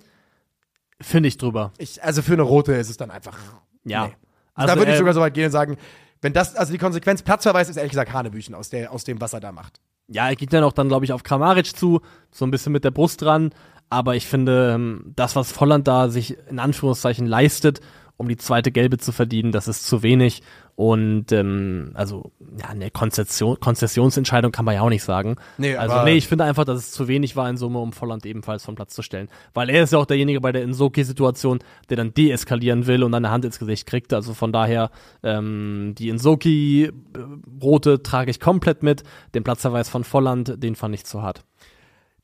Finde 1.04 1.28
ich 1.28 1.38
drüber. 1.38 1.72
Ich, 1.78 2.04
also 2.04 2.22
für 2.22 2.34
eine 2.34 2.42
rote 2.42 2.74
ist 2.74 2.90
es 2.90 2.98
dann 2.98 3.12
einfach 3.12 3.38
Ja. 3.84 4.08
Nee. 4.08 4.14
Also, 4.56 4.74
da 4.74 4.80
würde 4.80 4.92
ich 4.92 4.96
äh, 4.96 5.00
sogar 5.00 5.14
so 5.14 5.20
weit 5.20 5.34
gehen 5.34 5.46
und 5.46 5.52
sagen, 5.52 5.78
wenn 6.22 6.34
das, 6.34 6.56
also 6.56 6.72
die 6.72 6.78
Konsequenz 6.78 7.22
Platzverweis 7.22 7.70
ist 7.70 7.78
ehrlich 7.78 7.92
gesagt 7.92 8.14
Hanebüchen 8.14 8.56
aus, 8.56 8.70
der, 8.70 8.92
aus 8.92 9.04
dem, 9.04 9.20
was 9.20 9.34
er 9.34 9.40
da 9.40 9.52
macht. 9.52 9.80
Ja, 10.08 10.30
er 10.30 10.36
geht 10.36 10.54
dann 10.54 10.64
auch 10.64 10.74
dann, 10.74 10.88
glaube 10.88 11.06
ich, 11.06 11.12
auf 11.12 11.24
Kramaric 11.24 11.76
zu, 11.76 12.02
so 12.32 12.46
ein 12.46 12.52
bisschen 12.52 12.72
mit 12.72 12.84
der 12.84 12.92
Brust 12.92 13.22
dran. 13.22 13.52
Aber 13.90 14.16
ich 14.16 14.26
finde, 14.26 14.74
ähm, 14.76 15.12
das, 15.16 15.36
was 15.36 15.52
Volland 15.52 15.88
da 15.88 16.10
sich 16.10 16.38
in 16.50 16.60
Anführungszeichen 16.60 17.26
leistet, 17.26 17.82
um 18.18 18.28
die 18.28 18.38
zweite 18.38 18.72
Gelbe 18.72 18.98
zu 18.98 19.12
verdienen, 19.12 19.52
das 19.52 19.68
ist 19.68 19.86
zu 19.86 20.04
wenig. 20.04 20.44
Und 20.76 21.32
ähm, 21.32 21.92
also, 21.94 22.32
ja, 22.60 22.70
eine 22.70 22.90
Konzession, 22.90 23.60
Konzessionsentscheidung 23.60 24.52
kann 24.52 24.66
man 24.66 24.74
ja 24.74 24.82
auch 24.82 24.90
nicht 24.90 25.04
sagen. 25.04 25.36
Nee, 25.58 25.76
also, 25.76 26.04
nee, 26.04 26.16
ich 26.16 26.28
finde 26.28 26.46
einfach, 26.46 26.66
dass 26.66 26.80
es 26.80 26.92
zu 26.92 27.08
wenig 27.08 27.36
war 27.36 27.48
in 27.48 27.58
Summe, 27.58 27.80
um 27.80 27.94
Volland 27.94 28.26
ebenfalls 28.26 28.66
vom 28.66 28.74
Platz 28.74 28.96
zu 28.96 29.04
stellen. 29.04 29.30
Weil 29.54 29.70
er 29.70 29.84
ist 29.84 29.94
ja 29.94 30.00
auch 30.00 30.08
derjenige 30.08 30.42
bei 30.42 30.52
der 30.52 30.64
Insoki-Situation, 30.64 31.60
der 31.90 31.98
dann 31.98 32.14
deeskalieren 32.16 32.88
will 32.88 33.04
und 33.04 33.12
dann 33.12 33.24
eine 33.24 33.32
Hand 33.32 33.46
ins 33.46 33.60
Gesicht 33.60 33.86
kriegt. 33.86 34.14
Also 34.14 34.34
von 34.34 34.52
daher, 34.52 34.90
ähm, 35.22 35.94
die 35.98 36.10
Insoki-Rote 36.10 38.02
trage 38.02 38.32
ich 38.32 38.40
komplett 38.40 38.82
mit. 38.82 39.04
Den 39.36 39.44
Platzverweis 39.44 39.90
von 39.90 40.04
Volland, 40.04 40.64
den 40.64 40.76
fand 40.76 40.96
ich 40.96 41.06
zu 41.06 41.22
hart. 41.22 41.44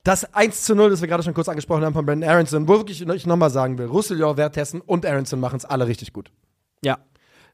Das 0.03 0.33
1 0.33 0.63
zu 0.63 0.75
0, 0.75 0.89
das 0.89 1.01
wir 1.01 1.07
gerade 1.07 1.23
schon 1.23 1.33
kurz 1.35 1.49
angesprochen 1.49 1.83
haben 1.83 1.93
von 1.93 2.05
Brandon 2.05 2.27
Aronson, 2.27 2.67
wo 2.67 2.77
wirklich 2.77 3.01
ich 3.01 3.27
nochmal 3.27 3.49
sagen 3.49 3.77
will, 3.77 3.87
Roussillon, 3.87 4.37
Vertessen 4.37 4.81
und 4.81 5.05
Aronson 5.05 5.39
machen 5.39 5.57
es 5.57 5.65
alle 5.65 5.87
richtig 5.87 6.13
gut. 6.13 6.31
Ja. 6.81 6.97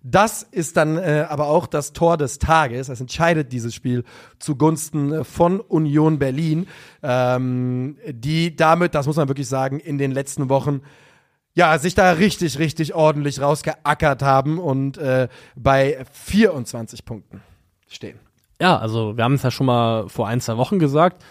Das 0.08 0.43
ist 0.43 0.78
dann 0.78 0.97
äh, 0.97 1.26
aber 1.28 1.47
auch 1.47 1.66
das 1.66 1.91
Tor 1.91 2.18
des 2.18 2.38
Tages. 2.38 2.88
Das 2.88 3.01
entscheidet 3.01 3.51
dieses 3.51 3.74
Spiel 3.74 4.03
zugunsten 4.38 5.12
äh, 5.12 5.24
von 5.24 5.60
Union 5.60 6.20
Berlin, 6.20 6.68
ähm, 7.01 7.97
die 8.08 8.56
damit, 8.56 8.93
das 8.93 9.08
muss 9.08 9.16
man 9.16 9.30
wirklich 9.30 9.47
sagen, 9.47 9.80
in 9.80 9.97
den 9.97 10.12
letzten 10.12 10.47
Wochen 10.47 10.82
ja, 11.56 11.76
sich 11.80 11.95
da 11.95 12.12
richtig, 12.12 12.60
richtig 12.60 12.93
ordentlich 12.93 13.41
rausgeackert 13.41 14.22
haben 14.22 14.60
und 14.60 14.99
äh, 14.99 15.28
bei 15.56 16.06
24 16.12 17.03
Punkten 17.03 17.41
stehen. 17.88 18.20
Ja, 18.62 18.78
also 18.78 19.18
wir 19.18 19.24
haben 19.24 19.34
es 19.34 19.43
ja 19.43 19.49
schon 19.49 19.66
mal 19.66 20.08
vor 20.08 20.28
ein, 20.28 20.39
zwei 20.39 20.58
Wochen 20.58 20.78
gesagt. 20.78 21.24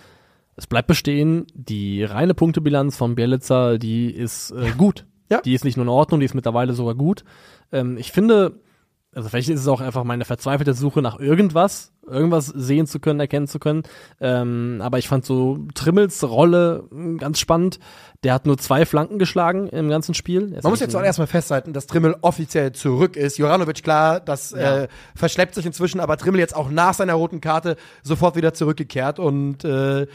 Es 0.56 0.66
bleibt 0.66 0.88
bestehen, 0.88 1.46
die 1.54 2.02
reine 2.02 2.34
Punktebilanz 2.34 2.96
von 2.96 3.14
Bielitzer, 3.14 3.78
die 3.78 4.10
ist 4.10 4.50
äh, 4.50 4.72
gut. 4.76 5.06
Ja. 5.30 5.40
Die 5.42 5.54
ist 5.54 5.64
nicht 5.64 5.76
nur 5.76 5.84
in 5.84 5.90
Ordnung, 5.90 6.18
die 6.18 6.26
ist 6.26 6.34
mittlerweile 6.34 6.72
sogar 6.72 6.96
gut. 6.96 7.24
Ähm, 7.70 7.96
ich 7.98 8.10
finde, 8.10 8.60
also 9.14 9.28
vielleicht 9.28 9.48
ist 9.48 9.60
es 9.60 9.68
auch 9.68 9.80
einfach 9.80 10.04
meine 10.04 10.24
verzweifelte 10.24 10.74
Suche 10.74 11.02
nach 11.02 11.18
irgendwas, 11.18 11.92
irgendwas 12.06 12.46
sehen 12.46 12.86
zu 12.86 13.00
können, 13.00 13.20
erkennen 13.20 13.46
zu 13.46 13.58
können. 13.58 13.82
Ähm, 14.20 14.80
aber 14.82 14.98
ich 14.98 15.08
fand 15.08 15.24
so 15.24 15.58
Trimmels 15.74 16.22
Rolle 16.22 16.84
mh, 16.90 17.18
ganz 17.18 17.38
spannend. 17.40 17.78
Der 18.22 18.32
hat 18.34 18.46
nur 18.46 18.56
zwei 18.58 18.86
Flanken 18.86 19.18
geschlagen 19.18 19.68
im 19.68 19.88
ganzen 19.88 20.14
Spiel. 20.14 20.48
Man 20.62 20.70
muss 20.70 20.80
jetzt 20.80 20.94
auch 20.96 21.02
erstmal 21.02 21.26
festhalten, 21.26 21.72
dass 21.72 21.86
Trimmel 21.86 22.16
offiziell 22.22 22.72
zurück 22.72 23.16
ist. 23.16 23.38
Joranovic, 23.38 23.82
klar, 23.82 24.20
das 24.20 24.50
Ja. 24.52 24.82
äh, 24.82 24.88
verschleppt 25.14 25.54
sich 25.54 25.66
inzwischen, 25.66 26.00
aber 26.00 26.16
Trimmel 26.16 26.40
jetzt 26.40 26.56
auch 26.56 26.70
nach 26.70 26.94
seiner 26.94 27.14
roten 27.14 27.40
Karte 27.40 27.76
sofort 28.02 28.36
wieder 28.36 28.54
zurückgekehrt 28.54 29.18
und 29.18 29.64
äh, 29.64 30.06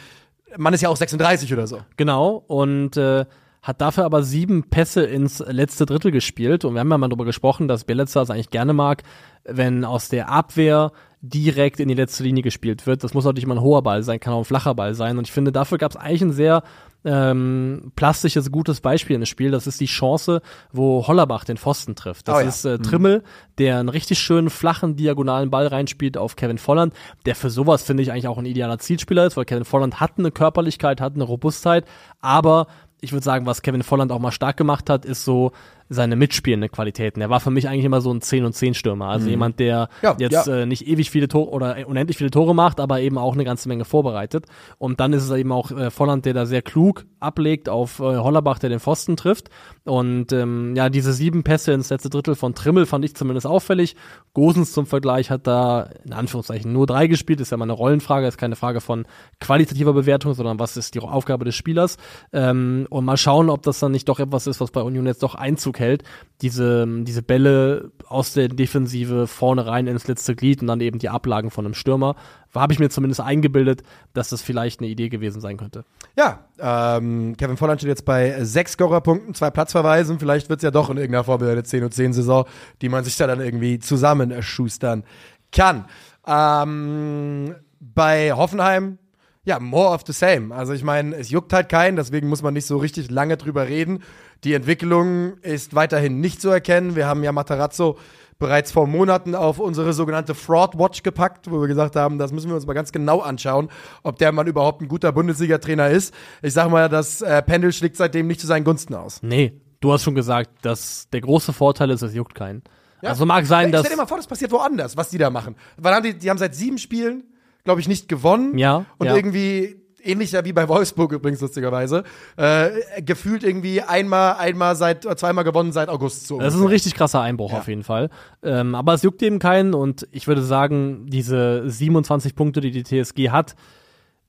man 0.57 0.73
ist 0.73 0.81
ja 0.81 0.89
auch 0.89 0.95
36 0.97 1.53
oder 1.53 1.67
so. 1.67 1.79
Genau, 1.97 2.43
und 2.47 2.97
äh, 2.97 3.25
hat 3.61 3.81
dafür 3.81 4.05
aber 4.05 4.23
sieben 4.23 4.63
Pässe 4.69 5.03
ins 5.03 5.39
letzte 5.39 5.85
Drittel 5.85 6.11
gespielt. 6.11 6.65
Und 6.65 6.73
wir 6.73 6.79
haben 6.79 6.91
ja 6.91 6.97
mal 6.97 7.09
darüber 7.09 7.25
gesprochen, 7.25 7.67
dass 7.67 7.83
Bielitzer 7.83 8.21
es 8.21 8.29
eigentlich 8.29 8.49
gerne 8.51 8.73
mag, 8.73 9.03
wenn 9.43 9.83
aus 9.85 10.09
der 10.09 10.29
Abwehr 10.29 10.91
direkt 11.21 11.79
in 11.81 11.89
die 11.89 11.95
letzte 11.95 12.23
Linie 12.23 12.43
gespielt 12.43 12.87
wird. 12.87 13.03
Das 13.03 13.13
muss 13.13 13.25
natürlich 13.25 13.45
mal 13.45 13.57
ein 13.57 13.61
hoher 13.61 13.83
Ball 13.83 14.03
sein, 14.03 14.19
kann 14.19 14.33
auch 14.33 14.39
ein 14.39 14.45
flacher 14.45 14.73
Ball 14.75 14.93
sein. 14.93 15.17
Und 15.17 15.27
ich 15.27 15.33
finde, 15.33 15.51
dafür 15.51 15.77
gab 15.77 15.91
es 15.91 15.97
eigentlich 15.97 16.21
ein 16.21 16.31
sehr 16.31 16.63
ähm, 17.05 17.91
plastisches, 17.95 18.51
gutes 18.51 18.81
Beispiel 18.81 19.15
in 19.15 19.21
das 19.21 19.29
Spiel. 19.29 19.51
Das 19.51 19.67
ist 19.67 19.79
die 19.79 19.85
Chance, 19.85 20.41
wo 20.71 21.05
Hollerbach 21.07 21.43
den 21.43 21.57
Pfosten 21.57 21.95
trifft. 21.95 22.27
Das 22.27 22.37
Oh 22.37 22.39
ja. 22.39 22.47
ist 22.47 22.65
äh, 22.65 22.79
Trimmel, 22.79 23.23
der 23.57 23.79
einen 23.79 23.89
richtig 23.89 24.19
schönen, 24.19 24.49
flachen, 24.49 24.95
diagonalen 24.95 25.49
Ball 25.49 25.67
reinspielt 25.67 26.17
auf 26.17 26.35
Kevin 26.35 26.57
Volland, 26.57 26.93
der 27.25 27.35
für 27.35 27.49
sowas, 27.49 27.83
finde 27.83 28.03
ich, 28.03 28.11
eigentlich 28.11 28.27
auch 28.27 28.37
ein 28.37 28.45
idealer 28.45 28.79
Zielspieler 28.79 29.25
ist, 29.25 29.37
weil 29.37 29.45
Kevin 29.45 29.65
Volland 29.65 29.99
hat 29.99 30.13
eine 30.17 30.31
Körperlichkeit, 30.31 31.01
hat 31.01 31.15
eine 31.15 31.23
Robustheit, 31.23 31.85
aber 32.21 32.67
ich 33.01 33.11
würde 33.11 33.23
sagen, 33.23 33.45
was 33.45 33.61
Kevin 33.61 33.83
Volland 33.83 34.11
auch 34.11 34.19
mal 34.19 34.31
stark 34.31 34.57
gemacht 34.57 34.89
hat, 34.89 35.05
ist 35.05 35.23
so 35.23 35.51
seine 35.89 36.15
mitspielende 36.15 36.69
Qualitäten. 36.69 37.21
Er 37.21 37.29
war 37.29 37.39
für 37.39 37.51
mich 37.51 37.67
eigentlich 37.67 37.85
immer 37.85 38.01
so 38.01 38.13
ein 38.13 38.21
10 38.21 38.45
und 38.45 38.53
10 38.53 38.75
Stürmer, 38.75 39.07
also 39.07 39.27
jemand, 39.29 39.59
der 39.59 39.79
Mhm. 39.79 39.87
Ja, 40.01 40.15
jetzt 40.17 40.47
ja. 40.47 40.61
Äh, 40.61 40.65
nicht 40.65 40.87
ewig 40.87 41.09
viele 41.09 41.27
Tore 41.27 41.49
oder 41.51 41.87
unendlich 41.87 42.17
viele 42.17 42.31
Tore 42.31 42.55
macht, 42.55 42.79
aber 42.79 43.01
eben 43.01 43.17
auch 43.17 43.33
eine 43.33 43.43
ganze 43.43 43.67
Menge 43.67 43.85
vorbereitet. 43.85 44.45
Und 44.77 44.99
dann 44.99 45.13
ist 45.13 45.23
es 45.23 45.31
eben 45.31 45.51
auch 45.51 45.71
äh, 45.71 45.89
Volland, 45.89 46.25
der 46.25 46.33
da 46.33 46.45
sehr 46.45 46.61
klug 46.61 47.05
ablegt 47.19 47.69
auf 47.69 47.99
äh, 47.99 48.03
Hollerbach, 48.03 48.59
der 48.59 48.69
den 48.69 48.79
Pfosten 48.79 49.17
trifft. 49.17 49.49
Und 49.83 50.31
ähm, 50.31 50.75
ja, 50.75 50.89
diese 50.89 51.13
sieben 51.13 51.43
Pässe 51.43 51.73
ins 51.73 51.89
letzte 51.89 52.09
Drittel 52.09 52.35
von 52.35 52.55
Trimmel 52.55 52.85
fand 52.85 53.03
ich 53.05 53.15
zumindest 53.15 53.47
auffällig. 53.47 53.95
Gosens 54.33 54.71
zum 54.71 54.85
Vergleich 54.85 55.29
hat 55.29 55.47
da 55.47 55.89
in 56.05 56.13
Anführungszeichen 56.13 56.71
nur 56.71 56.87
drei 56.87 57.07
gespielt. 57.07 57.41
Ist 57.41 57.51
ja 57.51 57.57
mal 57.57 57.65
eine 57.65 57.73
Rollenfrage, 57.73 58.27
ist 58.27 58.37
keine 58.37 58.55
Frage 58.55 58.81
von 58.81 59.05
qualitativer 59.39 59.93
Bewertung, 59.93 60.33
sondern 60.33 60.59
was 60.59 60.77
ist 60.77 60.95
die 60.95 60.99
Aufgabe 60.99 61.45
des 61.45 61.55
Spielers. 61.55 61.97
Ähm, 62.31 62.87
und 62.89 63.05
mal 63.05 63.17
schauen, 63.17 63.49
ob 63.49 63.63
das 63.63 63.79
dann 63.79 63.91
nicht 63.91 64.07
doch 64.07 64.19
etwas 64.19 64.47
ist, 64.47 64.61
was 64.61 64.71
bei 64.71 64.81
Union 64.81 65.05
jetzt 65.05 65.23
doch 65.23 65.35
Einzug 65.35 65.78
hält. 65.79 66.03
Diese, 66.41 66.85
diese 67.03 67.21
Bälle 67.21 67.91
aus 68.07 68.33
der 68.33 68.47
Defensive 68.47 69.27
vorne 69.27 69.65
rein 69.65 69.87
ins 69.87 70.07
letzte 70.07 70.35
Glied 70.35 70.61
und 70.61 70.67
dann 70.67 70.81
eben 70.81 70.99
die 70.99 71.09
Ablagen 71.09 71.51
von 71.51 71.65
einem 71.65 71.73
Stürmer. 71.73 72.15
Habe 72.53 72.73
ich 72.73 72.79
mir 72.79 72.89
zumindest 72.89 73.21
eingebildet, 73.21 73.83
dass 74.13 74.29
das 74.29 74.41
vielleicht 74.41 74.79
eine 74.79 74.89
Idee 74.89 75.09
gewesen 75.09 75.41
sein 75.41 75.57
könnte. 75.57 75.85
Ja, 76.17 76.45
ähm, 76.59 77.35
Kevin 77.37 77.57
Volland 77.57 77.81
steht 77.81 77.89
jetzt 77.89 78.05
bei 78.05 78.43
sechs 78.43 78.73
Scorerpunkten, 78.73 79.33
zwei 79.33 79.49
Platzverweisen. 79.49 80.19
Vielleicht 80.19 80.49
wird's 80.49 80.63
ja 80.63 80.71
doch 80.71 80.89
in 80.89 80.97
irgendeiner 80.97 81.23
Form 81.23 81.41
eine 81.43 81.63
10 81.63 81.83
und 81.83 81.93
10 81.93 82.13
Saison, 82.13 82.45
die 82.81 82.89
man 82.89 83.03
sich 83.03 83.17
da 83.17 83.27
dann 83.27 83.41
irgendwie 83.41 83.79
zusammenschustern 83.79 85.03
kann. 85.51 85.85
Ähm, 86.25 87.55
bei 87.79 88.33
Hoffenheim 88.33 88.97
Ja, 89.45 89.59
more 89.59 89.93
of 89.93 90.01
the 90.05 90.13
same. 90.13 90.53
Also 90.53 90.73
ich 90.73 90.83
meine, 90.83 91.15
es 91.15 91.29
juckt 91.29 91.53
halt 91.53 91.69
keinen, 91.69 91.95
deswegen 91.95 92.27
muss 92.27 92.43
man 92.43 92.53
nicht 92.53 92.65
so 92.65 92.77
richtig 92.77 93.09
lange 93.09 93.37
drüber 93.37 93.67
reden. 93.67 94.03
Die 94.43 94.53
Entwicklung 94.53 95.37
ist 95.39 95.75
weiterhin 95.75 96.19
nicht 96.19 96.41
zu 96.41 96.49
erkennen. 96.49 96.95
Wir 96.95 97.07
haben 97.07 97.23
ja 97.23 97.31
Matarazzo 97.31 97.97
bereits 98.39 98.71
vor 98.71 98.87
Monaten 98.87 99.35
auf 99.35 99.59
unsere 99.59 99.91
sogenannte 99.91 100.33
Fraud 100.33 100.79
Watch 100.79 101.03
gepackt, 101.03 101.51
wo 101.51 101.59
wir 101.59 101.67
gesagt 101.67 101.97
haben, 101.97 102.17
das 102.17 102.31
müssen 102.31 102.47
wir 102.47 102.55
uns 102.55 102.65
mal 102.65 102.73
ganz 102.73 102.93
genau 102.93 103.19
anschauen, 103.19 103.69
ob 104.01 104.17
der 104.17 104.31
Mann 104.31 104.47
überhaupt 104.47 104.81
ein 104.81 104.87
guter 104.87 105.11
Bundesliga-Trainer 105.11 105.89
ist. 105.89 106.13
Ich 106.41 106.53
sag 106.53 106.69
mal, 106.69 106.87
das 106.87 107.21
äh, 107.21 107.41
Pendel 107.41 107.73
schlägt 107.73 107.97
seitdem 107.97 108.27
nicht 108.27 108.39
zu 108.39 108.47
seinen 108.47 108.63
Gunsten 108.63 108.95
aus. 108.95 109.21
Nee, 109.21 109.59
du 109.81 109.91
hast 109.91 110.03
schon 110.03 110.15
gesagt, 110.15 110.51
dass 110.61 111.09
der 111.09 111.19
große 111.19 111.51
Vorteil 111.51 111.89
ist, 111.89 112.01
es 112.01 112.13
juckt 112.13 112.33
keinen. 112.33 112.63
Also 113.01 113.25
mag 113.25 113.45
sein, 113.45 113.71
dass. 113.71 113.81
Stell 113.81 113.95
dir 113.95 114.01
mal 114.01 114.07
vor, 114.07 114.17
das 114.17 114.27
passiert 114.27 114.51
woanders, 114.51 114.97
was 114.97 115.09
die 115.09 115.17
da 115.17 115.29
machen. 115.29 115.55
Weil 115.77 115.93
haben 115.93 116.03
die, 116.03 116.13
die 116.13 116.29
haben 116.29 116.37
seit 116.37 116.55
sieben 116.55 116.77
Spielen, 116.77 117.23
glaube 117.63 117.81
ich, 117.81 117.87
nicht 117.87 118.09
gewonnen. 118.09 118.57
Ja, 118.57 118.85
Und 118.97 119.07
ja. 119.07 119.15
irgendwie 119.15 119.78
ähnlich 120.03 120.31
ja 120.31 120.45
wie 120.45 120.53
bei 120.53 120.67
Wolfsburg 120.67 121.11
übrigens 121.11 121.41
lustigerweise 121.41 122.03
äh, 122.37 123.01
gefühlt 123.01 123.43
irgendwie 123.43 123.81
einmal 123.81 124.35
einmal 124.35 124.75
seit 124.75 125.05
äh, 125.05 125.15
zweimal 125.15 125.43
gewonnen 125.43 125.71
seit 125.71 125.89
August 125.89 126.27
so. 126.27 126.39
Das 126.39 126.53
ist 126.55 126.61
ein 126.61 126.67
richtig 126.67 126.95
krasser 126.95 127.21
Einbruch 127.21 127.53
auf 127.53 127.67
jeden 127.67 127.83
Fall. 127.83 128.09
Ähm, 128.43 128.75
aber 128.75 128.93
es 128.93 129.03
juckt 129.03 129.21
eben 129.21 129.39
keinen 129.39 129.73
und 129.73 130.07
ich 130.11 130.27
würde 130.27 130.41
sagen, 130.41 131.05
diese 131.07 131.69
27 131.69 132.35
Punkte, 132.35 132.61
die 132.61 132.71
die 132.71 132.83
TSG 132.83 133.29
hat, 133.29 133.55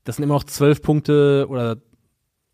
das 0.05 0.17
sind 0.17 0.25
immer 0.25 0.35
noch 0.35 0.45
12 0.45 0.83
Punkte 0.83 1.47
oder 1.49 1.77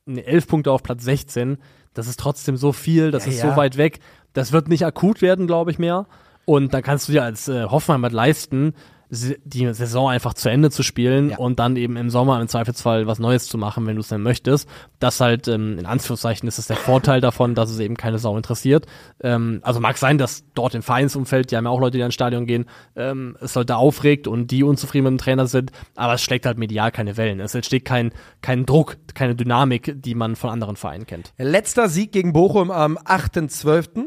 nee, 0.05 0.23
11 0.23 0.47
Punkte 0.49 0.73
auf 0.73 0.83
Platz 0.83 1.05
16. 1.05 1.59
Das 1.95 2.09
ist 2.09 2.21
trotzdem 2.21 2.57
so 2.57 2.73
viel, 2.73 3.11
das 3.11 3.25
Ja, 3.25 3.33
ist 3.33 3.43
ja. 3.43 3.51
so 3.51 3.57
weit 3.57 3.77
weg. 3.77 4.01
Das 4.33 4.53
wird 4.53 4.69
nicht 4.69 4.85
akut 4.85 5.23
werden, 5.23 5.47
glaube 5.47 5.71
ich, 5.71 5.79
mehr. 5.79 6.07
Und 6.45 6.75
dann 6.75 6.83
kannst 6.83 7.09
du 7.09 7.13
dir 7.13 7.23
als 7.25 7.49
äh, 7.49 7.65
Hoffenheim 7.65 8.03
halt 8.03 8.13
leisten, 8.13 8.75
die 9.11 9.73
Saison 9.73 10.09
einfach 10.11 10.35
zu 10.35 10.49
Ende 10.51 10.71
zu 10.71 10.83
spielen 10.83 11.31
Ja. 11.31 11.39
und 11.39 11.59
dann 11.61 11.77
eben 11.77 11.97
im 11.97 12.11
Sommer 12.11 12.41
im 12.41 12.49
Zweifelsfall 12.49 13.07
was 13.07 13.19
Neues 13.19 13.47
zu 13.47 13.57
machen, 13.59 13.87
wenn 13.87 13.95
du 13.97 14.01
es 14.01 14.09
dann 14.09 14.23
möchtest. 14.23 14.69
Das 14.99 15.21
halt, 15.21 15.47
ähm, 15.49 15.79
in 15.79 15.87
Anführungszeichen, 15.87 16.49
ist 16.49 16.59
es 16.59 16.67
der 16.67 16.77
Vorteil 16.77 17.21
davon, 17.21 17.55
dass 17.55 17.71
es 17.71 17.79
eben 17.79 17.97
keine 17.97 18.19
Sau 18.19 18.37
interessiert. 18.37 18.87
Ähm, 19.23 19.61
also 19.63 19.79
mag 19.81 19.97
sein, 19.99 20.19
dass 20.19 20.45
dort 20.55 20.75
im 20.75 20.83
Vereinsumfeld, 20.83 21.51
die 21.51 21.57
haben 21.57 21.65
ja 21.65 21.71
auch 21.71 21.81
Leute, 21.81 21.99
die 21.99 22.03
ins 22.05 22.15
Stadion 22.15 22.47
gehen, 22.47 22.67
ähm, 22.97 23.37
es 23.41 23.55
Leute 23.55 23.77
aufregt 23.77 24.27
und 24.27 24.51
die 24.51 24.63
unzufrieden 24.65 25.05
mit 25.05 25.11
dem 25.13 25.19
Trainer 25.19 25.47
sind, 25.47 25.71
aber 25.95 26.15
es 26.15 26.23
schlägt 26.23 26.47
halt 26.47 26.59
medial 26.59 26.91
keine 26.91 27.17
Wellen. 27.17 27.39
Es 27.41 27.55
entsteht 27.55 27.85
kein, 27.85 28.13
kein 28.43 28.67
Druck, 28.67 28.97
keine 29.15 29.35
Dynamik, 29.37 29.95
die 30.03 30.15
man 30.15 30.35
von 30.37 30.51
anderen 30.51 30.77
Vereinen 30.77 31.07
kennt. 31.07 31.33
Letzter 31.39 31.89
Sieg 31.89 32.11
gegen 32.13 32.33
Bochum 32.33 32.71
am 32.71 32.99
8.12. 32.99 34.07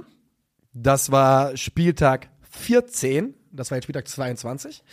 Das 0.74 1.12
war 1.12 1.56
Spieltag 1.58 2.30
14. 2.52 3.34
Das 3.52 3.72
war 3.72 3.78
jetzt 3.78 3.86
Spieltag 3.86 4.08
22. 4.08 4.84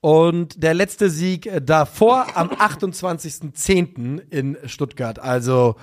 Und 0.00 0.62
der 0.62 0.74
letzte 0.74 1.10
Sieg 1.10 1.46
äh, 1.46 1.60
davor 1.60 2.36
am 2.36 2.48
28.10. 2.50 4.20
in 4.30 4.56
Stuttgart. 4.66 5.18
Also 5.18 5.76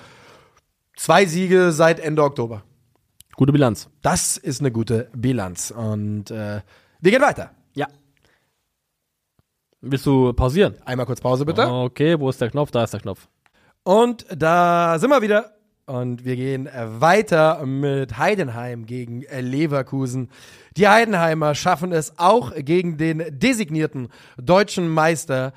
zwei 0.96 1.26
Siege 1.26 1.72
seit 1.72 2.00
Ende 2.00 2.22
Oktober. 2.22 2.62
Gute 3.36 3.52
Bilanz. 3.52 3.88
Das 4.02 4.36
ist 4.36 4.60
eine 4.60 4.70
gute 4.70 5.08
Bilanz. 5.14 5.70
Und 5.70 6.30
äh, 6.30 6.60
wir 7.00 7.10
gehen 7.10 7.22
weiter. 7.22 7.52
Ja. 7.74 7.86
Willst 9.80 10.04
du 10.04 10.32
pausieren? 10.34 10.74
Einmal 10.84 11.06
kurz 11.06 11.20
Pause 11.20 11.46
bitte. 11.46 11.66
Okay, 11.66 12.20
wo 12.20 12.28
ist 12.28 12.40
der 12.40 12.50
Knopf? 12.50 12.70
Da 12.70 12.84
ist 12.84 12.92
der 12.92 13.00
Knopf. 13.00 13.28
Und 13.82 14.26
da 14.34 14.98
sind 14.98 15.08
wir 15.10 15.22
wieder. 15.22 15.56
Und 15.90 16.24
wir 16.24 16.36
gehen 16.36 16.68
äh, 16.68 17.00
weiter 17.00 17.66
mit 17.66 18.16
Heidenheim 18.16 18.86
gegen 18.86 19.22
äh, 19.24 19.40
Leverkusen. 19.40 20.30
Die 20.76 20.86
Heidenheimer 20.86 21.56
schaffen 21.56 21.90
es 21.90 22.16
auch 22.16 22.52
gegen 22.54 22.96
den 22.96 23.24
designierten 23.28 24.06
deutschen 24.40 24.88
Meister 24.88 25.52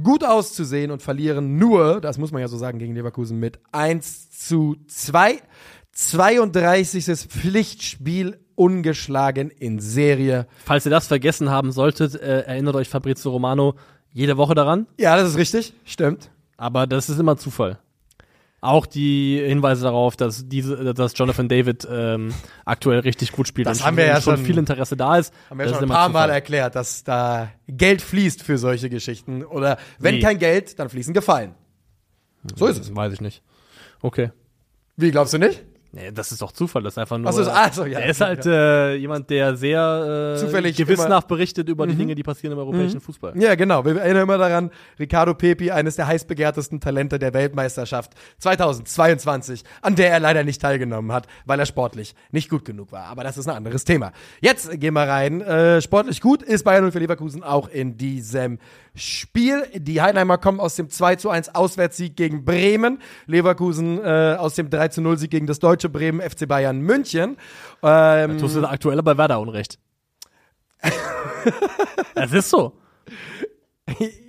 gut 0.00 0.22
auszusehen 0.22 0.92
und 0.92 1.02
verlieren 1.02 1.58
nur, 1.58 2.00
das 2.00 2.16
muss 2.16 2.30
man 2.30 2.40
ja 2.40 2.46
so 2.46 2.56
sagen, 2.58 2.78
gegen 2.78 2.94
Leverkusen 2.94 3.40
mit 3.40 3.58
1 3.72 4.30
zu 4.30 4.76
2. 4.86 5.40
32. 5.90 7.04
Pflichtspiel 7.28 8.38
ungeschlagen 8.54 9.50
in 9.50 9.80
Serie. 9.80 10.46
Falls 10.64 10.86
ihr 10.86 10.90
das 10.90 11.08
vergessen 11.08 11.50
haben 11.50 11.72
solltet, 11.72 12.14
äh, 12.14 12.42
erinnert 12.42 12.76
euch 12.76 12.88
Fabrizio 12.88 13.32
Romano 13.32 13.74
jede 14.12 14.36
Woche 14.36 14.54
daran. 14.54 14.86
Ja, 14.96 15.16
das 15.16 15.30
ist 15.30 15.36
richtig. 15.36 15.74
Stimmt. 15.84 16.30
Aber 16.56 16.86
das 16.86 17.10
ist 17.10 17.18
immer 17.18 17.36
Zufall. 17.36 17.80
Auch 18.64 18.86
die 18.86 19.42
Hinweise 19.44 19.82
darauf, 19.82 20.14
dass 20.14 20.48
diese, 20.48 20.94
dass 20.94 21.18
Jonathan 21.18 21.48
David 21.48 21.86
ähm, 21.90 22.32
aktuell 22.64 23.00
richtig 23.00 23.32
gut 23.32 23.48
spielt 23.48 23.66
Das 23.66 23.84
haben 23.84 23.96
wir 23.96 24.06
ja 24.06 24.20
schon 24.20 24.36
schon- 24.36 24.46
viel 24.46 24.56
Interesse 24.56 24.96
da 24.96 25.16
ist. 25.18 25.34
Haben 25.50 25.58
wir 25.58 25.66
ja 25.66 25.74
schon 25.74 25.82
ein 25.82 25.88
paar 25.88 26.08
Mal 26.08 26.30
erklärt, 26.30 26.76
dass 26.76 27.02
da 27.02 27.50
Geld 27.66 28.00
fließt 28.00 28.40
für 28.44 28.58
solche 28.58 28.88
Geschichten. 28.88 29.44
Oder 29.44 29.78
wenn 29.98 30.14
Wie? 30.14 30.20
kein 30.20 30.38
Geld, 30.38 30.78
dann 30.78 30.88
fließen 30.88 31.12
Gefallen. 31.12 31.56
So 32.54 32.66
ist 32.68 32.78
es. 32.78 32.94
Weiß 32.94 33.12
ich 33.12 33.20
nicht. 33.20 33.42
Okay. 34.00 34.30
Wie 34.96 35.10
glaubst 35.10 35.34
du 35.34 35.38
nicht? 35.38 35.64
Nee, 35.94 36.10
das 36.10 36.32
ist 36.32 36.40
doch 36.40 36.52
Zufall, 36.52 36.82
das 36.82 36.94
ist 36.94 36.98
einfach 36.98 37.18
nur. 37.18 37.28
Ach 37.28 37.34
so, 37.34 37.42
ach 37.50 37.70
so, 37.72 37.84
ja. 37.84 37.98
Er 37.98 38.08
ist 38.08 38.20
halt 38.22 38.46
äh, 38.46 38.94
jemand, 38.94 39.28
der 39.28 39.56
sehr 39.56 40.34
äh, 40.36 40.40
Zufällig 40.40 40.74
gewissenhaft 40.74 41.28
berichtet 41.28 41.68
über 41.68 41.84
Mhm. 41.84 41.90
die 41.90 41.96
Dinge, 41.96 42.14
die 42.14 42.22
passieren 42.22 42.52
im 42.54 42.58
europäischen 42.58 43.00
Fußball. 43.02 43.34
Ja, 43.36 43.54
genau. 43.56 43.84
Wir 43.84 43.96
erinnern 44.00 44.22
immer 44.22 44.38
daran, 44.38 44.70
Ricardo 44.98 45.34
Pepi, 45.34 45.70
eines 45.70 45.96
der 45.96 46.06
heißbegehrtesten 46.06 46.80
Talente 46.80 47.18
der 47.18 47.34
Weltmeisterschaft 47.34 48.12
2022, 48.38 49.64
an 49.82 49.94
der 49.96 50.10
er 50.10 50.20
leider 50.20 50.44
nicht 50.44 50.60
teilgenommen 50.62 51.12
hat, 51.12 51.26
weil 51.44 51.58
er 51.60 51.66
sportlich 51.66 52.14
nicht 52.30 52.48
gut 52.48 52.64
genug 52.64 52.92
war. 52.92 53.04
Aber 53.06 53.22
das 53.24 53.36
ist 53.38 53.48
ein 53.48 53.54
anderes 53.56 53.84
Thema. 53.84 54.12
Jetzt 54.40 54.80
gehen 54.80 54.94
wir 54.94 55.02
rein. 55.08 55.40
Äh, 55.42 55.82
sportlich 55.82 56.20
gut 56.20 56.42
ist 56.42 56.64
Bayern 56.64 56.82
0 56.84 56.92
für 56.92 56.98
Leverkusen 57.00 57.42
auch 57.42 57.68
in 57.68 57.96
diesem 57.96 58.58
Spiel. 58.94 59.64
Die 59.74 60.02
Heidenheimer 60.02 60.36
kommen 60.38 60.60
aus 60.60 60.76
dem 60.76 60.90
2 60.90 61.16
zu 61.16 61.30
1 61.30 61.54
Auswärtssieg 61.54 62.14
gegen 62.16 62.44
Bremen. 62.44 62.98
Leverkusen 63.26 63.98
äh, 64.04 64.36
aus 64.38 64.54
dem 64.54 64.68
3 64.70 64.88
zu 64.88 65.00
0 65.00 65.16
Sieg 65.18 65.30
gegen 65.30 65.46
das 65.46 65.58
deutsche 65.58 65.88
Bremen 65.88 66.20
FC 66.20 66.46
Bayern 66.46 66.80
München. 66.80 67.36
Ähm, 67.82 68.38
Tust 68.38 68.56
du 68.56 68.64
aktuell 68.66 69.02
bei 69.02 69.16
Werder 69.16 69.40
Unrecht. 69.40 69.78
Es 72.14 72.32
ist 72.32 72.50
so. 72.50 72.72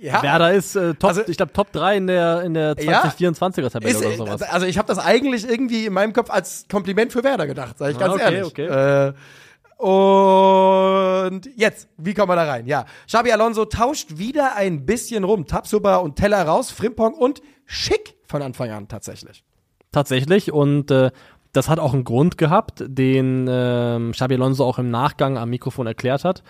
ja. 0.00 0.22
Werder 0.22 0.52
ist 0.52 0.74
äh, 0.76 0.94
Top, 0.94 1.10
Also- 1.10 1.22
ich 1.28 1.36
glaube 1.36 1.52
Top 1.52 1.70
3 1.72 1.96
in 1.96 2.06
der 2.06 2.42
in 2.42 2.54
der 2.54 2.74
Ja. 2.80 3.02
2024er 3.04 3.70
Tabelle 3.70 3.92
Ist, 3.92 4.04
oder 4.04 4.16
sowas. 4.16 4.42
also 4.42 4.66
ich 4.66 4.78
habe 4.78 4.88
das 4.88 4.98
eigentlich 4.98 5.48
irgendwie 5.48 5.86
in 5.86 5.92
meinem 5.92 6.12
Kopf 6.12 6.30
als 6.30 6.66
Kompliment 6.70 7.12
für 7.12 7.22
Werder 7.22 7.46
gedacht, 7.46 7.78
sage 7.78 7.92
ich 7.92 7.96
Ah, 7.98 8.00
ganz 8.00 8.14
okay, 8.14 8.24
ehrlich. 8.24 8.44
okay. 8.44 8.66
Äh, 9.08 9.12
und 9.76 11.48
jetzt, 11.56 11.88
wie 11.96 12.14
kommen 12.14 12.30
wir 12.30 12.36
da 12.36 12.44
rein? 12.44 12.66
Ja, 12.66 12.86
Xabi 13.06 13.32
Alonso 13.32 13.64
tauscht 13.64 14.18
wieder 14.18 14.56
ein 14.56 14.86
bisschen 14.86 15.24
rum. 15.24 15.46
Tapsuba 15.46 15.96
und 15.96 16.16
Teller 16.16 16.42
raus, 16.46 16.70
Frimpong 16.70 17.14
und 17.14 17.42
Schick 17.66 18.16
von 18.24 18.42
Anfang 18.42 18.70
an 18.70 18.88
tatsächlich. 18.88 19.44
Tatsächlich 19.92 20.52
und 20.52 20.90
äh, 20.90 21.10
das 21.52 21.68
hat 21.68 21.78
auch 21.78 21.94
einen 21.94 22.04
Grund 22.04 22.36
gehabt, 22.36 22.84
den 22.86 23.46
ähm, 23.48 24.12
Xabi 24.12 24.34
Alonso 24.34 24.64
auch 24.64 24.78
im 24.78 24.90
Nachgang 24.90 25.38
am 25.38 25.50
Mikrofon 25.50 25.86
erklärt 25.86 26.24
hat. 26.24 26.42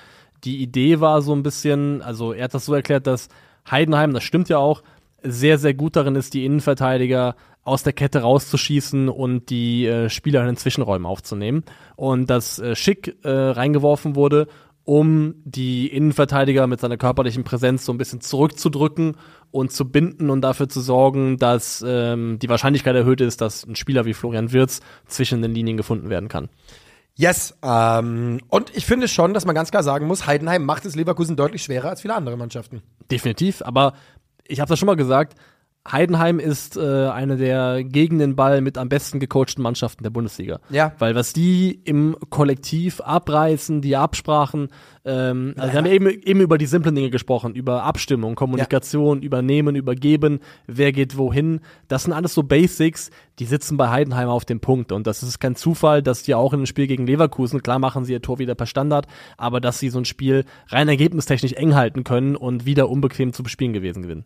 Die 0.44 0.62
Idee 0.62 1.00
war 1.00 1.22
so 1.22 1.34
ein 1.34 1.42
bisschen, 1.42 2.02
also 2.02 2.32
er 2.32 2.44
hat 2.44 2.54
das 2.54 2.64
so 2.64 2.74
erklärt, 2.74 3.06
dass 3.06 3.28
Heidenheim, 3.70 4.12
das 4.12 4.24
stimmt 4.24 4.48
ja 4.48 4.58
auch, 4.58 4.82
sehr, 5.24 5.58
sehr 5.58 5.74
gut 5.74 5.96
darin 5.96 6.16
ist, 6.16 6.34
die 6.34 6.44
Innenverteidiger 6.44 7.34
aus 7.62 7.82
der 7.82 7.94
Kette 7.94 8.20
rauszuschießen 8.20 9.08
und 9.08 9.48
die 9.50 9.86
äh, 9.86 10.10
Spieler 10.10 10.40
in 10.40 10.46
den 10.46 10.56
Zwischenräumen 10.56 11.06
aufzunehmen. 11.06 11.64
Und 11.96 12.28
dass 12.28 12.58
äh, 12.58 12.76
Schick 12.76 13.16
äh, 13.24 13.30
reingeworfen 13.30 14.16
wurde, 14.16 14.48
um 14.84 15.36
die 15.44 15.86
Innenverteidiger 15.86 16.66
mit 16.66 16.78
seiner 16.78 16.98
körperlichen 16.98 17.42
Präsenz 17.42 17.86
so 17.86 17.92
ein 17.92 17.98
bisschen 17.98 18.20
zurückzudrücken 18.20 19.16
und 19.50 19.72
zu 19.72 19.90
binden 19.90 20.28
und 20.28 20.42
dafür 20.42 20.68
zu 20.68 20.82
sorgen, 20.82 21.38
dass 21.38 21.82
ähm, 21.86 22.38
die 22.38 22.50
Wahrscheinlichkeit 22.50 22.94
erhöht 22.94 23.22
ist, 23.22 23.40
dass 23.40 23.66
ein 23.66 23.76
Spieler 23.76 24.04
wie 24.04 24.12
Florian 24.12 24.52
Wirz 24.52 24.80
zwischen 25.06 25.40
den 25.40 25.54
Linien 25.54 25.78
gefunden 25.78 26.10
werden 26.10 26.28
kann. 26.28 26.50
Yes, 27.16 27.56
ähm, 27.62 28.40
und 28.48 28.76
ich 28.76 28.84
finde 28.84 29.06
schon, 29.06 29.34
dass 29.34 29.46
man 29.46 29.54
ganz 29.54 29.70
klar 29.70 29.84
sagen 29.84 30.06
muss, 30.06 30.26
Heidenheim 30.26 30.64
macht 30.64 30.84
es 30.84 30.96
Leverkusen 30.96 31.36
deutlich 31.36 31.62
schwerer 31.62 31.90
als 31.90 32.02
viele 32.02 32.14
andere 32.14 32.36
Mannschaften. 32.36 32.82
Definitiv, 33.10 33.62
aber 33.62 33.94
ich 34.46 34.60
habe 34.60 34.68
das 34.68 34.78
schon 34.78 34.86
mal 34.86 34.96
gesagt, 34.96 35.38
Heidenheim 35.90 36.38
ist 36.38 36.78
äh, 36.78 37.08
eine 37.08 37.36
der 37.36 37.84
gegen 37.84 38.18
den 38.18 38.36
Ball 38.36 38.62
mit 38.62 38.78
am 38.78 38.88
besten 38.88 39.20
gecoachten 39.20 39.62
Mannschaften 39.62 40.02
der 40.02 40.08
Bundesliga. 40.08 40.60
Ja. 40.70 40.92
Weil 40.98 41.14
was 41.14 41.34
die 41.34 41.78
im 41.84 42.16
Kollektiv 42.30 43.02
abreißen, 43.02 43.82
die 43.82 43.94
Absprachen, 43.94 44.70
ähm, 45.04 45.52
also 45.58 45.72
wir 45.72 45.78
haben 45.78 45.86
eben, 45.86 46.06
eben 46.06 46.40
über 46.40 46.56
die 46.56 46.64
simplen 46.64 46.94
Dinge 46.94 47.10
gesprochen, 47.10 47.54
über 47.54 47.82
Abstimmung, 47.82 48.34
Kommunikation, 48.34 49.20
übernehmen, 49.20 49.76
übergeben, 49.76 50.40
wer 50.66 50.90
geht 50.92 51.18
wohin. 51.18 51.60
Das 51.88 52.04
sind 52.04 52.14
alles 52.14 52.32
so 52.32 52.44
Basics, 52.44 53.10
die 53.38 53.44
sitzen 53.44 53.76
bei 53.76 53.90
Heidenheim 53.90 54.30
auf 54.30 54.46
dem 54.46 54.60
Punkt. 54.60 54.90
Und 54.90 55.06
das 55.06 55.22
ist 55.22 55.38
kein 55.38 55.54
Zufall, 55.54 56.02
dass 56.02 56.22
die 56.22 56.34
auch 56.34 56.54
in 56.54 56.60
einem 56.60 56.66
Spiel 56.66 56.86
gegen 56.86 57.06
Leverkusen, 57.06 57.62
klar 57.62 57.78
machen 57.78 58.06
sie 58.06 58.14
ihr 58.14 58.22
Tor 58.22 58.38
wieder 58.38 58.54
per 58.54 58.66
Standard, 58.66 59.06
aber 59.36 59.60
dass 59.60 59.80
sie 59.80 59.90
so 59.90 59.98
ein 59.98 60.06
Spiel 60.06 60.46
rein 60.68 60.88
ergebnistechnisch 60.88 61.52
eng 61.52 61.74
halten 61.74 62.04
können 62.04 62.36
und 62.36 62.64
wieder 62.64 62.88
unbequem 62.88 63.34
zu 63.34 63.42
bespielen 63.42 63.74
gewesen 63.74 64.02
gewinnen. 64.02 64.24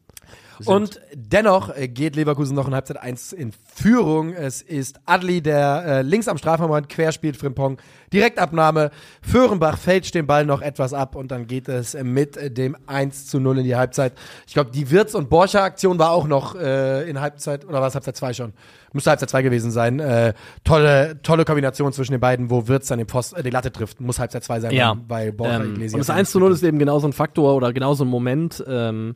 Und 0.66 1.00
dennoch 1.14 1.74
äh, 1.76 1.88
geht 1.88 2.16
Leverkusen 2.16 2.54
noch 2.56 2.66
in 2.68 2.74
Halbzeit 2.74 2.96
1 3.00 3.32
in 3.32 3.52
Führung. 3.74 4.32
Es 4.32 4.62
ist 4.62 4.98
Adli, 5.06 5.40
der 5.40 5.84
äh, 5.86 6.02
links 6.02 6.28
am 6.28 6.38
Strafraumrand 6.38 6.88
querspielt, 6.88 7.36
Frimpong. 7.36 7.78
Direktabnahme. 8.12 8.90
Föhrenbach 9.22 9.76
fälscht 9.78 10.14
den 10.14 10.26
Ball 10.26 10.46
noch 10.46 10.62
etwas 10.62 10.94
ab 10.94 11.14
und 11.14 11.30
dann 11.30 11.46
geht 11.46 11.68
es 11.68 11.94
mit 12.02 12.56
dem 12.56 12.76
1 12.86 13.26
zu 13.26 13.38
0 13.38 13.58
in 13.58 13.64
die 13.64 13.76
Halbzeit. 13.76 14.14
Ich 14.46 14.54
glaube, 14.54 14.70
die 14.70 14.90
Wirtz- 14.90 15.14
und 15.14 15.28
Borcher-Aktion 15.28 15.98
war 15.98 16.10
auch 16.12 16.26
noch 16.26 16.54
äh, 16.54 17.08
in 17.08 17.20
Halbzeit, 17.20 17.64
oder 17.66 17.80
war 17.80 17.88
es 17.88 17.94
Halbzeit 17.94 18.16
2 18.16 18.32
schon? 18.32 18.52
Müsste 18.94 19.10
Halbzeit 19.10 19.28
2 19.30 19.42
gewesen 19.42 19.70
sein. 19.70 20.00
Äh, 20.00 20.32
tolle, 20.64 21.20
tolle 21.22 21.44
Kombination 21.44 21.92
zwischen 21.92 22.12
den 22.12 22.20
beiden, 22.20 22.50
wo 22.50 22.66
Wirtz 22.66 22.88
dann 22.88 22.98
den 22.98 23.06
Post, 23.06 23.36
äh, 23.36 23.42
die 23.42 23.50
Latte 23.50 23.70
trifft. 23.70 24.00
Muss 24.00 24.18
Halbzeit 24.18 24.42
2 24.42 24.60
sein, 24.60 24.70
Ja. 24.72 24.96
weil 25.06 25.32
Borcher 25.32 25.56
Ähm, 25.64 25.72
Iglesias 25.72 25.94
und 25.94 25.98
das 26.00 26.10
1 26.10 26.30
zu 26.30 26.40
0 26.40 26.52
ist 26.52 26.62
eben 26.62 26.78
genau 26.78 26.98
so 26.98 27.06
ein 27.06 27.12
Faktor 27.12 27.54
oder 27.54 27.72
genau 27.74 27.92
so 27.94 28.04
ein 28.04 28.08
Moment, 28.08 28.64
ähm, 28.66 29.14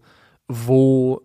wo 0.48 1.22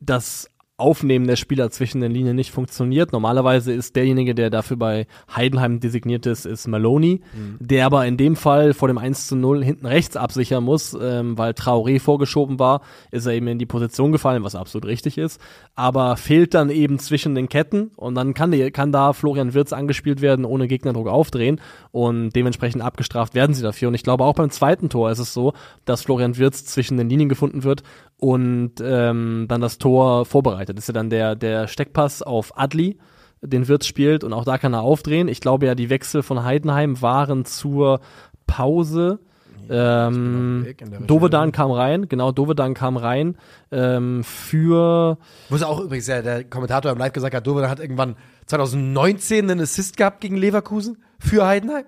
das 0.00 0.50
Aufnehmen 0.78 1.26
der 1.26 1.36
Spieler 1.36 1.70
zwischen 1.70 2.02
den 2.02 2.12
Linien 2.12 2.36
nicht 2.36 2.50
funktioniert. 2.50 3.10
Normalerweise 3.10 3.72
ist 3.72 3.96
derjenige, 3.96 4.34
der 4.34 4.50
dafür 4.50 4.76
bei 4.76 5.06
Heidenheim 5.34 5.80
designiert 5.80 6.26
ist, 6.26 6.44
ist 6.44 6.68
Maloney, 6.68 7.22
der 7.60 7.86
aber 7.86 8.06
in 8.06 8.18
dem 8.18 8.36
Fall 8.36 8.74
vor 8.74 8.88
dem 8.88 8.98
1 8.98 9.26
zu 9.26 9.36
0 9.36 9.64
hinten 9.64 9.86
rechts 9.86 10.18
absichern 10.18 10.62
muss, 10.64 10.96
ähm, 11.00 11.38
weil 11.38 11.52
Traoré 11.52 11.98
vorgeschoben 11.98 12.58
war, 12.58 12.82
ist 13.10 13.24
er 13.24 13.32
eben 13.32 13.48
in 13.48 13.58
die 13.58 13.64
Position 13.64 14.12
gefallen, 14.12 14.42
was 14.42 14.54
absolut 14.54 14.86
richtig 14.86 15.16
ist, 15.16 15.40
aber 15.74 16.18
fehlt 16.18 16.52
dann 16.52 16.68
eben 16.68 16.98
zwischen 16.98 17.34
den 17.34 17.48
Ketten 17.48 17.90
und 17.96 18.14
dann 18.14 18.34
kann, 18.34 18.52
die, 18.52 18.70
kann 18.70 18.92
da 18.92 19.14
Florian 19.14 19.54
Wirtz 19.54 19.72
angespielt 19.72 20.20
werden, 20.20 20.44
ohne 20.44 20.68
Gegnerdruck 20.68 21.08
aufdrehen 21.08 21.58
und 21.90 22.36
dementsprechend 22.36 22.82
abgestraft 22.82 23.34
werden 23.34 23.54
sie 23.54 23.62
dafür. 23.62 23.88
Und 23.88 23.94
ich 23.94 24.02
glaube 24.02 24.24
auch 24.24 24.34
beim 24.34 24.50
zweiten 24.50 24.90
Tor 24.90 25.10
ist 25.10 25.20
es 25.20 25.32
so, 25.32 25.54
dass 25.86 26.02
Florian 26.02 26.36
Wirtz 26.36 26.66
zwischen 26.66 26.98
den 26.98 27.08
Linien 27.08 27.30
gefunden 27.30 27.64
wird 27.64 27.82
und 28.18 28.74
ähm, 28.80 29.46
dann 29.48 29.60
das 29.60 29.78
Tor 29.78 30.24
vorbereitet. 30.24 30.76
Das 30.76 30.84
ist 30.84 30.88
ja 30.88 30.94
dann 30.94 31.10
der, 31.10 31.36
der 31.36 31.68
Steckpass 31.68 32.22
auf 32.22 32.58
Adli, 32.58 32.98
den 33.42 33.68
Wirtz 33.68 33.86
spielt 33.86 34.24
und 34.24 34.32
auch 34.32 34.44
da 34.44 34.58
kann 34.58 34.74
er 34.74 34.82
aufdrehen. 34.82 35.28
Ich 35.28 35.40
glaube 35.40 35.66
ja, 35.66 35.74
die 35.74 35.90
Wechsel 35.90 36.22
von 36.22 36.42
Heidenheim 36.42 37.02
waren 37.02 37.44
zur 37.44 38.00
Pause. 38.46 39.20
Ähm, 39.68 40.64
in 40.64 40.76
der 40.78 40.86
Recherche. 40.86 41.06
Dovedan 41.06 41.50
kam 41.50 41.72
rein, 41.72 42.08
genau, 42.08 42.30
Dovedan 42.30 42.74
kam 42.74 42.96
rein 42.96 43.36
ähm, 43.72 44.22
für 44.22 45.18
es 45.50 45.62
auch 45.64 45.80
übrigens 45.80 46.06
ja, 46.06 46.22
der 46.22 46.44
Kommentator 46.44 46.92
im 46.92 46.98
Live 46.98 47.12
gesagt 47.12 47.34
hat, 47.34 47.44
Dovedan 47.46 47.68
hat 47.68 47.80
irgendwann 47.80 48.14
2019 48.46 49.50
einen 49.50 49.60
Assist 49.60 49.96
gehabt 49.96 50.20
gegen 50.20 50.36
Leverkusen 50.36 51.02
für 51.18 51.46
Heidenheim. 51.46 51.84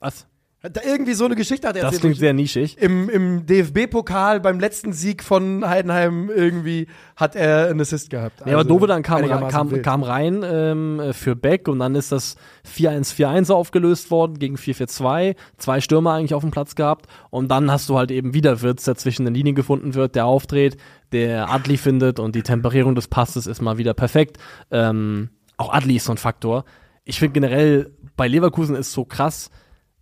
was? 0.00 0.26
Da 0.62 0.80
irgendwie 0.86 1.14
so 1.14 1.24
eine 1.24 1.34
Geschichte 1.34 1.66
hat 1.66 1.74
er 1.74 1.82
Das 1.82 1.94
erzählt, 1.94 2.00
klingt 2.02 2.12
wo 2.14 2.16
ich- 2.16 2.20
sehr 2.20 2.32
nischig. 2.34 2.78
Im, 2.80 3.08
im 3.08 3.46
DFB-Pokal 3.46 4.38
beim 4.38 4.60
letzten 4.60 4.92
Sieg 4.92 5.24
von 5.24 5.68
Heidenheim 5.68 6.30
irgendwie 6.32 6.86
hat 7.16 7.34
er 7.34 7.68
einen 7.68 7.80
Assist 7.80 8.10
gehabt. 8.10 8.40
Ja, 8.40 8.46
aber 8.46 8.56
Also 8.58 8.68
Dovedan 8.68 9.02
kam, 9.02 9.26
kam, 9.48 9.82
kam 9.82 10.02
rein 10.04 10.44
ähm, 10.44 11.02
für 11.12 11.34
Beck 11.34 11.66
und 11.66 11.80
dann 11.80 11.96
ist 11.96 12.12
das 12.12 12.36
4-1-4-1 12.76 13.52
aufgelöst 13.52 14.10
worden 14.12 14.38
gegen 14.38 14.54
4-4-2. 14.56 15.34
Zwei 15.58 15.80
Stürmer 15.80 16.12
eigentlich 16.12 16.34
auf 16.34 16.42
dem 16.42 16.52
Platz 16.52 16.74
gehabt 16.76 17.06
und 17.30 17.48
dann 17.50 17.70
hast 17.70 17.88
du 17.88 17.98
halt 17.98 18.10
eben 18.12 18.32
wieder 18.34 18.62
Wirtz, 18.62 18.84
der 18.84 18.94
zwischen 18.94 19.24
den 19.24 19.34
Linien 19.34 19.56
gefunden 19.56 19.94
wird, 19.94 20.14
der 20.14 20.26
aufdreht, 20.26 20.76
der 21.10 21.50
Adli 21.50 21.76
findet 21.76 22.20
und 22.20 22.36
die 22.36 22.42
Temperierung 22.42 22.94
des 22.94 23.08
Passes 23.08 23.46
ist 23.48 23.62
mal 23.62 23.78
wieder 23.78 23.94
perfekt. 23.94 24.38
Ähm, 24.70 25.30
auch 25.56 25.72
Adli 25.72 25.96
ist 25.96 26.04
so 26.04 26.12
ein 26.12 26.18
Faktor. 26.18 26.64
Ich 27.04 27.18
finde 27.18 27.32
generell, 27.34 27.90
bei 28.16 28.28
Leverkusen 28.28 28.76
ist 28.76 28.92
so 28.92 29.04
krass, 29.04 29.50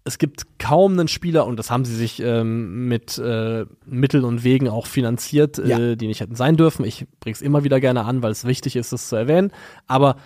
es 0.05 0.19
gibt 0.19 0.59
kaum 0.59 0.93
einen 0.93 1.09
Spieler, 1.09 1.47
und 1.47 1.59
das 1.59 1.71
haben 1.71 1.85
sie 1.85 1.95
sich 1.95 2.21
ähm, 2.21 2.89
mit 2.89 3.19
äh, 3.19 3.67
Mitteln 3.85 4.25
und 4.25 4.45
Wegen 4.45 4.69
auch 4.69 4.87
finanziert, 4.87 5.59
Ja. 5.59 5.79
äh, 5.79 5.97
die 5.97 6.07
nicht 6.07 6.21
hätten 6.21 6.35
sein 6.37 6.57
dürfen. 6.57 6.85
Ich 6.85 7.07
bringe 7.21 7.35
es 7.35 7.43
immer 7.43 7.65
wieder 7.65 7.81
gerne 7.81 8.05
an, 8.05 8.23
weil 8.23 8.33
es 8.33 8.45
wichtig 8.45 8.77
ist, 8.77 8.93
es 8.93 9.09
zu 9.09 9.17
erwähnen. 9.17 9.53
Aber 9.87 10.17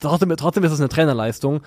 trotzdem, 0.00 0.34
trotzdem 0.36 0.64
ist 0.64 0.72
es 0.72 0.80
eine 0.80 0.88
Trainerleistung. 0.90 1.62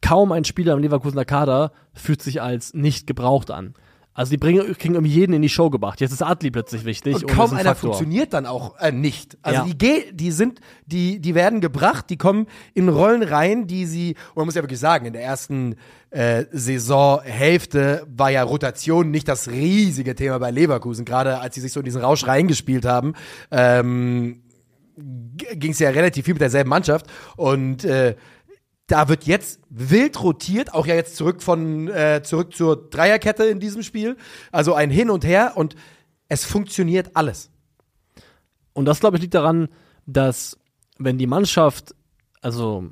Kaum 0.00 0.30
ein 0.32 0.44
Spieler 0.44 0.74
im 0.74 0.80
Leverkusener 0.80 1.24
Kader 1.24 1.72
fühlt 1.92 2.22
sich 2.22 2.40
als 2.40 2.74
nicht 2.74 3.06
gebraucht 3.06 3.50
an. 3.50 3.74
Also 4.16 4.30
die 4.30 4.38
bringen, 4.38 4.76
kriegen 4.78 4.94
irgendwie 4.94 5.12
jeden 5.12 5.34
in 5.34 5.42
die 5.42 5.48
Show 5.50 5.68
gebracht. 5.70 6.00
Jetzt 6.00 6.10
ist 6.12 6.22
Adli 6.22 6.50
plötzlich 6.50 6.84
wichtig. 6.86 7.14
Und 7.16 7.26
kaum 7.28 7.50
ein 7.50 7.58
einer 7.58 7.74
Faktor. 7.74 7.92
funktioniert 7.92 8.32
dann 8.32 8.46
auch 8.46 8.78
äh, 8.80 8.90
nicht. 8.90 9.36
Also 9.42 9.60
Ja. 9.60 9.64
die, 9.66 9.76
geh- 9.78 10.10
die 10.12 10.30
sind, 10.32 10.60
die, 10.86 11.20
die 11.20 11.34
werden 11.34 11.60
gebracht, 11.60 12.06
die 12.08 12.16
kommen 12.16 12.46
in 12.72 12.88
Rollen 12.88 13.22
rein, 13.22 13.66
die 13.66 13.84
sie, 13.84 14.16
und 14.30 14.36
man 14.38 14.46
muss 14.46 14.54
ja 14.54 14.62
wirklich 14.62 14.80
sagen, 14.80 15.04
in 15.06 15.12
der 15.12 15.22
ersten 15.22 15.76
äh, 16.10 16.44
Saisonhälfte 16.50 18.06
war 18.08 18.30
ja 18.30 18.42
Rotation 18.42 19.10
nicht 19.10 19.28
das 19.28 19.48
riesige 19.48 20.14
Thema 20.14 20.38
bei 20.38 20.50
Leverkusen, 20.50 21.04
gerade 21.04 21.38
als 21.40 21.54
sie 21.54 21.60
sich 21.60 21.72
so 21.72 21.80
in 21.80 21.84
diesen 21.84 22.00
Rausch 22.00 22.26
reingespielt 22.26 22.84
haben. 22.84 23.14
Ähm, 23.50 24.42
ging 24.96 25.72
es 25.72 25.78
ja 25.78 25.90
relativ 25.90 26.24
viel 26.24 26.34
mit 26.34 26.40
derselben 26.40 26.70
Mannschaft 26.70 27.06
und 27.36 27.84
äh, 27.84 28.14
da 28.86 29.08
wird 29.08 29.24
jetzt 29.24 29.60
wild 29.68 30.22
rotiert, 30.22 30.72
auch 30.72 30.86
ja 30.86 30.94
jetzt 30.94 31.16
zurück 31.16 31.42
von 31.42 31.88
äh, 31.88 32.22
zurück 32.22 32.54
zur 32.54 32.88
Dreierkette 32.88 33.44
in 33.44 33.60
diesem 33.60 33.82
Spiel, 33.82 34.16
also 34.52 34.74
ein 34.74 34.90
Hin 34.90 35.10
und 35.10 35.24
Her 35.24 35.52
und 35.56 35.74
es 36.28 36.44
funktioniert 36.44 37.10
alles. 37.14 37.50
Und 38.72 38.84
das, 38.84 39.00
glaube 39.00 39.16
ich, 39.16 39.22
liegt 39.22 39.34
daran, 39.34 39.68
dass 40.06 40.58
wenn 40.98 41.18
die 41.18 41.26
Mannschaft 41.26 41.94
also 42.40 42.84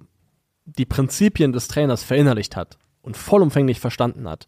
die 0.65 0.87
Prinzipien 0.87 1.53
des 1.53 1.69
Trainers 1.69 2.03
verinnerlicht 2.03 2.57
hat 2.57 2.79
und 3.03 3.17
vollumfänglich 3.17 3.81
verstanden 3.81 4.29
hat, 4.29 4.47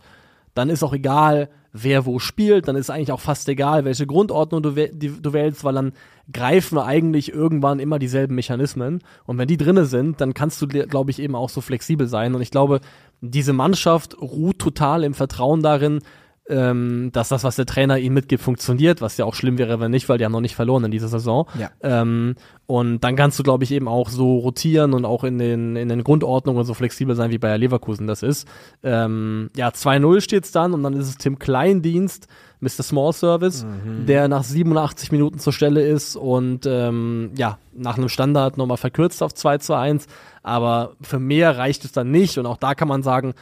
dann 0.55 0.71
ist 0.71 0.83
auch 0.83 0.95
egal, 0.95 1.51
wer 1.83 2.07
wo 2.07 2.19
spielt, 2.19 2.69
dann 2.69 2.77
ist 2.77 2.91
eigentlich 2.91 3.13
auch 3.13 3.21
fast 3.21 3.49
egal, 3.49 3.85
welche 3.85 4.07
Grundordnung 4.07 4.63
du, 4.63 4.73
du 4.73 5.33
wählst, 5.33 5.65
weil 5.65 5.75
dann 5.75 5.93
greifen 6.33 6.79
eigentlich 6.79 7.33
irgendwann 7.33 7.79
immer 7.79 7.99
dieselben 7.99 8.35
Mechanismen. 8.35 9.01
Und 9.25 9.39
wenn 9.39 9.49
die 9.49 9.57
drinne 9.57 9.85
sind, 9.85 10.21
dann 10.21 10.35
kannst 10.35 10.61
du, 10.63 10.67
glaube 10.67 11.11
ich, 11.11 11.19
eben 11.19 11.35
auch 11.35 11.51
so 11.51 11.61
flexibel 11.61 12.07
sein. 12.09 12.35
Und 12.35 12.43
ich 12.43 12.51
glaube, 12.51 12.81
diese 13.21 13.53
Mannschaft 13.53 14.21
ruht 14.21 14.59
total 14.59 15.05
im 15.05 15.15
Vertrauen 15.15 15.63
darin, 15.63 16.01
ähm, 16.49 17.11
dass 17.13 17.29
das, 17.29 17.45
was 17.45 17.57
der 17.57 17.67
Trainer 17.67 17.99
ihnen 17.99 18.15
mitgibt, 18.15 18.43
funktioniert, 18.43 19.01
was 19.01 19.17
ja 19.17 19.25
auch 19.25 19.35
schlimm 19.35 19.59
wäre, 19.59 19.81
wenn 19.81 19.91
nicht, 19.91 20.09
weil 20.09 20.19
die 20.19 20.25
haben 20.25 20.33
noch 20.33 20.41
nicht 20.41 20.55
verloren 20.55 20.85
in 20.85 20.91
dieser 20.91 21.09
Saison. 21.09 21.47
Ja. 21.59 21.71
Ähm, 21.83 22.35
und 22.67 23.01
dann 23.01 23.17
kannst 23.17 23.39
du, 23.39 23.43
glaube 23.43 23.65
ich, 23.65 23.73
eben 23.73 23.89
auch 23.89 24.09
so 24.09 24.39
rotieren 24.39 24.95
und 24.95 25.05
auch 25.05 25.25
in 25.25 25.39
den, 25.39 25.77
in 25.77 25.89
den 25.89 26.05
Grundordnungen 26.05 26.65
so 26.65 26.75
flexibel 26.75 27.17
sein, 27.17 27.31
wie 27.31 27.39
bei 27.39 27.57
Leverkusen 27.57 28.07
das 28.07 28.23
ist. 28.23 28.47
Ähm, 28.83 29.51
ja, 29.57 29.69
2-0 29.69 30.21
steht's 30.21 30.53
dann 30.53 30.73
und 30.73 30.83
dann 30.83 30.95
ist 30.95 31.09
es 31.09 31.17
Tim 31.17 31.39
Kleindienst, 31.39 32.29
Mr. 32.61 32.83
Small 32.83 33.13
Service, 33.13 33.67
der 34.09 34.29
nach 34.29 34.43
87 34.43 35.13
Minuten 35.13 35.39
zur 35.39 35.53
Stelle 35.53 35.87
ist 35.87 36.17
und 36.17 36.65
ähm, 36.67 37.31
ja, 37.37 37.59
nach 37.75 37.99
einem 37.99 38.09
Standard 38.09 38.57
nochmal 38.57 38.79
verkürzt 38.79 39.23
auf 39.23 39.35
2 39.35 39.59
zu 39.59 39.75
1. 39.75 40.07
Aber 40.43 40.93
für 41.03 41.19
mehr 41.19 41.59
reicht 41.59 41.85
es 41.85 41.93
dann 41.93 42.11
nicht 42.11 42.39
und 42.39 42.47
auch 42.47 42.57
da 42.57 42.75
kann 42.75 42.89
man 42.89 43.03
sagen, 43.03 43.35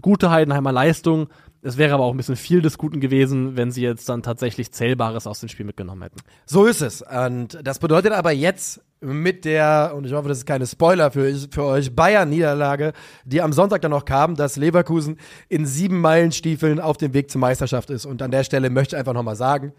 gute 0.00 0.30
Heidenheimer 0.30 0.72
Leistung. 0.72 1.28
Es 1.66 1.78
wäre 1.78 1.94
aber 1.94 2.04
auch 2.04 2.12
ein 2.12 2.16
bisschen 2.16 2.36
viel 2.36 2.62
des 2.62 2.78
Guten 2.78 3.00
gewesen, 3.00 3.56
wenn 3.56 3.72
sie 3.72 3.82
jetzt 3.82 4.08
dann 4.08 4.22
tatsächlich 4.22 4.70
Zählbares 4.70 5.26
aus 5.26 5.40
dem 5.40 5.48
Spiel 5.48 5.66
mitgenommen 5.66 6.00
hätten. 6.00 6.20
So 6.44 6.64
ist 6.64 6.80
es. 6.80 7.02
Und 7.02 7.58
das 7.60 7.80
bedeutet 7.80 8.12
aber 8.12 8.30
jetzt 8.30 8.80
mit 9.00 9.44
der, 9.44 9.92
und 9.96 10.06
ich 10.06 10.12
hoffe, 10.12 10.28
das 10.28 10.38
ist 10.38 10.46
keine 10.46 10.64
Spoiler 10.64 11.10
für, 11.10 11.34
für 11.50 11.64
euch, 11.64 11.92
Bayern-Niederlage, 11.92 12.92
die 13.24 13.42
am 13.42 13.52
Sonntag 13.52 13.82
dann 13.82 13.90
noch 13.90 14.04
kam, 14.04 14.36
dass 14.36 14.54
Leverkusen 14.56 15.18
in 15.48 15.66
sieben 15.66 16.00
Meilenstiefeln 16.00 16.78
auf 16.78 16.98
dem 16.98 17.14
Weg 17.14 17.32
zur 17.32 17.40
Meisterschaft 17.40 17.90
ist. 17.90 18.06
Und 18.06 18.22
an 18.22 18.30
der 18.30 18.44
Stelle 18.44 18.70
möchte 18.70 18.94
ich 18.94 19.00
einfach 19.00 19.14
nochmal 19.14 19.34
sagen, 19.34 19.72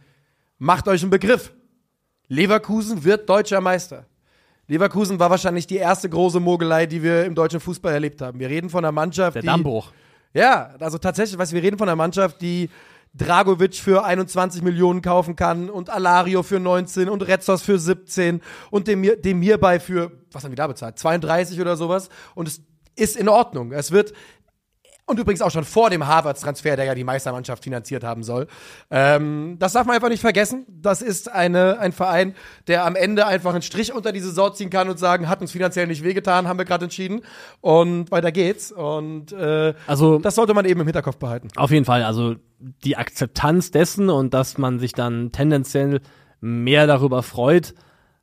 macht 0.58 0.90
euch 0.90 1.04
einen 1.04 1.10
Begriff. 1.10 1.54
Leverkusen 2.28 3.06
wird 3.06 3.30
deutscher 3.30 3.62
Meister. 3.62 4.08
Leverkusen 4.68 5.20
war 5.20 5.30
wahrscheinlich 5.30 5.68
die 5.68 5.78
erste 5.78 6.10
große 6.10 6.42
Mogelei, 6.42 6.86
die 6.86 7.02
wir 7.02 7.24
im 7.24 7.34
deutschen 7.34 7.62
Fußball 7.62 7.94
erlebt 7.94 8.22
haben. 8.22 8.42
Wir 8.42 8.50
reden 8.50 8.70
von 8.70 8.84
einer 8.84 8.92
Mannschaft, 8.92 9.36
Der 9.36 9.42
die 9.42 9.48
Dammbruch. 9.48 9.94
Ja, 10.34 10.76
also 10.80 10.98
tatsächlich, 10.98 11.38
was 11.38 11.54
wir 11.54 11.64
reden 11.64 11.78
von 11.78 11.88
einer 11.88 11.96
Mannschaft, 11.96 12.42
die 12.42 12.70
Dragovic 13.14 13.76
für 13.76 14.04
21 14.04 14.62
Millionen 14.62 15.02
kaufen 15.02 15.36
kann 15.36 15.70
und 15.70 15.90
Alario 15.90 16.44
für 16.44 16.60
19 16.60 17.10
und 17.10 17.24
Retzos 17.28 17.62
für 17.62 17.80
17 17.80 18.42
und 18.70 18.88
dem, 18.88 19.04
dem 19.22 19.42
hierbei 19.42 19.80
für, 19.80 20.12
was 20.32 20.44
haben 20.44 20.52
die 20.52 20.56
da 20.56 20.68
bezahlt? 20.68 21.00
32 21.00 21.60
oder 21.60 21.76
sowas. 21.76 22.10
Und 22.36 22.48
es 22.48 22.62
ist 22.96 23.16
in 23.16 23.30
Ordnung. 23.30 23.72
Es 23.72 23.92
wird, 23.92 24.14
und 25.08 25.20
übrigens 25.20 25.42
auch 25.42 25.52
schon 25.52 25.64
vor 25.64 25.90
dem 25.90 26.06
Harvards-Transfer, 26.06 26.76
der 26.76 26.86
ja 26.86 26.94
die 26.94 27.06
Meistermannschaft 27.06 27.64
finanziert 27.64 28.04
haben 28.04 28.24
soll. 28.24 28.48
Ähm, 28.92 29.56
das 29.58 29.74
darf 29.74 29.88
man 29.88 29.96
einfach 29.96 30.10
nicht 30.10 30.22
vergessen. 30.22 30.66
Das 30.68 31.02
ist 31.02 31.32
eine, 31.32 31.80
ein 31.80 31.94
Verein, 31.94 32.36
der 32.68 32.86
am 32.86 32.96
Ende 32.96 33.26
einfach 33.26 33.54
einen 33.54 33.62
Strich 33.62 33.94
unter 33.94 34.12
die 34.12 34.20
Saison 34.20 34.54
ziehen 34.54 34.70
kann 34.70 34.90
und 34.90 35.00
sagen, 35.00 35.30
hat 35.30 35.40
uns 35.42 35.52
finanziell 35.52 35.88
nicht 35.88 36.04
wehgetan, 36.04 36.48
haben 36.48 36.60
wir 36.60 36.66
gerade 36.66 36.86
entschieden. 36.86 37.22
Und 37.62 38.12
weiter 38.12 38.34
geht's. 38.34 38.72
Und 38.72 39.32
äh, 39.32 39.74
Also 39.88 40.20
das 40.20 40.36
sollte 40.36 40.54
man 40.54 40.66
eben 40.66 40.82
im 40.82 40.88
Hinterkopf 40.88 41.18
behalten. 41.18 41.48
Auf 41.56 41.72
jeden 41.72 41.86
Fall, 41.86 42.04
also 42.04 42.36
die 42.60 42.98
Akzeptanz 42.98 43.72
dessen 43.72 44.10
und 44.10 44.34
dass 44.34 44.58
man 44.58 44.78
sich 44.80 44.92
dann 44.92 45.32
tendenziell 45.32 46.02
mehr 46.42 46.86
darüber 46.86 47.24
freut, 47.24 47.74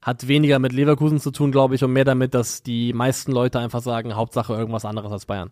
hat 0.03 0.29
weniger 0.29 0.59
mit 0.59 0.75
Leverkusen 0.75 1.19
zu 1.19 1.31
tun, 1.31 1.51
glaube 1.51 1.77
ich, 1.77 1.83
und 1.83 1.93
mehr 1.93 2.05
damit, 2.05 2.35
dass 2.35 2.63
die 2.63 2.93
meisten 2.93 3.33
Leute 3.33 3.59
einfach 3.59 3.81
sagen, 3.81 4.15
Hauptsache 4.15 4.53
irgendwas 4.53 4.85
anderes 4.85 5.11
als 5.11 5.25
Bayern. 5.25 5.51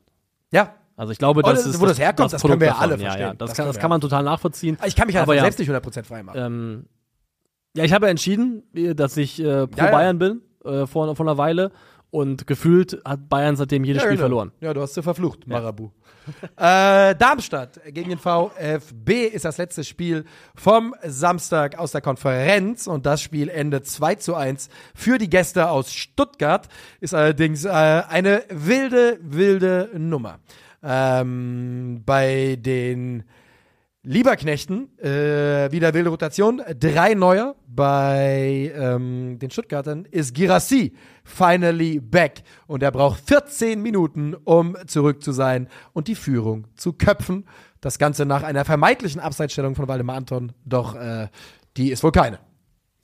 Ja. 0.53 0.75
Also 0.97 1.13
ich 1.13 1.19
glaube, 1.19 1.41
Oh, 1.45 1.49
das 1.49 1.65
das- 1.65 1.75
ist 1.75 1.81
wo 1.81 1.87
das 1.87 1.99
herkommt, 1.99 2.33
das 2.33 2.43
können 2.43 2.59
Produkt 2.59 2.61
wir 2.61 2.67
ja 2.69 2.73
davon. 2.75 2.91
alle 2.93 2.97
Ja, 3.03 3.05
ja, 3.05 3.11
verstehen. 3.13 3.39
das, 3.39 3.49
Das 3.49 3.57
kann, 3.57 3.65
können 3.65 3.73
das 3.75 3.81
kann 3.81 3.91
man 3.91 4.01
total 4.01 4.23
nachvollziehen. 4.25 4.79
Ich 4.87 4.95
kann 4.97 5.07
mich 5.07 5.17
halt 5.17 5.25
Aber 5.25 5.35
ja, 5.35 5.43
selbst 5.43 5.59
nicht 5.59 5.69
100% 5.71 6.05
frei 6.07 6.23
machen. 6.23 6.39
ähm, 6.41 6.87
Ja, 7.75 7.85
ich 7.85 7.93
habe 7.93 8.09
entschieden, 8.09 8.63
äh, 8.75 8.95
dass 8.95 9.17
ich 9.17 9.41
äh, 9.43 9.67
pro. 9.67 9.77
Bayern 9.91 10.19
bin, 10.19 10.43
äh, 10.65 10.87
vor, 10.87 11.15
vor 11.17 11.27
einer 11.27 11.39
Weile. 11.39 11.73
Und 12.11 12.47
gefühlt 12.47 13.01
hat 13.07 13.31
Bayern 13.31 13.57
seitdem 13.57 13.85
jedes 13.85 14.03
Spiel 14.03 14.17
genau. 14.17 14.25
verloren. 14.25 14.53
Ja, 14.61 14.75
du 14.75 14.83
hast 14.83 14.93
sie 14.93 15.03
verflucht, 15.03 15.47
Marabu. 15.47 15.89
äh, 16.59 17.15
Darmstadt 17.15 17.81
gegen 17.87 18.11
den 18.11 18.19
VfB 18.19 19.27
ist 19.29 19.47
das 19.47 19.57
letzte 19.57 19.83
Spiel 19.83 20.27
vom 20.55 20.95
Samstag 21.03 21.79
aus 21.79 21.93
der 21.93 22.03
Konferenz 22.03 22.87
und 22.87 23.07
das 23.07 23.23
Spiel 23.23 23.49
endet 23.49 23.87
2 23.87 24.17
zu 24.17 24.35
1 24.35 24.69
für 24.95 25.17
die 25.17 25.31
Gäste 25.31 25.71
aus 25.71 25.91
Stuttgart. 25.91 26.69
Ist 27.01 27.15
allerdings 27.15 27.65
äh, 27.65 27.71
eine 27.71 28.45
wilde, 28.51 29.19
wilde 29.23 29.89
Nummer. 29.97 30.39
Ähm, 30.83 32.03
bei 32.05 32.57
den 32.61 33.25
Lieberknechten, 34.05 34.99
äh, 34.99 35.71
wieder 35.71 35.95
wilde 35.95 36.11
Rotation. 36.11 36.61
Drei 36.79 37.15
Neuer. 37.15 37.55
Bei 37.69 38.73
ähm, 38.75 39.39
den 39.39 39.51
Stuttgartern 39.51 40.07
ist 40.11 40.35
Girassi 40.35 40.93
finally 41.23 42.01
back. 42.01 42.43
Und 42.67 42.83
er 42.83 42.91
braucht 42.91 43.21
14 43.29 43.81
Minuten, 43.81 44.35
um 44.35 44.77
zurück 44.89 45.23
zu 45.23 45.31
sein 45.31 45.69
und 45.93 46.09
die 46.09 46.17
Führung 46.17 46.67
zu 46.75 46.93
köpfen. 46.95 47.47
Das 47.81 47.99
Ganze 47.99 48.27
nach 48.27 48.43
einer 48.43 48.65
vermeintlichen 48.65 49.21
Abseitsstellung 49.21 49.77
von 49.77 49.87
Waldemar 49.87 50.17
Anton. 50.17 50.53
Doch 50.65 50.97
äh, 50.97 51.29
die 51.77 51.93
ist 51.93 52.03
wohl 52.03 52.13
keine. 52.13 52.41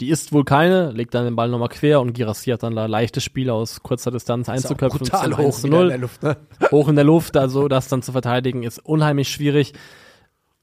Die 0.00 0.10
ist 0.10 0.32
wohl 0.32 0.44
keine, 0.44 0.92
legt 0.92 1.14
dann 1.14 1.24
den 1.24 1.34
Ball 1.34 1.48
nochmal 1.48 1.68
quer 1.68 2.00
und 2.00 2.12
Girassi 2.12 2.50
hat 2.50 2.62
dann 2.62 2.76
da 2.76 2.86
leichtes 2.86 3.24
Spiel 3.24 3.50
aus 3.50 3.82
kurzer 3.82 4.12
Distanz 4.12 4.48
einzuköpfen. 4.48 5.00
brutal 5.00 5.36
hoch 5.36 5.46
1 5.46 5.60
zu 5.60 5.66
wieder 5.66 5.76
in 5.76 5.82
0. 5.82 5.88
der 5.88 5.98
Luft. 5.98 6.22
Ne? 6.22 6.36
hoch 6.70 6.88
in 6.88 6.94
der 6.94 7.04
Luft, 7.04 7.36
also 7.36 7.66
das 7.66 7.88
dann 7.88 8.02
zu 8.02 8.12
verteidigen, 8.12 8.62
ist 8.62 8.78
unheimlich 8.78 9.28
schwierig. 9.28 9.72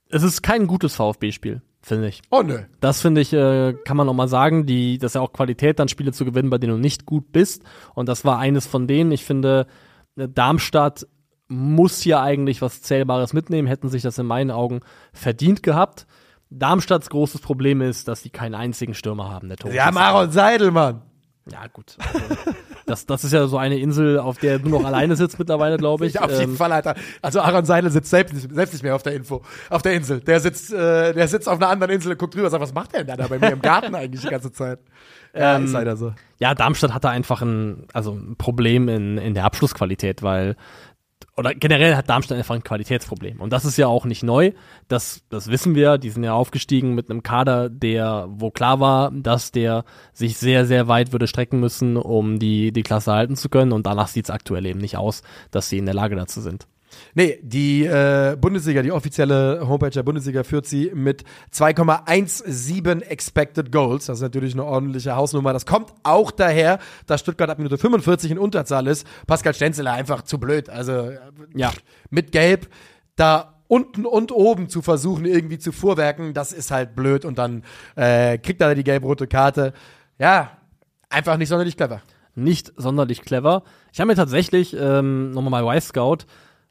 Es 0.09 0.23
ist 0.23 0.41
kein 0.41 0.67
gutes 0.67 0.95
VfB-Spiel, 0.95 1.61
finde 1.81 2.07
ich. 2.07 2.21
Oh 2.31 2.43
nö. 2.43 2.59
Das 2.79 3.01
finde 3.01 3.19
ich, 3.19 3.33
äh, 3.33 3.73
kann 3.83 3.97
man 3.97 4.07
auch 4.07 4.13
mal 4.13 4.29
sagen, 4.29 4.65
die, 4.65 4.97
das 4.99 5.11
ist 5.11 5.15
ja 5.15 5.21
auch 5.21 5.33
Qualität, 5.33 5.79
dann 5.79 5.89
Spiele 5.89 6.13
zu 6.13 6.23
gewinnen, 6.23 6.49
bei 6.49 6.57
denen 6.57 6.73
du 6.73 6.79
nicht 6.79 7.05
gut 7.05 7.33
bist. 7.33 7.63
Und 7.93 8.07
das 8.07 8.23
war 8.23 8.39
eines 8.39 8.65
von 8.65 8.87
denen. 8.87 9.11
Ich 9.11 9.25
finde, 9.25 9.67
äh, 10.15 10.29
Darmstadt 10.29 11.07
muss 11.47 12.01
hier 12.01 12.21
eigentlich 12.21 12.61
was 12.61 12.81
Zählbares 12.81 13.33
mitnehmen, 13.33 13.67
hätten 13.67 13.89
sich 13.89 14.01
das 14.01 14.17
in 14.17 14.25
meinen 14.25 14.51
Augen 14.51 14.79
verdient 15.13 15.61
gehabt. 15.61 16.07
Darmstadts 16.49 17.09
großes 17.09 17.41
Problem 17.41 17.81
ist, 17.81 18.07
dass 18.07 18.21
sie 18.21 18.29
keinen 18.29 18.55
einzigen 18.55 18.93
Stürmer 18.93 19.29
haben, 19.29 19.47
der 19.49 19.57
Tore 19.57 19.73
Ja, 19.73 19.85
schießt. 19.85 19.93
Maron 19.95 20.31
Seidel, 20.31 20.71
Mann. 20.71 21.01
Ja, 21.51 21.67
gut. 21.71 21.95
Also, 21.99 22.19
das, 22.87 23.05
das 23.05 23.23
ist 23.23 23.31
ja 23.33 23.45
so 23.47 23.57
eine 23.57 23.77
Insel, 23.77 24.19
auf 24.19 24.37
der 24.37 24.57
du 24.59 24.69
noch 24.69 24.83
alleine 24.83 25.15
sitzt 25.15 25.37
mittlerweile, 25.37 25.77
glaube 25.77 26.05
ich. 26.07 26.13
Ja, 26.15 26.21
auf 26.25 26.31
jeden 26.31 26.51
Ähm, 26.51 26.57
Fall, 26.57 26.71
Alter. 26.71 26.95
Also 27.21 27.39
Aaron 27.41 27.65
Seidel 27.65 27.91
sitzt 27.91 28.09
selbst 28.09 28.33
nicht, 28.33 28.51
selbst 28.53 28.73
nicht 28.73 28.83
mehr 28.83 28.95
auf 28.95 29.03
der 29.03 29.13
Info, 29.13 29.41
auf 29.69 29.81
der 29.83 29.93
Insel. 29.93 30.21
Der 30.21 30.39
sitzt, 30.39 30.71
äh, 30.73 31.13
der 31.13 31.27
sitzt 31.27 31.47
auf 31.49 31.57
einer 31.59 31.69
anderen 31.69 31.93
Insel 31.93 32.11
und 32.13 32.17
guckt 32.19 32.33
drüber 32.33 32.45
und 32.45 32.51
sagt, 32.51 32.63
was 32.63 32.73
macht 32.73 32.93
der 32.93 33.03
denn 33.03 33.17
da 33.17 33.27
bei 33.27 33.37
mir 33.39 33.51
im 33.51 33.61
Garten 33.61 33.93
eigentlich 33.95 34.21
die 34.21 34.29
ganze 34.29 34.51
Zeit? 34.51 34.79
Ja, 35.35 35.57
Ähm, 35.57 35.65
ist 35.65 35.73
leider 35.73 35.97
so. 35.97 36.13
ja, 36.39 36.55
Darmstadt 36.55 36.93
hatte 36.93 37.09
einfach 37.09 37.41
ein, 37.41 37.85
also 37.93 38.11
ein 38.13 38.35
Problem 38.37 38.87
in, 38.89 39.17
in 39.17 39.33
der 39.35 39.45
Abschlussqualität, 39.45 40.23
weil 40.23 40.55
oder 41.37 41.53
generell 41.53 41.95
hat 41.95 42.09
Darmstadt 42.09 42.37
einfach 42.37 42.55
ein 42.55 42.63
Qualitätsproblem. 42.63 43.41
Und 43.41 43.51
das 43.51 43.65
ist 43.65 43.77
ja 43.77 43.87
auch 43.87 44.05
nicht 44.05 44.23
neu. 44.23 44.51
Das, 44.87 45.23
das 45.29 45.49
wissen 45.49 45.75
wir. 45.75 45.97
Die 45.97 46.09
sind 46.09 46.23
ja 46.23 46.33
aufgestiegen 46.33 46.95
mit 46.95 47.09
einem 47.09 47.23
Kader, 47.23 47.69
der, 47.69 48.27
wo 48.29 48.51
klar 48.51 48.79
war, 48.79 49.11
dass 49.11 49.51
der 49.51 49.83
sich 50.13 50.37
sehr, 50.37 50.65
sehr 50.65 50.87
weit 50.87 51.11
würde 51.11 51.27
strecken 51.27 51.59
müssen, 51.59 51.97
um 51.97 52.39
die, 52.39 52.71
die 52.71 52.83
Klasse 52.83 53.11
halten 53.11 53.35
zu 53.35 53.49
können. 53.49 53.73
Und 53.73 53.85
danach 53.85 54.07
sieht 54.07 54.25
es 54.25 54.29
aktuell 54.29 54.65
eben 54.65 54.79
nicht 54.79 54.97
aus, 54.97 55.23
dass 55.51 55.69
sie 55.69 55.77
in 55.77 55.85
der 55.85 55.95
Lage 55.95 56.15
dazu 56.15 56.39
sind. 56.39 56.67
Nee, 57.13 57.39
die 57.41 57.85
äh, 57.85 58.37
Bundesliga, 58.39 58.81
die 58.81 58.91
offizielle 58.91 59.67
Homepage 59.67 59.89
der 59.89 60.03
Bundesliga 60.03 60.43
führt 60.43 60.65
sie 60.65 60.91
mit 60.93 61.23
2,17 61.53 63.01
Expected 63.01 63.71
Goals. 63.71 64.05
Das 64.07 64.17
ist 64.17 64.21
natürlich 64.23 64.53
eine 64.53 64.63
ordentliche 64.65 65.15
Hausnummer. 65.15 65.53
Das 65.53 65.65
kommt 65.65 65.93
auch 66.03 66.31
daher, 66.31 66.79
dass 67.07 67.21
Stuttgart 67.21 67.49
ab 67.49 67.57
Minute 67.57 67.77
45 67.77 68.31
in 68.31 68.39
Unterzahl 68.39 68.87
ist. 68.87 69.05
Pascal 69.27 69.53
Stenzeler 69.53 69.93
einfach 69.93 70.21
zu 70.23 70.39
blöd. 70.39 70.69
Also 70.69 70.91
äh, 70.93 71.19
Ja. 71.55 71.71
mit 72.09 72.31
Gelb 72.31 72.67
da 73.15 73.53
unten 73.67 74.05
und 74.05 74.31
oben 74.31 74.69
zu 74.69 74.81
versuchen, 74.81 75.25
irgendwie 75.25 75.57
zu 75.57 75.71
fuhrwerken, 75.71 76.33
das 76.33 76.53
ist 76.53 76.69
halt 76.71 76.95
blöd. 76.95 77.25
Und 77.25 77.37
dann 77.37 77.63
äh, 77.95 78.37
kriegt 78.37 78.61
er 78.61 78.75
die 78.75 78.83
gelb-rote 78.83 79.27
Karte. 79.27 79.73
Ja, 80.19 80.51
einfach 81.09 81.37
nicht 81.37 81.49
sonderlich 81.49 81.75
clever. 81.77 82.01
nicht 82.35 82.73
sonderlich 82.77 83.21
clever. 83.21 83.63
Ich 83.93 83.99
habe 83.99 84.07
mir 84.09 84.15
tatsächlich 84.15 84.75
ähm, 84.77 85.31
nochmal 85.31 85.63
bei 85.63 85.77
Y-Scout 85.77 86.25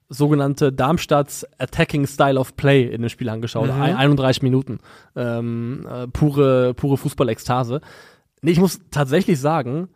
sogenannte 0.08 0.72
Darmstadts 0.72 1.46
Attacking 1.58 2.06
Style 2.06 2.38
of 2.38 2.56
Play 2.56 2.84
in 2.84 3.02
dem 3.02 3.08
Spiel 3.08 3.28
angeschaut. 3.28 3.70
Ein, 3.70 3.96
31 3.96 4.42
Minuten. 4.42 4.78
Ähm, 5.16 5.86
äh, 5.90 6.06
pure, 6.08 6.74
pure 6.74 6.96
Fußball-Ekstase. 6.96 7.80
Nee, 8.42 8.52
ich 8.52 8.60
muss 8.60 8.80
tatsächlich 8.90 9.40
sagen, 9.40 9.88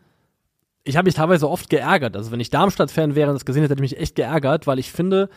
ich 0.85 0.97
habe 0.97 1.07
mich 1.07 1.15
teilweise 1.15 1.49
oft 1.49 1.69
geärgert. 1.69 2.17
Also 2.17 2.33
wenn 2.33 2.41
ich 2.41 2.51
Darmstadt-Fan 2.51 3.15
wäre 3.15 3.29
und 3.29 3.35
das 3.35 3.45
gesehen 3.45 3.63
hätte, 3.63 3.73
hätte 3.73 3.85
ich 3.85 3.93
mich 3.93 4.01
echt 4.01 4.17
geärgert, 4.17 4.67
weil 4.67 4.79
ich 4.79 4.91
finde, 4.91 5.29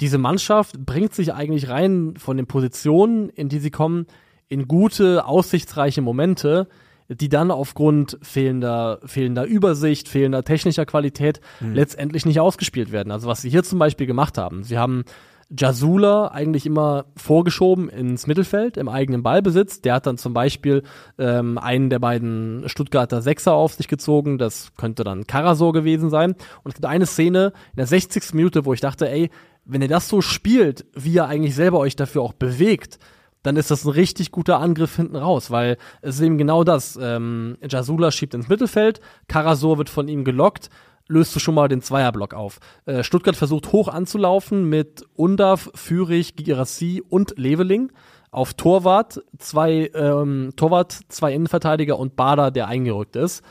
diese 0.00 0.18
Mannschaft 0.18 0.78
bringt 0.78 1.14
sich 1.14 1.34
eigentlich 1.34 1.68
rein 1.68 2.14
von 2.16 2.36
den 2.36 2.46
Positionen, 2.46 3.28
in 3.28 3.48
die 3.48 3.58
sie 3.58 3.70
kommen, 3.70 4.06
in 4.48 4.66
gute, 4.66 5.26
aussichtsreiche 5.26 6.00
Momente, 6.00 6.68
die 7.08 7.28
dann 7.28 7.50
aufgrund 7.50 8.18
fehlender, 8.22 8.98
fehlender 9.04 9.44
Übersicht, 9.44 10.08
fehlender 10.08 10.42
technischer 10.42 10.86
Qualität 10.86 11.40
letztendlich 11.60 12.24
nicht 12.26 12.40
ausgespielt 12.40 12.92
werden. 12.92 13.10
Also 13.10 13.28
was 13.28 13.42
sie 13.42 13.50
hier 13.50 13.62
zum 13.62 13.78
Beispiel 13.78 14.06
gemacht 14.06 14.38
haben. 14.38 14.64
Sie 14.64 14.78
haben 14.78 15.04
Jasula 15.50 16.28
eigentlich 16.28 16.66
immer 16.66 17.06
vorgeschoben 17.16 17.88
ins 17.88 18.26
Mittelfeld 18.26 18.76
im 18.76 18.88
eigenen 18.88 19.22
Ballbesitz. 19.22 19.80
Der 19.80 19.94
hat 19.94 20.06
dann 20.06 20.18
zum 20.18 20.32
Beispiel 20.32 20.82
ähm, 21.18 21.58
einen 21.58 21.90
der 21.90 21.98
beiden 21.98 22.68
Stuttgarter 22.68 23.22
Sechser 23.22 23.52
auf 23.52 23.74
sich 23.74 23.88
gezogen. 23.88 24.38
Das 24.38 24.72
könnte 24.76 25.04
dann 25.04 25.26
Karasor 25.26 25.72
gewesen 25.72 26.10
sein. 26.10 26.32
Und 26.32 26.70
es 26.70 26.74
gibt 26.74 26.86
eine 26.86 27.06
Szene 27.06 27.52
in 27.72 27.76
der 27.76 27.86
60. 27.86 28.34
Minute, 28.34 28.64
wo 28.64 28.72
ich 28.72 28.80
dachte, 28.80 29.08
ey, 29.08 29.30
wenn 29.64 29.82
ihr 29.82 29.88
das 29.88 30.08
so 30.08 30.20
spielt, 30.20 30.86
wie 30.94 31.14
ihr 31.14 31.26
eigentlich 31.26 31.54
selber 31.54 31.78
euch 31.78 31.96
dafür 31.96 32.22
auch 32.22 32.32
bewegt, 32.32 32.98
dann 33.44 33.56
ist 33.56 33.70
das 33.70 33.84
ein 33.84 33.90
richtig 33.90 34.32
guter 34.32 34.58
Angriff 34.58 34.96
hinten 34.96 35.16
raus, 35.16 35.50
weil 35.50 35.76
es 36.02 36.16
ist 36.16 36.22
eben 36.22 36.38
genau 36.38 36.64
das. 36.64 36.98
Ähm, 37.00 37.56
Jasula 37.62 38.10
schiebt 38.10 38.34
ins 38.34 38.48
Mittelfeld, 38.48 39.00
Karasor 39.28 39.78
wird 39.78 39.90
von 39.90 40.08
ihm 40.08 40.24
gelockt, 40.24 40.70
löst 41.08 41.36
du 41.36 41.40
schon 41.40 41.54
mal 41.54 41.68
den 41.68 41.82
Zweierblock 41.82 42.32
auf. 42.32 42.58
Äh, 42.86 43.02
Stuttgart 43.04 43.36
versucht 43.36 43.70
hoch 43.70 43.88
anzulaufen 43.88 44.68
mit 44.68 45.04
Undav, 45.14 45.70
Fürich, 45.74 46.36
Girassi 46.36 47.02
und 47.06 47.34
Leveling. 47.36 47.92
Auf 48.30 48.54
Torwart 48.54 49.22
zwei 49.38 49.90
ähm, 49.94 50.52
Torwart, 50.56 50.98
zwei 51.08 51.34
Innenverteidiger 51.34 51.98
und 51.98 52.16
Bader, 52.16 52.50
der 52.50 52.66
eingerückt 52.66 53.14
ist. 53.14 53.44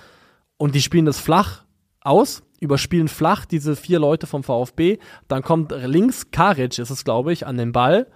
Und 0.57 0.75
die 0.75 0.81
spielen 0.81 1.05
das 1.05 1.19
flach 1.19 1.63
aus, 2.01 2.41
überspielen 2.59 3.07
flach 3.07 3.45
diese 3.45 3.75
vier 3.75 3.99
Leute 3.99 4.25
vom 4.25 4.43
VfB. 4.43 4.97
Dann 5.27 5.43
kommt 5.43 5.71
links 5.85 6.31
Karic, 6.31 6.79
ist 6.79 6.89
es 6.89 7.05
glaube 7.05 7.31
ich, 7.31 7.45
an 7.45 7.57
den 7.57 7.71
Ball, 7.71 8.07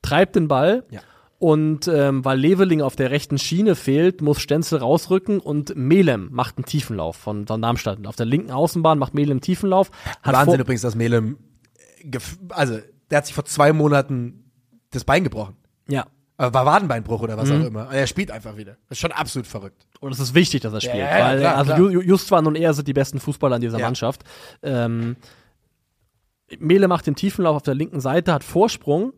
treibt 0.00 0.34
den 0.34 0.48
Ball. 0.48 0.84
Ja. 0.90 1.00
Und 1.38 1.86
ähm, 1.88 2.24
weil 2.24 2.38
Leveling 2.38 2.80
auf 2.80 2.96
der 2.96 3.10
rechten 3.10 3.36
Schiene 3.38 3.74
fehlt, 3.74 4.22
muss 4.22 4.40
Stenzel 4.40 4.78
rausrücken 4.78 5.38
und 5.38 5.76
Melem 5.76 6.28
macht 6.32 6.56
einen 6.56 6.64
Tiefenlauf 6.64 7.16
von, 7.16 7.46
von 7.46 7.60
Darmstadt. 7.60 8.06
Auf 8.06 8.16
der 8.16 8.24
linken 8.26 8.50
Außenbahn 8.50 8.98
macht 8.98 9.12
Melem 9.12 9.32
einen 9.32 9.40
Tiefenlauf. 9.42 9.90
Hat 10.22 10.34
Wahnsinn 10.34 10.60
übrigens, 10.60 10.80
dass 10.80 10.94
Melem, 10.94 11.36
äh, 12.02 12.18
also 12.48 12.78
der 13.10 13.18
hat 13.18 13.26
sich 13.26 13.34
vor 13.34 13.44
zwei 13.44 13.72
Monaten 13.74 14.50
das 14.92 15.04
Bein 15.04 15.24
gebrochen. 15.24 15.56
Ja. 15.88 16.06
Aber 16.38 16.54
war 16.54 16.66
Wadenbeinbruch 16.66 17.20
oder 17.22 17.36
Mhm. 17.36 17.40
was 17.40 17.50
auch 17.50 17.64
immer. 17.66 17.88
Und 17.88 17.94
er 17.94 18.06
spielt 18.06 18.30
einfach 18.30 18.56
wieder. 18.56 18.72
Das 18.88 18.96
ist 18.96 19.00
schon 19.00 19.12
absolut 19.12 19.46
verrückt. 19.46 19.86
Und 20.00 20.12
es 20.12 20.20
ist 20.20 20.34
wichtig, 20.34 20.62
dass 20.62 20.72
er 20.72 20.80
spielt. 20.80 20.96
ja, 20.96 21.18
ja, 21.18 21.24
weil 21.26 21.38
klar, 21.40 21.56
also 21.56 21.74
klar. 21.74 21.78
Ju- 21.80 21.90
Ju- 21.98 22.02
Justwan 22.02 22.46
und 22.46 22.56
er 22.56 22.72
sind 22.74 22.88
die 22.88 22.92
besten 22.94 23.20
Fußballer 23.20 23.56
in 23.56 23.62
dieser 23.62 23.78
Ja. 23.78 23.86
Mannschaft. 23.86 24.24
Ähm, 24.62 25.16
Mele 26.58 26.88
macht 26.88 27.06
den 27.06 27.14
Tiefenlauf 27.14 27.56
auf 27.56 27.62
der 27.62 27.74
linken 27.74 28.00
Seite, 28.00 28.32
hat 28.32 28.44
Vorsprung 28.44 29.12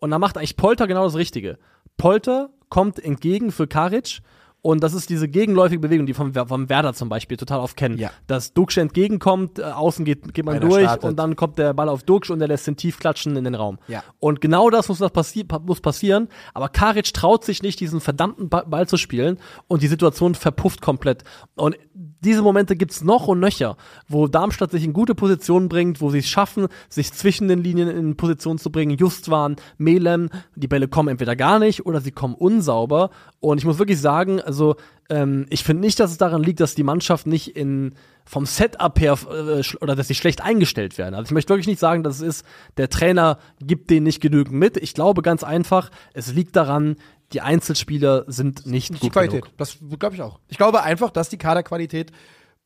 und 0.00 0.10
dann 0.10 0.20
macht 0.20 0.36
eigentlich 0.36 0.56
Polter 0.56 0.86
genau 0.86 1.04
das 1.04 1.16
Richtige. 1.16 1.58
Polter 1.96 2.50
kommt 2.68 2.98
entgegen 3.02 3.52
für 3.52 3.66
Karic 3.66 4.20
und 4.62 4.82
das 4.82 4.92
ist 4.94 5.08
diese 5.10 5.28
gegenläufige 5.28 5.80
Bewegung, 5.80 6.06
die 6.06 6.14
vom, 6.14 6.34
vom 6.34 6.68
Werder 6.68 6.92
zum 6.94 7.08
Beispiel 7.08 7.36
total 7.36 7.60
oft 7.60 7.76
kennen. 7.76 7.98
Ja. 7.98 8.10
Dass 8.26 8.52
Duksch 8.52 8.76
entgegenkommt, 8.78 9.58
äh, 9.58 9.62
außen 9.62 10.04
geht, 10.04 10.34
geht 10.34 10.44
man 10.44 10.56
Einer 10.56 10.68
durch 10.68 10.82
startet. 10.84 11.04
und 11.10 11.16
dann 11.18 11.36
kommt 11.36 11.58
der 11.58 11.72
Ball 11.74 11.88
auf 11.88 12.02
Duksch 12.02 12.30
und 12.30 12.38
der 12.40 12.48
lässt 12.48 12.66
den 12.66 12.76
tief 12.76 12.98
klatschen 12.98 13.36
in 13.36 13.44
den 13.44 13.54
Raum. 13.54 13.78
Ja. 13.88 14.02
Und 14.18 14.40
genau 14.40 14.68
das 14.70 14.88
muss, 14.88 14.98
das 14.98 15.10
passi 15.12 15.44
pa- 15.44 15.60
muss 15.60 15.80
passieren. 15.80 16.28
Aber 16.54 16.68
Karic 16.68 17.12
traut 17.14 17.44
sich 17.44 17.62
nicht, 17.62 17.80
diesen 17.80 18.00
verdammten 18.00 18.48
Ba- 18.48 18.64
Ball 18.66 18.86
zu 18.86 18.96
spielen 18.96 19.38
und 19.68 19.82
die 19.82 19.88
Situation 19.88 20.34
verpufft 20.34 20.80
komplett. 20.82 21.24
Und 21.54 21.76
diese 22.22 22.42
Momente 22.42 22.76
gibt's 22.76 23.02
noch 23.02 23.28
und 23.28 23.40
nöcher, 23.40 23.78
wo 24.06 24.26
Darmstadt 24.26 24.70
sich 24.72 24.84
in 24.84 24.92
gute 24.92 25.14
Positionen 25.14 25.70
bringt, 25.70 26.02
wo 26.02 26.10
sie 26.10 26.18
es 26.18 26.28
schaffen, 26.28 26.66
sich 26.90 27.14
zwischen 27.14 27.48
den 27.48 27.62
Linien 27.62 27.88
in 27.88 28.14
Position 28.16 28.58
zu 28.58 28.70
bringen. 28.70 28.96
Justwan, 28.98 29.56
Melem, 29.78 30.28
die 30.54 30.68
Bälle 30.68 30.86
kommen 30.86 31.08
entweder 31.08 31.34
gar 31.34 31.58
nicht 31.58 31.86
oder 31.86 32.02
sie 32.02 32.10
kommen 32.12 32.34
unsauber. 32.34 33.08
Und 33.40 33.56
ich 33.56 33.64
muss 33.64 33.78
wirklich 33.78 33.98
sagen, 34.00 34.38
also 34.50 34.74
ähm, 35.08 35.46
ich 35.48 35.62
finde 35.62 35.82
nicht, 35.82 36.00
dass 36.00 36.10
es 36.10 36.18
daran 36.18 36.42
liegt, 36.42 36.58
dass 36.58 36.74
die 36.74 36.82
Mannschaft 36.82 37.26
nicht 37.28 37.56
in 37.56 37.94
vom 38.24 38.46
Setup 38.46 38.98
her 39.00 39.16
äh, 39.30 39.62
oder 39.80 39.94
dass 39.94 40.08
sie 40.08 40.14
schlecht 40.16 40.42
eingestellt 40.42 40.98
werden. 40.98 41.14
Also 41.14 41.28
ich 41.28 41.32
möchte 41.32 41.50
wirklich 41.50 41.68
nicht 41.68 41.78
sagen, 41.78 42.02
dass 42.02 42.16
es 42.16 42.22
ist, 42.22 42.46
der 42.76 42.88
Trainer 42.88 43.38
gibt 43.60 43.90
denen 43.90 44.04
nicht 44.04 44.20
genügend 44.20 44.54
mit. 44.54 44.76
Ich 44.76 44.92
glaube 44.92 45.22
ganz 45.22 45.44
einfach, 45.44 45.90
es 46.14 46.32
liegt 46.32 46.56
daran, 46.56 46.96
die 47.32 47.40
Einzelspieler 47.40 48.24
sind 48.26 48.66
nicht 48.66 48.90
die 48.94 48.98
gut 48.98 49.12
Qualität. 49.12 49.42
genug. 49.42 49.56
Das 49.56 49.78
glaube 50.00 50.16
ich 50.16 50.22
auch. 50.22 50.40
Ich 50.48 50.56
glaube 50.56 50.82
einfach, 50.82 51.10
dass 51.10 51.28
die 51.28 51.38
Kaderqualität 51.38 52.10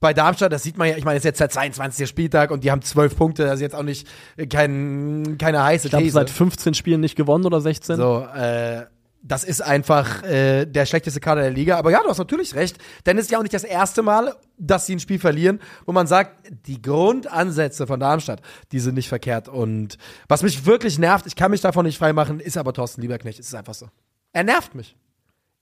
bei 0.01 0.13
Darmstadt, 0.13 0.53
das 0.53 0.63
sieht 0.63 0.77
man 0.77 0.89
ja, 0.89 0.97
ich 0.97 1.05
meine, 1.05 1.17
es 1.17 1.21
ist 1.23 1.27
jetzt 1.27 1.41
der 1.41 1.49
22. 1.49 2.07
Spieltag 2.09 2.51
und 2.51 2.63
die 2.65 2.71
haben 2.71 2.83
zwölf 2.83 3.17
Punkte, 3.17 3.45
das 3.45 3.55
ist 3.55 3.61
jetzt 3.63 3.75
auch 3.75 3.83
nicht 3.83 4.07
äh, 4.37 4.47
kein, 4.47 5.37
keine 5.39 5.63
heiße 5.63 5.89
Ich 5.89 5.95
These. 5.95 6.13
seit 6.13 6.31
15 6.31 6.75
Spielen 6.75 7.01
nicht 7.01 7.17
gewonnen 7.17 7.47
oder 7.47 7.61
16. 7.61 7.97
So, 7.97 8.27
äh, 8.37 8.85
das 9.27 9.43
ist 9.43 9.63
einfach 9.63 10.23
äh, 10.23 10.67
der 10.67 10.85
schlechteste 10.85 11.19
Kader 11.19 11.41
der 11.41 11.51
Liga. 11.51 11.79
Aber 11.79 11.91
ja, 11.91 12.03
du 12.03 12.09
hast 12.11 12.19
natürlich 12.19 12.55
recht, 12.55 12.77
denn 13.07 13.17
es 13.17 13.25
ist 13.25 13.31
ja 13.31 13.39
auch 13.39 13.43
nicht 13.43 13.55
das 13.55 13.65
erste 13.65 14.03
Mal, 14.03 14.35
dass 14.59 14.85
sie 14.87 14.95
ein 14.95 15.01
Spiel 15.01 15.19
verlieren, 15.19 15.61
wo 15.87 15.93
man 15.93 16.07
sagt, 16.07 16.53
die 16.67 16.81
Grundansätze 16.81 17.87
von 17.87 17.99
Darmstadt, 17.99 18.43
die 18.71 18.81
sind 18.81 18.95
nicht 18.95 19.09
verkehrt. 19.09 19.49
Und 19.49 19.97
was 20.29 20.43
mich 20.43 20.67
wirklich 20.67 20.99
nervt, 20.99 21.27
ich 21.27 21.37
kann 21.37 21.51
mich 21.51 21.63
davon 21.63 21.87
nicht 21.87 21.99
freimachen, 21.99 22.39
ist 22.39 22.59
aber 22.59 22.75
Thorsten 22.75 23.01
Lieberknecht. 23.01 23.39
Es 23.39 23.47
ist 23.47 23.55
einfach 23.55 23.75
so. 23.75 23.89
Er 24.33 24.45
nervt 24.45 24.75
mich. 24.75 24.95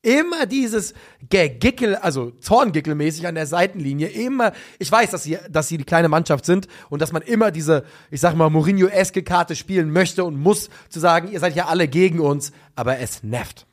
Immer 0.02 0.46
dieses 0.46 0.94
Gegickel, 1.30 1.94
also 1.94 2.32
Zorngickel-mäßig 2.40 3.26
an 3.28 3.36
der 3.36 3.46
Seitenlinie, 3.46 4.08
immer, 4.08 4.52
ich 4.80 4.90
weiß, 4.90 5.12
dass 5.12 5.22
sie, 5.22 5.38
dass 5.48 5.68
sie 5.68 5.78
die 5.78 5.84
kleine 5.84 6.08
Mannschaft 6.08 6.44
sind 6.44 6.66
und 6.90 7.00
dass 7.00 7.12
man 7.12 7.22
immer 7.22 7.52
diese, 7.52 7.84
ich 8.10 8.20
sag 8.20 8.34
mal, 8.34 8.50
Mourinho-eske 8.50 9.22
Karte 9.22 9.54
spielen 9.54 9.92
möchte 9.92 10.24
und 10.24 10.36
muss, 10.36 10.70
zu 10.88 10.98
sagen, 10.98 11.30
ihr 11.30 11.38
seid 11.38 11.54
ja 11.54 11.66
alle 11.66 11.86
gegen 11.86 12.18
uns, 12.18 12.52
aber 12.74 12.98
es 12.98 13.22
nervt. 13.22 13.66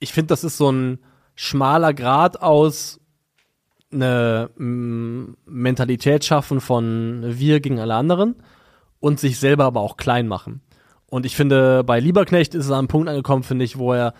ich 0.00 0.12
finde, 0.12 0.28
das 0.28 0.42
ist 0.42 0.56
so 0.56 0.70
ein 0.70 0.98
schmaler 1.36 1.94
Grad 1.94 2.42
aus 2.42 2.98
eine 3.92 4.50
Mentalität 4.56 6.24
schaffen 6.24 6.60
von 6.60 7.22
wir 7.24 7.60
gegen 7.60 7.78
alle 7.78 7.94
anderen 7.94 8.36
und 8.98 9.20
sich 9.20 9.38
selber 9.38 9.64
aber 9.64 9.80
auch 9.80 9.96
klein 9.96 10.26
machen. 10.26 10.60
Und 11.08 11.24
ich 11.24 11.36
finde, 11.36 11.84
bei 11.84 12.00
Lieberknecht 12.00 12.54
ist 12.54 12.64
es 12.64 12.70
an 12.72 12.78
einem 12.80 12.88
Punkt 12.88 13.08
angekommen, 13.08 13.44
finde 13.44 13.64
ich, 13.64 13.78
wo 13.78 13.92
er, 13.92 14.12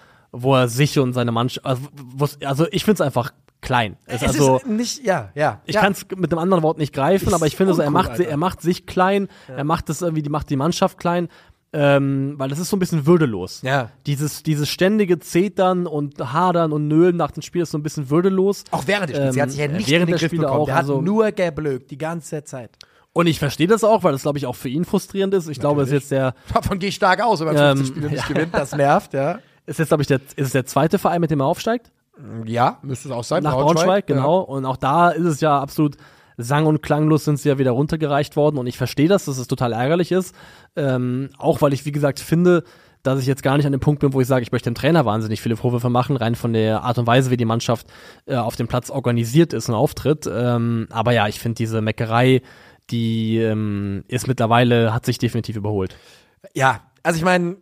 wo 0.43 0.55
er 0.55 0.69
sich 0.69 0.99
und 0.99 1.13
seine 1.13 1.33
Mannschaft, 1.33 1.65
also, 1.67 1.87
also 2.45 2.67
ich 2.71 2.85
finde 2.85 2.95
es 2.95 3.01
einfach 3.01 3.33
klein. 3.61 3.97
Es 4.07 4.23
Es 4.23 4.29
also, 4.29 4.57
ist 4.59 4.67
nicht, 4.67 5.05
ja, 5.05 5.31
ja. 5.35 5.61
ich 5.65 5.75
ja. 5.75 5.81
kann 5.81 5.93
es 5.93 6.07
mit 6.17 6.31
einem 6.33 6.39
anderen 6.39 6.63
Wort 6.63 6.79
nicht 6.79 6.93
greifen, 6.93 7.29
Ist 7.29 7.35
aber 7.35 7.47
ich 7.47 7.57
finde 7.57 7.75
so, 7.75 7.83
er 7.83 7.91
macht, 7.91 8.11
Alter. 8.11 8.27
er 8.29 8.37
macht 8.37 8.61
sich 8.63 8.87
klein, 8.87 9.29
er 9.49 9.65
macht 9.65 9.89
das 9.89 10.03
irgendwie, 10.03 10.23
die 10.23 10.29
macht 10.31 10.51
die 10.51 10.57
Mannschaft 10.57 10.99
klein, 10.99 11.29
ähm, 11.73 12.35
weil 12.39 12.49
das 12.49 12.59
ist 12.59 12.71
so 12.71 12.77
ein 12.77 12.79
bisschen 12.81 13.07
würdelos. 13.07 13.61
Ja. 13.63 13.91
Dieses, 14.07 14.43
dieses 14.43 14.69
ständige 14.69 15.19
Zetern 15.19 15.87
und 15.87 16.33
Hadern 16.33 16.73
und 16.73 16.87
Nölen 16.89 17.17
nach 17.17 17.33
dem 17.33 17.43
Spiel 17.43 17.63
ist 17.63 17.71
so 17.73 17.79
ein 17.79 17.83
bisschen 17.83 18.09
würdelos. 18.09 18.65
Auch 18.71 18.87
während 18.87 19.11
des 19.11 19.17
Spiels. 19.17 19.35
sie 19.35 19.43
hat 19.43 19.51
sich 19.51 19.59
ja 19.59 19.67
Ähm, 19.67 19.73
nicht 19.73 19.89
während 19.89 20.03
in 20.03 20.07
den 20.07 20.13
der 20.13 20.19
Griff 20.19 20.29
Spiele 20.29 20.43
bekommen. 20.43 20.61
auch, 20.61 20.67
Der 20.67 20.75
hat 20.75 20.83
also- 20.83 21.01
nur 21.03 21.33
geblökt, 21.33 21.91
die 21.91 21.99
ganze 21.99 22.45
Zeit. 22.45 22.71
Und 23.13 23.27
ich 23.27 23.39
verstehe 23.39 23.67
das 23.67 23.83
auch, 23.83 24.05
weil 24.05 24.13
das, 24.13 24.23
glaube 24.23 24.37
ich, 24.39 24.45
auch 24.47 24.55
für 24.55 24.69
ihn 24.69 24.85
frustrierend 24.85 25.33
ist. 25.33 25.49
Ich 25.49 25.59
glaube, 25.59 25.81
es 25.83 25.89
ist 25.89 25.95
jetzt 25.95 26.11
der, 26.11 26.35
Davon 26.53 26.79
gehe 26.79 26.91
ich 26.91 26.95
stark 26.97 27.23
aus, 27.23 27.41
wenn 27.41 27.47
man 27.47 27.57
Ähm, 27.57 27.77
50 27.79 27.89
Spiele 27.89 28.11
nicht 28.11 28.21
ja. 28.29 28.35
gewinnt. 28.35 28.55
Das 28.55 28.77
nervt, 28.77 29.15
ja. 29.15 29.39
Ist 29.67 29.79
jetzt, 29.79 29.89
glaube 29.89 30.03
ich, 30.03 30.07
der, 30.07 30.19
ist 30.19 30.39
es 30.39 30.53
der 30.53 30.67
zweite 30.67 30.99
Verein, 30.99 31.21
mit 31.21 31.31
dem 31.31 31.41
er 31.41 31.47
aufsteigt? 31.47 31.91
Ja, 32.45 32.79
müsste 32.83 33.09
es 33.09 33.15
auch 33.15 33.25
sein. 33.25 33.43
Nach 33.43 33.55
Braunschweig, 33.55 34.07
genau. 34.07 34.41
Und 34.41 34.65
auch 34.65 34.77
da 34.77 35.11
ist 35.11 35.25
es 35.25 35.41
ja 35.41 35.61
absolut 35.61 35.97
sang- 36.39 36.67
und 36.67 36.83
klanglos 36.83 37.25
sind 37.25 37.39
sie 37.39 37.49
ja 37.49 37.59
wieder 37.59 37.73
runtergereicht 37.73 38.37
worden. 38.37 38.59
Und 38.59 38.67
ich 38.67 38.79
verstehe 38.79 39.09
das, 39.09 39.27
dass 39.27 39.39
es 39.39 39.49
total 39.49 39.73
ärgerlich 39.73 40.13
ist. 40.13 40.35
Ähm, 40.77 41.31
auch 41.39 41.61
weil 41.63 41.73
ich, 41.73 41.85
wie 41.85 41.93
gesagt, 41.93 42.21
finde, 42.21 42.65
dass 43.03 43.21
ich 43.21 43.27
jetzt 43.27 43.43
gar 43.43 43.57
nicht 43.57 43.67
an 43.67 43.73
dem 43.73 43.81
Punkt 43.81 44.01
bin, 44.01 44.13
wo 44.13 44.21
ich 44.21 44.27
sage, 44.27 44.43
ich 44.43 44.53
möchte 44.53 44.71
dem 44.71 44.75
Trainer 44.75 45.05
wahnsinnig 45.05 45.41
viele 45.41 45.57
Vorwürfe 45.57 45.91
machen, 45.91 46.17
rein 46.17 46.35
von 46.35 46.53
der 46.53 46.83
Art 46.83 46.99
und 46.99 47.07
Weise, 47.07 47.31
wie 47.31 47.37
die 47.37 47.45
Mannschaft 47.45 47.87
äh, 48.27 48.37
auf 48.37 48.57
dem 48.57 48.67
Platz 48.67 48.91
organisiert 48.91 49.53
ist 49.53 49.69
und 49.69 49.75
auftritt. 49.75 50.29
Ähm, 50.31 50.89
aber 50.91 51.13
ja, 51.13 51.29
ich 51.29 51.39
finde 51.39 51.57
diese 51.57 51.81
Meckerei, 51.81 52.43
die 52.91 53.39
ähm, 53.39 54.05
ist 54.09 54.27
mittlerweile, 54.27 54.93
hat 54.93 55.07
sich 55.07 55.19
definitiv 55.19 55.57
überholt. 55.57 55.97
Ja, 56.55 56.81
also 57.03 57.19
ich 57.19 57.25
meine, 57.25 57.57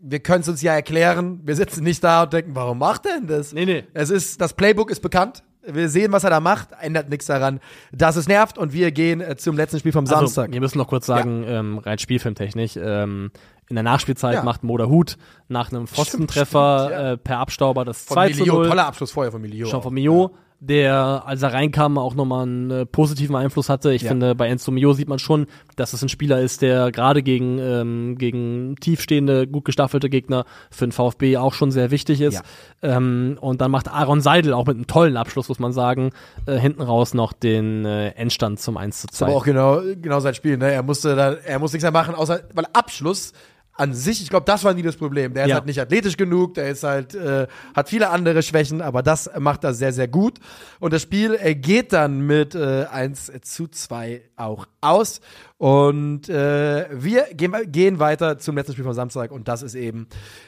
wir 0.00 0.20
können 0.20 0.40
es 0.40 0.48
uns 0.48 0.62
ja 0.62 0.72
erklären. 0.74 1.40
Wir 1.44 1.56
sitzen 1.56 1.84
nicht 1.84 2.02
da 2.02 2.22
und 2.24 2.32
denken, 2.32 2.54
warum 2.54 2.78
macht 2.78 3.06
er 3.06 3.14
denn 3.18 3.26
das? 3.26 3.52
Nee, 3.52 3.66
nee. 3.66 3.84
Es 3.92 4.10
ist, 4.10 4.40
das 4.40 4.54
Playbook 4.54 4.90
ist 4.90 5.00
bekannt. 5.00 5.42
Wir 5.62 5.90
sehen, 5.90 6.10
was 6.10 6.24
er 6.24 6.30
da 6.30 6.40
macht, 6.40 6.70
ändert 6.80 7.10
nichts 7.10 7.26
daran, 7.26 7.60
dass 7.92 8.16
es 8.16 8.26
nervt 8.26 8.56
und 8.56 8.72
wir 8.72 8.92
gehen 8.92 9.20
äh, 9.20 9.36
zum 9.36 9.56
letzten 9.56 9.78
Spiel 9.78 9.92
vom 9.92 10.06
Samstag. 10.06 10.44
Also, 10.44 10.52
wir 10.54 10.60
müssen 10.60 10.78
noch 10.78 10.88
kurz 10.88 11.04
sagen, 11.04 11.44
ähm, 11.46 11.78
rein 11.78 11.98
spielfilmtechnisch, 11.98 12.76
ähm, 12.76 13.30
in 13.68 13.76
der 13.76 13.82
Nachspielzeit 13.82 14.36
Ja. 14.36 14.42
macht 14.42 14.64
Moder 14.64 14.88
Hut 14.88 15.18
nach 15.48 15.70
einem 15.70 15.86
Pfostentreffer 15.86 16.86
stimmt, 16.86 17.00
ja. 17.00 17.12
äh, 17.12 17.16
per 17.18 17.38
Abstauber 17.38 17.84
das 17.84 18.02
von 18.04 18.14
2 18.14 18.30
zu 18.32 18.38
Milio, 18.38 18.54
0. 18.54 18.68
toller 18.68 18.86
Abschluss 18.86 19.12
vorher 19.12 19.30
von 19.30 19.42
Milio. 19.42 19.66
Schon 19.66 19.82
von 19.82 19.92
Mio, 19.92 20.34
der, 20.62 21.22
als 21.24 21.42
er 21.42 21.54
reinkam, 21.54 21.96
auch 21.96 22.14
nochmal 22.14 22.42
einen 22.42 22.70
äh, 22.70 22.86
positiven 22.86 23.34
Einfluss 23.34 23.70
hatte. 23.70 23.92
Ich 23.94 24.02
Ja. 24.02 24.08
finde, 24.08 24.34
bei 24.34 24.46
Enzo 24.48 24.70
Mio 24.70 24.92
sieht 24.92 25.08
man 25.08 25.18
schon, 25.18 25.46
dass 25.76 25.94
es 25.94 26.02
ein 26.02 26.10
Spieler 26.10 26.40
ist, 26.40 26.60
der 26.60 26.92
gerade 26.92 27.22
gegen, 27.22 27.58
ähm, 27.58 28.16
gegen 28.18 28.76
tiefstehende, 28.76 29.46
gut 29.46 29.64
gestaffelte 29.64 30.10
Gegner 30.10 30.44
für 30.70 30.86
den 30.86 30.92
VfB 30.92 31.38
auch 31.38 31.54
schon 31.54 31.70
sehr 31.70 31.90
wichtig 31.90 32.20
ist. 32.20 32.42
Ähm, 32.82 33.38
und 33.40 33.60
dann 33.62 33.70
macht 33.70 33.88
Aaron 33.88 34.20
Seidel 34.20 34.52
auch 34.52 34.66
mit 34.66 34.76
einem 34.76 34.86
tollen 34.86 35.16
Abschluss, 35.16 35.48
muss 35.48 35.58
man 35.58 35.72
sagen, 35.72 36.10
äh, 36.46 36.58
hinten 36.58 36.82
raus 36.82 37.14
noch 37.14 37.32
den 37.32 37.86
äh, 37.86 38.10
Endstand 38.10 38.60
zum 38.60 38.76
1 38.76 39.00
zu 39.00 39.06
2. 39.08 39.26
Aber 39.26 39.36
auch 39.36 39.44
genau, 39.44 39.80
genau 40.00 40.20
sein 40.20 40.34
Spiel, 40.34 40.58
ne? 40.58 40.70
Er 40.72 40.82
musste 40.82 41.16
da, 41.16 41.32
er 41.32 41.58
musste 41.58 41.76
nichts 41.76 41.84
mehr 41.84 41.90
machen, 41.92 42.14
außer, 42.14 42.40
weil 42.54 42.66
Abschluss 42.74 43.32
an 43.80 43.94
sich, 43.94 44.22
ich 44.22 44.28
glaube, 44.28 44.44
das 44.44 44.62
war 44.62 44.74
nie 44.74 44.82
das 44.82 44.96
Problem. 44.96 45.32
Der 45.34 45.44
ist 45.44 45.48
Ja. 45.50 45.54
halt 45.56 45.66
nicht 45.66 45.80
athletisch 45.80 46.16
genug, 46.16 46.54
der 46.54 46.68
ist 46.70 46.82
halt, 46.84 47.14
äh, 47.14 47.46
hat 47.74 47.88
viele 47.88 48.10
andere 48.10 48.42
Schwächen, 48.42 48.82
aber 48.82 49.02
das 49.02 49.30
macht 49.38 49.64
er 49.64 49.72
sehr, 49.74 49.92
sehr 49.92 50.06
gut. 50.06 50.38
Und 50.78 50.92
das 50.92 51.02
Spiel 51.02 51.36
äh, 51.40 51.54
geht 51.54 51.92
dann 51.92 52.20
mit 52.26 52.54
äh, 52.54 52.84
1 52.90 53.32
zu 53.42 53.68
2 53.68 54.22
auch 54.36 54.66
aus. 54.80 55.20
Und 55.56 56.28
äh, 56.28 56.86
wir 56.92 57.24
gehen, 57.34 57.54
gehen 57.72 57.98
weiter 57.98 58.38
zum 58.38 58.56
letzten 58.56 58.72
Spiel 58.72 58.84
vom 58.84 58.92
Samstag 58.94 59.30
und 59.30 59.48
das 59.48 59.62
ist 59.62 59.74
eben 59.74 60.06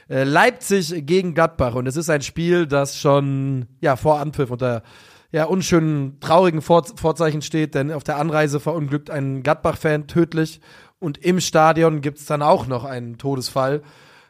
äh, 0.08 0.24
Leipzig 0.24 1.04
gegen 1.06 1.34
Gladbach. 1.34 1.74
Und 1.74 1.86
es 1.86 1.96
ist 1.96 2.10
ein 2.10 2.22
Spiel, 2.22 2.66
das 2.66 2.98
schon 2.98 3.66
ja 3.80 3.96
vor 3.96 4.20
Anpfiff 4.20 4.50
unter 4.50 4.82
ja, 5.34 5.44
unschönen, 5.44 6.20
traurigen 6.20 6.60
Vor 6.60 6.84
Vorzeichen 6.96 7.40
steht, 7.40 7.74
denn 7.74 7.90
auf 7.90 8.04
der 8.04 8.18
Anreise 8.18 8.60
verunglückt 8.60 9.08
ein 9.08 9.42
Gladbach-Fan 9.42 10.06
tödlich 10.06 10.60
und 11.02 11.18
im 11.18 11.40
Stadion 11.40 12.00
gibt's 12.00 12.26
dann 12.26 12.42
auch 12.42 12.66
noch 12.66 12.84
einen 12.84 13.18
Todesfall. 13.18 13.82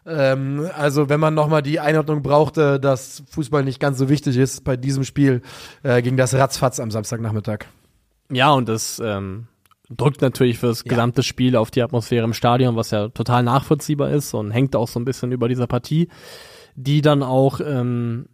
Ähm, 0.06 0.68
also 0.76 1.08
wenn 1.08 1.20
man 1.20 1.34
nochmal 1.34 1.62
die 1.62 1.78
Einordnung 1.78 2.22
brauchte, 2.22 2.80
dass 2.80 3.22
Fußball 3.28 3.62
nicht 3.62 3.78
ganz 3.78 3.98
so 3.98 4.08
wichtig 4.08 4.36
ist 4.38 4.64
bei 4.64 4.76
diesem 4.76 5.04
Spiel, 5.04 5.42
äh, 5.82 6.00
ging 6.02 6.16
das 6.16 6.34
ratzfatz 6.34 6.80
am 6.80 6.90
Samstagnachmittag. 6.90 7.66
Ja, 8.30 8.52
und 8.52 8.68
das 8.68 9.00
ähm, 9.04 9.48
drückt 9.90 10.22
natürlich 10.22 10.58
fürs 10.58 10.84
gesamte 10.84 11.22
Spiel 11.22 11.56
auf 11.56 11.70
die 11.70 11.82
Atmosphäre 11.82 12.24
im 12.24 12.32
Stadion, 12.32 12.74
was 12.74 12.90
ja 12.90 13.08
total 13.08 13.42
nachvollziehbar 13.42 14.10
ist 14.10 14.32
und 14.32 14.50
hängt 14.50 14.74
auch 14.74 14.88
so 14.88 14.98
ein 14.98 15.04
bisschen 15.04 15.30
über 15.30 15.48
dieser 15.48 15.66
Partie, 15.66 16.08
die 16.74 17.02
dann 17.02 17.22
auch 17.22 17.60
ähm, 17.60 18.28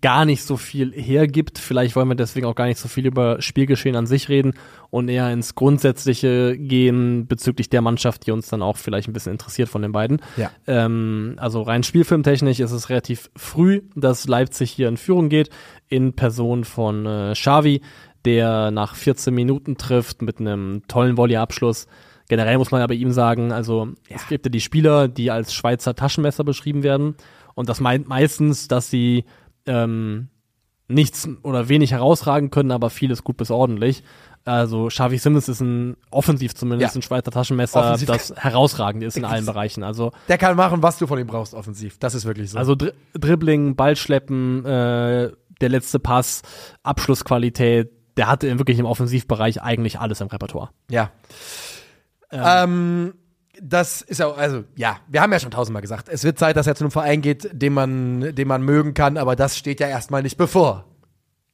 gar 0.00 0.24
nicht 0.24 0.44
so 0.44 0.56
viel 0.56 0.92
hergibt. 0.92 1.58
Vielleicht 1.58 1.96
wollen 1.96 2.08
wir 2.08 2.14
deswegen 2.14 2.46
auch 2.46 2.54
gar 2.54 2.66
nicht 2.66 2.78
so 2.78 2.88
viel 2.88 3.06
über 3.06 3.42
Spielgeschehen 3.42 3.96
an 3.96 4.06
sich 4.06 4.28
reden 4.28 4.54
und 4.90 5.08
eher 5.08 5.30
ins 5.32 5.54
Grundsätzliche 5.54 6.56
gehen 6.56 7.26
bezüglich 7.26 7.68
der 7.68 7.82
Mannschaft, 7.82 8.26
die 8.26 8.30
uns 8.30 8.48
dann 8.48 8.62
auch 8.62 8.76
vielleicht 8.76 9.08
ein 9.08 9.12
bisschen 9.12 9.32
interessiert 9.32 9.68
von 9.68 9.82
den 9.82 9.92
beiden. 9.92 10.20
Ja. 10.36 10.50
Ähm, 10.66 11.34
also 11.38 11.62
rein 11.62 11.82
spielfilmtechnisch 11.82 12.60
ist 12.60 12.72
es 12.72 12.90
relativ 12.90 13.30
früh, 13.36 13.82
dass 13.94 14.26
Leipzig 14.28 14.70
hier 14.70 14.88
in 14.88 14.96
Führung 14.96 15.28
geht, 15.28 15.50
in 15.88 16.14
Person 16.14 16.64
von 16.64 17.04
äh, 17.04 17.32
Xavi, 17.34 17.82
der 18.24 18.70
nach 18.70 18.94
14 18.94 19.34
Minuten 19.34 19.76
trifft 19.76 20.22
mit 20.22 20.38
einem 20.38 20.82
tollen 20.86 21.16
Volleyabschluss. 21.16 21.86
Generell 22.28 22.56
muss 22.56 22.70
man 22.70 22.80
ja 22.80 22.86
bei 22.86 22.94
ihm 22.94 23.10
sagen, 23.10 23.52
also 23.52 23.88
es 24.08 24.26
gibt 24.28 24.46
ja 24.46 24.50
die 24.50 24.60
Spieler, 24.60 25.08
die 25.08 25.30
als 25.30 25.52
Schweizer 25.52 25.94
Taschenmesser 25.94 26.44
beschrieben 26.44 26.84
werden 26.84 27.16
und 27.54 27.68
das 27.68 27.80
meint 27.80 28.08
meistens, 28.08 28.68
dass 28.68 28.90
sie 28.90 29.24
ähm, 29.66 30.28
nichts 30.88 31.28
oder 31.42 31.68
wenig 31.68 31.92
herausragen 31.92 32.50
können, 32.50 32.70
aber 32.70 32.90
vieles 32.90 33.24
gut 33.24 33.36
bis 33.36 33.50
ordentlich. 33.50 34.02
Also 34.44 34.88
Xavi 34.88 35.18
Simmons 35.18 35.48
ist 35.48 35.60
ein 35.60 35.96
offensiv 36.10 36.54
zumindest 36.54 36.94
Ja. 36.94 36.98
ein 36.98 37.02
Schweizer 37.02 37.30
Taschenmesser, 37.30 37.80
Offensiv- 37.80 38.06
das 38.08 38.34
herausragend 38.36 39.04
ist 39.04 39.16
in 39.16 39.24
allen 39.24 39.46
Bereichen. 39.46 39.84
Also 39.84 40.10
Der 40.28 40.36
kann 40.36 40.56
machen, 40.56 40.82
was 40.82 40.98
du 40.98 41.06
von 41.06 41.18
ihm 41.18 41.28
brauchst, 41.28 41.54
offensiv. 41.54 41.98
Das 41.98 42.14
ist 42.14 42.24
wirklich 42.24 42.50
so. 42.50 42.58
also 42.58 42.74
Dri 42.74 42.90
Dribbling, 43.14 43.76
Ballschleppen, 43.76 44.64
äh, 44.64 45.30
der 45.60 45.68
letzte 45.68 46.00
Pass, 46.00 46.42
Abschlussqualität, 46.82 47.92
der 48.16 48.26
hatte 48.26 48.58
wirklich 48.58 48.80
im 48.80 48.84
Offensivbereich 48.84 49.62
eigentlich 49.62 50.00
alles 50.00 50.20
im 50.20 50.26
Repertoire. 50.26 50.70
Ja. 50.90 51.12
Ähm, 52.32 53.14
das 53.60 54.02
ist 54.02 54.22
auch, 54.22 54.38
also 54.38 54.64
ja, 54.76 54.98
wir 55.08 55.20
haben 55.20 55.32
ja 55.32 55.38
schon 55.40 55.50
tausendmal 55.50 55.82
gesagt, 55.82 56.08
es 56.08 56.24
wird 56.24 56.38
Zeit, 56.38 56.56
dass 56.56 56.66
er 56.66 56.74
zu 56.74 56.84
einem 56.84 56.90
Verein 56.90 57.20
geht, 57.20 57.48
den 57.52 57.72
man, 57.74 58.34
den 58.34 58.48
man 58.48 58.62
mögen 58.62 58.94
kann, 58.94 59.16
aber 59.18 59.36
das 59.36 59.58
steht 59.58 59.80
ja 59.80 59.88
erstmal 59.88 60.22
nicht 60.22 60.36
bevor, 60.38 60.86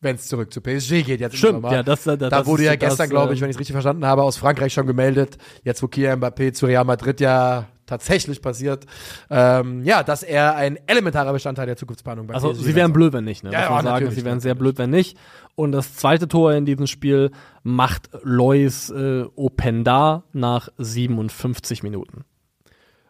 wenn 0.00 0.14
es 0.16 0.28
zurück 0.28 0.52
zu 0.52 0.60
PSG 0.60 1.02
geht. 1.02 1.20
Jetzt 1.20 1.32
im 1.34 1.38
Stimmt, 1.38 1.64
ja, 1.64 1.82
das- 1.82 2.04
das- 2.04 2.18
da 2.18 2.28
das 2.30 2.46
wurde 2.46 2.62
ja 2.64 2.76
gestern, 2.76 3.10
glaube 3.10 3.34
ich, 3.34 3.40
ähm, 3.40 3.44
wenn 3.44 3.50
ich 3.50 3.56
es 3.56 3.60
richtig 3.60 3.74
verstanden 3.74 4.06
habe, 4.06 4.22
aus 4.22 4.36
Frankreich 4.36 4.72
schon 4.72 4.86
gemeldet, 4.86 5.38
jetzt 5.64 5.82
wo 5.82 5.88
Kylian 5.88 6.20
Mbappé 6.20 6.52
zu 6.52 6.66
Real 6.66 6.84
Madrid 6.84 7.20
ja 7.20 7.66
tatsächlich 7.88 8.40
passiert, 8.40 8.86
ähm, 9.30 9.82
ja, 9.84 10.02
dass 10.04 10.22
er 10.22 10.54
ein 10.54 10.78
elementarer 10.86 11.32
Bestandteil 11.32 11.66
der 11.66 11.76
Zukunftsplanung 11.76 12.26
bei 12.28 12.34
Also 12.34 12.52
sie 12.52 12.74
wären 12.74 12.92
blöd, 12.92 13.12
wenn 13.12 13.24
nicht, 13.24 13.42
ne? 13.42 13.50
Ja, 13.50 13.58
Muss 13.58 13.68
ja, 13.68 13.74
man 13.74 13.84
sagen, 13.84 14.10
sie 14.12 14.24
wären 14.24 14.40
sehr 14.40 14.54
blöd, 14.54 14.78
wenn 14.78 14.90
nicht. 14.90 15.18
Und 15.56 15.72
das 15.72 15.96
zweite 15.96 16.28
Tor 16.28 16.52
in 16.52 16.64
diesem 16.66 16.86
Spiel 16.86 17.32
macht 17.64 18.10
Lois 18.22 18.90
äh, 18.90 19.24
Openda 19.34 20.22
nach 20.32 20.68
57 20.78 21.82
Minuten. 21.82 22.24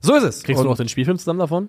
So 0.01 0.15
ist 0.15 0.23
es. 0.23 0.43
Kriegst 0.43 0.61
Und 0.61 0.65
du 0.65 0.71
noch 0.71 0.77
den 0.79 0.89
Spielfilm 0.89 1.19
zusammen 1.19 1.41
davon? 1.41 1.69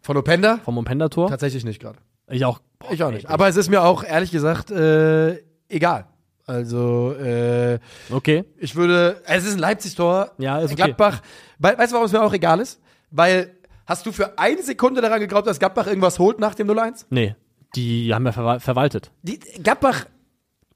Von 0.00 0.16
Openda? 0.16 0.58
vom 0.64 0.78
Openda-Tor. 0.78 1.28
Tatsächlich 1.28 1.64
nicht 1.64 1.80
gerade. 1.80 1.98
Ich 2.28 2.44
auch. 2.44 2.60
boah, 2.78 2.92
Ich 2.92 3.02
auch 3.02 3.08
ey, 3.08 3.14
nicht. 3.16 3.28
Aber 3.28 3.48
es 3.48 3.56
ist 3.56 3.68
mir 3.70 3.82
auch 3.82 4.02
ehrlich 4.02 4.30
gesagt 4.30 4.70
äh, 4.70 5.38
egal. 5.68 6.06
Also, 6.48 7.12
äh, 7.14 7.80
Okay. 8.10 8.44
ich 8.58 8.76
würde, 8.76 9.20
es 9.26 9.44
ist 9.44 9.54
ein 9.54 9.58
Leipzig-Tor. 9.58 10.30
Ja, 10.38 10.58
ist 10.60 10.66
okay. 10.72 10.76
Gladbach, 10.76 11.20
weißt 11.58 11.92
du, 11.92 11.94
warum 11.94 12.06
es 12.06 12.12
mir 12.12 12.22
auch 12.22 12.32
egal 12.32 12.60
ist? 12.60 12.80
Weil, 13.10 13.54
hast 13.86 14.06
du 14.06 14.12
für 14.12 14.38
eine 14.38 14.62
Sekunde 14.62 15.00
daran 15.00 15.20
geglaubt, 15.20 15.46
dass 15.46 15.58
Gladbach 15.58 15.86
irgendwas 15.86 16.18
holt 16.18 16.38
nach 16.38 16.54
dem 16.54 16.68
0-1? 16.68 17.06
Nee, 17.10 17.36
die 17.74 18.12
haben 18.14 18.26
ja 18.26 18.32
verwal 18.32 18.60
verwaltet. 18.60 19.10
Die, 19.22 19.38
Gladbach, 19.38 20.06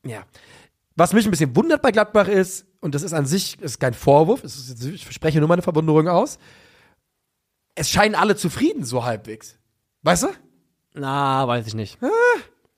ja. 0.04 0.22
Was 0.96 1.12
mich 1.12 1.24
ein 1.24 1.30
bisschen 1.30 1.54
wundert 1.56 1.82
bei 1.82 1.92
Gladbach 1.92 2.28
ist, 2.28 2.66
und 2.80 2.94
das 2.94 3.02
ist 3.02 3.12
an 3.12 3.26
sich 3.26 3.60
ist 3.60 3.78
kein 3.78 3.94
Vorwurf, 3.94 4.44
ist, 4.44 4.82
ich 4.84 5.10
spreche 5.10 5.38
nur 5.38 5.48
meine 5.48 5.62
Verwunderung 5.62 6.08
aus, 6.08 6.38
es 7.74 7.88
scheinen 7.90 8.14
alle 8.14 8.36
zufrieden, 8.36 8.84
so 8.84 9.04
halbwegs. 9.04 9.58
Weißt 10.02 10.24
du? 10.24 10.28
Na, 10.94 11.46
weiß 11.46 11.66
ich 11.66 11.74
nicht. 11.74 11.98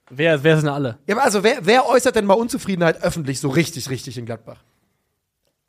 Wer, 0.09 0.43
wer 0.43 0.57
sind 0.57 0.69
alle? 0.69 0.99
Ja, 1.07 1.15
aber 1.15 1.23
also 1.23 1.43
wer, 1.43 1.65
wer 1.65 1.87
äußert 1.87 2.15
denn 2.15 2.25
mal 2.25 2.35
Unzufriedenheit 2.35 3.01
öffentlich 3.01 3.39
so 3.39 3.49
richtig, 3.49 3.89
richtig 3.89 4.17
in 4.17 4.25
Gladbach? 4.25 4.63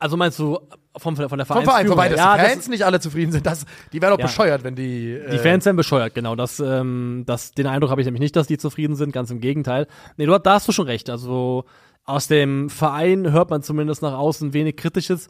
Also 0.05 0.17
meinst 0.17 0.37
du 0.37 0.59
vom, 0.95 1.15
von 1.15 1.37
der 1.39 1.47
Vom 1.47 1.63
Verein 1.63 1.87
vorbei, 1.87 2.09
dass 2.09 2.19
Ja, 2.19 2.35
die 2.35 2.43
das, 2.43 2.51
Fans 2.51 2.67
nicht 2.67 2.85
alle 2.85 2.99
zufrieden 2.99 3.31
sind. 3.31 3.43
Das, 3.43 3.65
die 3.91 3.99
wären 4.03 4.11
doch 4.11 4.19
Ja. 4.19 4.27
bescheuert, 4.27 4.63
wenn 4.63 4.75
die. 4.75 5.13
Äh, 5.13 5.31
die 5.31 5.39
Fans 5.39 5.63
sind 5.63 5.75
bescheuert, 5.77 6.13
genau. 6.13 6.35
Das, 6.35 6.59
ähm, 6.59 7.23
das, 7.25 7.53
den 7.53 7.65
Eindruck 7.65 7.89
habe 7.89 8.01
ich 8.01 8.05
nämlich 8.05 8.19
nicht, 8.21 8.35
dass 8.35 8.45
die 8.45 8.59
zufrieden 8.59 8.95
sind, 8.95 9.11
ganz 9.11 9.31
im 9.31 9.39
Gegenteil. 9.39 9.87
Nee, 10.17 10.27
du, 10.27 10.37
da 10.37 10.53
hast 10.53 10.67
du 10.67 10.71
schon 10.73 10.85
recht. 10.85 11.09
Also 11.09 11.65
aus 12.03 12.27
dem 12.27 12.69
Verein 12.69 13.31
hört 13.31 13.49
man 13.49 13.63
zumindest 13.63 14.03
nach 14.03 14.13
außen 14.13 14.53
wenig 14.53 14.77
Kritisches. 14.77 15.27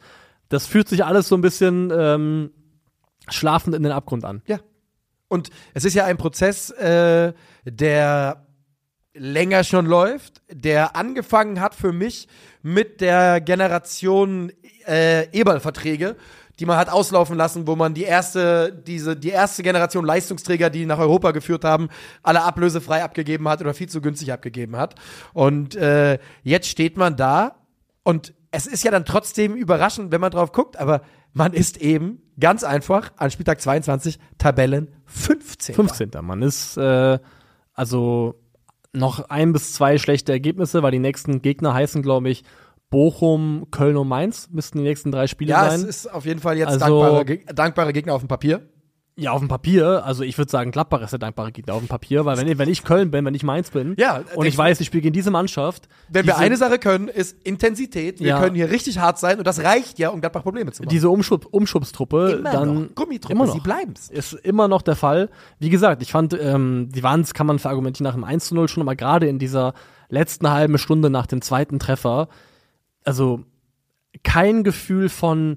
Das 0.50 0.66
fühlt 0.66 0.90
sich 0.90 1.06
alles 1.06 1.26
so 1.28 1.34
ein 1.36 1.40
bisschen 1.40 1.90
ähm, 1.90 2.50
schlafend 3.28 3.74
in 3.74 3.82
den 3.82 3.92
Abgrund 3.92 4.26
an. 4.26 4.42
Ja. 4.46 4.58
Und 5.28 5.48
es 5.72 5.86
ist 5.86 5.94
ja 5.94 6.04
ein 6.04 6.18
Prozess, 6.18 6.68
äh, 6.68 7.32
der 7.64 8.45
länger 9.18 9.64
schon 9.64 9.86
läuft, 9.86 10.42
der 10.50 10.96
angefangen 10.96 11.60
hat 11.60 11.74
für 11.74 11.92
mich 11.92 12.28
mit 12.62 13.00
der 13.00 13.40
Generation 13.40 14.52
äh, 14.86 15.28
Eberl-Verträge, 15.30 16.16
die 16.58 16.66
man 16.66 16.78
hat 16.78 16.88
auslaufen 16.88 17.36
lassen, 17.36 17.66
wo 17.66 17.76
man 17.76 17.94
die 17.94 18.04
erste, 18.04 18.72
diese, 18.72 19.16
die 19.16 19.30
erste 19.30 19.62
Generation 19.62 20.04
Leistungsträger, 20.04 20.70
die 20.70 20.86
nach 20.86 20.98
Europa 20.98 21.32
geführt 21.32 21.64
haben, 21.64 21.88
alle 22.22 22.42
ablösefrei 22.42 23.02
abgegeben 23.02 23.48
hat 23.48 23.60
oder 23.60 23.74
viel 23.74 23.88
zu 23.88 24.00
günstig 24.00 24.32
abgegeben 24.32 24.76
hat. 24.76 24.94
Und 25.32 25.76
äh, 25.76 26.18
jetzt 26.42 26.68
steht 26.68 26.96
man 26.96 27.16
da 27.16 27.56
und 28.02 28.32
es 28.50 28.66
ist 28.66 28.84
ja 28.84 28.90
dann 28.90 29.04
trotzdem 29.04 29.54
überraschend, 29.54 30.12
wenn 30.12 30.20
man 30.20 30.30
drauf 30.30 30.52
guckt, 30.52 30.78
aber 30.78 31.02
man 31.34 31.52
ist 31.52 31.76
eben 31.76 32.22
ganz 32.40 32.64
einfach 32.64 33.12
an 33.16 33.30
Spieltag 33.30 33.60
22 33.60 34.18
Tabellen 34.38 34.88
15. 35.04 35.74
15. 35.74 36.10
Man 36.22 36.40
ist 36.40 36.78
äh, 36.78 37.18
also 37.74 38.40
noch 38.96 39.28
ein 39.28 39.52
bis 39.52 39.72
zwei 39.72 39.98
schlechte 39.98 40.32
Ergebnisse, 40.32 40.82
weil 40.82 40.90
die 40.90 40.98
nächsten 40.98 41.42
Gegner 41.42 41.74
heißen, 41.74 42.02
glaube 42.02 42.28
ich, 42.30 42.42
Bochum, 42.90 43.66
Köln 43.70 43.96
und 43.96 44.08
Mainz 44.08 44.48
müssten 44.52 44.78
die 44.78 44.84
nächsten 44.84 45.10
drei 45.10 45.26
Spiele 45.26 45.50
Ja, 45.50 45.68
es 45.68 45.80
sein. 45.80 45.88
ist 45.88 46.06
auf 46.12 46.24
jeden 46.24 46.40
Fall 46.40 46.56
jetzt 46.56 46.80
Also- 46.82 47.02
dankbare, 47.02 47.38
dankbare 47.54 47.92
Gegner 47.92 48.14
auf 48.14 48.22
dem 48.22 48.28
Papier. 48.28 48.68
Ja, 49.18 49.30
auf 49.32 49.40
dem 49.40 49.48
Papier, 49.48 50.04
also 50.04 50.24
ich 50.24 50.36
würde 50.36 50.50
sagen, 50.50 50.72
Gladbach 50.72 51.00
ist 51.00 51.10
der 51.10 51.18
dankbare 51.18 51.50
Gegner 51.50 51.72
auf 51.72 51.80
dem 51.80 51.88
Papier, 51.88 52.26
weil 52.26 52.36
wenn, 52.36 52.48
ich- 52.48 52.58
wenn 52.58 52.68
ich 52.68 52.84
Köln 52.84 53.10
bin, 53.10 53.24
wenn 53.24 53.34
ich 53.34 53.42
Mainz 53.44 53.70
bin 53.70 53.94
Ja, 53.98 54.20
und 54.34 54.44
ich 54.44 54.58
weiß, 54.58 54.78
ich 54.80 54.88
spiele 54.88 55.00
gegen 55.00 55.14
diese 55.14 55.30
Mannschaft, 55.30 55.88
Wenn 56.10 56.26
wir 56.26 56.36
eine 56.36 56.58
Sache 56.58 56.78
können, 56.78 57.08
ist 57.08 57.34
Intensität. 57.42 58.20
Wir 58.20 58.26
Ja. 58.26 58.40
können 58.40 58.54
hier 58.54 58.70
richtig 58.70 58.98
hart 58.98 59.18
sein 59.18 59.38
und 59.38 59.46
das 59.46 59.62
reicht 59.64 59.98
ja, 59.98 60.10
um 60.10 60.20
Gladbach 60.20 60.42
Probleme 60.42 60.70
zu 60.70 60.82
machen. 60.82 60.90
diese 60.90 61.08
Umschub, 61.08 61.46
Umschubstruppe, 61.50 62.36
immer 62.40 62.52
dann 62.52 62.74
noch. 62.88 62.94
Gummitruppe, 62.94 63.32
immer 63.32 63.46
noch. 63.46 63.54
sie 63.54 63.60
bleiben's. 63.60 64.10
ist 64.10 64.34
immer 64.34 64.68
noch 64.68 64.82
der 64.82 64.96
Fall. 64.96 65.30
Wie 65.58 65.70
gesagt, 65.70 66.02
ich 66.02 66.12
fand, 66.12 66.36
ähm, 66.38 66.90
die 66.94 67.02
Waren's 67.02 67.32
kann 67.32 67.46
man 67.46 67.58
verargumentieren 67.58 68.04
nach 68.04 68.14
dem 68.16 68.24
1 68.24 68.48
zu 68.48 68.54
0 68.54 68.68
schon, 68.68 68.82
aber 68.82 68.96
gerade 68.96 69.26
in 69.28 69.38
dieser 69.38 69.72
letzten 70.10 70.50
halben 70.50 70.76
Stunde 70.76 71.08
nach 71.08 71.26
dem 71.26 71.40
zweiten 71.40 71.78
Treffer, 71.78 72.28
also 73.02 73.44
kein 74.22 74.62
Gefühl 74.62 75.08
von 75.08 75.56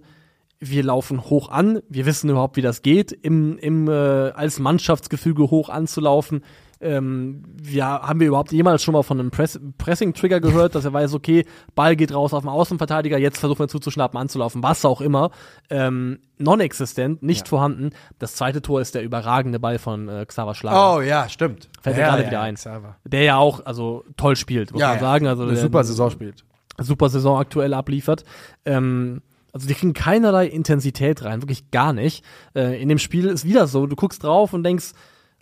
wir 0.60 0.84
laufen 0.84 1.24
hoch 1.30 1.49
an, 1.49 1.80
wir 1.88 2.05
wissen 2.05 2.30
überhaupt, 2.30 2.57
wie 2.57 2.62
das 2.62 2.82
geht, 2.82 3.12
im, 3.12 3.57
im 3.57 3.88
äh, 3.88 3.91
als 3.91 4.60
Mannschaftsgefüge 4.60 5.49
hoch 5.49 5.70
anzulaufen. 5.70 6.43
Ähm, 6.82 7.43
wir, 7.62 7.86
haben 7.86 8.22
wir 8.22 8.28
überhaupt 8.28 8.53
jemals 8.53 8.84
schon 8.84 8.93
mal 8.93 9.03
von 9.03 9.20
einem 9.20 9.32
Press 9.32 9.60
Pressing-Trigger 9.78 10.39
gehört, 10.39 10.76
dass 10.76 10.86
er 10.86 10.93
weiß, 10.93 11.14
okay, 11.14 11.45
Ball 11.76 11.97
geht 11.97 12.14
raus 12.14 12.34
auf 12.34 12.43
den 12.43 12.49
Außenverteidiger, 12.49 13.18
jetzt 13.18 13.38
versuchen 13.38 13.60
wir 13.60 13.68
zuzuschnappen, 13.68 14.18
anzulaufen, 14.18 14.64
was 14.64 14.86
auch 14.86 15.01
immer. 15.01 15.32
Ähm, 15.70 16.20
non-existent, 16.38 17.22
nicht 17.22 17.49
vorhanden. 17.49 17.89
Das 18.18 18.36
zweite 18.36 18.62
Tor 18.62 18.80
ist 18.80 18.95
der 18.95 19.03
überragende 19.03 19.60
Ball 19.60 19.78
von 19.78 20.07
äh, 20.07 20.26
Xaver 20.26 20.55
Schlager. 20.55 20.97
Oh 20.97 21.01
ja, 21.01 21.28
stimmt. 21.28 21.68
Fällt 21.82 21.97
mir 21.97 22.03
ja, 22.03 22.10
gerade 22.10 22.22
ja, 22.24 22.28
wieder 22.30 22.38
ja, 22.39 22.43
ein. 22.43 22.55
Xaver. 22.55 22.95
Der 23.03 23.24
ja 23.24 23.38
auch, 23.38 23.66
also 23.66 24.05
toll 24.16 24.38
spielt, 24.38 24.72
muss 24.72 24.80
Ja, 24.80 24.88
man 24.89 24.97
ja. 24.97 25.01
sagen. 25.01 25.28
Also 25.28 25.43
Eine 25.43 25.53
der, 25.53 25.62
super 25.62 25.84
Saison 25.84 26.10
spielt. 26.12 26.45
super 26.78 27.10
Saison 27.10 27.39
aktuell 27.39 27.74
abliefert. 27.74 28.24
Ähm, 28.64 29.22
also 29.52 29.68
die 29.68 29.74
kriegen 29.74 29.93
keinerlei 29.93 30.47
Intensität 30.47 31.24
rein, 31.24 31.41
wirklich 31.41 31.72
gar 31.72 31.93
nicht. 31.93 32.24
Äh, 32.56 32.82
in 32.82 32.89
dem 32.89 33.00
Spiel 33.00 33.28
ist 33.28 33.45
wieder 33.45 33.68
so, 33.68 33.88
du 33.88 33.95
guckst 33.95 34.24
drauf 34.24 34.54
und 34.54 34.64
denkst, 34.64 34.91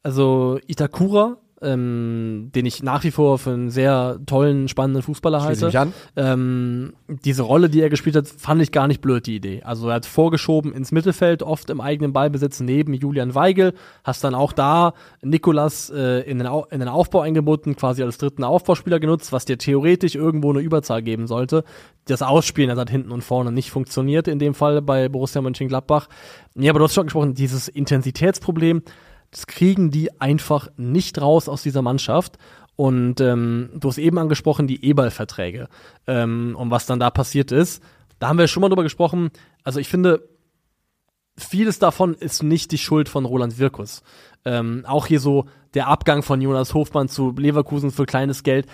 also 0.03 0.59
Itakura, 0.67 1.37
ähm, 1.61 2.51
den 2.53 2.65
ich 2.65 2.83
nach 2.83 3.03
wie 3.03 3.11
vor 3.11 3.39
für 3.39 3.51
einen 3.51 3.69
sehr 3.71 4.19
tollen, 4.25 4.67
spannenden 4.67 5.01
Fußballer 5.01 5.41
halte. 5.41 5.65
mich 5.65 5.79
an. 5.79 5.93
Ähm, 6.15 6.93
diese 7.07 7.41
Rolle, 7.41 7.69
die 7.69 7.81
er 7.81 7.89
gespielt 7.89 8.15
hat, 8.15 8.27
fand 8.27 8.61
ich 8.61 8.71
gar 8.71 8.87
nicht 8.87 9.01
blöd, 9.01 9.25
die 9.25 9.37
Idee. 9.37 9.63
Also 9.63 9.89
er 9.89 9.95
hat 9.95 10.05
vorgeschoben 10.05 10.71
ins 10.71 10.91
Mittelfeld, 10.91 11.41
oft 11.41 11.69
im 11.69 11.81
eigenen 11.81 12.13
Ballbesitz 12.13 12.59
neben 12.59 12.93
Julian 12.93 13.33
Weigel, 13.33 13.73
hast 14.03 14.23
dann 14.23 14.35
auch 14.35 14.53
da 14.53 14.93
Nikolas 15.23 15.89
äh, 15.89 16.21
in, 16.29 16.37
den 16.37 16.47
Au 16.47 16.65
in 16.69 16.79
den 16.79 16.89
Aufbau 16.89 17.21
eingebunden, 17.21 17.75
quasi 17.75 18.03
als 18.03 18.17
dritten 18.19 18.43
Aufbauspieler 18.43 18.99
genutzt, 18.99 19.31
was 19.31 19.45
dir 19.45 19.57
theoretisch 19.57 20.15
irgendwo 20.15 20.51
eine 20.51 20.59
Überzahl 20.59 21.01
geben 21.01 21.25
sollte. 21.25 21.63
Das 22.05 22.21
Ausspielen 22.21 22.69
das 22.69 22.79
hat 22.79 22.89
hinten 22.89 23.11
und 23.11 23.23
vorne 23.23 23.51
nicht 23.51 23.71
funktioniert, 23.71 24.27
in 24.27 24.39
dem 24.39 24.53
Fall 24.53 24.81
bei 24.81 25.09
Borussia 25.09 25.41
Mönchengladbach. 25.41 26.07
Ja, 26.55 26.71
aber 26.71 26.79
du 26.79 26.85
hast 26.85 26.93
schon 26.93 27.07
gesprochen, 27.07 27.33
dieses 27.33 27.67
Intensitätsproblem, 27.67 28.83
das 29.31 29.47
kriegen 29.47 29.91
die 29.91 30.19
einfach 30.19 30.69
nicht 30.77 31.21
raus 31.21 31.49
aus 31.49 31.63
dieser 31.63 31.81
Mannschaft. 31.81 32.37
Und 32.75 33.19
ähm, 33.21 33.71
du 33.73 33.87
hast 33.89 33.97
eben 33.97 34.19
angesprochen, 34.19 34.67
die 34.67 34.85
E-Ball-Verträge 34.85 35.67
ähm, 36.05 36.55
und 36.57 36.69
was 36.69 36.85
dann 36.85 36.99
da 36.99 37.09
passiert 37.09 37.51
ist. 37.51 37.81
Da 38.19 38.27
haben 38.29 38.37
wir 38.37 38.47
schon 38.47 38.61
mal 38.61 38.69
drüber 38.69 38.83
gesprochen. 38.83 39.31
Also 39.63 39.79
ich 39.79 39.89
finde, 39.89 40.27
vieles 41.37 41.79
davon 41.79 42.13
ist 42.13 42.43
nicht 42.43 42.71
die 42.71 42.77
Schuld 42.77 43.09
von 43.09 43.25
Roland 43.25 43.57
Wirkus. 43.57 44.03
Ähm, 44.45 44.85
auch 44.87 45.07
hier 45.07 45.19
so 45.19 45.45
der 45.73 45.87
Abgang 45.87 46.23
von 46.23 46.39
Jonas 46.39 46.73
Hofmann 46.73 47.09
zu 47.09 47.33
Leverkusen 47.35 47.91
für 47.91 48.05
kleines 48.05 48.43
Geld. 48.43 48.67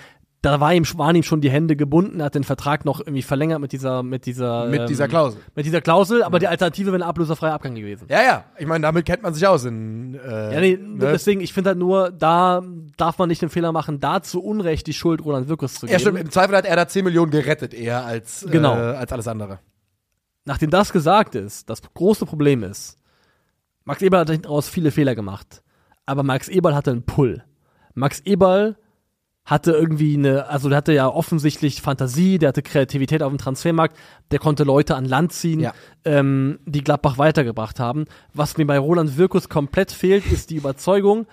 Da 0.44 0.60
war 0.60 0.74
ihm, 0.74 0.84
waren 0.98 1.16
ihm 1.16 1.24
schon 1.24 1.40
die 1.40 1.50
Hände 1.50 1.78
gebunden, 1.78 2.20
er 2.20 2.26
hat 2.26 2.36
den 2.36 2.44
Vertrag 2.44 2.84
noch 2.84 3.00
irgendwie 3.00 3.22
verlängert 3.22 3.62
mit 3.62 3.72
dieser, 3.72 4.04
mit 4.04 4.26
dieser, 4.26 4.66
Mit 4.66 4.82
ähm, 4.82 4.88
dieser 4.88 5.08
Klausel. 5.08 5.40
Mit 5.56 5.66
dieser 5.66 5.80
Klausel, 5.80 6.22
aber 6.22 6.38
die 6.38 6.48
Alternative 6.50 6.88
wäre 6.92 7.02
ein 7.02 7.08
ablöserfreier 7.08 7.54
Abgang 7.54 7.76
gewesen. 7.76 8.08
Ja, 8.10 8.22
ja. 8.22 8.44
Ich 8.60 8.68
meine, 8.68 8.82
damit 8.82 9.06
kennt 9.06 9.24
man 9.24 9.34
sich 9.34 9.48
aus. 9.48 9.64
In, 9.64 10.16
äh, 10.16 10.54
Ja, 10.54 10.60
nee, 10.60 10.76
ne? 10.78 10.98
deswegen, 11.00 11.40
ich 11.40 11.54
finde 11.54 11.70
halt 11.70 11.80
nur, 11.80 12.12
da 12.12 12.62
darf 12.98 13.18
man 13.20 13.30
nicht 13.30 13.42
den 13.42 13.48
Fehler 13.48 13.72
machen, 13.72 14.02
da 14.02 14.22
zu 14.22 14.44
Unrecht 14.44 14.86
die 14.88 14.94
Schuld 14.94 15.24
Roland 15.24 15.48
Wirkus 15.48 15.76
zu 15.76 15.86
Ja, 15.86 15.94
geben. 15.94 16.02
stimmt. 16.02 16.20
Im 16.20 16.30
Zweifel 16.30 16.58
hat 16.58 16.66
er 16.66 16.76
da 16.76 16.90
10 16.90 17.06
Millionen 17.06 17.32
gerettet, 17.32 17.74
eher 17.74 18.04
als, 18.06 18.46
Genau. 18.52 18.76
äh, 18.76 18.96
als 18.98 19.14
alles 19.14 19.30
andere. 19.30 19.60
Nachdem 20.44 20.72
das 20.72 20.92
gesagt 20.92 21.36
ist, 21.36 21.70
das 21.70 21.82
große 21.94 22.26
Problem 22.26 22.64
ist, 22.64 22.98
Max 23.86 24.02
Eberl 24.02 24.20
hat 24.20 24.30
hinten 24.30 24.48
raus 24.48 24.68
viele 24.68 24.92
Fehler 24.92 25.16
gemacht, 25.16 25.64
aber 26.06 26.24
Max 26.24 26.50
Eberl 26.50 26.76
hatte 26.76 26.92
einen 26.92 27.04
Pull. 27.06 27.44
Max 27.94 28.20
Eberl 28.20 28.76
hatte 29.46 29.72
irgendwie 29.72 30.16
eine, 30.16 30.48
also 30.48 30.70
der 30.70 30.78
hatte 30.78 30.94
ja 30.94 31.08
offensichtlich 31.08 31.82
Fantasie, 31.82 32.38
der 32.38 32.50
hatte 32.50 32.62
Kreativität 32.62 33.22
auf 33.22 33.30
dem 33.32 33.38
Transfermarkt, 33.38 33.98
der 34.32 34.40
konnte 34.40 34.64
Leute 34.64 34.96
an 34.96 35.06
Land 35.06 35.34
ziehen, 35.34 35.60
Ja. 35.60 35.74
ähm, 36.06 36.60
die 36.66 36.84
Gladbach 36.84 37.18
weitergebracht 37.18 37.80
haben. 37.80 38.06
Was 38.34 38.58
mir 38.58 38.66
bei 38.66 38.80
Roland 38.80 39.18
Wirkus 39.18 39.50
komplett 39.50 39.92
fehlt, 39.92 40.26
ist 40.32 40.50
die 40.50 40.56
Überzeugung, 40.56 41.28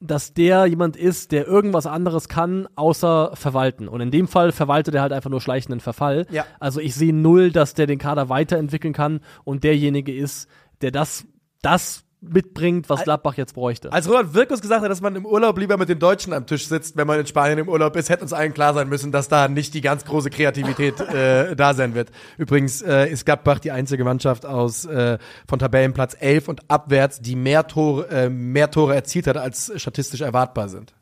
dass 0.00 0.32
der 0.34 0.66
jemand 0.66 0.96
ist, 0.96 1.32
der 1.32 1.46
irgendwas 1.48 1.86
anderes 1.86 2.28
kann, 2.28 2.68
außer 2.76 3.32
verwalten. 3.34 3.88
Und 3.88 4.00
in 4.00 4.10
dem 4.12 4.28
Fall 4.28 4.52
verwaltet 4.52 4.94
er 4.94 5.02
halt 5.02 5.12
einfach 5.12 5.30
nur 5.30 5.40
schleichenden 5.40 5.80
Verfall. 5.80 6.26
Ja. 6.30 6.44
Also 6.60 6.80
ich 6.80 6.94
sehe 6.94 7.12
null, 7.14 7.50
dass 7.50 7.74
der 7.74 7.86
den 7.86 7.98
Kader 7.98 8.28
weiterentwickeln 8.28 8.92
kann 8.94 9.20
und 9.44 9.64
derjenige 9.64 10.14
ist, 10.14 10.48
der 10.82 10.90
das, 10.92 11.24
das 11.62 12.04
mitbringt, 12.20 12.88
was 12.88 13.04
Gladbach 13.04 13.34
jetzt 13.34 13.54
bräuchte. 13.54 13.92
Als 13.92 14.08
Roland 14.08 14.34
Wirkus 14.34 14.60
gesagt 14.60 14.82
hat, 14.82 14.90
dass 14.90 15.00
man 15.00 15.14
im 15.14 15.24
Urlaub 15.24 15.56
lieber 15.58 15.76
mit 15.76 15.88
den 15.88 15.98
Deutschen 16.00 16.32
am 16.32 16.46
Tisch 16.46 16.66
sitzt, 16.66 16.96
wenn 16.96 17.06
man 17.06 17.20
in 17.20 17.26
Spanien 17.26 17.58
im 17.58 17.68
Urlaub 17.68 17.94
ist, 17.96 18.08
hätte 18.08 18.22
uns 18.22 18.32
allen 18.32 18.52
klar 18.52 18.74
sein 18.74 18.88
müssen, 18.88 19.12
dass 19.12 19.28
da 19.28 19.46
nicht 19.48 19.72
die 19.74 19.80
ganz 19.80 20.04
große 20.04 20.30
Kreativität 20.30 21.00
äh, 21.00 21.54
da 21.54 21.74
sein 21.74 21.94
wird. 21.94 22.10
Übrigens 22.36 22.82
äh, 22.82 23.08
ist 23.08 23.24
Gladbach 23.24 23.60
die 23.60 23.70
einzige 23.70 24.02
Mannschaft 24.04 24.46
aus 24.46 24.84
äh, 24.84 25.18
von 25.46 25.58
Tabellenplatz 25.60 26.16
11 26.18 26.48
und 26.48 26.70
abwärts, 26.70 27.20
die 27.20 27.36
mehr 27.36 27.66
Tore, 27.68 28.08
äh, 28.08 28.28
mehr 28.28 28.70
Tore 28.70 28.94
erzielt 28.94 29.26
hat, 29.28 29.36
als 29.36 29.72
statistisch 29.76 30.20
erwartbar 30.20 30.68
sind. 30.68 30.94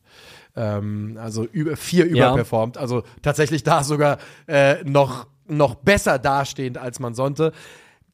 Ähm, 0.54 1.18
also 1.20 1.44
über, 1.44 1.76
vier 1.76 2.06
Ja. 2.06 2.28
überperformt. 2.28 2.76
Also 2.76 3.04
tatsächlich 3.22 3.62
da 3.62 3.84
sogar 3.84 4.18
äh, 4.46 4.84
noch, 4.84 5.26
noch 5.46 5.76
besser 5.76 6.18
dastehend, 6.18 6.76
als 6.76 6.98
man 7.00 7.14
sollte. 7.14 7.52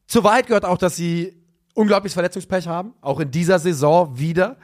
Zur 0.07 0.23
Wahrheit 0.23 0.47
gehört 0.47 0.65
auch, 0.65 0.77
dass 0.77 0.95
sie 0.95 1.42
unglaubliches 1.73 2.13
Verletzungspech 2.13 2.67
haben, 2.67 2.93
auch 3.01 3.19
in 3.19 3.31
dieser 3.31 3.59
Saison 3.59 4.17
wieder. 4.17 4.57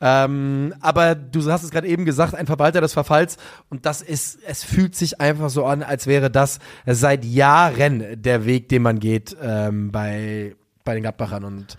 Ähm, 0.00 0.74
aber 0.80 1.14
du 1.14 1.50
hast 1.50 1.62
es 1.62 1.70
gerade 1.70 1.86
eben 1.88 2.04
gesagt, 2.04 2.34
ein 2.34 2.46
Verwalter 2.46 2.82
des 2.82 2.92
Verfalls 2.92 3.38
und 3.70 3.86
das 3.86 4.02
ist, 4.02 4.38
es 4.46 4.62
fühlt 4.62 4.94
sich 4.94 5.20
einfach 5.20 5.48
so 5.48 5.64
an, 5.64 5.82
als 5.82 6.06
wäre 6.06 6.30
das 6.30 6.58
seit 6.84 7.24
Jahren 7.24 8.20
der 8.20 8.44
Weg, 8.44 8.68
den 8.68 8.82
man 8.82 8.98
geht 8.98 9.34
ähm, 9.40 9.90
bei, 9.92 10.54
bei 10.84 10.94
den 10.94 11.02
Gladbachern 11.02 11.44
und 11.44 11.78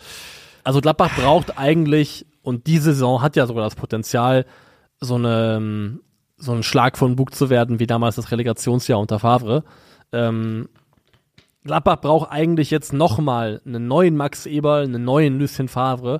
Also 0.64 0.82
Gladbach 0.82 1.16
braucht 1.16 1.60
eigentlich, 1.60 2.26
und 2.42 2.66
diese 2.66 2.94
Saison 2.94 3.22
hat 3.22 3.36
ja 3.36 3.46
sogar 3.46 3.64
das 3.64 3.76
Potenzial, 3.76 4.46
so 5.00 5.16
eine 5.16 6.00
so 6.38 6.54
ein 6.54 6.64
Schlag 6.64 6.98
von 6.98 7.16
Bug 7.16 7.34
zu 7.34 7.50
werden, 7.50 7.80
wie 7.80 7.88
damals 7.88 8.16
das 8.16 8.32
Relegationsjahr 8.32 9.00
unter 9.00 9.20
Favre. 9.20 9.64
Ähm, 10.12 10.70
Gladbach 11.68 11.97
braucht 12.01 12.32
eigentlich 12.32 12.72
jetzt 12.72 12.93
nochmal 12.93 13.61
einen 13.65 13.88
neuen 13.88 14.15
Max 14.18 14.45
Eberl, 14.45 14.86
einen 14.86 15.03
neuen 15.03 15.38
Lucien 15.38 15.68
Favre. 15.68 16.18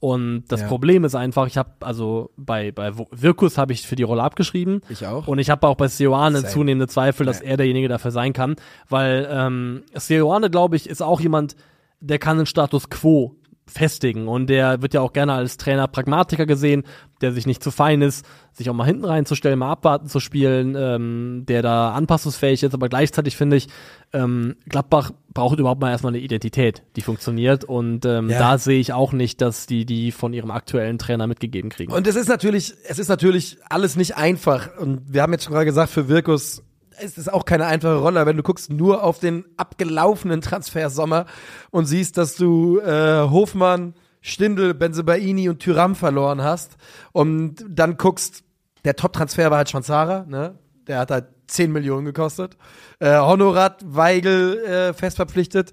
Und 0.00 0.44
das 0.48 0.60
Ja. 0.60 0.68
Problem 0.68 1.04
ist 1.04 1.14
einfach, 1.16 1.46
ich 1.48 1.56
habe 1.56 1.70
also 1.80 2.30
bei 2.36 2.70
bei 2.70 2.92
Wirkus 3.10 3.58
habe 3.58 3.72
ich 3.72 3.84
für 3.86 3.96
die 3.96 4.04
Rolle 4.04 4.22
abgeschrieben. 4.22 4.80
Ich 4.88 5.04
auch. 5.06 5.26
Und 5.26 5.38
ich 5.40 5.50
habe 5.50 5.66
auch 5.66 5.74
bei 5.76 5.88
Sioane 5.88 6.44
zunehmende 6.44 6.86
Zweifel, 6.86 7.26
dass 7.26 7.40
Ja. 7.40 7.46
er 7.46 7.56
derjenige 7.56 7.88
dafür 7.88 8.10
sein 8.12 8.32
kann, 8.32 8.54
weil 8.88 9.26
ähm, 9.30 9.82
Sioane, 9.94 10.50
glaube 10.50 10.76
ich, 10.76 10.88
ist 10.88 11.02
auch 11.02 11.20
jemand, 11.20 11.56
der 12.00 12.18
kann 12.20 12.36
den 12.36 12.46
Status 12.46 12.90
quo 12.90 13.34
festigen 13.68 14.26
und 14.28 14.48
der 14.48 14.82
wird 14.82 14.94
ja 14.94 15.00
auch 15.00 15.12
gerne 15.12 15.34
als 15.34 15.56
Trainer 15.56 15.86
Pragmatiker 15.88 16.46
gesehen, 16.46 16.84
der 17.20 17.32
sich 17.32 17.46
nicht 17.46 17.62
zu 17.62 17.70
fein 17.70 18.00
ist, 18.02 18.24
sich 18.52 18.70
auch 18.70 18.74
mal 18.74 18.84
hinten 18.84 19.04
reinzustellen, 19.04 19.58
mal 19.58 19.70
abwarten 19.70 20.08
zu 20.08 20.20
spielen, 20.20 20.74
ähm, 20.76 21.44
der 21.46 21.62
da 21.62 21.92
anpassungsfähig 21.92 22.62
ist, 22.62 22.74
aber 22.74 22.88
gleichzeitig 22.88 23.36
finde 23.36 23.56
ich, 23.56 23.68
ähm, 24.12 24.56
Gladbach 24.68 25.10
braucht 25.34 25.58
überhaupt 25.58 25.80
mal 25.80 25.90
erstmal 25.90 26.12
eine 26.12 26.22
Identität, 26.22 26.82
die 26.96 27.02
funktioniert 27.02 27.64
und 27.64 28.04
ähm, 28.06 28.30
Ja. 28.30 28.38
da 28.38 28.58
sehe 28.58 28.80
ich 28.80 28.92
auch 28.92 29.12
nicht, 29.12 29.40
dass 29.40 29.66
die 29.66 29.84
die 29.84 30.10
von 30.12 30.32
ihrem 30.32 30.50
aktuellen 30.50 30.98
Trainer 30.98 31.26
mitgegeben 31.26 31.70
kriegen. 31.70 31.92
Und 31.92 32.06
es 32.06 32.16
ist 32.16 32.28
natürlich, 32.28 32.74
es 32.88 32.98
ist 32.98 33.08
natürlich 33.08 33.58
alles 33.68 33.96
nicht 33.96 34.16
einfach. 34.16 34.68
Und 34.78 35.02
wir 35.12 35.22
haben 35.22 35.32
jetzt 35.32 35.44
schon 35.44 35.52
gerade 35.52 35.66
gesagt, 35.66 35.90
für 35.90 36.08
Wirkus 36.08 36.62
es 37.00 37.18
ist 37.18 37.32
auch 37.32 37.44
keine 37.44 37.66
einfache 37.66 37.96
Rolle, 37.96 38.26
wenn 38.26 38.36
du 38.36 38.42
guckst 38.42 38.70
nur 38.70 39.02
auf 39.02 39.18
den 39.18 39.44
abgelaufenen 39.56 40.40
Transfersommer 40.40 41.26
und 41.70 41.86
siehst, 41.86 42.16
dass 42.18 42.36
du 42.36 42.80
äh, 42.80 43.28
Hofmann, 43.30 43.94
Stindl, 44.20 44.74
Benzebaini 44.74 45.48
und 45.48 45.60
Tyram 45.60 45.94
verloren 45.94 46.42
hast 46.42 46.76
und 47.12 47.64
dann 47.68 47.96
guckst, 47.96 48.44
der 48.84 48.96
Top-Transfer 48.96 49.50
war 49.50 49.58
halt 49.58 49.70
Chanzara, 49.70 50.24
ne? 50.28 50.58
Der 50.86 51.00
hat 51.00 51.10
halt 51.10 51.26
10 51.48 51.72
Millionen 51.72 52.06
gekostet. 52.06 52.56
Äh, 52.98 53.18
Honorat, 53.18 53.82
Weigel 53.84 54.58
äh, 54.64 54.94
fest 54.94 55.16
verpflichtet. 55.16 55.72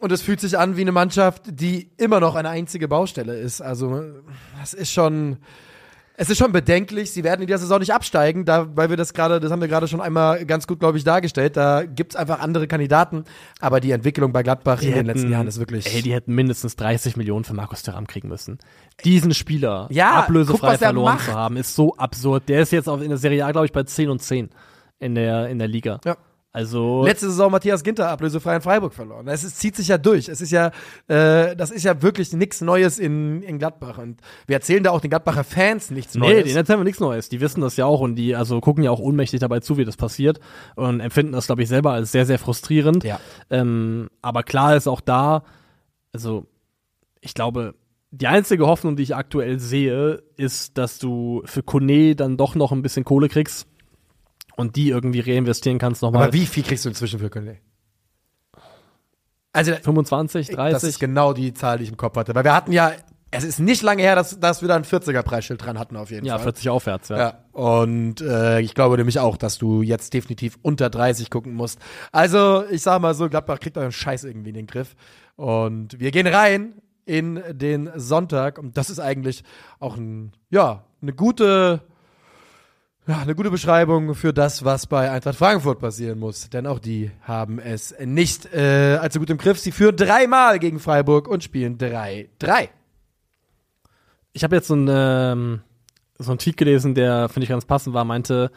Und 0.00 0.12
es 0.12 0.22
fühlt 0.22 0.40
sich 0.40 0.58
an 0.58 0.76
wie 0.76 0.82
eine 0.82 0.92
Mannschaft, 0.92 1.44
die 1.46 1.90
immer 1.96 2.20
noch 2.20 2.34
eine 2.34 2.50
einzige 2.50 2.86
Baustelle 2.86 3.38
ist. 3.38 3.60
Also, 3.60 4.02
das 4.60 4.74
ist 4.74 4.92
schon, 4.92 5.38
es 6.18 6.30
ist 6.30 6.38
schon 6.38 6.52
bedenklich. 6.52 7.10
Sie 7.10 7.24
werden 7.24 7.42
in 7.42 7.46
dieser 7.46 7.58
Saison 7.58 7.78
nicht 7.78 7.92
absteigen, 7.92 8.44
da, 8.44 8.68
weil 8.74 8.88
wir 8.90 8.96
das 8.96 9.12
gerade, 9.12 9.38
das 9.38 9.52
haben 9.52 9.60
wir 9.60 9.68
gerade 9.68 9.86
schon 9.86 10.00
einmal 10.00 10.44
ganz 10.46 10.66
gut, 10.66 10.80
glaube 10.80 10.96
ich, 10.98 11.04
dargestellt. 11.04 11.56
Da 11.56 11.84
gibt's 11.84 12.16
einfach 12.16 12.40
andere 12.40 12.66
Kandidaten. 12.66 13.24
Aber 13.60 13.80
die 13.80 13.90
Entwicklung 13.90 14.32
bei 14.32 14.42
Gladbach 14.42 14.80
in 14.82 14.92
den 14.92 15.06
letzten 15.06 15.30
Jahren 15.30 15.46
ist 15.46 15.58
wirklich. 15.58 15.94
Ey, 15.94 16.02
die 16.02 16.12
hätten 16.14 16.34
mindestens 16.34 16.76
30 16.76 17.16
Millionen 17.16 17.44
für 17.44 17.54
Markus 17.54 17.82
Thuram 17.82 18.06
kriegen 18.06 18.28
müssen. 18.28 18.58
Diesen 19.04 19.34
Spieler 19.34 19.88
Ja, 19.90 20.10
guck, 20.10 20.18
ablösefrei 20.24 20.72
er 20.72 20.78
verloren 20.78 21.14
macht. 21.16 21.26
zu 21.26 21.32
haben, 21.34 21.56
ist 21.56 21.74
so 21.74 21.94
absurd. 21.96 22.48
Der 22.48 22.62
ist 22.62 22.72
jetzt 22.72 22.88
auf, 22.88 23.02
in 23.02 23.10
der 23.10 23.18
Serie 23.18 23.44
A, 23.44 23.52
glaube 23.52 23.66
ich, 23.66 23.72
bei 23.72 23.82
10 23.82 24.08
und 24.08 24.22
10 24.22 24.48
in 24.98 25.14
der, 25.14 25.48
in 25.48 25.58
der 25.58 25.68
Liga. 25.68 26.00
Ja. 26.04 26.16
Also, 26.56 27.04
Letzte 27.04 27.26
Saison 27.26 27.52
Matthias 27.52 27.82
Ginter 27.82 28.08
ablösefrei 28.08 28.56
in 28.56 28.62
Freiburg 28.62 28.94
verloren. 28.94 29.28
Es 29.28 29.44
ist, 29.44 29.60
zieht 29.60 29.76
sich 29.76 29.88
ja 29.88 29.98
durch. 29.98 30.26
Es 30.30 30.40
ist 30.40 30.50
ja, 30.50 30.68
äh, 31.06 31.54
das 31.54 31.70
ist 31.70 31.82
ja 31.82 32.00
wirklich 32.00 32.32
nichts 32.32 32.62
Neues 32.62 32.98
in, 32.98 33.42
in 33.42 33.58
Gladbach. 33.58 33.98
Und 33.98 34.22
wir 34.46 34.56
erzählen 34.56 34.82
da 34.82 34.90
auch 34.90 35.02
den 35.02 35.10
Gladbacher 35.10 35.44
Fans 35.44 35.90
nichts 35.90 36.14
nee, 36.14 36.20
Neues. 36.20 36.44
denen 36.44 36.56
erzählen 36.56 36.80
wir 36.80 36.84
nichts 36.84 36.98
Neues. 36.98 37.28
Die 37.28 37.42
wissen 37.42 37.60
das 37.60 37.76
ja 37.76 37.84
auch 37.84 38.00
und 38.00 38.14
die 38.14 38.34
also 38.34 38.58
gucken 38.62 38.82
ja 38.84 38.90
auch 38.90 39.00
ohnmächtig 39.00 39.38
dabei 39.38 39.60
zu, 39.60 39.76
wie 39.76 39.84
das 39.84 39.98
passiert 39.98 40.40
und 40.76 41.00
empfinden 41.00 41.32
das, 41.32 41.44
glaube 41.44 41.62
ich, 41.62 41.68
selber 41.68 41.92
als 41.92 42.10
sehr, 42.10 42.24
sehr 42.24 42.38
frustrierend. 42.38 43.04
Ja. 43.04 43.20
Ähm, 43.50 44.08
aber 44.22 44.42
klar 44.42 44.76
ist 44.76 44.88
auch 44.88 45.02
da, 45.02 45.42
also 46.14 46.46
ich 47.20 47.34
glaube, 47.34 47.74
die 48.12 48.28
einzige 48.28 48.66
Hoffnung, 48.66 48.96
die 48.96 49.02
ich 49.02 49.14
aktuell 49.14 49.58
sehe, 49.58 50.22
ist, 50.38 50.78
dass 50.78 50.98
du 50.98 51.42
für 51.44 51.62
Kone 51.62 52.16
dann 52.16 52.38
doch 52.38 52.54
noch 52.54 52.72
ein 52.72 52.80
bisschen 52.80 53.04
Kohle 53.04 53.28
kriegst 53.28 53.68
und 54.56 54.76
die 54.76 54.88
irgendwie 54.88 55.20
reinvestieren 55.20 55.78
kannst 55.78 56.02
nochmal. 56.02 56.24
Aber 56.24 56.32
wie 56.32 56.46
viel 56.46 56.64
kriegst 56.64 56.84
du 56.84 56.88
inzwischen 56.88 57.20
für 57.20 57.30
Köln? 57.30 57.58
Also, 59.52 59.72
25, 59.74 60.48
30? 60.48 60.72
das 60.72 60.84
ist 60.84 60.98
genau 60.98 61.32
die 61.32 61.54
Zahl, 61.54 61.78
die 61.78 61.84
ich 61.84 61.90
im 61.90 61.96
Kopf 61.96 62.16
hatte. 62.16 62.34
Weil 62.34 62.44
wir 62.44 62.54
hatten 62.54 62.72
ja, 62.72 62.92
es 63.30 63.44
ist 63.44 63.58
nicht 63.58 63.82
lange 63.82 64.02
her, 64.02 64.14
dass, 64.14 64.38
dass 64.38 64.60
wir 64.60 64.68
da 64.68 64.76
ein 64.76 64.84
40er-Preisschild 64.84 65.64
dran 65.64 65.78
hatten, 65.78 65.96
auf 65.96 66.10
jeden 66.10 66.26
ja, 66.26 66.34
Fall. 66.34 66.44
40 66.44 66.68
aufwärts, 66.68 67.08
ja. 67.08 67.18
Ja, 67.18 67.44
und 67.52 68.20
äh, 68.20 68.60
ich 68.60 68.74
glaube 68.74 68.96
nämlich 68.96 69.18
auch, 69.18 69.36
dass 69.36 69.58
du 69.58 69.82
jetzt 69.82 70.12
definitiv 70.14 70.58
unter 70.62 70.90
30 70.90 71.30
gucken 71.30 71.54
musst. 71.54 71.78
Also, 72.12 72.64
ich 72.70 72.82
sag 72.82 73.00
mal 73.00 73.14
so, 73.14 73.28
Gladbach 73.28 73.60
kriegt 73.60 73.78
euren 73.78 73.92
Scheiß 73.92 74.24
irgendwie 74.24 74.50
in 74.50 74.56
den 74.56 74.66
Griff. 74.66 74.94
Und 75.36 75.98
wir 75.98 76.10
gehen 76.10 76.26
rein 76.26 76.74
in 77.04 77.42
den 77.50 77.90
Sonntag. 77.96 78.58
Und 78.58 78.76
das 78.76 78.90
ist 78.90 79.00
eigentlich 79.00 79.42
auch 79.78 79.96
ein, 79.96 80.32
ja, 80.50 80.84
eine 81.02 81.12
gute, 81.12 81.82
ja, 83.08 83.18
eine 83.20 83.34
gute 83.34 83.50
Beschreibung 83.50 84.14
für 84.14 84.32
das, 84.32 84.64
was 84.64 84.86
bei 84.86 85.10
Eintracht 85.10 85.36
Frankfurt 85.36 85.78
passieren 85.78 86.18
muss. 86.18 86.50
Denn 86.50 86.66
auch 86.66 86.80
die 86.80 87.10
haben 87.22 87.58
es 87.60 87.94
nicht 88.04 88.52
äh, 88.52 88.98
allzu 89.00 89.20
gut 89.20 89.30
im 89.30 89.38
Griff. 89.38 89.60
Sie 89.60 89.70
führen 89.70 89.96
dreimal 89.96 90.58
gegen 90.58 90.80
Freiburg 90.80 91.28
und 91.28 91.44
spielen 91.44 91.78
3-3. 91.78 92.68
Ich 94.32 94.42
habe 94.42 94.56
jetzt 94.56 94.66
so 94.66 94.74
einen, 94.74 94.88
ähm, 94.90 95.60
so 96.18 96.32
einen 96.32 96.38
Tweet 96.38 96.56
gelesen, 96.56 96.94
der, 96.94 97.28
finde 97.28 97.44
ich, 97.44 97.48
ganz 97.50 97.64
passend 97.64 97.94
war, 97.94 98.04
meinte, 98.04 98.50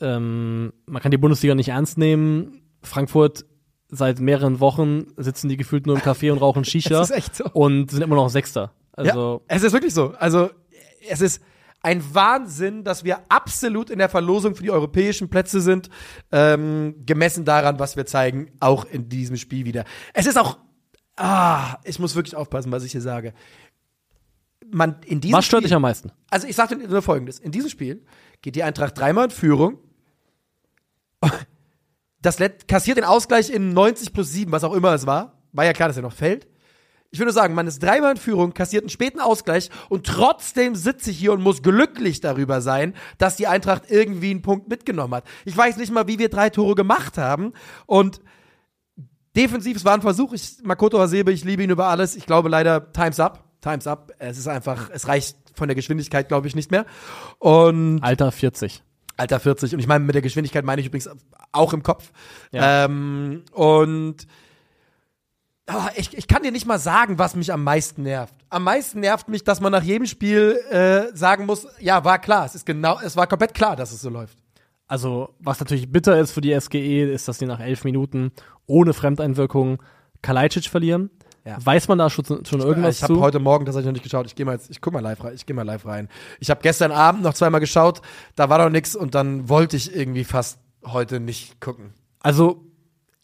ähm, 0.00 0.72
man 0.86 1.00
kann 1.00 1.12
die 1.12 1.18
Bundesliga 1.18 1.54
nicht 1.54 1.68
ernst 1.68 1.96
nehmen. 1.96 2.62
Frankfurt 2.82 3.44
seit 3.88 4.18
mehreren 4.18 4.58
Wochen 4.58 5.06
sitzen 5.16 5.48
die 5.48 5.56
gefühlt 5.56 5.86
nur 5.86 5.94
im 5.94 6.02
Café 6.02 6.32
und 6.32 6.38
rauchen 6.38 6.64
Shisha 6.64 6.90
Das 6.90 7.10
ist 7.10 7.16
echt 7.16 7.36
so. 7.36 7.44
und 7.52 7.92
sind 7.92 8.02
immer 8.02 8.16
noch 8.16 8.28
Sechster. 8.28 8.72
Also, 8.92 9.42
ja, 9.48 9.56
es 9.56 9.62
ist 9.62 9.72
wirklich 9.72 9.94
so. 9.94 10.14
Also 10.18 10.50
es 11.08 11.20
ist 11.20 11.42
ein 11.84 12.02
Wahnsinn, 12.14 12.82
dass 12.82 13.04
wir 13.04 13.30
absolut 13.30 13.90
in 13.90 13.98
der 13.98 14.08
Verlosung 14.08 14.56
für 14.56 14.62
die 14.62 14.70
europäischen 14.70 15.28
Plätze 15.28 15.60
sind, 15.60 15.90
ähm, 16.32 16.94
gemessen 17.04 17.44
daran, 17.44 17.78
was 17.78 17.94
wir 17.96 18.06
zeigen, 18.06 18.50
auch 18.58 18.86
in 18.86 19.10
diesem 19.10 19.36
Spiel 19.36 19.66
wieder. 19.66 19.84
Es 20.14 20.24
ist 20.24 20.38
auch, 20.38 20.56
ah, 21.16 21.76
ich 21.84 21.98
muss 21.98 22.14
wirklich 22.14 22.34
aufpassen, 22.34 22.72
was 22.72 22.84
ich 22.84 22.92
hier 22.92 23.02
sage. 23.02 23.34
Man, 24.70 24.96
in 25.04 25.20
diesem 25.20 25.36
was 25.36 25.44
stört 25.44 25.60
Spiel, 25.60 25.68
dich 25.68 25.76
am 25.76 25.82
meisten? 25.82 26.10
also 26.30 26.46
ich 26.46 26.56
sage 26.56 26.74
nur 26.74 27.02
Folgendes. 27.02 27.38
In 27.38 27.52
diesem 27.52 27.68
Spiel 27.68 28.02
geht 28.40 28.56
die 28.56 28.62
Eintracht 28.62 28.98
dreimal 28.98 29.26
in 29.26 29.30
Führung. 29.30 29.78
Das 32.22 32.38
kassiert 32.66 32.96
den 32.96 33.04
Ausgleich 33.04 33.50
in 33.50 33.74
90 33.74 34.14
plus 34.14 34.32
7, 34.32 34.50
was 34.50 34.64
auch 34.64 34.72
immer 34.72 34.94
es 34.94 35.04
war. 35.04 35.42
War 35.52 35.66
ja 35.66 35.74
klar, 35.74 35.88
dass 35.88 35.98
er 35.98 36.02
noch 36.02 36.14
fällt. 36.14 36.48
Ich 37.14 37.20
würde 37.20 37.30
sagen, 37.30 37.54
man 37.54 37.68
ist 37.68 37.80
dreimal 37.80 38.10
in 38.10 38.16
Führung, 38.16 38.54
kassiert 38.54 38.82
einen 38.82 38.90
späten 38.90 39.20
Ausgleich 39.20 39.70
und 39.88 40.04
trotzdem 40.04 40.74
sitze 40.74 41.12
ich 41.12 41.18
hier 41.20 41.32
und 41.32 41.42
muss 41.42 41.62
glücklich 41.62 42.20
darüber 42.20 42.60
sein, 42.60 42.92
dass 43.18 43.36
die 43.36 43.46
Eintracht 43.46 43.84
irgendwie 43.88 44.32
einen 44.32 44.42
Punkt 44.42 44.68
mitgenommen 44.68 45.14
hat. 45.14 45.24
Ich 45.44 45.56
weiß 45.56 45.76
nicht 45.76 45.92
mal, 45.92 46.08
wie 46.08 46.18
wir 46.18 46.28
drei 46.28 46.50
Tore 46.50 46.74
gemacht 46.74 47.16
haben 47.16 47.52
und 47.86 48.20
defensiv, 49.36 49.76
es 49.76 49.84
war 49.84 49.94
ein 49.94 50.02
Versuch. 50.02 50.32
Ich, 50.32 50.56
Makoto 50.64 50.98
Hasebe, 50.98 51.30
ich 51.30 51.44
liebe 51.44 51.62
ihn 51.62 51.70
über 51.70 51.86
alles. 51.86 52.16
Ich 52.16 52.26
glaube 52.26 52.48
leider, 52.48 52.92
time's 52.92 53.20
up. 53.20 53.44
Time's 53.60 53.86
up. 53.86 54.12
Es 54.18 54.36
ist 54.36 54.48
einfach, 54.48 54.90
es 54.92 55.06
reicht 55.06 55.36
von 55.54 55.68
der 55.68 55.76
Geschwindigkeit, 55.76 56.26
glaube 56.26 56.48
ich, 56.48 56.56
nicht 56.56 56.72
mehr. 56.72 56.84
Und 57.38 58.02
Alter 58.02 58.32
40. 58.32 58.82
Alter 59.16 59.38
40. 59.38 59.74
Und 59.74 59.78
ich 59.78 59.86
meine, 59.86 60.04
mit 60.04 60.16
der 60.16 60.22
Geschwindigkeit 60.22 60.64
meine 60.64 60.80
ich 60.80 60.88
übrigens 60.88 61.08
auch 61.52 61.72
im 61.74 61.84
Kopf. 61.84 62.10
Ja. 62.50 62.86
Ähm, 62.86 63.44
und 63.52 64.26
ah, 65.66 65.90
ich, 65.96 66.16
ich 66.16 66.28
kann 66.28 66.42
dir 66.42 66.52
nicht 66.52 66.66
mal 66.66 66.78
sagen, 66.78 67.18
was 67.18 67.36
mich 67.36 67.52
am 67.52 67.64
meisten 67.64 68.02
nervt. 68.02 68.34
Am 68.50 68.64
meisten 68.64 69.00
nervt 69.00 69.28
mich, 69.28 69.44
dass 69.44 69.60
man 69.60 69.72
nach 69.72 69.82
jedem 69.82 70.06
Spiel 70.06 70.58
äh, 70.70 71.16
sagen 71.16 71.46
muss, 71.46 71.66
ja, 71.80 72.04
war 72.04 72.18
klar, 72.18 72.46
es 72.46 72.54
ist 72.54 72.66
genau, 72.66 72.98
es 73.02 73.16
war 73.16 73.26
komplett 73.26 73.54
klar, 73.54 73.76
dass 73.76 73.92
es 73.92 74.00
so 74.00 74.10
läuft. 74.10 74.38
Also, 74.86 75.34
was 75.38 75.60
natürlich 75.60 75.90
bitter 75.90 76.18
ist 76.18 76.32
für 76.32 76.40
die 76.40 76.58
SGE, 76.58 77.10
ist, 77.12 77.26
dass 77.26 77.38
sie 77.38 77.46
nach 77.46 77.60
elf 77.60 77.84
Minuten 77.84 78.32
ohne 78.66 78.92
Fremdeinwirkung 78.92 79.82
Kalajdzic 80.22 80.66
verlieren. 80.66 81.10
Ja. 81.44 81.58
Weiß 81.62 81.88
man 81.88 81.98
da 81.98 82.08
schon, 82.08 82.24
schon 82.24 82.60
irgendwas 82.60 82.96
ich 82.96 83.02
habe 83.02 83.20
heute 83.20 83.38
Morgen 83.38 83.66
tatsächlich 83.66 83.86
noch 83.86 83.92
nicht 83.92 84.02
geschaut. 84.02 84.26
Ich 84.26 84.34
gehe 84.34 84.46
mal 84.46 84.52
jetzt, 84.52 84.70
ich 84.70 84.80
guck 84.80 84.94
mal 84.94 85.00
live 85.00 85.22
rein. 85.24 85.34
Ich 85.34 85.44
gehe 85.44 85.54
mal 85.54 85.62
live 85.62 85.84
rein. 85.84 86.08
Ich 86.40 86.48
habe 86.48 86.60
gestern 86.62 86.90
Abend 86.90 87.22
noch 87.22 87.34
zweimal 87.34 87.60
geschaut, 87.60 88.00
da 88.34 88.48
war 88.48 88.58
noch 88.58 88.70
nichts 88.70 88.96
und 88.96 89.14
dann 89.14 89.48
wollte 89.48 89.76
ich 89.76 89.94
irgendwie 89.94 90.24
fast 90.24 90.58
heute 90.84 91.20
nicht 91.20 91.60
gucken. 91.60 91.92
Also, 92.20 92.64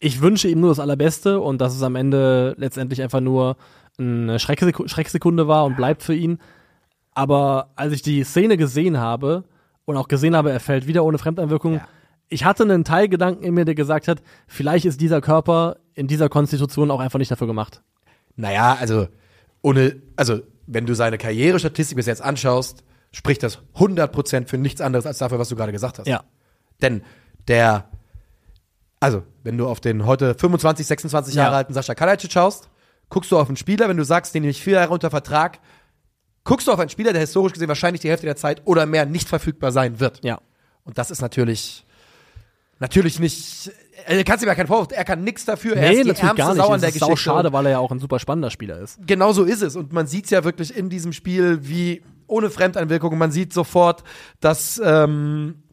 ich 0.01 0.19
wünsche 0.21 0.49
ihm 0.49 0.59
nur 0.59 0.69
das 0.71 0.79
Allerbeste 0.79 1.39
und 1.39 1.61
dass 1.61 1.75
es 1.75 1.83
am 1.83 1.95
Ende 1.95 2.55
letztendlich 2.57 3.01
einfach 3.01 3.21
nur 3.21 3.55
eine 3.97 4.39
Schreckseku 4.39 4.87
Schrecksekunde 4.87 5.47
war 5.47 5.63
und 5.63 5.77
bleibt 5.77 6.01
für 6.03 6.15
ihn. 6.15 6.39
Aber 7.13 7.69
als 7.75 7.93
ich 7.93 8.01
die 8.01 8.23
Szene 8.23 8.57
gesehen 8.57 8.97
habe 8.97 9.43
und 9.85 9.95
auch 9.97 10.07
gesehen 10.07 10.35
habe, 10.35 10.51
er 10.51 10.59
fällt 10.59 10.87
wieder 10.87 11.03
ohne 11.05 11.17
Fremdeinwirkung, 11.19 11.75
Ja. 11.75 11.87
ich 12.29 12.45
hatte 12.45 12.63
einen 12.63 12.83
Teilgedanken 12.83 13.43
in 13.43 13.53
mir, 13.53 13.63
der 13.65 13.75
gesagt 13.75 14.07
hat, 14.07 14.21
vielleicht 14.47 14.85
ist 14.85 14.99
dieser 15.01 15.21
Körper 15.21 15.77
in 15.93 16.07
dieser 16.07 16.29
Konstitution 16.29 16.89
auch 16.89 16.99
einfach 16.99 17.19
nicht 17.19 17.29
dafür 17.31 17.47
gemacht. 17.47 17.83
Naja, 18.35 18.77
also 18.79 19.07
ohne, 19.61 20.01
also 20.15 20.39
wenn 20.65 20.85
du 20.87 20.95
seine 20.95 21.17
Karrierestatistik 21.19 21.95
bis 21.97 22.07
jetzt 22.07 22.21
anschaust, 22.23 22.83
spricht 23.11 23.43
das 23.43 23.59
100% 23.75 24.47
für 24.47 24.57
nichts 24.57 24.81
anderes 24.81 25.05
als 25.05 25.19
dafür, 25.19 25.37
was 25.37 25.49
du 25.49 25.55
gerade 25.55 25.73
gesagt 25.73 25.99
hast. 25.99 26.07
Ja. 26.07 26.23
Denn 26.81 27.03
der, 27.49 27.89
also 29.01 29.23
wenn 29.43 29.57
du 29.57 29.67
auf 29.67 29.81
den 29.81 30.05
heute 30.05 30.33
25, 30.35 30.85
26 30.87 31.35
Jahre 31.35 31.51
Ja. 31.51 31.57
alten 31.57 31.73
Sascha 31.73 31.93
Kalajdzic 31.95 32.31
schaust, 32.31 32.69
guckst 33.09 33.29
du 33.31 33.37
auf 33.37 33.47
einen 33.49 33.57
Spieler, 33.57 33.89
wenn 33.89 33.97
du 33.97 34.05
sagst, 34.05 34.33
den 34.33 34.43
nehme 34.43 34.51
ich 34.51 34.63
vier 34.63 34.75
Jahre 34.75 34.93
unter 34.93 35.09
Vertrag, 35.09 35.59
guckst 36.45 36.67
du 36.67 36.71
auf 36.71 36.79
einen 36.79 36.89
Spieler, 36.89 37.11
der 37.11 37.19
historisch 37.21 37.51
gesehen 37.53 37.67
wahrscheinlich 37.67 38.01
die 38.01 38.09
Hälfte 38.09 38.25
der 38.25 38.37
Zeit 38.37 38.61
oder 38.65 38.85
mehr 38.85 39.05
nicht 39.05 39.27
verfügbar 39.27 39.71
sein 39.73 39.99
wird. 39.99 40.23
Ja. 40.23 40.39
Und 40.85 40.97
das 40.97 41.11
ist 41.11 41.21
natürlich, 41.21 41.85
natürlich 42.79 43.19
nicht, 43.19 43.71
er 44.05 44.23
kannst 44.23 44.43
ihm 44.43 44.47
ja 44.47 44.55
keinen 44.55 44.67
Vorwurf, 44.67 44.87
er 44.91 45.03
kann 45.03 45.23
nichts 45.23 45.45
dafür, 45.45 45.75
er 45.75 45.89
Nee, 45.89 45.95
ist 45.97 46.03
die 46.03 46.07
natürlich 46.09 46.39
ärmste. 46.39 46.55
Sau 46.55 46.69
an 46.69 46.79
der 46.79 46.89
ist 46.89 46.99
Geschichte. 46.99 47.17
schade, 47.17 47.53
weil 47.53 47.65
er 47.65 47.71
ja 47.73 47.79
auch 47.79 47.91
ein 47.91 47.99
super 47.99 48.17
spannender 48.19 48.49
Spieler 48.49 48.79
ist. 48.79 48.99
genau 49.05 49.33
so 49.33 49.43
ist 49.43 49.61
es. 49.61 49.75
Und 49.75 49.93
man 49.93 50.07
sieht 50.07 50.25
es 50.25 50.31
ja 50.31 50.43
wirklich 50.43 50.75
in 50.75 50.89
diesem 50.89 51.11
Spiel, 51.13 51.59
wie 51.67 52.01
ohne 52.27 52.49
Fremdeinwirkung, 52.49 53.17
man 53.17 53.31
sieht 53.31 53.51
sofort, 53.53 54.03
dass, 54.39 54.81
ähm, 54.83 55.63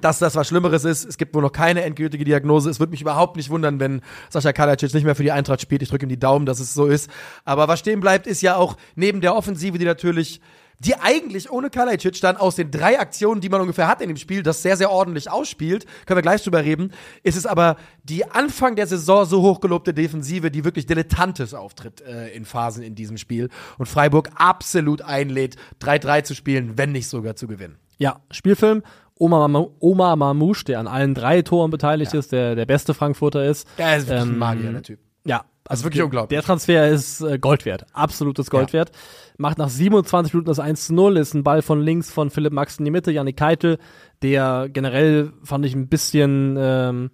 dass 0.00 0.18
das 0.18 0.34
was 0.34 0.48
Schlimmeres 0.48 0.84
ist. 0.84 1.04
Es 1.04 1.18
gibt 1.18 1.34
wohl 1.34 1.42
noch 1.42 1.52
keine 1.52 1.82
endgültige 1.82 2.24
Diagnose. 2.24 2.70
Es 2.70 2.80
würde 2.80 2.90
mich 2.90 3.00
überhaupt 3.00 3.36
nicht 3.36 3.50
wundern, 3.50 3.80
wenn 3.80 4.02
Sascha 4.28 4.52
Kalajdzic 4.52 4.94
nicht 4.94 5.04
mehr 5.04 5.14
für 5.14 5.22
die 5.22 5.32
Eintracht 5.32 5.60
spielt. 5.60 5.82
Ich 5.82 5.88
drücke 5.90 6.06
ihm 6.06 6.10
die 6.10 6.18
Daumen, 6.18 6.46
dass 6.46 6.60
es 6.60 6.74
so 6.74 6.86
ist. 6.86 7.10
Aber 7.44 7.68
was 7.68 7.80
stehen 7.80 8.00
bleibt, 8.00 8.26
ist 8.26 8.42
ja 8.42 8.56
auch 8.56 8.76
neben 8.94 9.20
der 9.20 9.34
Offensive, 9.34 9.78
die 9.78 9.84
natürlich 9.84 10.40
die 10.80 10.94
eigentlich 10.94 11.50
ohne 11.50 11.70
Kalajdzic 11.70 12.20
dann 12.20 12.36
aus 12.36 12.56
den 12.56 12.70
drei 12.70 12.98
Aktionen, 12.98 13.40
die 13.40 13.50
man 13.50 13.60
ungefähr 13.60 13.86
hat 13.86 14.00
in 14.00 14.08
dem 14.08 14.16
Spiel, 14.16 14.42
das 14.42 14.62
sehr, 14.62 14.76
sehr 14.76 14.90
ordentlich 14.90 15.30
ausspielt, 15.30 15.84
können 16.06 16.16
wir 16.16 16.22
gleich 16.22 16.42
drüber 16.42 16.64
reden, 16.64 16.92
ist 17.22 17.36
es 17.36 17.46
aber 17.46 17.76
die 18.02 18.24
Anfang 18.24 18.76
der 18.76 18.86
Saison 18.86 19.26
so 19.26 19.42
hochgelobte 19.42 19.92
Defensive, 19.92 20.50
die 20.50 20.64
wirklich 20.64 20.86
dilettantes 20.86 21.52
auftritt 21.52 22.00
äh, 22.00 22.28
in 22.30 22.46
Phasen 22.46 22.82
in 22.82 22.94
diesem 22.94 23.18
Spiel 23.18 23.50
und 23.76 23.86
Freiburg 23.86 24.30
absolut 24.34 25.02
einlädt, 25.02 25.56
3-3 25.82 26.24
zu 26.24 26.34
spielen, 26.34 26.78
wenn 26.78 26.92
nicht 26.92 27.08
sogar 27.08 27.36
zu 27.36 27.46
gewinnen. 27.46 27.76
Ja, 27.98 28.20
Spielfilm. 28.30 28.82
Oma, 29.20 29.66
Oma 29.80 30.16
Mamouche, 30.16 30.64
der 30.64 30.80
an 30.80 30.88
allen 30.88 31.14
drei 31.14 31.42
Toren 31.42 31.70
beteiligt 31.70 32.14
ist, 32.14 32.32
der 32.32 32.54
der 32.56 32.66
beste 32.66 32.94
Frankfurter 32.94 33.44
ist. 33.44 33.68
Er 33.76 33.96
ist 33.98 34.08
wirklich 34.08 34.22
ein 34.24 34.30
Ähm, 34.32 34.38
Magier, 34.38 34.72
der 34.72 34.82
Typ. 34.82 34.98
Ja, 35.26 35.44
Also 35.68 35.84
wirklich 35.84 35.98
der, 35.98 36.06
unglaublich. 36.06 36.36
Der 36.38 36.42
Transfer 36.44 36.88
ist 36.88 37.20
äh, 37.20 37.38
Gold 37.38 37.64
wert, 37.66 37.84
absolutes 37.92 38.50
Gold 38.50 38.70
Ja. 38.70 38.80
wert. 38.80 38.92
Macht 39.36 39.58
nach 39.58 39.68
27 39.68 40.32
Minuten 40.32 40.48
das 40.48 40.58
1 40.58 40.86
zu 40.86 40.94
0, 40.94 41.16
ist 41.18 41.34
ein 41.34 41.44
Ball 41.44 41.60
von 41.62 41.80
links 41.82 42.10
von 42.10 42.30
Philipp 42.30 42.52
Max 42.52 42.78
in 42.78 42.84
die 42.86 42.90
Mitte, 42.90 43.10
Janik 43.12 43.36
Keitel, 43.36 43.78
der 44.22 44.68
generell 44.72 45.32
fand 45.44 45.64
ich 45.66 45.74
ein 45.74 45.88
bisschen 45.88 46.56
ähm, 46.58 47.10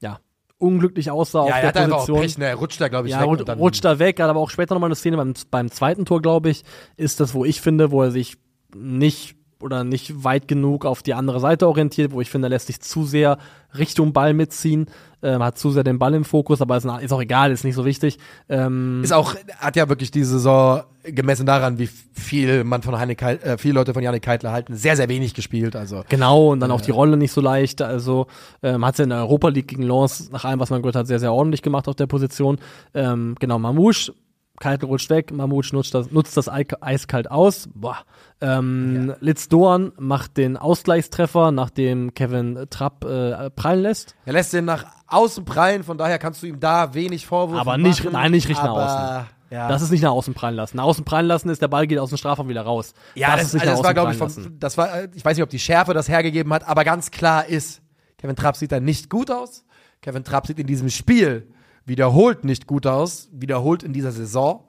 ja, 0.00 0.20
unglücklich 0.58 1.10
aussah 1.10 1.38
Ja, 1.40 1.44
auf 1.44 1.50
er 1.50 1.60
der 1.60 1.68
hat 1.68 1.76
einfach 1.76 1.96
auch 1.96 2.06
Position. 2.06 2.20
Pech, 2.22 2.38
ne? 2.38 2.44
er 2.46 2.54
rutscht 2.54 2.80
da, 2.80 2.88
glaube 2.88 3.08
ich, 3.08 3.14
Ja, 3.14 3.20
weg. 3.20 3.26
rut, 3.28 3.40
und 3.40 3.48
dann- 3.48 3.58
rutscht 3.58 3.84
da 3.84 3.98
weg, 3.98 4.20
hat 4.20 4.28
aber 4.30 4.40
auch 4.40 4.50
später 4.50 4.74
nochmal 4.74 4.88
eine 4.88 4.94
Szene 4.96 5.16
beim, 5.16 5.34
beim 5.50 5.70
zweiten 5.70 6.04
Tor, 6.04 6.22
glaube 6.22 6.50
ich, 6.50 6.62
ist 6.96 7.18
das, 7.20 7.34
wo 7.34 7.44
ich 7.44 7.60
finde, 7.60 7.90
wo 7.90 8.02
er 8.02 8.10
sich 8.12 8.36
nicht 8.76 9.36
oder 9.60 9.84
nicht 9.84 10.24
weit 10.24 10.46
genug 10.48 10.84
auf 10.84 11.02
die 11.02 11.14
andere 11.14 11.40
Seite 11.40 11.66
orientiert, 11.66 12.12
wo 12.12 12.20
ich 12.20 12.30
finde, 12.30 12.46
er 12.46 12.50
lässt 12.50 12.68
sich 12.68 12.80
zu 12.80 13.04
sehr 13.04 13.38
Richtung 13.76 14.12
Ball 14.12 14.32
mitziehen, 14.32 14.86
ähm, 15.22 15.42
hat 15.42 15.58
zu 15.58 15.70
sehr 15.72 15.84
den 15.84 15.98
Ball 15.98 16.14
im 16.14 16.24
Fokus, 16.24 16.62
aber 16.62 16.76
ist, 16.76 16.86
ist 17.02 17.12
auch 17.12 17.20
egal, 17.20 17.50
ist 17.50 17.64
nicht 17.64 17.74
so 17.74 17.84
wichtig. 17.84 18.18
Ähm, 18.48 19.00
Ist 19.02 19.12
auch, 19.12 19.34
hat 19.58 19.76
ja 19.76 19.88
wirklich 19.88 20.10
die 20.10 20.22
Saison 20.24 20.82
gemessen 21.02 21.44
daran, 21.44 21.78
wie 21.78 21.88
viel 22.12 22.62
man 22.64 22.82
von 22.82 22.98
Heine 22.98 23.14
Kei- 23.16 23.34
äh, 23.36 23.58
viele 23.58 23.74
Leute 23.74 23.94
von 23.94 24.02
Janik 24.02 24.22
Keitler 24.22 24.52
halten, 24.52 24.74
sehr, 24.76 24.96
sehr 24.96 25.08
wenig 25.08 25.34
gespielt. 25.34 25.74
Also 25.74 26.04
Genau, 26.08 26.52
und 26.52 26.60
dann 26.60 26.70
auch 26.70 26.80
die 26.80 26.90
Rolle 26.92 27.16
nicht 27.16 27.32
so 27.32 27.40
leicht. 27.40 27.82
Also 27.82 28.26
ähm, 28.62 28.84
hat 28.84 28.96
sie 28.96 29.02
in 29.02 29.08
der 29.10 29.18
Europa 29.18 29.48
League 29.48 29.68
gegen 29.68 29.82
Lens, 29.82 30.30
nach 30.30 30.44
allem, 30.44 30.60
was 30.60 30.70
man 30.70 30.82
gehört 30.82 30.96
hat, 30.96 31.06
sehr, 31.08 31.18
sehr 31.18 31.32
ordentlich 31.32 31.62
gemacht 31.62 31.88
auf 31.88 31.96
der 31.96 32.06
Position. 32.06 32.58
Ähm, 32.94 33.34
genau, 33.40 33.58
Mamouche, 33.58 34.12
Keitel 34.60 34.86
rutscht 34.86 35.08
weg, 35.10 35.30
Mamouche 35.32 35.74
nutzt 35.74 35.94
das, 35.94 36.10
nutzt 36.10 36.36
das 36.36 36.48
eiskalt 36.48 37.30
aus. 37.30 37.68
Boah. 37.74 37.98
Ähm, 38.40 39.14
Litz 39.20 39.48
Doan 39.48 39.92
macht 39.98 40.36
den 40.36 40.56
Ausgleichstreffer, 40.56 41.50
nachdem 41.52 42.14
Kevin 42.14 42.66
Trapp 42.70 43.04
äh, 43.04 43.50
prallen 43.50 43.82
lässt. 43.82 44.14
er 44.24 44.32
lässt 44.32 44.52
den 44.52 44.64
nach 44.64 44.86
außen 45.06 45.44
prallen, 45.44 45.82
von 45.84 45.98
daher 45.98 46.18
kannst 46.18 46.42
du 46.42 46.46
ihm 46.46 46.60
da 46.60 46.94
wenig 46.94 47.26
Vorwürfe 47.26 47.60
Aber 47.60 47.78
nicht- 47.78 48.04
machen. 48.04 48.12
nein, 48.12 48.30
nicht 48.32 48.48
richtig 48.48 48.64
nach 48.64 48.70
aber, 48.76 49.26
Ja. 49.50 49.68
Das 49.68 49.82
ist 49.82 49.90
nicht 49.90 50.02
nach 50.02 50.10
außen 50.12 50.34
prallen 50.34 50.56
lassen. 50.56 50.76
Nach 50.76 50.84
außen 50.84 51.04
prallen 51.04 51.26
lassen 51.26 51.48
ist, 51.48 51.62
der 51.62 51.68
Ball 51.68 51.86
geht 51.86 51.98
aus 51.98 52.10
dem 52.10 52.18
Strafraum 52.18 52.48
wieder 52.48 52.62
raus. 52.62 52.92
Ja, 53.14 53.34
das, 53.36 53.46
ist 53.46 53.54
nicht 53.54 53.62
also 53.66 53.82
nach 53.82 53.88
das 53.94 53.96
war, 53.96 54.02
außen 54.02 54.12
ich, 54.12 54.18
prallen 54.18 54.32
vom, 54.32 54.42
lassen. 54.44 54.56
das 54.60 54.78
war, 54.78 55.04
ich 55.14 55.24
weiß 55.24 55.36
nicht, 55.36 55.44
ob 55.44 55.50
die 55.50 55.58
Schärfe 55.58 55.94
das 55.94 56.08
hergegeben 56.08 56.52
hat, 56.52 56.68
aber 56.68 56.84
ganz 56.84 57.10
klar 57.10 57.46
ist, 57.46 57.80
Kevin 58.18 58.36
Trapp 58.36 58.56
sieht 58.56 58.72
da 58.72 58.80
nicht 58.80 59.08
gut 59.10 59.30
aus. 59.30 59.64
Kevin 60.02 60.22
Trapp 60.24 60.46
sieht 60.46 60.58
in 60.58 60.66
diesem 60.66 60.90
Spiel 60.90 61.48
wiederholt 61.88 62.44
nicht 62.44 62.66
gut 62.66 62.86
aus, 62.86 63.28
wiederholt 63.32 63.82
in 63.82 63.92
dieser 63.92 64.12
Saison. 64.12 64.64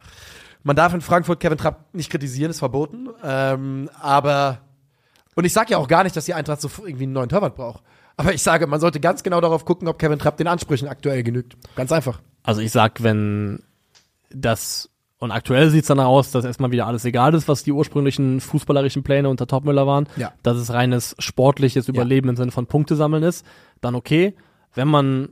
Man 0.64 0.76
darf 0.76 0.94
in 0.94 1.02
Frankfurt 1.02 1.40
Kevin 1.40 1.58
Trapp 1.58 1.94
nicht 1.94 2.10
kritisieren, 2.10 2.50
ist 2.52 2.60
verboten. 2.60 3.08
Ähm, 3.24 3.90
aber, 4.00 4.60
und 5.36 5.46
ich 5.46 5.54
sage 5.54 5.72
ja 5.72 5.78
auch 5.78 5.88
gar 5.88 6.04
nicht, 6.04 6.16
dass 6.16 6.26
die 6.26 6.34
Eintracht 6.34 6.62
so 6.62 6.70
irgendwie 6.84 7.04
einen 7.04 7.14
neuen 7.14 7.30
Torwart 7.30 7.56
braucht. 7.56 7.84
Aber 8.18 8.34
ich 8.34 8.44
sage, 8.44 8.68
man 8.68 8.82
sollte 8.82 9.00
ganz 9.00 9.24
genau 9.24 9.40
darauf 9.40 9.64
gucken, 9.64 9.88
ob 9.88 9.98
Kevin 10.00 10.20
Trapp 10.20 10.36
den 10.38 10.48
Ansprüchen 10.48 10.88
aktuell 10.90 11.24
genügt. 11.24 11.56
Ganz 11.76 11.92
einfach. 11.92 12.22
Also 12.44 12.60
ich 12.62 12.72
sag, 12.72 13.02
wenn 13.04 13.64
das 14.32 14.90
und 15.20 15.32
aktuell 15.32 15.70
sieht's 15.70 15.88
danach 15.88 16.06
aus, 16.06 16.32
dass 16.32 16.46
erstmal 16.46 16.72
wieder 16.72 16.88
alles 16.88 17.04
egal 17.04 17.34
ist, 17.34 17.48
was 17.50 17.64
die 17.64 17.74
ursprünglichen 17.74 18.40
fußballerischen 18.40 19.04
Pläne 19.04 19.28
unter 19.30 19.48
Topmüller 19.48 19.86
waren, 19.86 20.08
Ja. 20.16 20.32
dass 20.44 20.56
es 20.58 20.72
reines 20.72 21.16
sportliches 21.20 21.90
Überleben 21.90 22.30
im 22.30 22.36
Sinne 22.38 22.52
von 22.52 22.68
Punkte 22.68 22.96
sammeln 22.96 23.24
ist, 23.24 23.46
dann 23.82 23.96
okay. 23.96 24.36
Wenn 24.76 24.88
man 24.88 25.30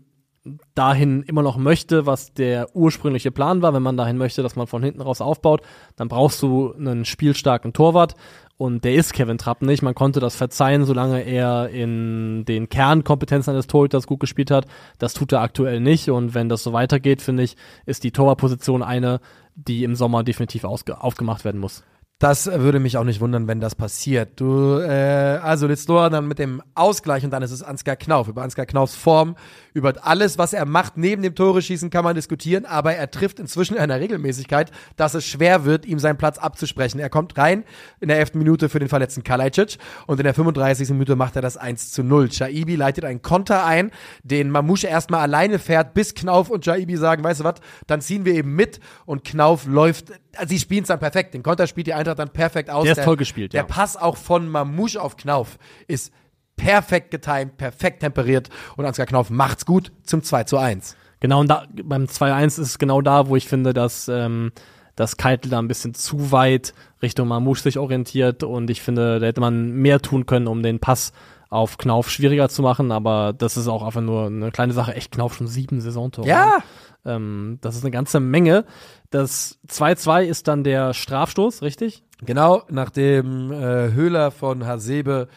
dahin 0.76 1.24
immer 1.24 1.41
noch 1.41 1.57
möchte, 1.57 2.06
was 2.06 2.34
der 2.34 2.76
ursprüngliche 2.76 3.32
Plan 3.32 3.61
war, 3.61 3.74
wenn 3.74 3.84
man 3.84 3.98
dahin 3.98 4.18
möchte, 4.18 4.44
dass 4.44 4.56
man 4.56 4.68
von 4.68 4.84
hinten 4.84 5.02
raus 5.02 5.22
aufbaut, 5.22 5.61
dann 5.95 6.07
brauchst 6.07 6.41
du 6.41 6.74
einen 6.74 7.06
spielstarken 7.06 7.74
Torwart 7.74 8.15
und 8.57 8.84
der 8.84 8.95
ist 8.95 9.14
Kevin 9.14 9.38
Trapp 9.38 9.61
nicht. 9.61 9.84
Man 9.84 9.95
konnte 9.95 10.19
das 10.19 10.36
verzeihen, 10.36 10.86
solange 10.86 11.22
er 11.22 11.69
in 11.69 12.44
den 12.45 12.69
Kernkompetenzen 12.69 13.53
eines 13.53 13.68
Torhüters 13.68 14.07
gut 14.07 14.19
gespielt 14.19 14.52
hat. 14.52 14.65
Das 14.98 15.14
tut 15.14 15.32
er 15.32 15.41
aktuell 15.41 15.80
nicht 15.80 16.10
und 16.10 16.34
wenn 16.34 16.49
das 16.49 16.64
so 16.64 16.74
weitergeht, 16.74 17.22
finde 17.22 17.44
ich, 17.44 17.56
ist 17.86 18.03
die 18.03 18.11
Torwartposition 18.11 18.82
eine, 18.82 19.19
die 19.56 19.84
im 19.84 19.95
Sommer 19.95 20.24
definitiv 20.24 20.64
aufgemacht 20.64 21.45
werden 21.45 21.61
muss. 21.61 21.84
Das 22.19 22.48
würde 22.48 22.80
mich 22.80 22.98
auch 22.98 23.03
nicht 23.03 23.22
wundern, 23.22 23.48
wenn 23.48 23.60
das 23.60 23.76
passiert. 23.76 24.39
Du, 24.39 24.80
äh, 24.80 25.38
also 25.44 25.68
Litzdor 25.68 26.10
dann 26.10 26.27
mit 26.27 26.39
dem 26.39 26.64
Ausgleich 26.73 27.23
und 27.23 27.30
dann 27.30 27.44
ist 27.44 27.52
es 27.52 27.61
Ansgar 27.61 27.95
Knauf. 27.95 28.27
Über 28.27 28.41
Ansgar 28.41 28.65
Knaufs 28.65 28.95
Form, 28.95 29.35
über 29.76 29.94
alles, 30.02 30.39
was 30.39 30.53
er 30.53 30.65
macht, 30.65 30.98
neben 30.98 31.22
dem 31.22 31.35
Tore 31.35 31.61
schießen, 31.61 31.91
kann 31.91 32.03
man 32.03 32.15
diskutieren, 32.15 32.65
aber 32.65 32.95
er 32.95 33.11
trifft 33.11 33.39
inzwischen 33.39 33.76
in 33.76 33.81
einer 33.81 33.99
Regelmäßigkeit, 33.99 34.72
dass 34.95 35.14
es 35.14 35.27
schwer 35.27 35.64
wird, 35.64 35.85
ihm 35.85 35.99
seinen 35.99 36.18
Platz 36.18 36.39
abzusprechen. 36.39 36.98
Er 36.98 37.11
kommt 37.11 37.38
rein 37.38 37.64
in 37.99 38.07
der 38.07 38.18
11. 38.18 38.34
Minute 38.34 38.68
für 38.68 38.80
den 38.80 38.89
verletzten 38.89 39.22
Kalajdzic 39.23 39.77
und 40.07 40.19
in 40.19 40.23
der 40.23 40.34
35. 40.34 40.89
Minute 40.89 41.15
macht 41.15 41.35
er 41.35 41.44
das 41.44 41.56
1 41.56 41.91
zu 41.91 42.02
0. 42.02 42.31
Shaibi 42.31 42.77
leitet 42.77 43.06
einen 43.06 43.22
Konter 43.22 43.64
ein, 43.64 43.91
den 44.23 44.49
Mamouche 44.49 44.88
erstmal 44.88 45.22
alleine 45.22 45.60
fährt, 45.60 45.94
bis 45.94 46.15
Knauf 46.15 46.49
und 46.49 46.65
Shaibi 46.65 46.98
sagen, 46.98 47.23
weißt 47.23 47.41
du 47.41 47.44
was, 47.44 47.61
dann 47.85 48.02
ziehen 48.02 48.26
wir 48.26 48.34
eben 48.34 48.56
mit 48.56 48.80
und 49.06 49.23
Knauf 49.23 49.68
läuft, 49.68 50.14
also 50.38 50.49
sie 50.49 50.59
spielen 50.59 50.84
es 50.84 50.88
dann 50.88 50.99
perfekt. 50.99 51.34
Den 51.34 51.43
Konter 51.43 51.68
spielt 51.68 51.88
die 51.88 51.93
Eintracht 51.93 52.19
dann 52.19 52.30
perfekt 52.30 52.69
aus. 52.69 52.84
Der 52.84 52.97
ist 52.97 53.03
toll 53.03 53.18
gespielt, 53.18 53.53
Der 53.53 53.61
ja. 53.61 53.68
Pass 53.68 53.97
auch 53.97 54.18
von 54.18 54.47
Mamouche 54.47 55.01
auf 55.01 55.18
Knauf 55.18 55.57
ist 55.88 56.11
perfekt 56.55 57.11
getimt, 57.11 57.57
perfekt 57.57 58.01
temperiert 58.01 58.49
und 58.76 58.85
Ansgar 58.85 59.05
Knauf 59.05 59.30
macht's 59.30 59.65
gut 59.65 59.91
zum 60.03 60.23
2 60.23 60.43
zu 60.45 60.57
1. 60.57 60.95
Genau, 61.19 61.39
und 61.39 61.47
da, 61.47 61.65
beim 61.84 62.05
2-1 62.05 62.45
ist 62.45 62.57
es 62.59 62.80
genau 62.80 63.01
da, 63.01 63.27
wo 63.27 63.35
ich 63.35 63.47
finde, 63.47 63.73
dass, 63.73 64.07
ähm, 64.07 64.51
dass 64.95 65.18
Keitel 65.18 65.49
da 65.49 65.59
ein 65.59 65.68
bisschen 65.68 65.93
zu 65.93 66.31
weit 66.31 66.73
Richtung 67.01 67.27
Mamouche 67.27 67.61
sich 67.61 67.80
orientiert 67.80 68.43
und 68.43 68.69
ich 68.69 68.81
finde, 68.81 69.19
da 69.19 69.26
hätte 69.26 69.41
man 69.41 69.72
mehr 69.72 69.99
tun 70.01 70.26
können, 70.26 70.47
um 70.47 70.61
den 70.61 70.80
Pass 70.80 71.14
auf 71.49 71.78
Knauf 71.78 72.10
schwieriger 72.10 72.49
zu 72.49 72.61
machen, 72.61 72.91
aber 72.91 73.34
das 73.34 73.57
ist 73.57 73.68
auch 73.68 73.84
einfach 73.84 74.02
nur 74.02 74.28
eine 74.28 74.52
kleine 74.52 74.74
Sache. 74.74 74.95
Echt 74.95 75.11
Knauf 75.11 75.36
schon 75.36 75.48
sieben 75.48 75.82
Saisontore. 75.82 76.28
Ja, 76.28 76.60
Ähm, 77.06 77.60
das 77.61 77.76
ist 77.76 77.84
eine 77.84 77.91
ganze 77.91 78.19
Menge. 78.19 78.65
Das 79.11 79.60
2-2 79.69 80.24
ist 80.24 80.48
dann 80.48 80.64
der 80.64 80.94
Strafstoß, 80.94 81.61
richtig? 81.61 82.03
genau, 82.22 82.64
nachdem 82.69 83.52
äh, 83.52 83.91
Höhler 83.91 84.32
von 84.32 84.65
Hasebe 84.65 85.28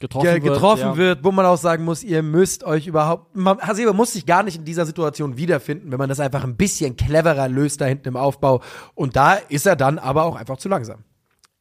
Getroffen, 0.00 0.26
ge 0.26 0.40
getroffen 0.40 0.80
ja. 0.80 0.96
wird, 0.96 1.24
wo 1.24 1.32
man 1.32 1.44
auch 1.44 1.56
sagen 1.56 1.84
muss, 1.84 2.04
ihr 2.04 2.22
müsst 2.22 2.62
euch 2.62 2.86
überhaupt, 2.86 3.34
man, 3.34 3.58
Hasebe 3.58 3.92
muss 3.92 4.12
sich 4.12 4.26
gar 4.26 4.44
nicht 4.44 4.56
in 4.56 4.64
dieser 4.64 4.86
Situation 4.86 5.36
wiederfinden, 5.36 5.90
wenn 5.90 5.98
man 5.98 6.08
das 6.08 6.20
einfach 6.20 6.44
ein 6.44 6.56
bisschen 6.56 6.94
cleverer 6.96 7.48
löst 7.48 7.80
da 7.80 7.86
hinten 7.86 8.08
im 8.08 8.16
Aufbau 8.16 8.60
und 8.94 9.16
da 9.16 9.34
ist 9.34 9.66
er 9.66 9.74
dann 9.74 9.98
aber 9.98 10.22
auch 10.22 10.36
einfach 10.36 10.58
zu 10.58 10.68
langsam. 10.68 11.02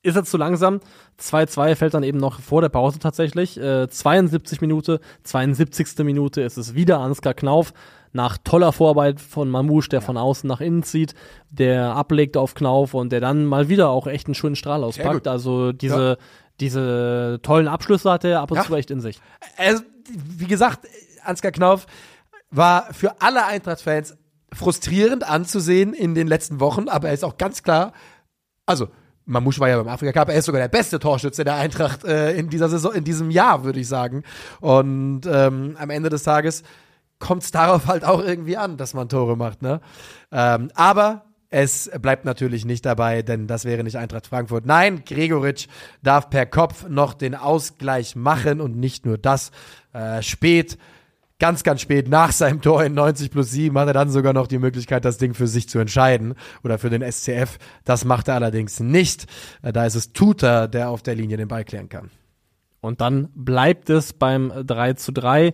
Ist 0.08 0.16
er 0.16 0.24
zu 0.24 0.38
langsam. 0.38 0.80
2-2 1.20 1.76
fällt 1.76 1.94
dann 1.94 2.04
eben 2.04 2.18
noch 2.18 2.40
vor 2.40 2.62
der 2.62 2.70
Pause 2.70 3.00
tatsächlich. 3.00 3.60
Äh, 3.60 3.88
72 3.90 4.62
Minute, 4.62 5.00
72. 5.24 6.00
Minute 6.00 6.42
ist 6.42 6.58
es 6.58 6.74
wieder 6.74 7.00
Ansgar 7.00 7.34
Knauf. 7.34 7.74
Nach 8.14 8.38
toller 8.38 8.72
Vorarbeit 8.72 9.20
von 9.20 9.50
Mamouche, 9.50 9.90
der 9.90 10.02
von 10.02 10.18
außen 10.18 10.48
nach 10.48 10.62
innen 10.62 10.82
zieht, 10.82 11.14
der 11.52 11.94
ablegt 11.96 12.38
auf 12.38 12.56
Knauf 12.56 12.94
und 12.94 13.12
der 13.12 13.20
dann 13.20 13.46
mal 13.46 13.68
wieder 13.70 13.90
auch 13.90 14.08
echt 14.08 14.28
einen 14.28 14.34
schönen 14.36 14.56
Strahl 14.56 14.84
auspackt. 14.84 15.28
Also 15.28 15.74
diese, 15.74 16.18
diese 16.60 17.40
tollen 17.44 17.68
Abschlüsse 17.68 18.10
hat 18.10 18.24
er 18.24 18.42
ab 18.42 18.50
und 18.52 18.58
Ja. 18.58 18.64
zu 18.64 18.76
echt 18.76 18.90
in 18.92 19.02
sich. 19.02 19.20
also, 19.58 19.84
wie 20.10 20.48
gesagt, 20.48 20.88
Ansgar 21.24 21.52
Knauf 21.52 21.86
war 22.50 22.94
für 22.94 23.22
alle 23.22 23.46
Eintracht-Fans 23.46 24.16
frustrierend 24.54 25.30
anzusehen 25.30 25.94
in 25.94 26.16
den 26.16 26.28
letzten 26.28 26.62
Wochen, 26.62 26.88
aber 26.88 27.10
er 27.10 27.14
ist 27.14 27.26
auch 27.26 27.38
ganz 27.38 27.62
klar, 27.62 27.92
also 28.66 28.88
Mamouche 29.28 29.60
war 29.60 29.70
ja 29.70 29.78
beim 29.78 29.88
Afrika 29.88 30.14
Cup, 30.14 30.30
er 30.30 30.36
ist 30.36 30.46
sogar 30.46 30.62
der 30.62 30.70
beste 30.70 31.00
Torschütze 31.00 31.44
der 31.44 31.56
Eintracht 31.56 32.04
äh, 32.06 32.34
in 32.34 32.50
dieser 32.50 32.70
Saison, 32.70 32.94
in 32.94 33.04
diesem 33.04 33.30
Jahr, 33.30 33.64
würde 33.64 33.80
ich 33.80 33.88
sagen. 33.88 34.24
Und 34.62 35.22
ähm, 35.26 35.76
am 35.78 35.90
Ende 35.90 36.10
des 36.10 36.24
Tages 36.24 36.64
kommt 37.20 37.44
es 37.44 37.52
darauf 37.52 37.88
halt 37.88 38.06
auch 38.06 38.24
irgendwie 38.24 38.58
an, 38.58 38.78
dass 38.78 38.94
man 38.94 39.10
Tore 39.10 39.36
macht, 39.36 39.62
ne? 39.62 39.82
Ähm, 40.32 40.72
aber 40.76 41.26
es 41.50 41.90
bleibt 42.02 42.26
natürlich 42.26 42.66
nicht 42.66 42.86
dabei, 42.86 43.22
denn 43.22 43.48
das 43.48 43.64
wäre 43.64 43.84
nicht 43.84 43.98
Eintracht 43.98 44.28
Frankfurt. 44.28 44.66
Nein, 44.66 45.04
Gregoritsch 45.06 45.68
darf 46.04 46.30
per 46.30 46.46
Kopf 46.46 46.88
noch 46.90 47.14
den 47.14 47.36
Ausgleich 47.36 48.16
machen 48.16 48.60
und 48.60 48.78
nicht 48.78 49.06
nur 49.06 49.18
das. 49.18 49.52
Äh, 49.94 50.22
spät 50.22 50.78
ganz, 51.40 51.64
ganz 51.64 51.82
spät 51.82 52.10
nach 52.10 52.32
seinem 52.32 52.62
Tor 52.62 52.84
in 52.84 52.94
90 52.94 53.32
plus 53.32 53.52
7 53.52 53.78
hat 53.78 53.88
er 53.88 53.94
dann 53.94 54.10
sogar 54.10 54.34
noch 54.34 54.48
die 54.48 54.58
Möglichkeit, 54.58 55.06
das 55.06 55.18
Ding 55.18 55.34
für 55.34 55.48
sich 55.48 55.70
zu 55.70 55.80
entscheiden 55.80 56.34
oder 56.64 56.78
für 56.80 56.90
den 56.90 57.02
SCF. 57.10 57.58
Das 57.86 58.06
macht 58.06 58.28
er 58.28 58.36
allerdings 58.36 58.80
nicht. 58.80 59.28
Äh, 59.62 59.72
Da 59.72 59.86
ist 59.86 59.96
es 59.96 60.14
Tuta, 60.14 60.68
der 60.68 60.90
auf 60.90 61.04
der 61.04 61.16
Linie 61.16 61.38
den 61.38 61.48
Ball 61.48 61.64
klären 61.64 61.90
kann. 61.90 62.10
Und 62.82 63.02
dann 63.02 63.30
bleibt 63.36 63.90
es 63.90 64.14
beim 64.14 64.52
3 64.66 64.94
zu 64.94 65.12
3, 65.12 65.54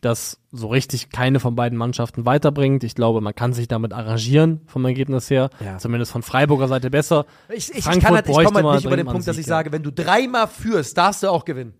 das 0.00 0.38
so 0.50 0.66
richtig 0.66 1.10
keine 1.10 1.38
von 1.38 1.54
beiden 1.54 1.78
Mannschaften 1.78 2.26
weiterbringt. 2.26 2.82
Ich 2.82 2.94
glaube, 2.94 3.20
man 3.20 3.34
kann 3.34 3.52
sich 3.52 3.68
damit 3.68 3.92
arrangieren 3.92 4.60
vom 4.66 4.84
Ergebnis 4.84 5.30
her. 5.30 5.48
Ja. 5.64 5.78
Zumindest 5.78 6.10
von 6.10 6.22
Freiburger 6.22 6.66
Seite 6.66 6.90
besser. 6.90 7.24
Ich, 7.48 7.72
ich, 7.72 7.84
Frankfurt 7.84 8.02
kann 8.02 8.14
halt, 8.16 8.28
ich 8.28 8.34
komme 8.34 8.62
halt 8.64 8.74
nicht 8.76 8.84
über 8.84 8.96
den 8.96 9.06
Punkt, 9.06 9.28
dass 9.28 9.38
ich 9.38 9.46
sage, 9.46 9.70
wenn 9.70 9.82
du 9.82 9.92
dreimal 9.92 10.48
führst, 10.48 10.98
darfst 10.98 11.22
du 11.22 11.28
auch 11.28 11.44
gewinnen. 11.44 11.74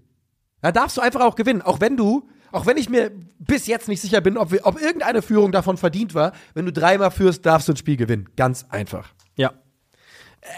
Da 0.60 0.70
darfst 0.70 0.96
du 0.96 1.00
einfach 1.00 1.22
auch 1.22 1.34
gewinnen. 1.34 1.62
Auch 1.62 1.80
wenn 1.80 1.96
du, 1.96 2.28
auch 2.52 2.66
wenn 2.66 2.76
ich 2.76 2.88
mir 2.88 3.10
bis 3.38 3.66
jetzt 3.66 3.88
nicht 3.88 4.00
sicher 4.00 4.20
bin, 4.20 4.36
ob, 4.36 4.52
wir, 4.52 4.66
ob 4.66 4.80
irgendeine 4.80 5.22
Führung 5.22 5.52
davon 5.52 5.76
verdient 5.76 6.14
war, 6.14 6.32
wenn 6.54 6.66
du 6.66 6.72
dreimal 6.72 7.10
führst, 7.10 7.44
darfst 7.44 7.68
du 7.68 7.72
ein 7.72 7.76
Spiel 7.76 7.96
gewinnen. 7.96 8.28
Ganz 8.36 8.66
einfach. 8.70 9.08
Ja. 9.36 9.52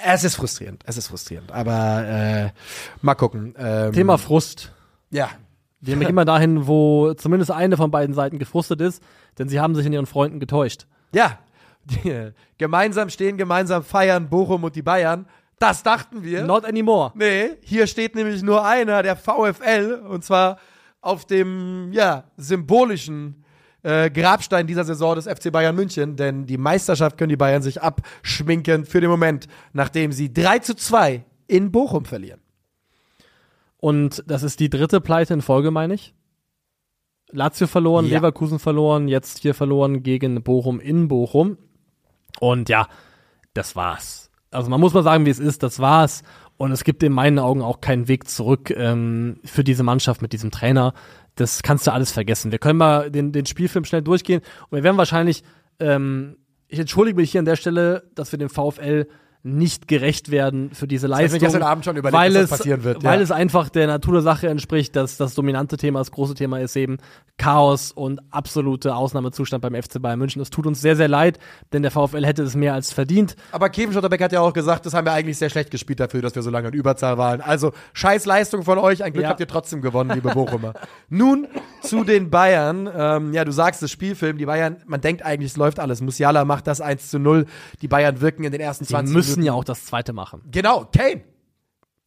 Es 0.05 0.25
ist 0.25 0.37
frustrierend, 0.37 0.83
es 0.87 0.97
ist 0.97 1.09
frustrierend. 1.09 1.53
Aber 1.53 2.05
äh, 2.07 2.51
mal 3.03 3.15
gucken. 3.15 3.55
Ähm, 3.59 3.93
Thema 3.93 4.19
Frust. 4.19 4.73
Ja. 5.11 5.31
Wir 5.81 5.97
gehen 5.97 6.15
mal 6.15 6.25
dahin, 6.25 6.67
wo 6.67 7.13
zumindest 7.13 7.51
eine 7.51 7.77
von 7.77 7.91
beiden 7.91 8.15
Seiten 8.15 8.39
gefrustet 8.39 8.81
ist, 8.81 9.03
denn 9.39 9.51
sie 9.51 9.61
haben 9.61 9.75
sich 9.75 9.85
in 9.85 9.93
ihren 9.93 10.07
Freunden 10.07 10.41
getäuscht. 10.41 10.87
Ja. 11.13 11.39
Die, 11.85 12.09
äh, 12.09 12.33
gemeinsam 12.57 13.11
stehen, 13.11 13.37
gemeinsam 13.37 13.85
feiern, 13.85 14.31
Bochum 14.31 14.65
und 14.65 14.75
die 14.75 14.83
Bayern. 14.83 15.27
Das 15.59 15.83
dachten 15.83 16.25
wir. 16.25 16.45
Not 16.45 16.65
anymore. 16.65 17.13
Nee, 17.15 17.51
hier 17.61 17.87
steht 17.87 18.15
nämlich 18.15 18.43
nur 18.43 18.65
einer, 18.65 19.03
der 19.03 19.17
VfL, 19.17 20.03
und 20.09 20.25
zwar 20.25 20.59
auf 21.05 21.27
dem, 21.27 21.93
ja, 21.93 22.25
symbolischen 22.37 23.45
äh, 23.83 24.11
Grabstein 24.11 24.67
dieser 24.67 24.85
Saison 24.85 25.15
des 25.15 25.27
FC 25.27 25.53
Bayern 25.53 25.77
München, 25.77 26.17
denn 26.17 26.47
die 26.47 26.57
Meisterschaft 26.57 27.19
können 27.19 27.29
die 27.29 27.37
Bayern 27.37 27.63
sich 27.63 27.83
abschminken 27.83 28.87
für 28.87 29.01
den 29.01 29.11
Moment, 29.11 29.47
nachdem 29.73 30.13
sie 30.13 30.33
3 30.33 30.61
zu 30.61 30.75
2 30.75 31.25
in 31.47 31.71
Bochum 31.71 32.05
verlieren. 32.07 32.41
Und 33.77 34.25
das 34.27 34.43
ist 34.43 34.61
die 34.61 34.71
dritte 34.71 35.01
Pleite 35.03 35.35
in 35.35 35.43
Folge, 35.43 35.71
meine 35.71 35.95
ich. 35.95 36.15
Lazio 37.31 37.67
verloren, 37.67 38.07
Ja. 38.07 38.17
Leverkusen 38.17 38.59
verloren, 38.59 39.09
jetzt 39.09 39.41
hier 39.41 39.55
verloren 39.55 40.03
gegen 40.03 40.43
Bochum 40.43 40.81
in 40.81 41.09
Bochum. 41.09 41.59
Und 42.41 42.69
ja, 42.71 42.89
das 43.53 43.77
war's. 43.77 44.31
Also 44.51 44.71
man 44.71 44.81
muss 44.81 44.95
mal 44.95 45.03
sagen, 45.03 45.27
wie 45.27 45.31
es 45.31 45.39
ist, 45.39 45.63
das 45.63 45.81
war's. 45.81 46.23
Und 46.57 46.73
es 46.73 46.85
gibt 46.85 47.03
in 47.03 47.13
meinen 47.13 47.39
Augen 47.39 47.63
auch 47.63 47.81
keinen 47.81 48.07
Weg 48.09 48.29
zurück 48.29 48.71
ähm, 48.71 49.41
für 49.45 49.65
diese 49.65 49.83
Mannschaft 49.83 50.23
mit 50.23 50.33
diesem 50.33 50.51
Trainer. 50.51 50.95
Das 51.35 51.63
kannst 51.63 51.87
du 51.87 51.93
alles 51.93 52.13
vergessen. 52.13 52.53
Wir 52.53 52.59
können 52.59 52.79
mal 52.79 53.11
den, 53.11 53.33
den 53.33 53.47
Spielfilm 53.47 53.85
schnell 53.85 54.03
durchgehen 54.03 54.41
und 54.71 54.77
wir 54.77 54.85
werden 54.85 54.97
wahrscheinlich, 54.97 55.43
ähm, 55.81 56.37
ich 56.69 56.79
entschuldige 56.79 57.17
mich 57.17 57.33
hier 57.33 57.41
an 57.41 57.45
der 57.45 57.57
Stelle, 57.57 58.09
dass 58.15 58.31
wir 58.31 58.39
dem 58.39 58.51
VfL 58.51 59.09
nicht 59.47 59.89
gerecht 59.89 60.31
werden 60.31 60.71
für 60.73 60.89
diese 60.89 61.07
Leistung. 61.07 61.39
gestern 61.39 61.63
Abend 61.63 61.85
schon 61.85 61.97
überlegt, 61.99 62.19
weil 62.19 62.33
das 62.33 62.45
es, 62.45 62.51
passieren 62.51 62.83
wird, 62.83 63.05
Weil 63.05 63.19
ja. 63.19 63.25
es 63.25 63.31
einfach 63.31 63.69
der 63.69 63.87
Natur 63.87 64.15
der 64.15 64.23
Sache 64.23 64.49
entspricht, 64.49 64.97
dass 64.97 65.19
das 65.19 65.35
dominante 65.35 65.77
Thema, 65.77 65.99
das 65.99 66.11
große 66.13 66.33
Thema 66.35 66.61
ist 66.61 66.75
eben 66.77 66.97
Chaos 67.37 67.93
und 67.93 68.21
absolute 68.31 68.95
Ausnahmezustand 68.95 69.61
beim 69.61 69.75
FC 69.75 70.01
Bayern 70.01 70.19
München. 70.19 70.41
Es 70.41 70.49
tut 70.49 70.67
uns 70.67 70.81
sehr, 70.81 70.97
sehr 70.97 71.09
leid, 71.09 71.39
denn 71.75 71.83
der 71.83 71.91
VfL 71.91 72.25
hätte 72.25 72.43
es 72.43 72.55
mehr 72.55 72.73
als 72.73 72.93
verdient. 72.93 73.37
Aber 73.53 73.69
Kevin 73.69 73.93
Schotterbeck 73.93 74.23
hat 74.23 74.33
ja 74.33 74.41
auch 74.41 74.53
gesagt, 74.55 74.87
das 74.87 74.95
haben 74.95 75.05
wir 75.07 75.13
eigentlich 75.13 75.37
sehr 75.37 75.51
schlecht 75.51 75.71
gespielt 75.71 76.01
dafür, 76.01 76.23
dass 76.23 76.35
wir 76.35 76.43
so 76.43 76.49
lange 76.51 76.69
in 76.69 76.75
Überzahl 76.75 77.19
waren. 77.19 77.43
Also 77.43 77.73
scheiß 77.93 78.25
Leistung 78.25 78.63
von 78.63 78.79
euch, 78.79 79.05
ein 79.05 79.13
Glück 79.13 79.25
Ja. 79.25 79.29
habt 79.31 79.41
ihr 79.41 79.49
trotzdem 79.49 79.83
gewonnen, 79.83 80.11
liebe 80.15 80.31
Bochumer. 80.31 80.73
Nun 81.11 81.49
zu 81.83 82.05
den 82.05 82.31
Bayern. 82.31 82.89
Ähm, 82.97 83.35
ja, 83.35 83.45
du 83.45 83.53
sagst 83.53 83.83
das 83.83 83.91
Spielfilm, 83.91 84.39
die 84.39 84.47
Bayern, 84.47 84.77
man 84.87 85.03
denkt 85.03 85.23
eigentlich, 85.23 85.51
es 85.51 85.57
läuft 85.59 85.81
alles. 85.81 86.01
Musiala 86.01 86.45
macht 86.47 86.67
das 86.67 86.81
1 86.81 87.11
zu 87.11 87.19
0. 87.19 87.45
Die 87.83 87.89
Bayern 87.89 88.21
wirken 88.23 88.45
in 88.45 88.53
den 88.53 88.61
ersten 88.61 88.85
Die 88.85 88.91
20 88.91 89.13
müssen 89.37 89.47
ja 89.47 89.53
auch 89.53 89.65
das 89.65 89.85
zweite 89.85 90.13
machen. 90.13 90.43
Genau, 90.51 90.85
Kane. 90.95 91.25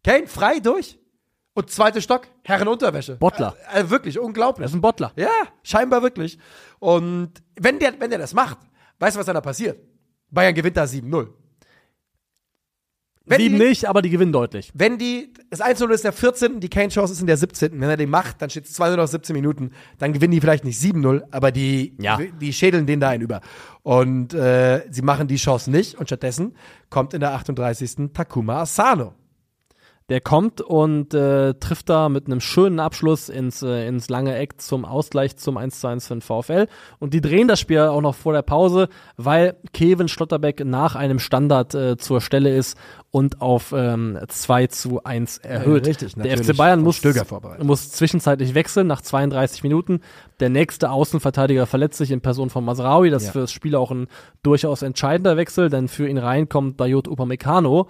Kane 0.04 0.28
frei 0.28 0.60
durch. 0.60 1.00
Und 1.54 1.72
zweiter 1.72 2.02
Stock, 2.02 2.28
Herrenunterwäsche. 2.44 3.16
Bottler. 3.16 3.56
Äh, 3.74 3.82
äh, 3.82 3.90
wirklich, 3.90 4.14
Das 4.14 4.24
unglaublich. 4.24 4.66
ist 4.68 4.74
ein 4.76 4.82
Bottler. 4.82 5.12
Ja, 5.16 5.32
scheinbar 5.64 6.04
wirklich. 6.04 6.38
Und 6.78 7.32
wenn 7.60 7.80
der, 7.80 8.00
wenn 8.00 8.12
der 8.12 8.20
das 8.20 8.36
macht, 8.36 8.60
weißt 9.00 9.16
du, 9.16 9.20
was 9.20 9.26
dann 9.26 9.34
da 9.34 9.42
passiert? 9.42 9.80
Bayern 10.30 10.54
gewinnt 10.54 10.78
da 10.78 10.84
7-0. 10.84 11.30
Wenn 13.30 13.40
Sieben 13.42 13.60
die- 13.60 13.66
nicht, 13.66 13.86
aber 13.86 14.02
die 14.02 14.10
gewinnen 14.10 14.32
deutlich. 14.32 14.72
Wenn 14.74 14.98
die, 14.98 15.34
das 15.50 15.62
1-0 15.62 15.92
ist 15.92 16.04
der 16.04 16.14
14., 16.14 16.60
die 16.60 16.70
Kane-Chance 16.70 17.14
ist 17.14 17.20
in 17.22 17.28
der 17.28 17.38
17. 17.38 17.74
Wenn 17.80 17.90
er 17.90 17.98
den 17.98 18.10
macht, 18.10 18.42
dann 18.42 18.50
steht 18.50 18.66
es 18.66 18.74
2-0 18.80 18.96
nach 18.96 19.08
17 19.08 19.34
Minuten. 19.36 19.72
Dann 20.00 20.14
gewinnen 20.14 20.32
die 20.32 20.40
vielleicht 20.42 20.64
nicht 20.64 20.80
7-0, 20.80 21.24
aber 21.32 21.52
die, 21.52 21.94
Ja. 22.00 22.18
die 22.42 22.54
schädeln 22.54 22.86
den 22.88 23.00
da 23.00 23.10
einen 23.10 23.22
über. 23.24 23.42
Und 23.84 24.34
äh, 24.34 24.84
sie 24.90 25.02
machen 25.02 25.28
die 25.28 25.36
Chance 25.38 25.70
nicht 25.72 25.96
und 25.96 26.08
stattdessen 26.08 26.56
kommt 26.90 27.14
in 27.14 27.20
der 27.20 27.34
38. 27.34 28.12
Takuma 28.14 28.62
Asano. 28.62 29.14
Der 30.10 30.22
kommt 30.22 30.62
und 30.62 31.14
äh, 31.14 31.54
trifft 31.56 31.90
da 31.90 32.08
mit 32.08 32.28
einem 32.28 32.40
schönen 32.40 32.80
Abschluss 32.80 33.28
ins, 33.28 33.62
äh, 33.62 33.86
ins 33.90 34.08
lange 34.08 34.38
Eck 34.38 34.62
zum 34.62 34.86
Ausgleich 34.86 35.36
zum 35.36 35.58
1 35.58 35.82
zu 35.82 35.88
1 35.88 36.08
für 36.08 36.16
den 36.16 36.22
VfL. 36.22 36.68
Und 37.00 37.14
die 37.14 37.20
drehen 37.20 37.50
das 37.50 37.60
Spiel 37.60 37.80
auch 37.82 38.00
noch 38.00 38.16
vor 38.16 38.32
der 38.32 38.42
Pause, 38.42 38.88
weil 39.18 39.58
Kevin 39.74 40.08
Schlotterbeck 40.08 40.64
nach 40.64 40.96
einem 40.96 41.20
Standard 41.20 41.76
äh, 41.76 41.98
zur 41.98 42.22
Stelle 42.22 42.56
ist 42.56 42.78
und 43.12 43.42
auf 43.42 43.74
ähm, 43.76 44.18
2 44.26 44.68
zu 44.68 45.04
1 45.04 45.40
erhöht. 45.40 45.86
richtig, 45.88 46.16
der. 46.16 46.38
FC 46.38 46.56
Bayern 46.56 46.82
muss, 46.82 47.02
muss 47.62 47.92
zwischenzeitlich 47.92 48.54
wechseln 48.56 48.88
nach 48.88 49.02
32 49.02 49.62
Minuten. 49.64 50.00
Der 50.40 50.48
nächste 50.48 50.90
Außenverteidiger 50.90 51.66
verletzt 51.66 51.98
sich 51.98 52.12
in 52.12 52.22
Person 52.22 52.50
von 52.50 52.64
Masraoui. 52.64 53.10
Das 53.10 53.24
ist 53.24 53.28
Ja. 53.28 53.34
für 53.34 53.40
das 53.42 53.52
Spiel 53.52 53.76
auch 53.76 53.92
ein 53.92 54.08
durchaus 54.42 54.84
entscheidender 54.84 55.36
Wechsel, 55.36 55.70
denn 55.70 55.90
für 55.90 56.08
ihn 56.08 56.18
reinkommt 56.18 56.80
Dayot 56.80 57.10
Upamecano 57.10 57.90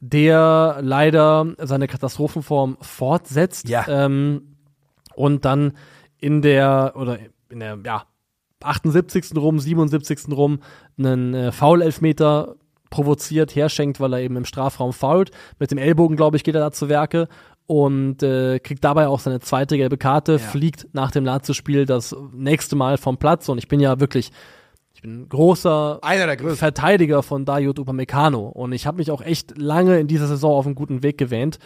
der 0.00 0.78
leider 0.80 1.54
seine 1.58 1.88
Katastrophenform 1.88 2.76
fortsetzt 2.80 3.68
Ja. 3.68 3.86
ähm, 3.88 4.56
und 5.14 5.44
dann 5.44 5.72
in 6.18 6.42
der 6.42 6.92
oder 6.96 7.18
in 7.50 7.60
der 7.60 7.78
ja 7.84 8.04
78. 8.62 9.36
rum, 9.36 9.58
77. 9.60 10.28
rum 10.36 10.60
einen 10.98 11.34
äh, 11.34 11.52
Foul-Elfmeter 11.52 12.56
provoziert, 12.90 13.54
herschenkt, 13.54 14.00
weil 14.00 14.12
er 14.14 14.20
eben 14.20 14.36
im 14.36 14.44
Strafraum 14.44 14.92
fault. 14.92 15.30
Mit 15.58 15.70
dem 15.70 15.78
Ellbogen, 15.78 16.16
glaube 16.16 16.36
ich, 16.36 16.44
geht 16.44 16.54
er 16.54 16.60
da 16.62 16.72
zu 16.72 16.88
Werke 16.88 17.28
und 17.66 18.22
äh, 18.22 18.58
kriegt 18.60 18.82
dabei 18.82 19.08
auch 19.08 19.20
seine 19.20 19.40
zweite 19.40 19.76
gelbe 19.76 19.98
Karte, 19.98 20.38
fliegt 20.38 20.88
nach 20.92 21.10
dem 21.10 21.24
Lazio-Spiel 21.24 21.84
das 21.86 22.16
nächste 22.32 22.76
Mal 22.76 22.96
vom 22.96 23.18
Platz 23.18 23.48
und 23.48 23.58
ich 23.58 23.68
bin 23.68 23.78
ja 23.78 24.00
wirklich, 24.00 24.32
ich 24.98 25.02
bin 25.02 25.20
ein 25.20 25.28
großer 25.28 26.00
Einer 26.02 26.26
der 26.26 26.36
größten. 26.36 26.56
Verteidiger 26.56 27.22
von 27.22 27.44
Dayot 27.44 27.78
Upamecano 27.78 28.48
und 28.48 28.72
ich 28.72 28.84
habe 28.84 28.96
mich 28.96 29.12
auch 29.12 29.22
echt 29.22 29.56
lange 29.56 30.00
in 30.00 30.08
dieser 30.08 30.26
Saison 30.26 30.50
auf 30.50 30.66
einen 30.66 30.74
guten 30.74 31.04
Weg 31.04 31.18
gewähnt. 31.18 31.60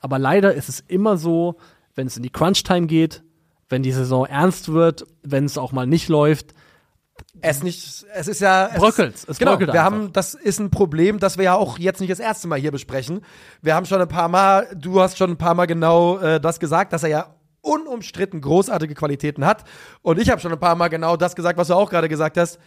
Aber 0.00 0.18
leider 0.18 0.52
ist 0.52 0.68
es 0.68 0.80
immer 0.80 1.16
so, 1.16 1.58
wenn 1.94 2.08
es 2.08 2.16
in 2.16 2.24
die 2.24 2.30
Crunch-Time 2.30 2.88
geht, 2.88 3.22
wenn 3.68 3.84
die 3.84 3.92
Saison 3.92 4.26
ernst 4.26 4.72
wird, 4.72 5.04
wenn 5.22 5.44
es 5.44 5.58
auch 5.58 5.70
mal 5.70 5.86
nicht 5.86 6.08
läuft, 6.08 6.54
Es 7.40 7.62
nicht, 7.62 8.04
es 8.14 8.26
ist 8.26 8.40
ja. 8.40 8.66
Es 8.74 8.80
Bröckelt's. 8.80 9.22
Ist, 9.22 9.30
Es 9.30 9.38
genau, 9.38 9.52
bröckelt 9.52 9.72
wir 9.72 9.84
einfach. 9.84 9.98
haben, 9.98 10.12
das 10.12 10.34
ist 10.34 10.58
ein 10.58 10.70
Problem, 10.70 11.20
das 11.20 11.38
wir 11.38 11.44
ja 11.44 11.54
auch 11.54 11.78
jetzt 11.78 12.00
nicht 12.00 12.10
das 12.10 12.18
erste 12.18 12.48
Mal 12.48 12.58
hier 12.58 12.72
besprechen. 12.72 13.20
Wir 13.60 13.76
haben 13.76 13.86
schon 13.86 14.00
ein 14.00 14.08
paar 14.08 14.26
Mal, 14.26 14.66
du 14.74 15.00
hast 15.00 15.18
schon 15.18 15.30
ein 15.30 15.38
paar 15.38 15.54
Mal 15.54 15.66
genau 15.66 16.18
äh, 16.18 16.40
das 16.40 16.58
gesagt, 16.58 16.92
dass 16.92 17.04
er 17.04 17.10
ja 17.10 17.34
unumstritten 17.62 18.40
großartige 18.40 18.94
Qualitäten 18.94 19.46
hat. 19.46 19.64
Und 20.02 20.20
ich 20.20 20.28
habe 20.30 20.40
schon 20.40 20.52
ein 20.52 20.60
paar 20.60 20.74
Mal 20.74 20.88
genau 20.88 21.16
das 21.16 21.34
gesagt, 21.34 21.58
was 21.58 21.68
du 21.68 21.74
auch 21.74 21.90
gerade 21.90 22.08
gesagt 22.08 22.36
hast. 22.36 22.58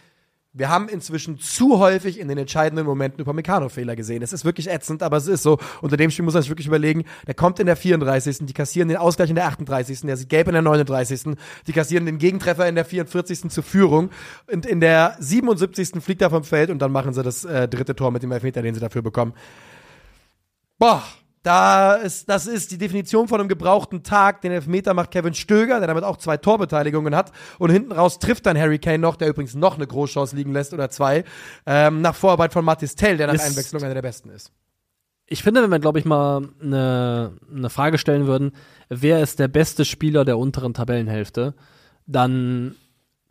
Wir 0.58 0.70
haben 0.70 0.88
inzwischen 0.88 1.38
zu 1.38 1.78
häufig 1.80 2.18
in 2.18 2.28
den 2.28 2.38
entscheidenden 2.38 2.86
Momenten 2.86 3.20
über 3.20 3.34
Meccano-Fehler 3.34 3.94
gesehen. 3.94 4.22
Es 4.22 4.32
ist 4.32 4.46
wirklich 4.46 4.70
ätzend, 4.70 5.02
aber 5.02 5.18
es 5.18 5.26
ist 5.26 5.42
so. 5.42 5.58
Unter 5.82 5.98
dem 5.98 6.10
Spiel 6.10 6.24
muss 6.24 6.32
man 6.32 6.42
sich 6.42 6.50
wirklich 6.50 6.66
überlegen, 6.66 7.04
der 7.26 7.34
kommt 7.34 7.60
in 7.60 7.66
der 7.66 7.76
34., 7.76 8.38
die 8.46 8.54
kassieren 8.54 8.88
den 8.88 8.96
Ausgleich 8.96 9.28
in 9.28 9.36
der 9.36 9.48
38., 9.48 10.00
der 10.00 10.16
sieht 10.16 10.30
gelb 10.30 10.48
in 10.48 10.54
der 10.54 10.62
39., 10.62 11.36
die 11.66 11.72
kassieren 11.74 12.06
den 12.06 12.16
Gegentreffer 12.16 12.66
in 12.66 12.74
der 12.74 12.86
44. 12.86 13.50
zur 13.50 13.62
Führung 13.62 14.08
und 14.50 14.64
in 14.64 14.80
der 14.80 15.16
77. 15.18 16.02
fliegt 16.02 16.22
er 16.22 16.30
vom 16.30 16.42
Feld 16.42 16.70
und 16.70 16.78
dann 16.80 16.90
machen 16.90 17.12
sie 17.12 17.22
das 17.22 17.44
äh, 17.44 17.68
dritte 17.68 17.94
Tor 17.94 18.10
mit 18.10 18.22
dem 18.22 18.32
Elfmeter, 18.32 18.62
den 18.62 18.74
sie 18.74 18.80
dafür 18.80 19.02
bekommen. 19.02 19.34
Boah, 20.78 21.02
Da 21.46 21.94
ist, 21.94 22.28
das 22.28 22.48
ist 22.48 22.72
die 22.72 22.78
Definition 22.78 23.28
von 23.28 23.38
einem 23.38 23.48
gebrauchten 23.48 24.02
Tag. 24.02 24.40
Den 24.40 24.50
Elfmeter 24.50 24.94
macht 24.94 25.12
Kevin 25.12 25.32
Stöger, 25.32 25.78
der 25.78 25.86
damit 25.86 26.02
auch 26.02 26.16
zwei 26.16 26.36
Torbeteiligungen 26.36 27.14
hat. 27.14 27.30
Und 27.60 27.70
hinten 27.70 27.92
raus 27.92 28.18
trifft 28.18 28.46
dann 28.46 28.58
Harry 28.58 28.80
Kane 28.80 28.98
noch, 28.98 29.14
der 29.14 29.28
übrigens 29.28 29.54
noch 29.54 29.76
eine 29.76 29.86
Großchance 29.86 30.34
liegen 30.34 30.52
lässt 30.52 30.74
oder 30.74 30.90
zwei. 30.90 31.22
Ähm, 31.64 32.00
nach 32.00 32.16
Vorarbeit 32.16 32.52
von 32.52 32.64
Mathis 32.64 32.96
Tell, 32.96 33.16
der 33.16 33.28
nach 33.28 33.34
Ist- 33.34 33.44
Einwechslung 33.44 33.80
einer 33.84 33.94
der 33.94 34.02
besten 34.02 34.30
ist. 34.30 34.50
Ich 35.28 35.42
finde, 35.44 35.62
wenn 35.62 35.70
wir, 35.70 35.78
glaube 35.78 36.00
ich, 36.00 36.04
mal 36.04 36.48
eine, 36.60 37.32
eine 37.54 37.70
Frage 37.70 37.98
stellen 37.98 38.26
würden, 38.26 38.50
wer 38.88 39.20
ist 39.20 39.38
der 39.38 39.46
beste 39.48 39.84
Spieler 39.84 40.24
der 40.24 40.38
unteren 40.38 40.74
Tabellenhälfte, 40.74 41.54
dann 42.06 42.74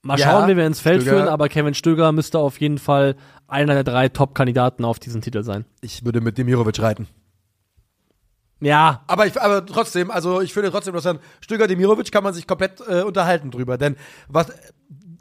mal 0.02 0.18
Ja, 0.20 0.32
schauen, 0.32 0.50
wie 0.50 0.56
wir 0.56 0.66
ins 0.68 0.80
Feld 0.80 1.02
Stöger. 1.02 1.18
führen, 1.18 1.28
aber 1.30 1.50
Kevin 1.50 1.74
Stöger 1.74 2.12
müsste 2.14 2.40
auf 2.40 2.60
jeden 2.62 2.78
Fall 2.78 3.16
einer 3.48 3.74
der 3.74 3.84
drei 3.84 4.08
Top-Kandidaten 4.10 4.86
auf 4.86 5.00
diesen 5.00 5.22
Titel 5.22 5.44
sein. 5.44 5.66
Ich 5.82 6.06
würde 6.06 6.22
mit 6.22 6.38
Demirovic 6.38 6.82
reiten. 6.82 7.08
Ja, 8.66 9.04
Aber, 9.06 9.28
ich, 9.28 9.40
aber 9.40 9.64
trotzdem, 9.64 10.10
also 10.10 10.42
ich 10.42 10.52
finde 10.52 10.72
trotzdem, 10.72 10.96
dass 10.96 11.04
dann 11.04 11.20
Stöger 11.40 11.68
Demirovic 11.68 12.12
kann 12.12 12.24
man 12.24 12.34
sich 12.34 12.48
komplett 12.48 12.82
äh, 12.88 13.04
unterhalten 13.04 13.52
drüber. 13.52 13.78
Denn 13.78 13.96
was, 14.28 14.48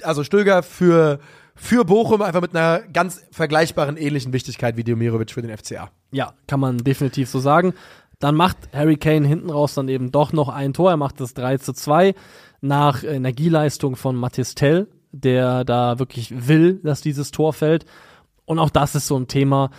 also 0.03 0.25
Stöger 0.25 0.62
für, 0.62 1.19
für 1.55 1.85
Bochum 1.85 2.23
einfach 2.23 2.41
mit 2.41 2.57
einer 2.57 2.81
ganz 2.81 3.23
vergleichbaren 3.33 3.99
ähnlichen 3.99 4.33
Wichtigkeit 4.33 4.79
wie 4.79 4.83
Demirovic 4.83 5.31
für 5.31 5.43
den 5.43 5.55
FCA. 5.55 5.91
Ja, 6.11 6.33
kann 6.47 6.59
man 6.59 6.79
definitiv 6.79 7.29
so 7.29 7.39
sagen. 7.39 7.75
Dann 8.19 8.35
macht 8.35 8.57
Harry 8.73 8.97
Kane 8.97 9.27
hinten 9.27 9.51
raus 9.51 9.75
dann 9.75 9.89
eben 9.89 10.11
doch 10.11 10.33
noch 10.33 10.49
ein 10.49 10.73
Tor. 10.73 10.93
Er 10.93 10.97
macht 10.97 11.21
das 11.21 11.35
3 11.35 11.59
zu 11.59 11.75
2 11.75 12.15
nach 12.62 13.05
Energieleistung 13.05 13.97
von 13.97 14.16
Mathis 14.16 14.55
Tell, 14.55 14.89
der 15.12 15.65
da 15.65 15.99
wirklich 15.99 16.49
will, 16.49 16.81
dass 16.83 17.03
dieses 17.03 17.31
Tor 17.31 17.53
fällt. 17.53 17.85
Und 18.47 18.59
auch 18.59 18.71
das 18.71 18.95
ist 18.95 19.07
so 19.07 19.16
ein 19.16 19.29
Thema. 19.29 19.71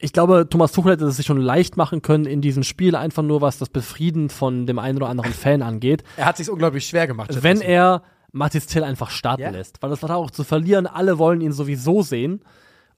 Ich 0.00 0.12
glaube, 0.12 0.46
Thomas 0.48 0.70
Tuchel 0.72 0.92
hätte 0.92 1.06
es 1.06 1.16
sich 1.16 1.26
schon 1.26 1.40
leicht 1.40 1.76
machen 1.76 2.02
können 2.02 2.24
in 2.24 2.40
diesem 2.40 2.62
Spiel, 2.62 2.94
einfach 2.94 3.22
nur 3.24 3.40
was 3.40 3.58
das 3.58 3.68
Befrieden 3.68 4.30
von 4.30 4.66
dem 4.66 4.78
einen 4.78 4.96
oder 4.98 5.08
anderen 5.08 5.32
Fan 5.32 5.60
angeht. 5.60 6.04
Er 6.16 6.26
hat 6.26 6.36
sich 6.36 6.48
unglaublich 6.48 6.86
schwer 6.86 7.06
gemacht. 7.08 7.42
Wenn 7.42 7.60
er 7.60 8.02
Mathis 8.30 8.66
Tell 8.66 8.84
einfach 8.84 9.10
starten 9.10 9.42
Ja. 9.42 9.50
lässt. 9.50 9.82
Weil 9.82 9.90
das 9.90 10.02
war 10.02 10.16
auch 10.16 10.30
zu 10.30 10.44
verlieren, 10.44 10.86
alle 10.86 11.18
wollen 11.18 11.40
ihn 11.40 11.52
sowieso 11.52 12.02
sehen. 12.02 12.42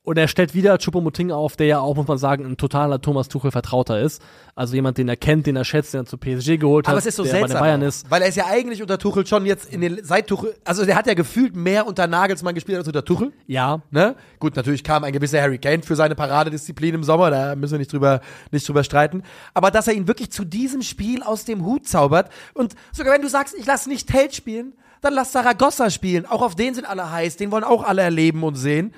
Und 0.02 0.16
er 0.16 0.28
stellt 0.28 0.55
wieder 0.55 0.77
Choupo-Moting 0.78 1.31
auf, 1.31 1.56
der 1.56 1.66
ja 1.66 1.81
auch, 1.81 1.94
muss 1.94 2.06
man 2.06 2.16
sagen, 2.16 2.47
ein 2.47 2.56
totaler 2.56 3.02
Thomas 3.02 3.28
Tuchel-Vertrauter 3.28 4.01
ist. 4.01 4.22
Also 4.55 4.74
jemand, 4.74 4.97
den 4.97 5.09
er 5.10 5.16
kennt, 5.16 5.47
den 5.47 5.56
er 5.56 5.64
schätzt, 5.66 5.93
den 5.93 6.01
er 6.01 6.05
zu 6.06 6.16
PSG 6.16 6.56
geholt 6.56 6.86
hat, 6.86 6.93
aber 6.93 6.98
es 6.98 7.06
ist 7.06 7.16
so 7.16 7.22
der 7.22 7.32
bei 7.32 7.39
den 7.39 7.48
seltsam, 7.48 7.60
Bayern 7.60 7.82
ist. 7.82 8.10
weil 8.10 8.22
er 8.22 8.28
ist 8.28 8.36
ja 8.36 8.47
eigentlich 8.47 8.81
unter 8.81 8.97
Tuchel 8.98 9.27
schon 9.27 9.44
jetzt 9.44 9.70
in 9.70 9.82
den 9.82 10.02
seit 10.02 10.27
Tuchel, 10.27 10.56
also 10.64 10.86
der 10.86 10.97
hat 10.97 11.06
ja 11.06 11.12
gefühlt 11.12 11.55
mehr 11.55 11.86
unter 11.86 12.06
Nagelsmann 12.06 12.55
gespielt 12.55 12.78
als 12.78 12.86
unter 12.86 13.05
Tuchel. 13.05 13.32
Ja, 13.47 13.82
Ne? 13.90 14.16
Gut, 14.39 14.56
natürlich 14.56 14.85
kam 14.85 15.05
ein 15.05 15.12
gewisser 15.12 15.40
Harry 15.43 15.59
Kane 15.59 15.82
für 15.82 15.97
seine 15.97 16.14
Paradedisziplin 16.14 16.94
im 16.94 17.05
Sommer, 17.05 17.31
da 17.31 17.55
müssen 17.55 17.72
wir 17.72 17.78
nicht 17.78 17.93
drüber, 17.93 18.20
nicht 18.52 18.66
drüber 18.66 18.85
streiten. 18.85 19.22
Aber 19.52 19.70
dass 19.70 19.86
er 19.86 19.93
ihn 19.93 20.09
wirklich 20.09 20.32
zu 20.32 20.47
diesem 20.47 20.81
Spiel 20.81 21.22
aus 21.22 21.44
dem 21.44 21.64
Hut 21.64 21.86
zaubert 21.86 22.31
und 22.55 22.74
sogar 22.93 23.12
wenn 23.12 23.22
du 23.22 23.28
sagst, 23.28 23.55
ich 23.55 23.66
lass 23.66 23.86
nicht 23.86 24.09
Tell 24.09 24.32
spielen, 24.32 24.72
dann 25.02 25.12
lass 25.12 25.32
Saragossa 25.32 25.90
spielen. 25.90 26.24
Auch 26.24 26.40
auf 26.43 26.55
den 26.55 26.74
sind 26.74 26.89
alle 26.89 27.10
heiß, 27.10 27.36
den 27.36 27.51
wollen 27.51 27.64
auch 27.64 27.82
alle 27.85 28.01
erleben 28.02 28.43
und 28.44 28.55
sehen. 28.55 28.94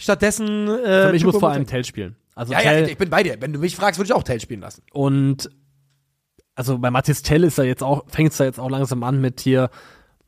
Stattdessen. 0.00 0.68
Äh, 0.84 1.12
mich 1.12 1.24
muss 1.24 1.36
vor 1.38 1.50
allem 1.50 1.66
Tell 1.66 1.84
spielen. 1.84 2.16
Also 2.34 2.52
Ja, 2.52 2.60
Tell 2.60 2.82
ja, 2.82 2.88
ich 2.88 2.98
bin 2.98 3.10
bei 3.10 3.22
dir. 3.22 3.36
Wenn 3.40 3.52
du 3.52 3.58
mich 3.58 3.76
fragst, 3.76 3.98
würde 3.98 4.06
ich 4.08 4.14
auch 4.14 4.22
Tell 4.22 4.40
spielen 4.40 4.60
lassen. 4.60 4.82
und 4.92 5.50
also 6.56 6.78
bei 6.78 6.90
Mathis 6.90 7.22
Tell 7.22 7.44
ist 7.44 7.58
er 7.58 7.64
jetzt 7.64 7.82
auch, 7.82 8.04
fängt 8.08 8.32
es 8.32 8.36
da 8.36 8.44
jetzt 8.44 8.60
auch 8.60 8.68
langsam 8.68 9.02
an 9.02 9.20
mit 9.20 9.40
hier, 9.40 9.70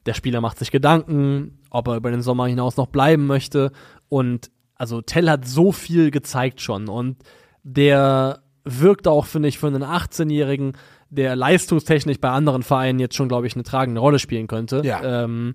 der 0.06 0.14
Spieler 0.14 0.40
macht 0.40 0.58
sich 0.58 0.70
Gedanken, 0.70 1.58
ob 1.68 1.88
er 1.88 1.96
über 1.96 2.10
den 2.10 2.22
Sommer 2.22 2.46
hinaus 2.46 2.76
noch 2.76 2.86
bleiben 2.86 3.26
möchte. 3.26 3.70
Und 4.08 4.50
also 4.74 5.02
Tell 5.02 5.28
hat 5.28 5.46
so 5.46 5.72
viel 5.72 6.10
gezeigt 6.10 6.60
schon 6.62 6.88
und 6.88 7.16
der 7.64 8.42
wirkt 8.64 9.08
auch, 9.08 9.26
finde 9.26 9.48
ich, 9.48 9.58
für 9.58 9.66
einen 9.66 9.82
18-Jährigen, 9.82 10.72
der 11.10 11.36
leistungstechnisch 11.36 12.18
bei 12.18 12.30
anderen 12.30 12.62
Vereinen 12.62 12.98
jetzt 12.98 13.14
schon, 13.16 13.28
glaube 13.28 13.46
ich, 13.46 13.54
eine 13.54 13.64
tragende 13.64 14.00
Rolle 14.00 14.18
spielen 14.18 14.46
könnte. 14.46 14.80
Ja. 14.84 15.24
Ähm, 15.24 15.54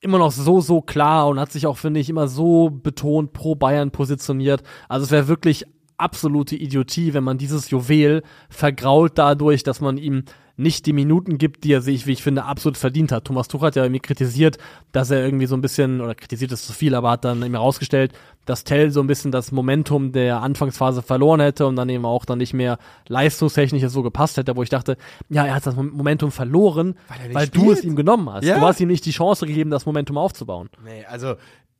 immer 0.00 0.18
noch 0.18 0.32
so, 0.32 0.60
so 0.60 0.80
klar 0.80 1.28
und 1.28 1.40
hat 1.40 1.52
sich 1.52 1.66
auch, 1.66 1.78
finde 1.78 2.00
ich, 2.00 2.08
immer 2.08 2.28
so 2.28 2.70
betont 2.70 3.32
pro 3.32 3.54
Bayern 3.54 3.90
positioniert. 3.90 4.62
Also 4.88 5.04
es 5.04 5.10
wäre 5.10 5.28
wirklich 5.28 5.64
absolute 5.96 6.56
Idiotie, 6.56 7.14
wenn 7.14 7.24
man 7.24 7.38
dieses 7.38 7.70
Juwel 7.70 8.22
vergrault 8.48 9.16
dadurch, 9.16 9.62
dass 9.62 9.80
man 9.80 9.96
ihm 9.96 10.24
nicht 10.56 10.86
die 10.86 10.92
Minuten 10.92 11.38
gibt, 11.38 11.64
die 11.64 11.72
er 11.72 11.82
sich, 11.82 12.06
wie 12.06 12.12
ich 12.12 12.22
finde, 12.22 12.44
absolut 12.44 12.78
verdient 12.78 13.12
hat. 13.12 13.26
Thomas 13.26 13.48
Tuchel 13.48 13.66
hat 13.68 13.76
ja 13.76 13.84
irgendwie 13.84 14.00
kritisiert, 14.00 14.56
dass 14.92 15.10
er 15.10 15.22
irgendwie 15.24 15.46
so 15.46 15.54
ein 15.54 15.60
bisschen, 15.60 16.00
oder 16.00 16.14
kritisiert 16.14 16.52
ist 16.52 16.66
zu 16.66 16.72
viel, 16.72 16.94
aber 16.94 17.10
hat 17.10 17.24
dann 17.24 17.42
eben 17.42 17.54
herausgestellt, 17.54 18.12
dass 18.46 18.64
Tell 18.64 18.90
so 18.90 19.00
ein 19.00 19.06
bisschen 19.06 19.32
das 19.32 19.52
Momentum 19.52 20.12
der 20.12 20.40
Anfangsphase 20.40 21.02
verloren 21.02 21.40
hätte 21.40 21.66
und 21.66 21.76
dann 21.76 21.88
eben 21.88 22.06
auch 22.06 22.24
dann 22.24 22.38
nicht 22.38 22.54
mehr 22.54 22.78
leistungstechnisch 23.08 23.86
so 23.88 24.02
gepasst 24.02 24.36
hätte, 24.38 24.56
wo 24.56 24.62
ich 24.62 24.70
dachte, 24.70 24.96
ja, 25.28 25.44
er 25.44 25.54
hat 25.56 25.66
das 25.66 25.76
Momentum 25.76 26.30
verloren, 26.30 26.94
Weil 27.08 27.34
weil 27.34 27.48
du 27.48 27.72
es 27.72 27.84
ihm 27.84 27.96
genommen 27.96 28.30
hast. 28.30 28.44
Ja. 28.44 28.58
Du 28.58 28.64
hast 28.64 28.80
ihm 28.80 28.88
nicht 28.88 29.04
die 29.04 29.10
Chance 29.10 29.46
gegeben, 29.46 29.70
das 29.70 29.84
Momentum 29.84 30.16
aufzubauen. 30.16 30.70
Nee, 30.84 31.04
also 31.06 31.34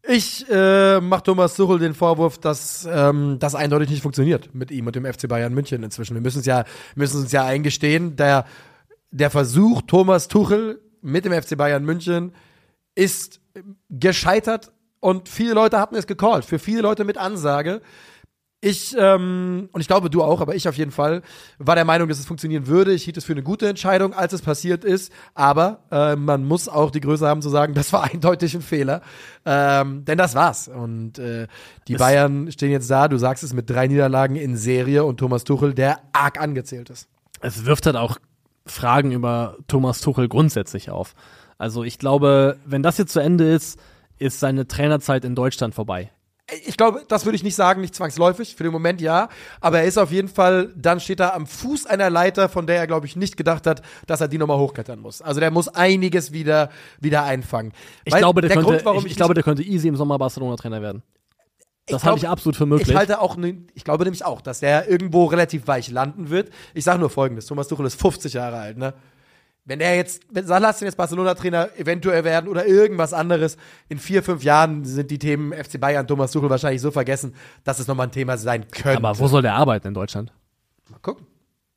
ich 0.09 0.47
äh, 0.49 1.01
mache 1.01 1.24
Thomas 1.24 1.57
Tuchel 1.57 1.78
den 1.78 1.95
Vorwurf, 1.95 2.39
dass 2.39 2.89
ähm, 2.91 3.39
das 3.39 3.55
eindeutig 3.55 3.91
nicht 3.91 4.03
funktioniert 4.03 4.55
mit 4.55 4.70
ihm 4.70 4.87
und 4.87 4.97
dem 4.97 5.05
FC 5.05 5.28
Bayern 5.28 5.53
München 5.53 5.83
inzwischen. 5.83 6.15
Wir 6.15 6.20
müssen 6.20 6.41
es 6.41 6.47
ja, 6.47 6.65
müssen 6.95 7.20
uns 7.20 7.33
ja 7.33 7.45
eingestehen, 7.45 8.16
der, 8.16 8.45
der 9.11 9.31
Versuch 9.31 9.83
Thomas 9.83 10.28
Tuchel 10.28 10.81
mit 11.03 11.24
dem 11.24 11.33
FC 11.33 11.57
Bayern 11.57 11.85
München 11.85 12.33
ist 12.95 13.41
gescheitert 13.91 14.73
und 15.01 15.28
viele 15.28 15.55
Leute 15.55 15.78
hatten 15.78 15.95
es 15.95 16.07
gecallt. 16.07 16.45
Für 16.45 16.59
viele 16.59 16.83
Leute 16.83 17.05
mit 17.05 17.19
Ansage. 17.19 17.81
Ich, 18.68 18.97
ähm, 18.98 19.68
und 19.72 19.80
ich 19.80 19.86
glaube 19.86 20.10
du 20.10 20.22
auch, 20.22 20.40
aber 20.40 20.55
ich 20.55 20.66
auf 20.68 20.76
jeden 20.76 20.90
Fall, 20.90 21.22
war 21.59 21.74
der 21.76 21.84
Meinung, 21.84 22.09
dass 22.09 22.18
es 22.18 22.26
funktionieren 22.26 22.66
würde. 22.66 22.93
Ich 22.93 23.05
hielt 23.05 23.16
es 23.16 23.24
für 23.24 23.32
eine 23.32 23.43
gute 23.43 23.68
Entscheidung, 23.68 24.12
als 24.12 24.32
es 24.32 24.43
passiert 24.43 24.84
ist. 24.84 25.12
Aber 25.34 25.80
äh, 25.90 26.16
man 26.16 26.44
muss 26.44 26.68
auch 26.68 26.90
die 26.90 27.01
Größe 27.01 27.26
haben 27.26 27.43
zu 27.43 27.48
sagen, 27.48 27.74
das 27.74 27.93
war 27.93 28.05
eindeutig 28.05 28.55
ein 28.55 28.62
Fehler. 28.62 29.02
Ähm, 29.44 30.05
denn 30.05 30.18
das 30.18 30.34
war's. 30.34 30.68
Und 30.68 31.18
äh, 31.18 31.47
die 31.86 31.94
Es- 31.94 31.98
Bayern 32.01 32.51
stehen 32.51 32.70
jetzt 32.72 32.90
da, 32.90 33.09
du 33.09 33.18
sagst 33.18 33.44
es, 33.44 33.52
mit 33.52 33.70
drei 33.70 33.86
Niederlagen 33.86 34.36
in 34.36 34.56
Serie 34.56 35.05
und 35.05 35.18
Thomas 35.18 35.44
Tuchel, 35.44 35.72
der 35.74 36.01
arg 36.12 36.40
angezählt 36.40 36.90
ist. 36.90 37.09
es 37.40 37.64
wirft 37.66 37.86
halt 37.86 37.97
auch 37.97 38.18
Fragen 38.66 39.12
über 39.12 39.56
Thomas 39.68 40.01
Tuchel 40.01 40.28
grundsätzlich 40.28 40.90
auf. 40.90 41.14
Also 41.59 41.84
ich 41.84 41.98
glaube, 41.98 42.56
wenn 42.66 42.82
das 42.82 42.98
jetzt 42.98 43.12
zu 43.12 43.20
Ende 43.20 43.48
ist, 43.48 43.78
ist 44.18 44.40
seine 44.40 44.66
Trainerzeit 44.66 45.24
in 45.24 45.34
Deutschland 45.34 45.74
vorbei. 45.74 46.10
Ich 46.64 46.77
glaube, 46.77 47.02
das 47.09 47.24
würde 47.24 47.35
ich 47.35 47.43
nicht 47.43 47.56
sagen, 47.56 47.81
nicht 47.81 47.94
zwangsläufig. 47.94 48.55
Für 48.55 48.62
den 48.62 48.73
Moment 48.73 49.01
ja. 49.01 49.28
Aber 49.60 49.81
er 49.81 49.85
ist 49.85 49.98
auf 49.98 50.12
jeden 50.12 50.28
Fall, 50.28 50.73
dann 50.77 51.01
steht 51.01 51.18
er 51.18 51.35
am 51.35 51.47
Fuß 51.47 51.86
einer 51.86 52.09
Leiter, 52.09 52.48
von 52.48 52.68
der 52.68 52.77
er, 52.77 52.86
glaube 52.86 53.06
ich, 53.06 53.16
nicht 53.16 53.36
gedacht 53.36 53.66
hat, 53.66 53.82
dass 54.06 54.20
er 54.20 54.28
die 54.28 54.39
nochmal 54.39 54.59
hochklettern 54.59 55.01
muss. 55.01 55.20
Also 55.23 55.40
der 55.40 55.51
muss 55.51 55.66
einiges 55.66 56.32
wieder, 56.32 56.70
wieder 57.01 57.24
einfangen. 57.24 57.73
Ich 58.05 58.12
Weil 58.12 58.20
glaube, 58.20 58.43
der 58.43 58.51
der 58.51 58.62
könnte, 58.62 58.85
Grund, 58.85 58.98
ich, 58.98 59.05
ich, 59.06 59.10
ich 59.12 59.16
glaube, 59.16 59.35
der 59.35 59.43
könnte 59.43 59.64
easy 59.64 59.89
im 59.89 59.97
Sommer 59.97 60.18
Barcelona-Trainer 60.18 60.81
werden. 60.81 61.02
Das 61.86 62.05
halte 62.05 62.18
ich 62.18 62.28
absolut 62.28 62.56
für 62.56 62.66
möglich. 62.66 62.89
Ich 62.89 62.97
halte 62.97 63.20
auch, 63.20 63.36
ne, 63.36 63.64
ich 63.74 63.85
glaube 63.85 64.05
nämlich 64.05 64.24
auch, 64.24 64.40
dass 64.40 64.60
der 64.60 64.89
irgendwo 64.89 65.27
relativ 65.27 65.66
weich 65.68 65.90
landen 65.90 66.31
wird. 66.31 66.51
Ich 66.74 66.85
sage 66.85 66.98
nur 66.98 67.10
Folgendes: 67.10 67.47
Thomas 67.47 67.68
Tuchel 67.68 67.86
ist 67.86 68.01
50 68.01 68.32
Jahre 68.32 68.59
alt, 68.59 68.77
ne? 68.77 68.94
Wenn 69.66 69.80
er 69.80 69.97
jetzt, 69.97 70.22
wenn 70.30 70.47
ihn 70.47 70.84
jetzt 70.84 70.97
Barcelona-Trainer 70.97 71.70
eventuell 71.76 72.22
werden 72.22 72.48
oder 72.48 72.66
irgendwas 72.66 73.12
anderes, 73.12 73.56
in 73.88 73.98
vier, 73.98 74.22
fünf 74.22 74.44
Jahren 74.44 74.84
sind 74.84 75.10
die 75.10 75.18
Themen 75.18 75.52
FC 75.52 75.80
Bayern, 75.80 76.06
Thomas 76.06 76.30
Tuchel 76.30 76.48
wahrscheinlich 76.48 76.80
so 76.80 76.93
vergessen, 76.93 77.34
dass 77.64 77.80
es 77.80 77.88
nochmal 77.88 78.06
ein 78.06 78.12
Thema 78.12 78.38
sein 78.38 78.68
könnte. 78.70 79.05
Aber 79.05 79.18
wo 79.18 79.26
soll 79.26 79.43
der 79.43 79.55
arbeiten 79.55 79.88
in 79.88 79.94
Deutschland? 79.94 80.32
Mal 80.88 81.01
gucken. 81.01 81.26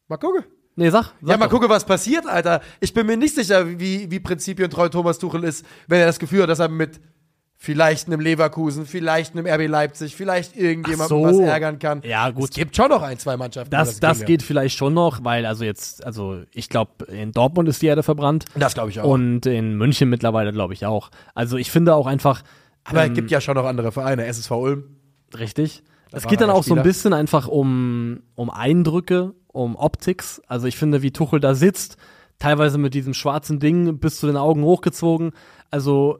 Mal 0.07 0.17
gucken. 0.17 0.43
Nee, 0.75 0.91
sag. 0.91 1.13
sag 1.19 1.29
Ja, 1.29 1.37
mal 1.37 1.49
gucken, 1.49 1.67
was 1.67 1.83
passiert, 1.83 2.27
Alter. 2.27 2.61
Ich 2.79 2.93
bin 2.93 3.07
mir 3.07 3.17
nicht 3.17 3.33
sicher, 3.33 3.67
wie, 3.79 4.09
wie 4.11 4.19
prinzipientreu 4.19 4.87
Thomas 4.89 5.17
Tuchel 5.17 5.43
ist, 5.43 5.65
wenn 5.87 5.99
er 5.99 6.05
das 6.05 6.19
Gefühl 6.19 6.43
hat, 6.43 6.49
dass 6.49 6.59
er 6.59 6.69
mit 6.69 7.01
vielleicht 7.61 8.07
einem 8.07 8.21
Leverkusen, 8.21 8.85
vielleicht 8.85 9.35
einem 9.35 9.45
RB 9.45 9.67
Leipzig, 9.67 10.15
vielleicht 10.15 10.55
irgendjemandem 10.55 11.07
so. 11.09 11.23
was 11.23 11.39
ärgern 11.39 11.77
kann. 11.77 12.01
Ja, 12.03 12.29
gut. 12.29 12.51
Es 12.51 12.55
gibt 12.55 12.73
schon 12.73 12.87
noch 12.87 13.01
ein, 13.01 13.19
zwei 13.19 13.35
Mannschaften. 13.35 13.69
Das, 13.69 13.99
das 13.99 14.19
ginge. 14.19 14.27
geht 14.27 14.43
vielleicht 14.43 14.77
schon 14.77 14.93
noch, 14.93 15.25
weil 15.25 15.45
also 15.45 15.65
jetzt, 15.65 16.05
also 16.05 16.41
ich 16.51 16.69
glaube, 16.69 17.05
in 17.11 17.33
Dortmund 17.33 17.67
ist 17.67 17.81
die 17.81 17.87
Erde 17.87 18.01
verbrannt. 18.01 18.45
Das 18.55 18.75
glaube 18.75 18.91
ich 18.91 19.01
auch. 19.01 19.09
Und 19.09 19.45
in 19.45 19.75
München 19.75 20.09
mittlerweile, 20.09 20.53
glaube 20.53 20.73
ich, 20.73 20.85
auch. 20.85 21.11
Also 21.35 21.57
ich 21.57 21.69
finde 21.69 21.95
auch 21.95 22.07
einfach. 22.07 22.43
Aber 22.85 23.03
ähm, 23.03 23.11
es 23.11 23.15
gibt 23.15 23.29
ja 23.29 23.41
schon 23.41 23.55
noch 23.55 23.65
andere 23.65 23.91
Vereine. 23.91 24.25
SSV 24.25 24.51
Ulm. 24.51 24.83
Richtig. 25.37 25.83
Es 26.13 26.23
war 26.23 26.29
geht 26.29 26.39
dann 26.39 26.49
auch 26.49 26.63
so 26.63 26.73
ein 26.73 26.77
Spieler. 26.77 26.83
bisschen 26.83 27.13
einfach 27.13 27.49
um, 27.49 28.21
um 28.35 28.49
Eindrücke, 28.49 29.33
um 29.47 29.75
Optics. 29.75 30.41
Also 30.47 30.65
ich 30.65 30.77
finde, 30.77 31.01
wie 31.01 31.11
Tuchel 31.11 31.41
da 31.41 31.53
sitzt, 31.55 31.97
teilweise 32.39 32.77
mit 32.77 32.93
diesem 32.93 33.13
schwarzen 33.13 33.59
Ding 33.59 33.99
bis 33.99 34.17
zu 34.17 34.27
den 34.27 34.37
Augen 34.37 34.63
hochgezogen. 34.63 35.33
Also 35.69 36.19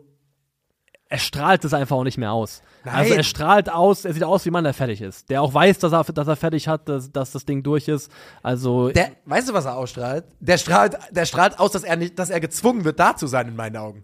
er 1.11 1.17
strahlt 1.17 1.65
es 1.65 1.73
einfach 1.73 1.95
auch 1.95 2.03
nicht 2.03 2.19
mehr 2.19 2.31
aus. 2.31 2.61
Nein. 2.85 2.95
Also 2.95 3.13
er 3.15 3.23
strahlt 3.23 3.69
aus, 3.69 4.05
er 4.05 4.13
sieht 4.13 4.23
aus 4.23 4.45
wie 4.45 4.51
ein 4.51 4.53
Mann, 4.53 4.63
der 4.63 4.75
fertig 4.75 5.01
ist. 5.01 5.29
Der 5.31 5.41
auch 5.41 5.53
weiß, 5.53 5.79
dass 5.79 5.91
er, 5.91 6.03
dass 6.03 6.27
er 6.27 6.35
fertig 6.35 6.67
hat, 6.67 6.87
dass, 6.87 7.11
dass 7.11 7.31
das 7.31 7.45
Ding 7.45 7.63
durch 7.63 7.87
ist. 7.87 8.11
Also 8.43 8.89
Der, 8.89 9.11
weißt 9.25 9.49
du, 9.49 9.53
was 9.53 9.65
er 9.65 9.75
ausstrahlt? 9.75 10.25
Der 10.39 10.59
strahlt, 10.59 10.97
der 11.09 11.25
strahlt 11.25 11.59
aus, 11.59 11.71
dass 11.71 11.83
er 11.83 11.95
nicht, 11.95 12.19
dass 12.19 12.29
er 12.29 12.39
gezwungen 12.39 12.85
wird, 12.85 12.99
da 12.99 13.15
zu 13.15 13.25
sein, 13.25 13.47
in 13.47 13.55
meinen 13.55 13.75
Augen. 13.75 14.03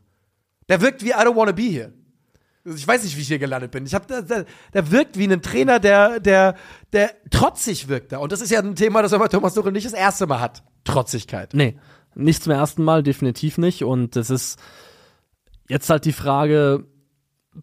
Der 0.68 0.82
wirkt 0.82 1.04
wie 1.04 1.10
I 1.10 1.14
don't 1.14 1.36
wanna 1.36 1.52
be 1.52 1.62
here. 1.62 1.94
Ich 2.66 2.88
weiß 2.88 3.04
nicht, 3.04 3.16
wie 3.16 3.22
ich 3.22 3.28
hier 3.28 3.38
gelandet 3.38 3.70
bin. 3.70 3.86
Ich 3.86 3.94
hab, 3.94 4.08
der, 4.08 4.24
der, 4.24 4.46
der 4.74 4.92
wirkt 4.92 5.20
wie 5.20 5.32
ein 5.32 5.44
Trainer, 5.44 5.80
der, 5.80 6.20
der, 6.20 6.56
der 6.92 7.12
trotzig 7.30 7.88
wirkt 7.88 8.14
da. 8.14 8.18
Und 8.18 8.32
das 8.32 8.42
ist 8.42 8.50
ja 8.50 8.60
ein 8.60 8.74
Thema, 8.74 9.04
das 9.04 9.14
aber 9.14 9.30
Thomas 9.30 9.54
Tuchel 9.54 9.72
nicht 9.72 9.86
das 9.86 9.94
erste 9.94 10.26
Mal 10.26 10.40
hat. 10.40 10.64
Trotzigkeit. 10.84 11.54
Nee, 11.54 11.78
nicht 12.16 12.42
zum 12.42 12.54
ersten 12.54 12.84
Mal, 12.84 13.04
definitiv 13.04 13.60
nicht. 13.60 13.84
Und 13.84 14.16
es 14.16 14.32
ist 14.32 14.60
jetzt 15.70 15.92
halt 15.92 16.06
die 16.06 16.14
Frage, 16.14 16.88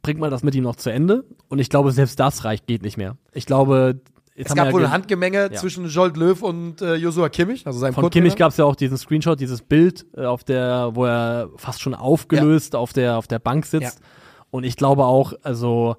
bringt 0.01 0.20
man 0.20 0.31
das 0.31 0.43
mit 0.43 0.55
ihm 0.55 0.64
noch 0.64 0.77
zu 0.77 0.90
Ende? 0.90 1.24
Und 1.48 1.59
ich 1.59 1.69
glaube, 1.69 1.93
selbst 1.93 2.19
das 2.19 2.44
reicht, 2.44 2.66
geht 2.66 2.82
nicht 2.82 2.97
mehr. 2.97 3.16
Ich 3.32 3.47
glaube, 3.47 4.01
jetzt 4.35 4.51
Es 4.51 4.55
gab 4.56 4.69
wir 4.69 4.73
wohl 4.73 4.81
ja 4.82 4.89
ein 4.89 4.93
Handgemenge 4.93 5.51
Ja. 5.52 5.52
zwischen 5.52 5.86
Jolt 5.89 6.16
Löw 6.16 6.40
und 6.43 6.81
äh, 6.81 6.94
Joshua 6.94 7.28
Kimmich, 7.28 7.66
also 7.66 7.78
seinem 7.78 7.94
Von. 7.94 8.10
Kimmich 8.10 8.36
gab 8.36 8.51
es 8.51 8.56
ja 8.56 8.64
auch 8.64 8.77
diesen 8.77 8.97
Screenshot, 8.97 9.39
dieses 9.40 9.62
Bild, 9.62 10.06
äh, 10.16 10.24
auf 10.24 10.44
der, 10.44 10.90
wo 10.94 11.05
er 11.05 11.51
fast 11.56 11.82
schon 11.82 11.94
aufgelöst 11.94 12.74
auf 12.74 12.93
der 12.93 13.19
auf 13.19 13.27
der 13.27 13.39
Bank 13.39 13.66
sitzt. 13.66 14.01
Und 14.51 14.64
ich 14.64 14.77
glaube 14.77 15.05
auch, 15.05 15.32
also 15.43 15.97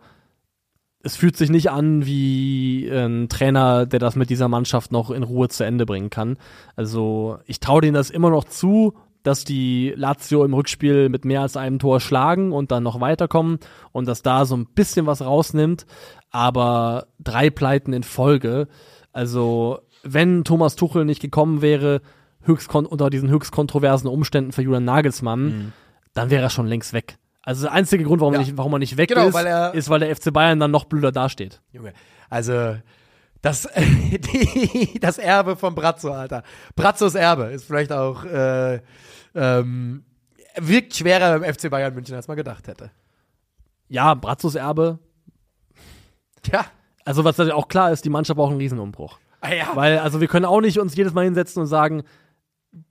es 1.06 1.18
fühlt 1.18 1.36
sich 1.36 1.49
nicht 1.49 1.70
an 1.70 2.06
wie 2.06 2.88
ein 2.90 3.28
Trainer, 3.28 3.86
der 3.86 3.99
das 3.99 4.15
mit 4.15 4.30
dieser 4.30 4.48
Mannschaft 4.48 4.91
noch 4.91 5.11
in 5.11 5.24
Ruhe 5.24 5.49
zu 5.49 5.65
Ende 5.65 5.86
bringen 5.86 6.10
kann. 6.10 6.38
Also 6.78 7.40
ich 7.45 7.60
traue 7.60 7.82
denen 7.82 7.94
das 7.94 8.10
immer 8.10 8.30
noch 8.30 8.45
zu, 8.45 8.94
dass 9.24 9.44
die 9.45 9.94
Lazio 9.95 10.44
im 10.45 10.54
Rückspiel 10.54 11.10
mit 11.10 11.26
mehr 11.26 11.41
als 11.41 11.58
einem 11.58 11.80
Tor 11.80 12.00
schlagen 12.00 12.52
und 12.52 12.72
dann 12.72 12.84
noch 12.84 13.00
weiterkommen 13.02 13.60
und 13.91 14.08
dass 14.08 14.22
da 14.22 14.45
so 14.45 14.56
ein 14.56 14.66
bisschen 14.68 15.06
was 15.06 15.22
rausnimmt. 15.22 15.86
Aber 16.30 17.08
drei 17.20 17.50
Pleiten 17.50 17.94
in 17.94 18.04
Folge, 18.04 18.68
also 19.12 19.80
wenn 20.04 20.44
Thomas 20.44 20.76
Tuchel 20.76 21.06
nicht 21.06 21.22
gekommen 21.22 21.62
wäre, 21.62 22.02
höchst 22.41 22.74
unter 22.76 23.10
diesen 23.10 23.30
höchst 23.30 23.52
kontroversen 23.52 24.08
Umständen 24.08 24.52
für 24.52 24.62
Julian 24.62 24.84
Nagelsmann, 24.86 25.74
dann 26.14 26.30
wäre 26.30 26.44
er 26.44 26.50
schon 26.50 26.68
längst 26.68 26.91
weg. 26.94 27.18
Also 27.41 27.64
der 27.64 27.74
einzige 27.74 28.04
Grund, 28.04 28.22
warum, 28.22 28.34
Ja. 28.34 28.40
er 28.40 28.45
nicht, 28.45 28.58
warum 28.58 28.74
er 28.74 28.80
nicht 28.80 28.98
weg 28.98 29.10
Genau, 29.10 29.28
ist, 29.28 29.34
weil 29.34 29.76
ist, 29.76 29.90
weil 29.90 30.00
der 30.00 30.16
FC 30.16 30.32
Bayern 30.32 30.60
dann 30.60 30.72
noch 30.72 30.86
blöder 30.86 31.12
dasteht. 31.12 31.62
Junge, 31.72 31.94
also 32.30 32.76
das, 33.41 33.68
die, 33.78 35.00
das 35.00 35.18
Erbe 35.18 35.56
von 35.58 35.76
Brazzo, 35.76 36.12
Alter. 36.12 36.44
Brazzos 36.76 37.16
Erbe 37.16 37.44
ist 37.45 37.66
vielleicht 37.66 37.91
auch 37.91 38.24
äh, 38.26 38.80
ähm, 39.35 40.03
wirkt 40.55 40.95
schwerer 40.95 41.39
beim 41.39 41.53
FC 41.53 41.69
Bayern 41.69 41.93
München, 41.93 42.15
als 42.15 42.27
man 42.27 42.38
gedacht 42.38 42.68
hätte. 42.68 42.91
Ja, 43.89 44.14
Brazzos 44.14 44.55
Erbe. 44.55 44.99
Ja. 46.51 46.65
Also 47.05 47.23
was 47.23 47.38
natürlich 47.38 47.55
auch 47.55 47.68
klar 47.68 47.91
ist, 47.91 48.05
die 48.05 48.10
Mannschaft 48.10 48.38
braucht 48.38 48.51
einen 48.51 48.60
Riesenumbruch. 48.60 49.19
Ah, 49.41 49.53
ja. 49.53 49.68
Weil, 49.76 49.99
also 49.99 50.22
wir 50.22 50.27
können 50.27 50.45
auch 50.45 50.61
nicht 50.61 50.80
uns 50.80 50.95
jedes 50.95 51.14
Mal 51.14 51.26
hinsetzen 51.26 51.61
und 51.61 51.68
sagen, 51.68 52.03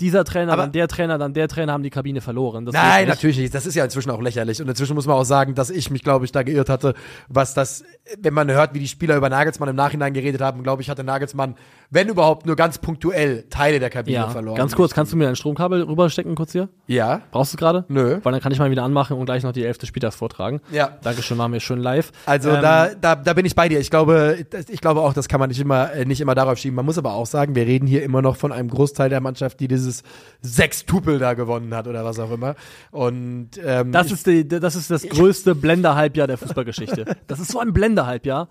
dieser 0.01 0.25
Trainer, 0.25 0.53
Aber- 0.53 0.63
dann 0.63 0.73
der 0.73 0.87
Trainer, 0.89 1.19
dann 1.19 1.35
der 1.35 1.49
Trainer 1.49 1.73
haben 1.73 1.83
die 1.83 1.91
Kabine 1.91 2.21
verloren. 2.21 2.65
Das 2.65 2.73
Nein, 2.73 3.09
natürlich 3.09 3.39
nicht. 3.39 3.53
Das 3.55 3.67
ist 3.67 3.75
ja 3.75 3.83
inzwischen 3.85 4.11
auch 4.11 4.21
lächerlich. 4.21 4.61
Und 4.63 4.69
inzwischen 4.69 4.95
muss 4.95 5.07
man 5.07 5.17
auch 5.17 5.25
sagen, 5.25 5.55
dass 5.57 5.71
ich 5.71 5.91
mich, 5.91 6.03
glaube 6.05 6.25
ich, 6.25 6.31
da 6.33 6.43
geirrt 6.45 6.69
hatte, 6.69 6.95
was 7.29 7.53
das, 7.55 7.83
wenn 8.21 8.33
man 8.33 8.49
hört, 8.51 8.75
wie 8.75 8.79
die 8.79 8.87
Spieler 8.89 9.17
über 9.17 9.29
Nagelsmann 9.29 9.69
im 9.69 9.77
Nachhinein 9.77 10.13
geredet 10.15 10.41
haben, 10.41 10.63
glaube 10.63 10.83
ich, 10.83 10.89
hatte 10.91 11.03
Nagelsmann, 11.03 11.57
wenn 11.91 12.09
überhaupt, 12.09 12.47
nur 12.47 12.55
ganz 12.57 12.79
punktuell 12.79 13.45
Teile 13.51 13.81
der 13.81 13.91
Kabine 13.91 14.17
Ja, 14.17 14.29
verloren. 14.29 14.57
ganz 14.57 14.75
kurz, 14.77 14.95
kannst 14.95 15.13
du 15.13 15.17
mir 15.17 15.29
ein 15.29 15.37
Stromkabel 15.37 15.83
rüberstecken 15.83 16.35
kurz 16.37 16.53
hier? 16.53 16.69
Ja. 16.87 17.23
Brauchst 17.33 17.53
du 17.53 17.57
gerade? 17.57 17.85
Nö. 17.89 18.19
Weil 18.23 18.33
dann 18.33 18.41
kann 18.41 18.53
ich 18.53 18.59
mal 18.61 18.71
wieder 18.71 18.85
anmachen 18.85 19.17
und 19.19 19.27
gleich 19.27 19.43
noch 19.43 19.53
die 19.53 19.65
elfte 19.65 19.87
Spieltags 19.87 20.15
vortragen. 20.17 20.61
Ja. 20.71 20.97
Dankeschön, 21.03 21.37
machen 21.37 21.53
wir 21.53 21.61
schön 21.61 21.81
live. 21.81 22.13
Also 22.25 22.51
Ähm, 22.51 22.63
da, 22.63 22.89
da, 22.95 23.17
da 23.17 23.33
bin 23.35 23.45
ich 23.47 23.55
bei 23.57 23.69
dir. 23.69 23.81
Ich 23.81 23.91
glaube, 23.91 24.39
ich 24.69 24.81
glaube 24.81 25.01
auch, 25.01 25.13
das 25.13 25.29
kann 25.29 25.41
man 25.41 25.49
nicht 25.49 25.61
immer, 25.61 25.93
äh, 25.93 26.05
nicht 26.05 26.21
immer 26.21 26.35
darauf 26.35 26.57
schieben. 26.59 26.77
Man 26.77 26.87
muss 26.87 26.99
aber 26.99 27.15
auch 27.15 27.27
sagen, 27.27 27.55
wir 27.57 27.67
reden 27.67 27.87
hier 27.87 28.03
immer 28.05 28.23
noch 28.23 28.37
von 28.37 28.53
einem 28.53 28.69
Großteil 28.69 29.11
der 29.11 29.21
Mannschaft, 29.21 29.59
die 29.61 29.69
dieses 29.73 30.03
Sechstupel 30.41 31.19
da 31.19 31.35
gewonnen 31.35 31.75
hat 31.75 31.87
oder 31.89 32.05
was 32.05 32.19
auch 32.19 32.31
immer. 32.31 32.55
Und 32.91 33.51
ähm, 33.65 33.93
Das 33.93 34.11
ist, 34.13 34.27
die, 34.27 34.47
das 34.47 34.77
ist 34.77 34.91
das 34.91 35.03
größte 35.03 35.55
Blender-Halbjahr 35.55 36.27
der 36.27 36.39
Fußballgeschichte. 36.39 37.17
Das 37.27 37.41
ist 37.41 37.51
so 37.51 37.59
ein 37.61 37.73
Blender-Halbjahr. 37.73 38.49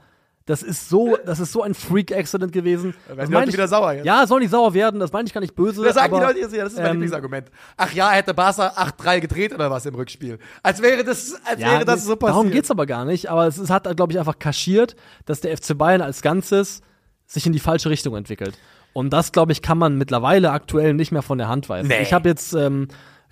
Das 0.47 0.63
ist 0.63 0.89
so, 0.89 1.17
das 1.23 1.39
ist 1.39 1.51
so 1.51 1.61
ein 1.61 1.75
Freak-Accident 1.75 2.51
gewesen. 2.51 2.95
werden 3.07 3.17
Das 3.19 3.29
meine 3.29 3.35
Leute 3.41 3.49
ich- 3.49 3.53
wieder 3.53 3.67
sauer 3.67 3.93
jetzt. 3.93 4.05
Ja, 4.05 4.25
soll 4.25 4.39
nicht 4.39 4.49
sauer 4.49 4.73
werden, 4.73 4.99
das 4.99 5.11
meine 5.13 5.27
ich 5.27 5.33
gar 5.33 5.39
nicht 5.41 5.53
böse. 5.55 5.83
das 5.83 5.93
sagen 5.93 6.13
aber, 6.15 6.33
die 6.33 6.41
Leute 6.41 6.57
das 6.57 6.73
ist 6.73 6.77
mein 6.77 6.85
ähm, 6.87 6.91
Lieblingsargument. 6.93 7.51
Ach 7.77 7.93
ja, 7.93 8.09
hätte 8.09 8.33
Barca 8.33 8.69
8-3 8.69 9.19
gedreht 9.19 9.53
oder 9.53 9.69
was 9.69 9.85
im 9.85 9.93
Rückspiel. 9.93 10.39
Als 10.63 10.81
wäre 10.81 11.03
das, 11.03 11.35
als 11.45 11.61
Ja, 11.61 11.73
wäre 11.73 11.85
das 11.85 12.05
so 12.05 12.15
passiert. 12.15 12.35
Darum 12.35 12.49
geht's 12.51 12.71
aber 12.71 12.87
gar 12.87 13.05
nicht. 13.05 13.29
Aber 13.29 13.45
es, 13.45 13.57
es 13.59 13.69
hat, 13.69 13.95
glaube 13.95 14.13
ich, 14.13 14.19
einfach 14.19 14.39
kaschiert, 14.39 14.95
dass 15.25 15.41
der 15.41 15.55
FC 15.55 15.77
Bayern 15.77 16.01
als 16.01 16.23
Ganzes 16.23 16.81
sich 17.27 17.45
in 17.45 17.53
die 17.53 17.59
falsche 17.59 17.89
Richtung 17.91 18.15
entwickelt. 18.15 18.57
Und 18.93 19.11
das, 19.11 19.31
glaube 19.31 19.51
ich, 19.51 19.61
kann 19.61 19.77
man 19.77 19.97
mittlerweile 19.97 20.51
aktuell 20.51 20.93
nicht 20.93 21.11
mehr 21.11 21.21
von 21.21 21.37
der 21.37 21.47
Hand 21.47 21.69
weisen. 21.69 21.87
Nee. 21.87 22.01
Ich 22.01 22.13
habe 22.13 22.27
jetzt 22.29 22.53
ähm, 22.53 22.87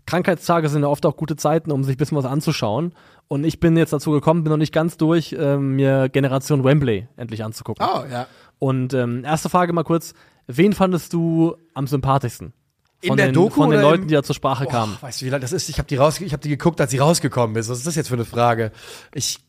Krankheitstage 0.06 0.70
sind 0.70 0.82
ja 0.84 0.88
oft 0.88 1.06
auch 1.06 1.16
gute 1.18 1.36
Zeiten, 1.36 1.72
um 1.72 1.84
sich 1.84 1.96
ein 1.96 1.98
bisschen 1.98 2.18
was 2.18 2.26
anzuschauen. 2.26 2.94
Und 3.28 3.44
ich 3.44 3.60
bin 3.60 3.78
jetzt 3.78 3.94
dazu 3.94 4.12
gekommen, 4.12 4.44
bin 4.44 4.52
noch 4.52 4.58
nicht 4.58 4.74
ganz 4.74 4.98
durch, 4.98 5.36
ähm, 5.38 5.76
mir 5.76 6.10
Generation 6.10 6.64
Wembley 6.64 7.08
endlich 7.16 7.44
anzugucken. 7.44 7.86
Oh, 7.88 8.04
ja. 8.12 8.26
Und 8.58 8.94
ähm, 8.94 9.24
erste 9.24 9.50
Frage 9.50 9.72
mal 9.74 9.84
kurz: 9.84 10.14
Wen 10.48 10.74
fandest 10.74 11.14
du 11.14 11.56
am 11.76 11.86
sympathischsten? 11.88 12.54
In 13.02 13.10
Von 13.10 13.18
der 13.18 13.28
den, 13.28 13.34
Doku 13.36 13.62
von 13.62 13.70
den 13.70 13.82
Leuten, 13.82 14.02
im- 14.04 14.08
die 14.10 14.14
da 14.16 14.24
zur 14.24 14.36
Sprache 14.36 14.66
Boah, 14.66 14.72
kamen. 14.72 14.98
weißt 15.00 15.22
du, 15.22 15.26
wie 15.26 15.30
lange 15.30 15.42
das 15.42 15.54
ist? 15.54 15.70
Ich 15.70 15.78
habe 15.78 15.88
die, 15.88 15.96
raus, 15.96 16.20
ich 16.20 16.34
hab 16.34 16.42
die 16.42 16.50
geguckt, 16.50 16.82
als 16.82 16.92
sie 16.92 16.98
rausgekommen 16.98 17.56
ist. 17.56 17.70
Was 17.70 17.78
ist 17.78 17.88
das 17.88 17.96
jetzt 17.96 18.10
für 18.10 18.16
eine 18.16 18.26
Frage? 18.26 18.72
Ich 19.14 19.40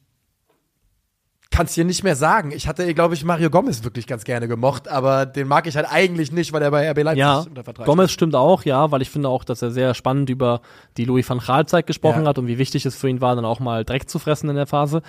kann 1.50 1.66
es 1.66 1.74
dir 1.74 1.84
nicht 1.84 2.04
mehr 2.04 2.14
sagen. 2.16 2.52
Ich 2.52 2.68
hatte, 2.68 2.92
glaube 2.94 3.14
ich, 3.14 3.24
Mario 3.24 3.50
Gomez 3.50 3.82
wirklich 3.82 4.06
ganz 4.06 4.24
gerne 4.24 4.46
gemocht, 4.46 4.86
aber 4.88 5.26
den 5.26 5.48
mag 5.48 5.66
ich 5.66 5.76
halt 5.76 5.86
eigentlich 5.90 6.30
nicht, 6.30 6.52
weil 6.52 6.62
er 6.62 6.70
bei 6.70 6.88
RB 6.90 7.02
Leipzig 7.02 7.18
Ja, 7.18 7.40
unter 7.40 7.64
Vertrag 7.64 7.86
Gomez 7.86 8.12
stimmt 8.12 8.36
auch, 8.36 8.64
ja, 8.64 8.90
weil 8.92 9.02
ich 9.02 9.10
finde 9.10 9.28
auch, 9.28 9.42
dass 9.44 9.60
er 9.60 9.70
sehr 9.72 9.94
spannend 9.94 10.30
über 10.30 10.60
die 10.96 11.04
Louis 11.04 11.28
van 11.28 11.38
Gaal 11.40 11.66
Zeit 11.66 11.86
gesprochen 11.86 12.22
Ja. 12.22 12.28
hat 12.28 12.38
und 12.38 12.46
wie 12.46 12.58
wichtig 12.58 12.86
es 12.86 12.94
für 12.96 13.08
ihn 13.08 13.20
war, 13.20 13.34
dann 13.34 13.44
auch 13.44 13.58
mal 13.60 13.84
Dreck 13.84 14.08
zu 14.08 14.18
fressen 14.20 14.48
in 14.48 14.56
der 14.56 14.66
Phase. 14.68 15.02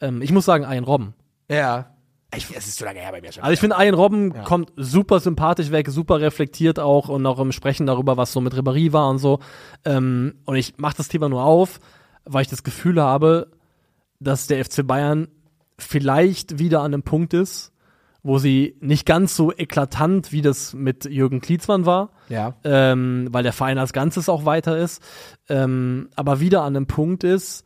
Ähm, 0.00 0.20
ich 0.20 0.32
muss 0.32 0.44
sagen, 0.44 0.64
Ian 0.64 0.84
Robben. 0.84 1.14
steht. 1.46 1.58
Ja. 1.58 1.86
Ich, 2.36 2.54
es 2.54 2.66
ist 2.66 2.76
zu 2.76 2.84
lange 2.84 2.98
her 3.00 3.12
bei 3.12 3.20
mir 3.22 3.32
schon. 3.32 3.42
Also 3.44 3.52
ich 3.54 3.60
finde, 3.60 3.76
Ian 3.78 3.94
Robben 3.94 4.34
kommt 4.44 4.72
super 4.76 5.20
sympathisch 5.20 5.70
weg, 5.70 5.88
super 5.88 6.20
reflektiert 6.20 6.78
auch 6.78 7.08
und 7.08 7.24
auch 7.24 7.38
im 7.38 7.52
Sprechen 7.52 7.86
darüber, 7.86 8.16
was 8.18 8.32
so 8.32 8.40
mit 8.42 8.52
Ribéry 8.52 8.92
war 8.92 9.08
und 9.08 9.18
so. 9.18 9.38
Ähm, 9.84 10.34
und 10.44 10.56
ich 10.56 10.74
mache 10.76 10.96
das 10.98 11.08
Thema 11.08 11.28
nur 11.30 11.44
auf, 11.44 11.78
weil 12.24 12.42
ich 12.42 12.48
das 12.48 12.64
Gefühl 12.64 13.00
habe, 13.00 13.52
dass 14.18 14.48
der 14.48 14.62
FC 14.62 14.84
Bayern 14.86 15.28
vielleicht 15.78 16.58
wieder 16.58 16.80
an 16.80 16.94
einem 16.94 17.02
Punkt 17.02 17.34
ist, 17.34 17.72
wo 18.22 18.38
sie 18.38 18.76
nicht 18.80 19.06
ganz 19.06 19.36
so 19.36 19.52
eklatant, 19.52 20.32
wie 20.32 20.42
das 20.42 20.74
mit 20.74 21.04
Jürgen 21.04 21.40
Klinsmann 21.40 21.86
war, 21.86 22.10
ja. 22.28 22.54
ähm, 22.64 23.28
weil 23.30 23.44
der 23.44 23.52
Verein 23.52 23.78
als 23.78 23.92
Ganzes 23.92 24.28
auch 24.28 24.44
weiter 24.44 24.76
ist, 24.76 25.00
ähm, 25.48 26.08
aber 26.16 26.40
wieder 26.40 26.62
an 26.62 26.74
einem 26.76 26.86
Punkt 26.86 27.22
ist, 27.22 27.64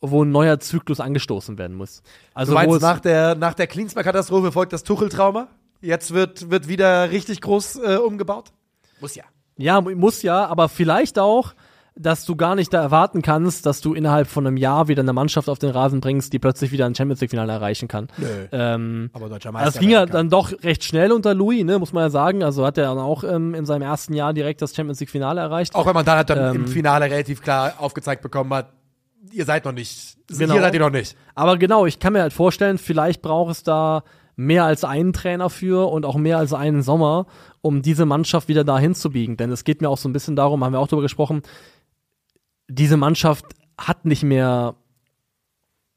wo 0.00 0.24
ein 0.24 0.32
neuer 0.32 0.58
Zyklus 0.58 0.98
angestoßen 0.98 1.56
werden 1.56 1.76
muss. 1.76 2.02
Also 2.34 2.52
Du 2.52 2.58
wo 2.58 2.70
meinst, 2.70 2.82
nach 2.82 2.98
der, 2.98 3.36
nach 3.36 3.54
der 3.54 3.68
Klinsmann-Katastrophe 3.68 4.50
folgt 4.50 4.72
das 4.72 4.82
Tuchel-Trauma? 4.82 5.46
Jetzt 5.80 6.12
wird, 6.12 6.50
wird 6.50 6.66
wieder 6.66 7.10
richtig 7.12 7.40
groß 7.40 7.76
äh, 7.76 7.96
umgebaut? 7.96 8.52
Muss 9.00 9.14
ja. 9.14 9.24
ja, 9.56 9.80
muss 9.80 10.22
ja, 10.22 10.46
aber 10.46 10.68
vielleicht 10.68 11.18
auch, 11.20 11.54
dass 11.94 12.24
du 12.24 12.36
gar 12.36 12.54
nicht 12.54 12.72
da 12.72 12.80
erwarten 12.80 13.20
kannst, 13.20 13.66
dass 13.66 13.80
du 13.80 13.92
innerhalb 13.94 14.26
von 14.26 14.46
einem 14.46 14.56
Jahr 14.56 14.88
wieder 14.88 15.02
eine 15.02 15.12
Mannschaft 15.12 15.48
auf 15.48 15.58
den 15.58 15.70
Rasen 15.70 16.00
bringst, 16.00 16.32
die 16.32 16.38
plötzlich 16.38 16.72
wieder 16.72 16.86
ein 16.86 16.94
Champions 16.94 17.20
League-Finale 17.20 17.52
erreichen 17.52 17.86
kann. 17.86 18.08
Nö. 18.16 18.26
Ähm, 18.50 19.10
Aber 19.12 19.28
deutscher 19.28 19.50
also 19.50 19.58
Meister. 19.58 19.68
es 19.74 19.78
ging 19.78 19.90
ja 19.90 20.06
dann 20.06 20.30
doch 20.30 20.52
recht 20.62 20.84
schnell 20.84 21.12
unter 21.12 21.34
Louis, 21.34 21.64
ne, 21.64 21.78
muss 21.78 21.92
man 21.92 22.04
ja 22.04 22.10
sagen. 22.10 22.42
Also 22.42 22.64
hat 22.64 22.78
er 22.78 22.84
dann 22.84 22.98
auch 22.98 23.24
ähm, 23.24 23.54
in 23.54 23.66
seinem 23.66 23.82
ersten 23.82 24.14
Jahr 24.14 24.32
direkt 24.32 24.62
das 24.62 24.74
Champions 24.74 25.00
League-Finale 25.00 25.40
erreicht. 25.40 25.74
Auch 25.74 25.86
wenn 25.86 25.94
man 25.94 26.04
dann, 26.04 26.16
halt 26.16 26.30
dann 26.30 26.54
Ähm, 26.54 26.62
im 26.62 26.68
Finale 26.68 27.04
relativ 27.06 27.42
klar 27.42 27.74
aufgezeigt 27.78 28.22
bekommen 28.22 28.52
hat, 28.54 28.72
ihr 29.30 29.44
seid 29.44 29.64
noch 29.64 29.72
nicht. 29.72 30.16
Genau. 30.28 30.54
Hier 30.54 30.62
seid 30.62 30.74
ihr 30.74 30.80
noch 30.80 30.90
nicht. 30.90 31.16
Aber 31.34 31.58
genau, 31.58 31.84
ich 31.84 31.98
kann 31.98 32.14
mir 32.14 32.22
halt 32.22 32.32
vorstellen, 32.32 32.78
vielleicht 32.78 33.20
braucht 33.22 33.50
es 33.50 33.62
da 33.62 34.02
mehr 34.34 34.64
als 34.64 34.82
einen 34.82 35.12
Trainer 35.12 35.50
für 35.50 35.90
und 35.90 36.06
auch 36.06 36.16
mehr 36.16 36.38
als 36.38 36.54
einen 36.54 36.82
Sommer, 36.82 37.26
um 37.60 37.82
diese 37.82 38.06
Mannschaft 38.06 38.48
wieder 38.48 38.64
da 38.64 38.78
hinzubiegen. 38.78 39.36
Denn 39.36 39.52
es 39.52 39.64
geht 39.64 39.82
mir 39.82 39.88
auch 39.90 39.98
so 39.98 40.08
ein 40.08 40.12
bisschen 40.12 40.36
darum, 40.36 40.64
haben 40.64 40.72
wir 40.72 40.80
auch 40.80 40.88
darüber 40.88 41.02
gesprochen, 41.02 41.42
diese 42.74 42.96
Mannschaft 42.96 43.44
hat 43.78 44.04
nicht 44.04 44.22
mehr 44.22 44.74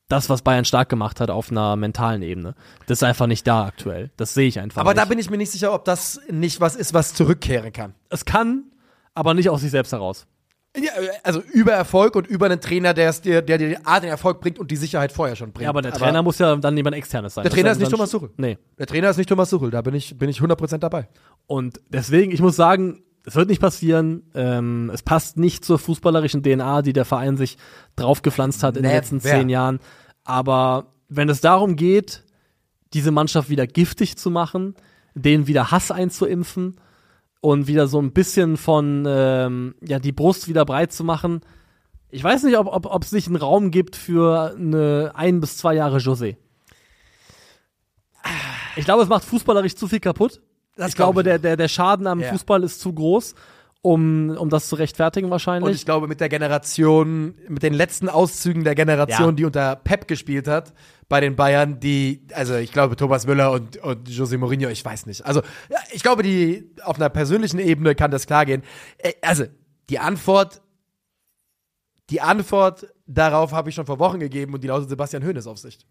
das, 0.07 0.29
was 0.29 0.43
Bayern 0.43 0.65
stark 0.65 0.89
gemacht 0.89 1.19
hat 1.19 1.29
auf 1.31 1.49
einer 1.49 1.75
mentalen 1.75 2.21
Ebene. 2.21 2.53
Das 2.87 2.99
ist 2.99 3.03
einfach 3.03 3.27
nicht 3.27 3.47
da 3.47 3.65
aktuell. 3.65 4.11
Das 4.17 4.33
sehe 4.33 4.47
ich 4.47 4.59
einfach 4.59 4.81
Aber 4.81 4.91
nicht. 4.91 5.01
da 5.01 5.05
bin 5.05 5.17
ich 5.17 5.29
mir 5.29 5.37
nicht 5.37 5.51
sicher, 5.51 5.73
ob 5.73 5.85
das 5.85 6.19
nicht 6.29 6.61
was 6.61 6.75
ist, 6.75 6.93
was 6.93 7.13
zurückkehren 7.13 7.73
kann. 7.73 7.95
es 8.09 8.25
kann, 8.25 8.65
aber 9.13 9.33
nicht 9.33 9.49
aus 9.49 9.61
sich 9.61 9.71
selbst 9.71 9.93
heraus. 9.93 10.27
Ja, 10.77 10.91
also 11.23 11.41
über 11.53 11.71
Erfolg 11.71 12.17
und 12.17 12.27
über 12.27 12.47
einen 12.47 12.59
Trainer, 12.59 12.93
der 12.93 13.13
dir, 13.13 13.41
der 13.41 13.57
dir 13.57 13.79
A, 13.85 14.01
den 14.01 14.09
Erfolg 14.09 14.41
bringt 14.41 14.59
und 14.59 14.71
die 14.71 14.75
Sicherheit 14.75 15.13
vorher 15.13 15.37
schon 15.37 15.53
bringt. 15.53 15.63
Ja, 15.63 15.69
aber 15.69 15.81
der 15.81 15.93
Trainer 15.93 16.21
muss 16.21 16.37
ja 16.37 16.53
dann 16.57 16.75
jemand 16.75 16.97
externes 16.97 17.35
sein. 17.35 17.43
Der 17.43 17.51
Trainer 17.51 17.71
ist 17.71 17.79
nicht 17.79 17.91
Thomas 17.91 18.11
Tuchel. 18.11 18.31
Nee. 18.35 18.57
Der 18.77 18.85
Trainer 18.85 19.09
ist 19.09 19.17
nicht 19.17 19.29
Thomas 19.29 19.49
Tuchel, 19.49 19.71
da 19.71 19.81
bin 19.81 19.95
ich, 19.95 20.17
bin 20.17 20.29
ich 20.29 20.39
100% 20.41 20.79
dabei. 20.79 21.07
Und 21.47 21.79
deswegen, 21.87 22.31
ich 22.31 22.41
muss 22.41 22.57
sagen, 22.57 23.03
es 23.25 23.35
wird 23.35 23.49
nicht 23.49 23.61
passieren. 23.61 24.23
Ähm, 24.35 24.91
es 24.93 25.01
passt 25.03 25.37
nicht 25.37 25.65
zur 25.65 25.79
fußballerischen 25.79 26.43
DNA, 26.43 26.81
die 26.83 26.93
der 26.93 27.05
Verein 27.05 27.37
sich 27.37 27.57
draufgepflanzt 27.95 28.63
hat 28.63 28.77
in 28.77 28.83
den 28.83 28.89
Never. 28.89 29.01
letzten 29.01 29.19
zehn 29.19 29.49
Jahren. 29.49 29.79
Aber 30.23 30.93
wenn 31.09 31.29
es 31.29 31.41
darum 31.41 31.75
geht, 31.75 32.23
diese 32.93 33.11
Mannschaft 33.11 33.49
wieder 33.49 33.67
giftig 33.67 34.17
zu 34.17 34.29
machen, 34.29 34.75
denen 35.15 35.47
wieder 35.47 35.71
Hass 35.71 35.91
einzuimpfen 35.91 36.75
und 37.41 37.67
wieder 37.67 37.87
so 37.87 38.01
ein 38.01 38.11
bisschen 38.13 38.57
von, 38.57 39.05
ähm, 39.07 39.75
ja, 39.81 39.99
die 39.99 40.11
Brust 40.11 40.47
wieder 40.47 40.65
breit 40.65 40.93
zu 40.93 41.03
machen, 41.03 41.41
Ich 42.09 42.23
weiß 42.23 42.43
nicht, 42.43 42.57
ob 42.57 42.67
ob 42.67 42.85
ob 42.85 43.03
es 43.03 43.11
nicht 43.11 43.27
einen 43.27 43.35
Raum 43.35 43.71
gibt 43.71 43.95
für 43.95 44.55
eine 44.55 45.11
ein 45.15 45.41
bis 45.41 45.57
zwei 45.57 45.73
Jahre 45.75 45.97
José. 45.97 46.37
Ich 48.77 48.85
glaube, 48.85 49.03
es 49.03 49.09
macht 49.09 49.23
fußballerisch 49.25 49.75
zu 49.75 49.87
viel 49.87 49.99
kaputt. 49.99 50.41
Das 50.75 50.89
ich 50.89 50.95
glaube, 50.95 51.23
glaub 51.23 51.35
ich 51.35 51.41
der, 51.41 51.49
der, 51.49 51.57
der 51.57 51.67
Schaden 51.67 52.07
am 52.07 52.19
Ja. 52.19 52.29
Fußball 52.31 52.63
ist 52.63 52.79
zu 52.81 52.93
groß, 52.93 53.35
um, 53.81 54.31
um 54.31 54.49
das 54.49 54.67
zu 54.67 54.75
rechtfertigen 54.75 55.25
Und 55.27 55.31
wahrscheinlich. 55.31 55.75
ich 55.75 55.85
glaube, 55.85 56.07
mit 56.07 56.19
der 56.19 56.27
Generation, 56.29 57.35
mit 57.47 57.63
den 57.63 57.73
letzten 57.73 58.09
Auszügen 58.09 58.63
der 58.63 58.75
Generation, 58.75 59.29
Ja. 59.29 59.31
die 59.33 59.45
unter 59.45 59.75
Pep 59.75 60.07
gespielt 60.07 60.47
hat, 60.47 60.73
bei 61.07 61.21
den 61.21 61.35
Bayern, 61.35 61.79
die, 61.79 62.25
also 62.33 62.55
ich 62.55 62.71
glaube, 62.73 62.95
Thomas 62.95 63.27
Müller 63.27 63.51
und, 63.51 63.77
und 63.77 64.09
José 64.09 64.37
Mourinho, 64.39 64.69
ich 64.69 64.83
weiß 64.83 65.05
nicht. 65.05 65.23
Also, 65.23 65.43
ich 65.93 66.01
glaube, 66.01 66.23
die, 66.23 66.71
auf 66.83 66.95
einer 66.95 67.09
persönlichen 67.09 67.59
Ebene 67.59 67.93
kann 67.93 68.09
das 68.09 68.25
klar 68.25 68.45
gehen. 68.45 68.63
Äh, 68.97 69.13
Also, 69.21 69.43
die 69.91 69.99
Antwort, 69.99 70.61
die 72.09 72.21
Antwort 72.21 72.87
darauf 73.05 73.51
habe 73.51 73.69
ich 73.69 73.75
schon 73.75 73.85
vor 73.85 73.99
Wochen 73.99 74.19
gegeben 74.19 74.53
und 74.55 74.63
die 74.63 74.67
lautet 74.67 74.89
Sebastian 74.89 75.23
Hoeneß 75.23 75.45
auf 75.45 75.59
Sicht. 75.59 75.85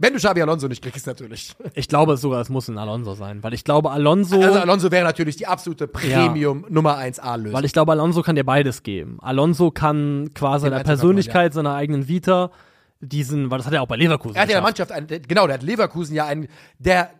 Wenn 0.00 0.12
du 0.12 0.18
Xabi 0.20 0.40
Alonso 0.42 0.68
nicht 0.68 0.80
kriegst, 0.82 1.06
natürlich. 1.08 1.56
Ich 1.74 1.88
glaube 1.88 2.16
sogar, 2.16 2.40
es 2.40 2.48
muss 2.48 2.68
ein 2.68 2.78
Alonso 2.78 3.14
sein, 3.14 3.42
weil 3.42 3.52
ich 3.52 3.64
glaube, 3.64 3.90
Alonso, 3.90 4.40
Also 4.40 4.60
Alonso 4.60 4.92
wäre 4.92 5.04
natürlich 5.04 5.34
die 5.36 5.46
absolute 5.48 5.88
Premium 5.88 6.64
Nummer 6.68 6.96
1A 6.98 7.36
Lösung. 7.36 7.52
weil 7.52 7.64
ich 7.64 7.72
glaube, 7.72 7.92
Alonso 7.92 8.22
kann 8.22 8.36
dir 8.36 8.44
beides 8.44 8.84
geben. 8.84 9.18
Alonso 9.20 9.72
kann 9.72 10.30
qua 10.34 10.60
seiner 10.60 10.84
Persönlichkeit, 10.84 11.52
seiner 11.52 11.74
eigenen 11.74 12.06
Vita, 12.06 12.52
diesen, 13.00 13.50
weil 13.50 13.58
das 13.58 13.66
hat 13.66 13.74
er 13.74 13.82
auch 13.82 13.88
bei 13.88 13.96
Leverkusen 13.96 14.36
Er 14.36 14.42
hat 14.42 14.48
ja 14.48 14.56
der. 14.56 14.62
Mannschaft, 14.62 14.92
einen, 14.92 15.08
genau, 15.08 15.46
der 15.46 15.54
hat 15.54 15.62
Leverkusen 15.64 16.14
ja 16.14 16.26
einen 16.26 16.46
der 16.78 17.10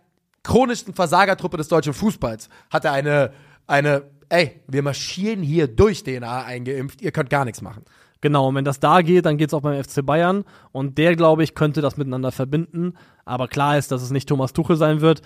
chronischsten 0.44 0.94
Versagertruppe 0.94 1.56
des 1.56 1.66
deutschen 1.68 1.94
Fußballs. 1.94 2.48
Hat 2.70 2.84
er 2.84 2.92
eine, 2.92 3.32
eine, 3.66 4.02
ey, 4.28 4.60
wir 4.68 4.82
marschieren 4.82 5.42
hier 5.42 5.66
durch 5.66 6.04
DNA 6.04 6.44
eingeimpft, 6.44 7.02
ihr 7.02 7.10
könnt 7.10 7.28
gar 7.30 7.44
nichts 7.44 7.60
machen. 7.60 7.84
Genau, 8.20 8.48
und 8.48 8.54
wenn 8.56 8.64
das 8.64 8.80
da 8.80 9.02
geht, 9.02 9.26
dann 9.26 9.36
geht's 9.36 9.54
auch 9.54 9.62
beim 9.62 9.82
FC 9.82 10.04
Bayern. 10.04 10.44
Und 10.72 10.98
der, 10.98 11.14
glaube 11.14 11.44
ich, 11.44 11.54
könnte 11.54 11.80
das 11.80 11.96
miteinander 11.96 12.32
verbinden. 12.32 12.94
Aber 13.24 13.48
klar 13.48 13.78
ist, 13.78 13.92
dass 13.92 14.02
es 14.02 14.10
nicht 14.10 14.28
Thomas 14.28 14.52
Tuchel 14.52 14.76
sein 14.76 15.00
wird. 15.00 15.22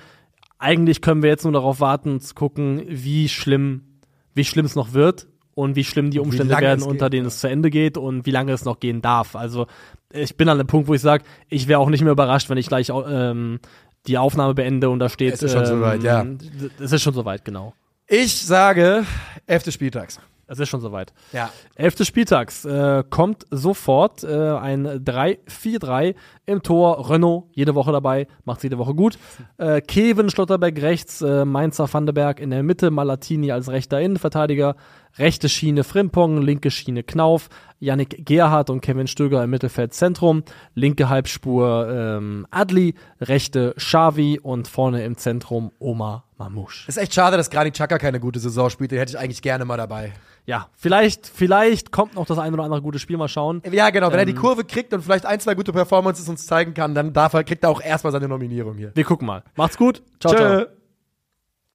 Eigentlich 0.59 1.01
können 1.01 1.23
wir 1.23 1.31
jetzt 1.31 1.45
nur 1.45 1.53
darauf 1.53 1.81
warten, 1.81 2.21
zu 2.21 2.35
gucken, 2.35 2.83
wie 2.87 3.29
schlimm, 3.29 3.99
wie 4.35 4.45
schlimm 4.45 4.67
es 4.67 4.77
noch 4.77 4.93
wird 4.93 5.27
und 5.55 5.77
wie 5.77 5.85
schlimm 5.85 6.11
die 6.11 6.21
Umstände 6.21 6.57
werden, 6.59 6.81
es 6.81 6.87
unter 6.87 7.07
geht, 7.07 7.15
denen 7.15 7.27
es 7.27 7.41
zu 7.41 7.49
Ende 7.49 7.71
geht 7.71 7.97
und 7.97 8.27
wie 8.27 8.31
lange 8.31 8.53
es 8.53 8.65
noch 8.65 8.79
gehen 8.79 9.03
darf. 9.03 9.35
Also 9.37 9.67
ich 10.13 10.37
bin 10.37 10.49
an 10.49 10.59
dem 10.59 10.67
Punkt, 10.67 10.89
wo 10.89 10.95
ich 10.95 11.01
sage, 11.01 11.25
ich 11.49 11.69
wäre 11.69 11.81
auch 11.81 11.89
nicht 11.89 12.03
mehr 12.03 12.13
überrascht, 12.13 12.49
wenn 12.49 12.59
ich 12.59 12.69
gleich 12.69 12.91
ähm, 12.91 13.59
die 14.07 14.19
Aufnahme 14.19 14.55
beende 14.55 14.91
und 14.91 14.99
da 14.99 15.09
steht. 15.09 15.35
Es 15.35 15.43
ist 15.43 15.53
schon 15.53 15.63
ähm, 15.63 15.69
soweit, 15.69 16.03
ja. 16.03 16.27
Es 16.79 16.93
ist 16.93 17.03
schon 17.03 17.15
soweit, 17.15 17.45
genau. 17.45 17.75
Ich 18.07 18.37
sage, 18.37 19.05
elfte 19.47 19.73
Spieltags. 19.73 20.21
Es 20.53 20.59
ist 20.59 20.69
schon 20.69 20.83
soweit. 20.83 21.15
Ja. 21.33 21.51
Elfte 21.77 22.05
Spieltags 22.05 22.67
äh, 22.67 23.03
kommt 23.09 23.47
sofort 23.51 24.23
äh, 24.23 24.27
ein 24.27 24.87
3-4-3 24.87 26.15
im 26.45 26.63
Tor. 26.63 27.09
Renault 27.09 27.45
jede 27.53 27.75
Woche 27.75 27.91
dabei, 27.91 28.27
macht 28.45 28.63
jede 28.63 28.77
Woche 28.77 28.95
gut. 28.95 29.19
Äh, 29.57 29.81
Kevin 29.81 30.29
Schlotterbeck 30.29 30.83
rechts, 30.83 31.23
äh, 31.23 31.47
Mainzer 31.47 31.91
Vandenberg 31.91 32.39
in 32.39 32.51
der 32.51 32.63
Mitte, 32.63 32.91
Malatini 32.91 33.51
als 33.51 33.71
rechter 33.71 33.99
Innenverteidiger, 33.99 34.77
rechte 35.17 35.49
Schiene 35.49 35.85
Frimpong, 35.85 36.43
linke 36.43 36.71
Schiene 36.71 37.03
Knauf, 37.03 37.49
Yannick 37.81 38.27
Gerhardt 38.27 38.69
und 38.69 38.83
Kevin 38.83 39.07
Stöger 39.07 39.43
im 39.43 39.49
Mittelfeld 39.49 39.95
Zentrum, 39.95 40.45
linke 40.75 41.09
Halbspur 41.09 41.89
ähm, 41.89 42.47
Adli, 42.51 42.95
rechte 43.23 43.75
Xavi 43.79 44.39
und 44.39 44.69
vorne 44.69 45.03
im 45.05 45.17
Zentrum 45.17 45.73
Omar 45.79 46.25
Mamouche. 46.37 46.89
Ist 46.89 46.99
echt 46.99 47.15
schade, 47.15 47.39
dass 47.39 47.49
Granit 47.49 47.73
Xhaka 47.75 47.97
keine 47.97 48.21
gute 48.21 48.39
Saison 48.39 48.69
spielt, 48.69 48.91
den 48.91 48.99
hätte 48.99 49.13
ich 49.13 49.19
eigentlich 49.19 49.41
gerne 49.41 49.65
mal 49.65 49.79
dabei. 49.79 50.13
Ja, 50.45 50.69
vielleicht, 50.75 51.27
vielleicht 51.29 51.93
kommt 51.93 52.15
noch 52.17 52.27
das 52.27 52.39
ein 52.39 52.53
oder 52.53 52.65
andere 52.65 52.83
gute 52.83 52.99
Spiel, 52.99 53.17
mal 53.17 53.29
schauen. 53.29 53.63
Ja, 53.71 53.91
genau, 53.91 54.09
wenn 54.09 54.19
er 54.19 54.23
Ähm. 54.23 54.35
die 54.35 54.35
Kurve 54.35 54.65
kriegt 54.65 54.93
und 54.93 55.03
vielleicht 55.03 55.25
ein, 55.25 55.39
zwei 55.41 55.55
gute 55.55 55.73
Performances 55.73 56.29
uns 56.29 56.47
zeigen 56.47 56.75
kann, 56.75 56.95
dann 56.95 57.13
darf 57.13 57.35
er, 57.35 57.45
kriegt 57.45 57.63
er 57.63 57.71
auch 57.71 57.81
erstmal 57.81 58.13
seine 58.13 58.29
Nominierung 58.29 58.77
hier. 58.77 58.91
Wir 58.95 59.05
gucken 59.05 59.27
mal. 59.27 59.45
Macht's 59.57 59.77
gut. 59.77 60.03
Ciao, 60.21 60.35
ciao. 60.35 60.61
Tschö. 60.61 60.82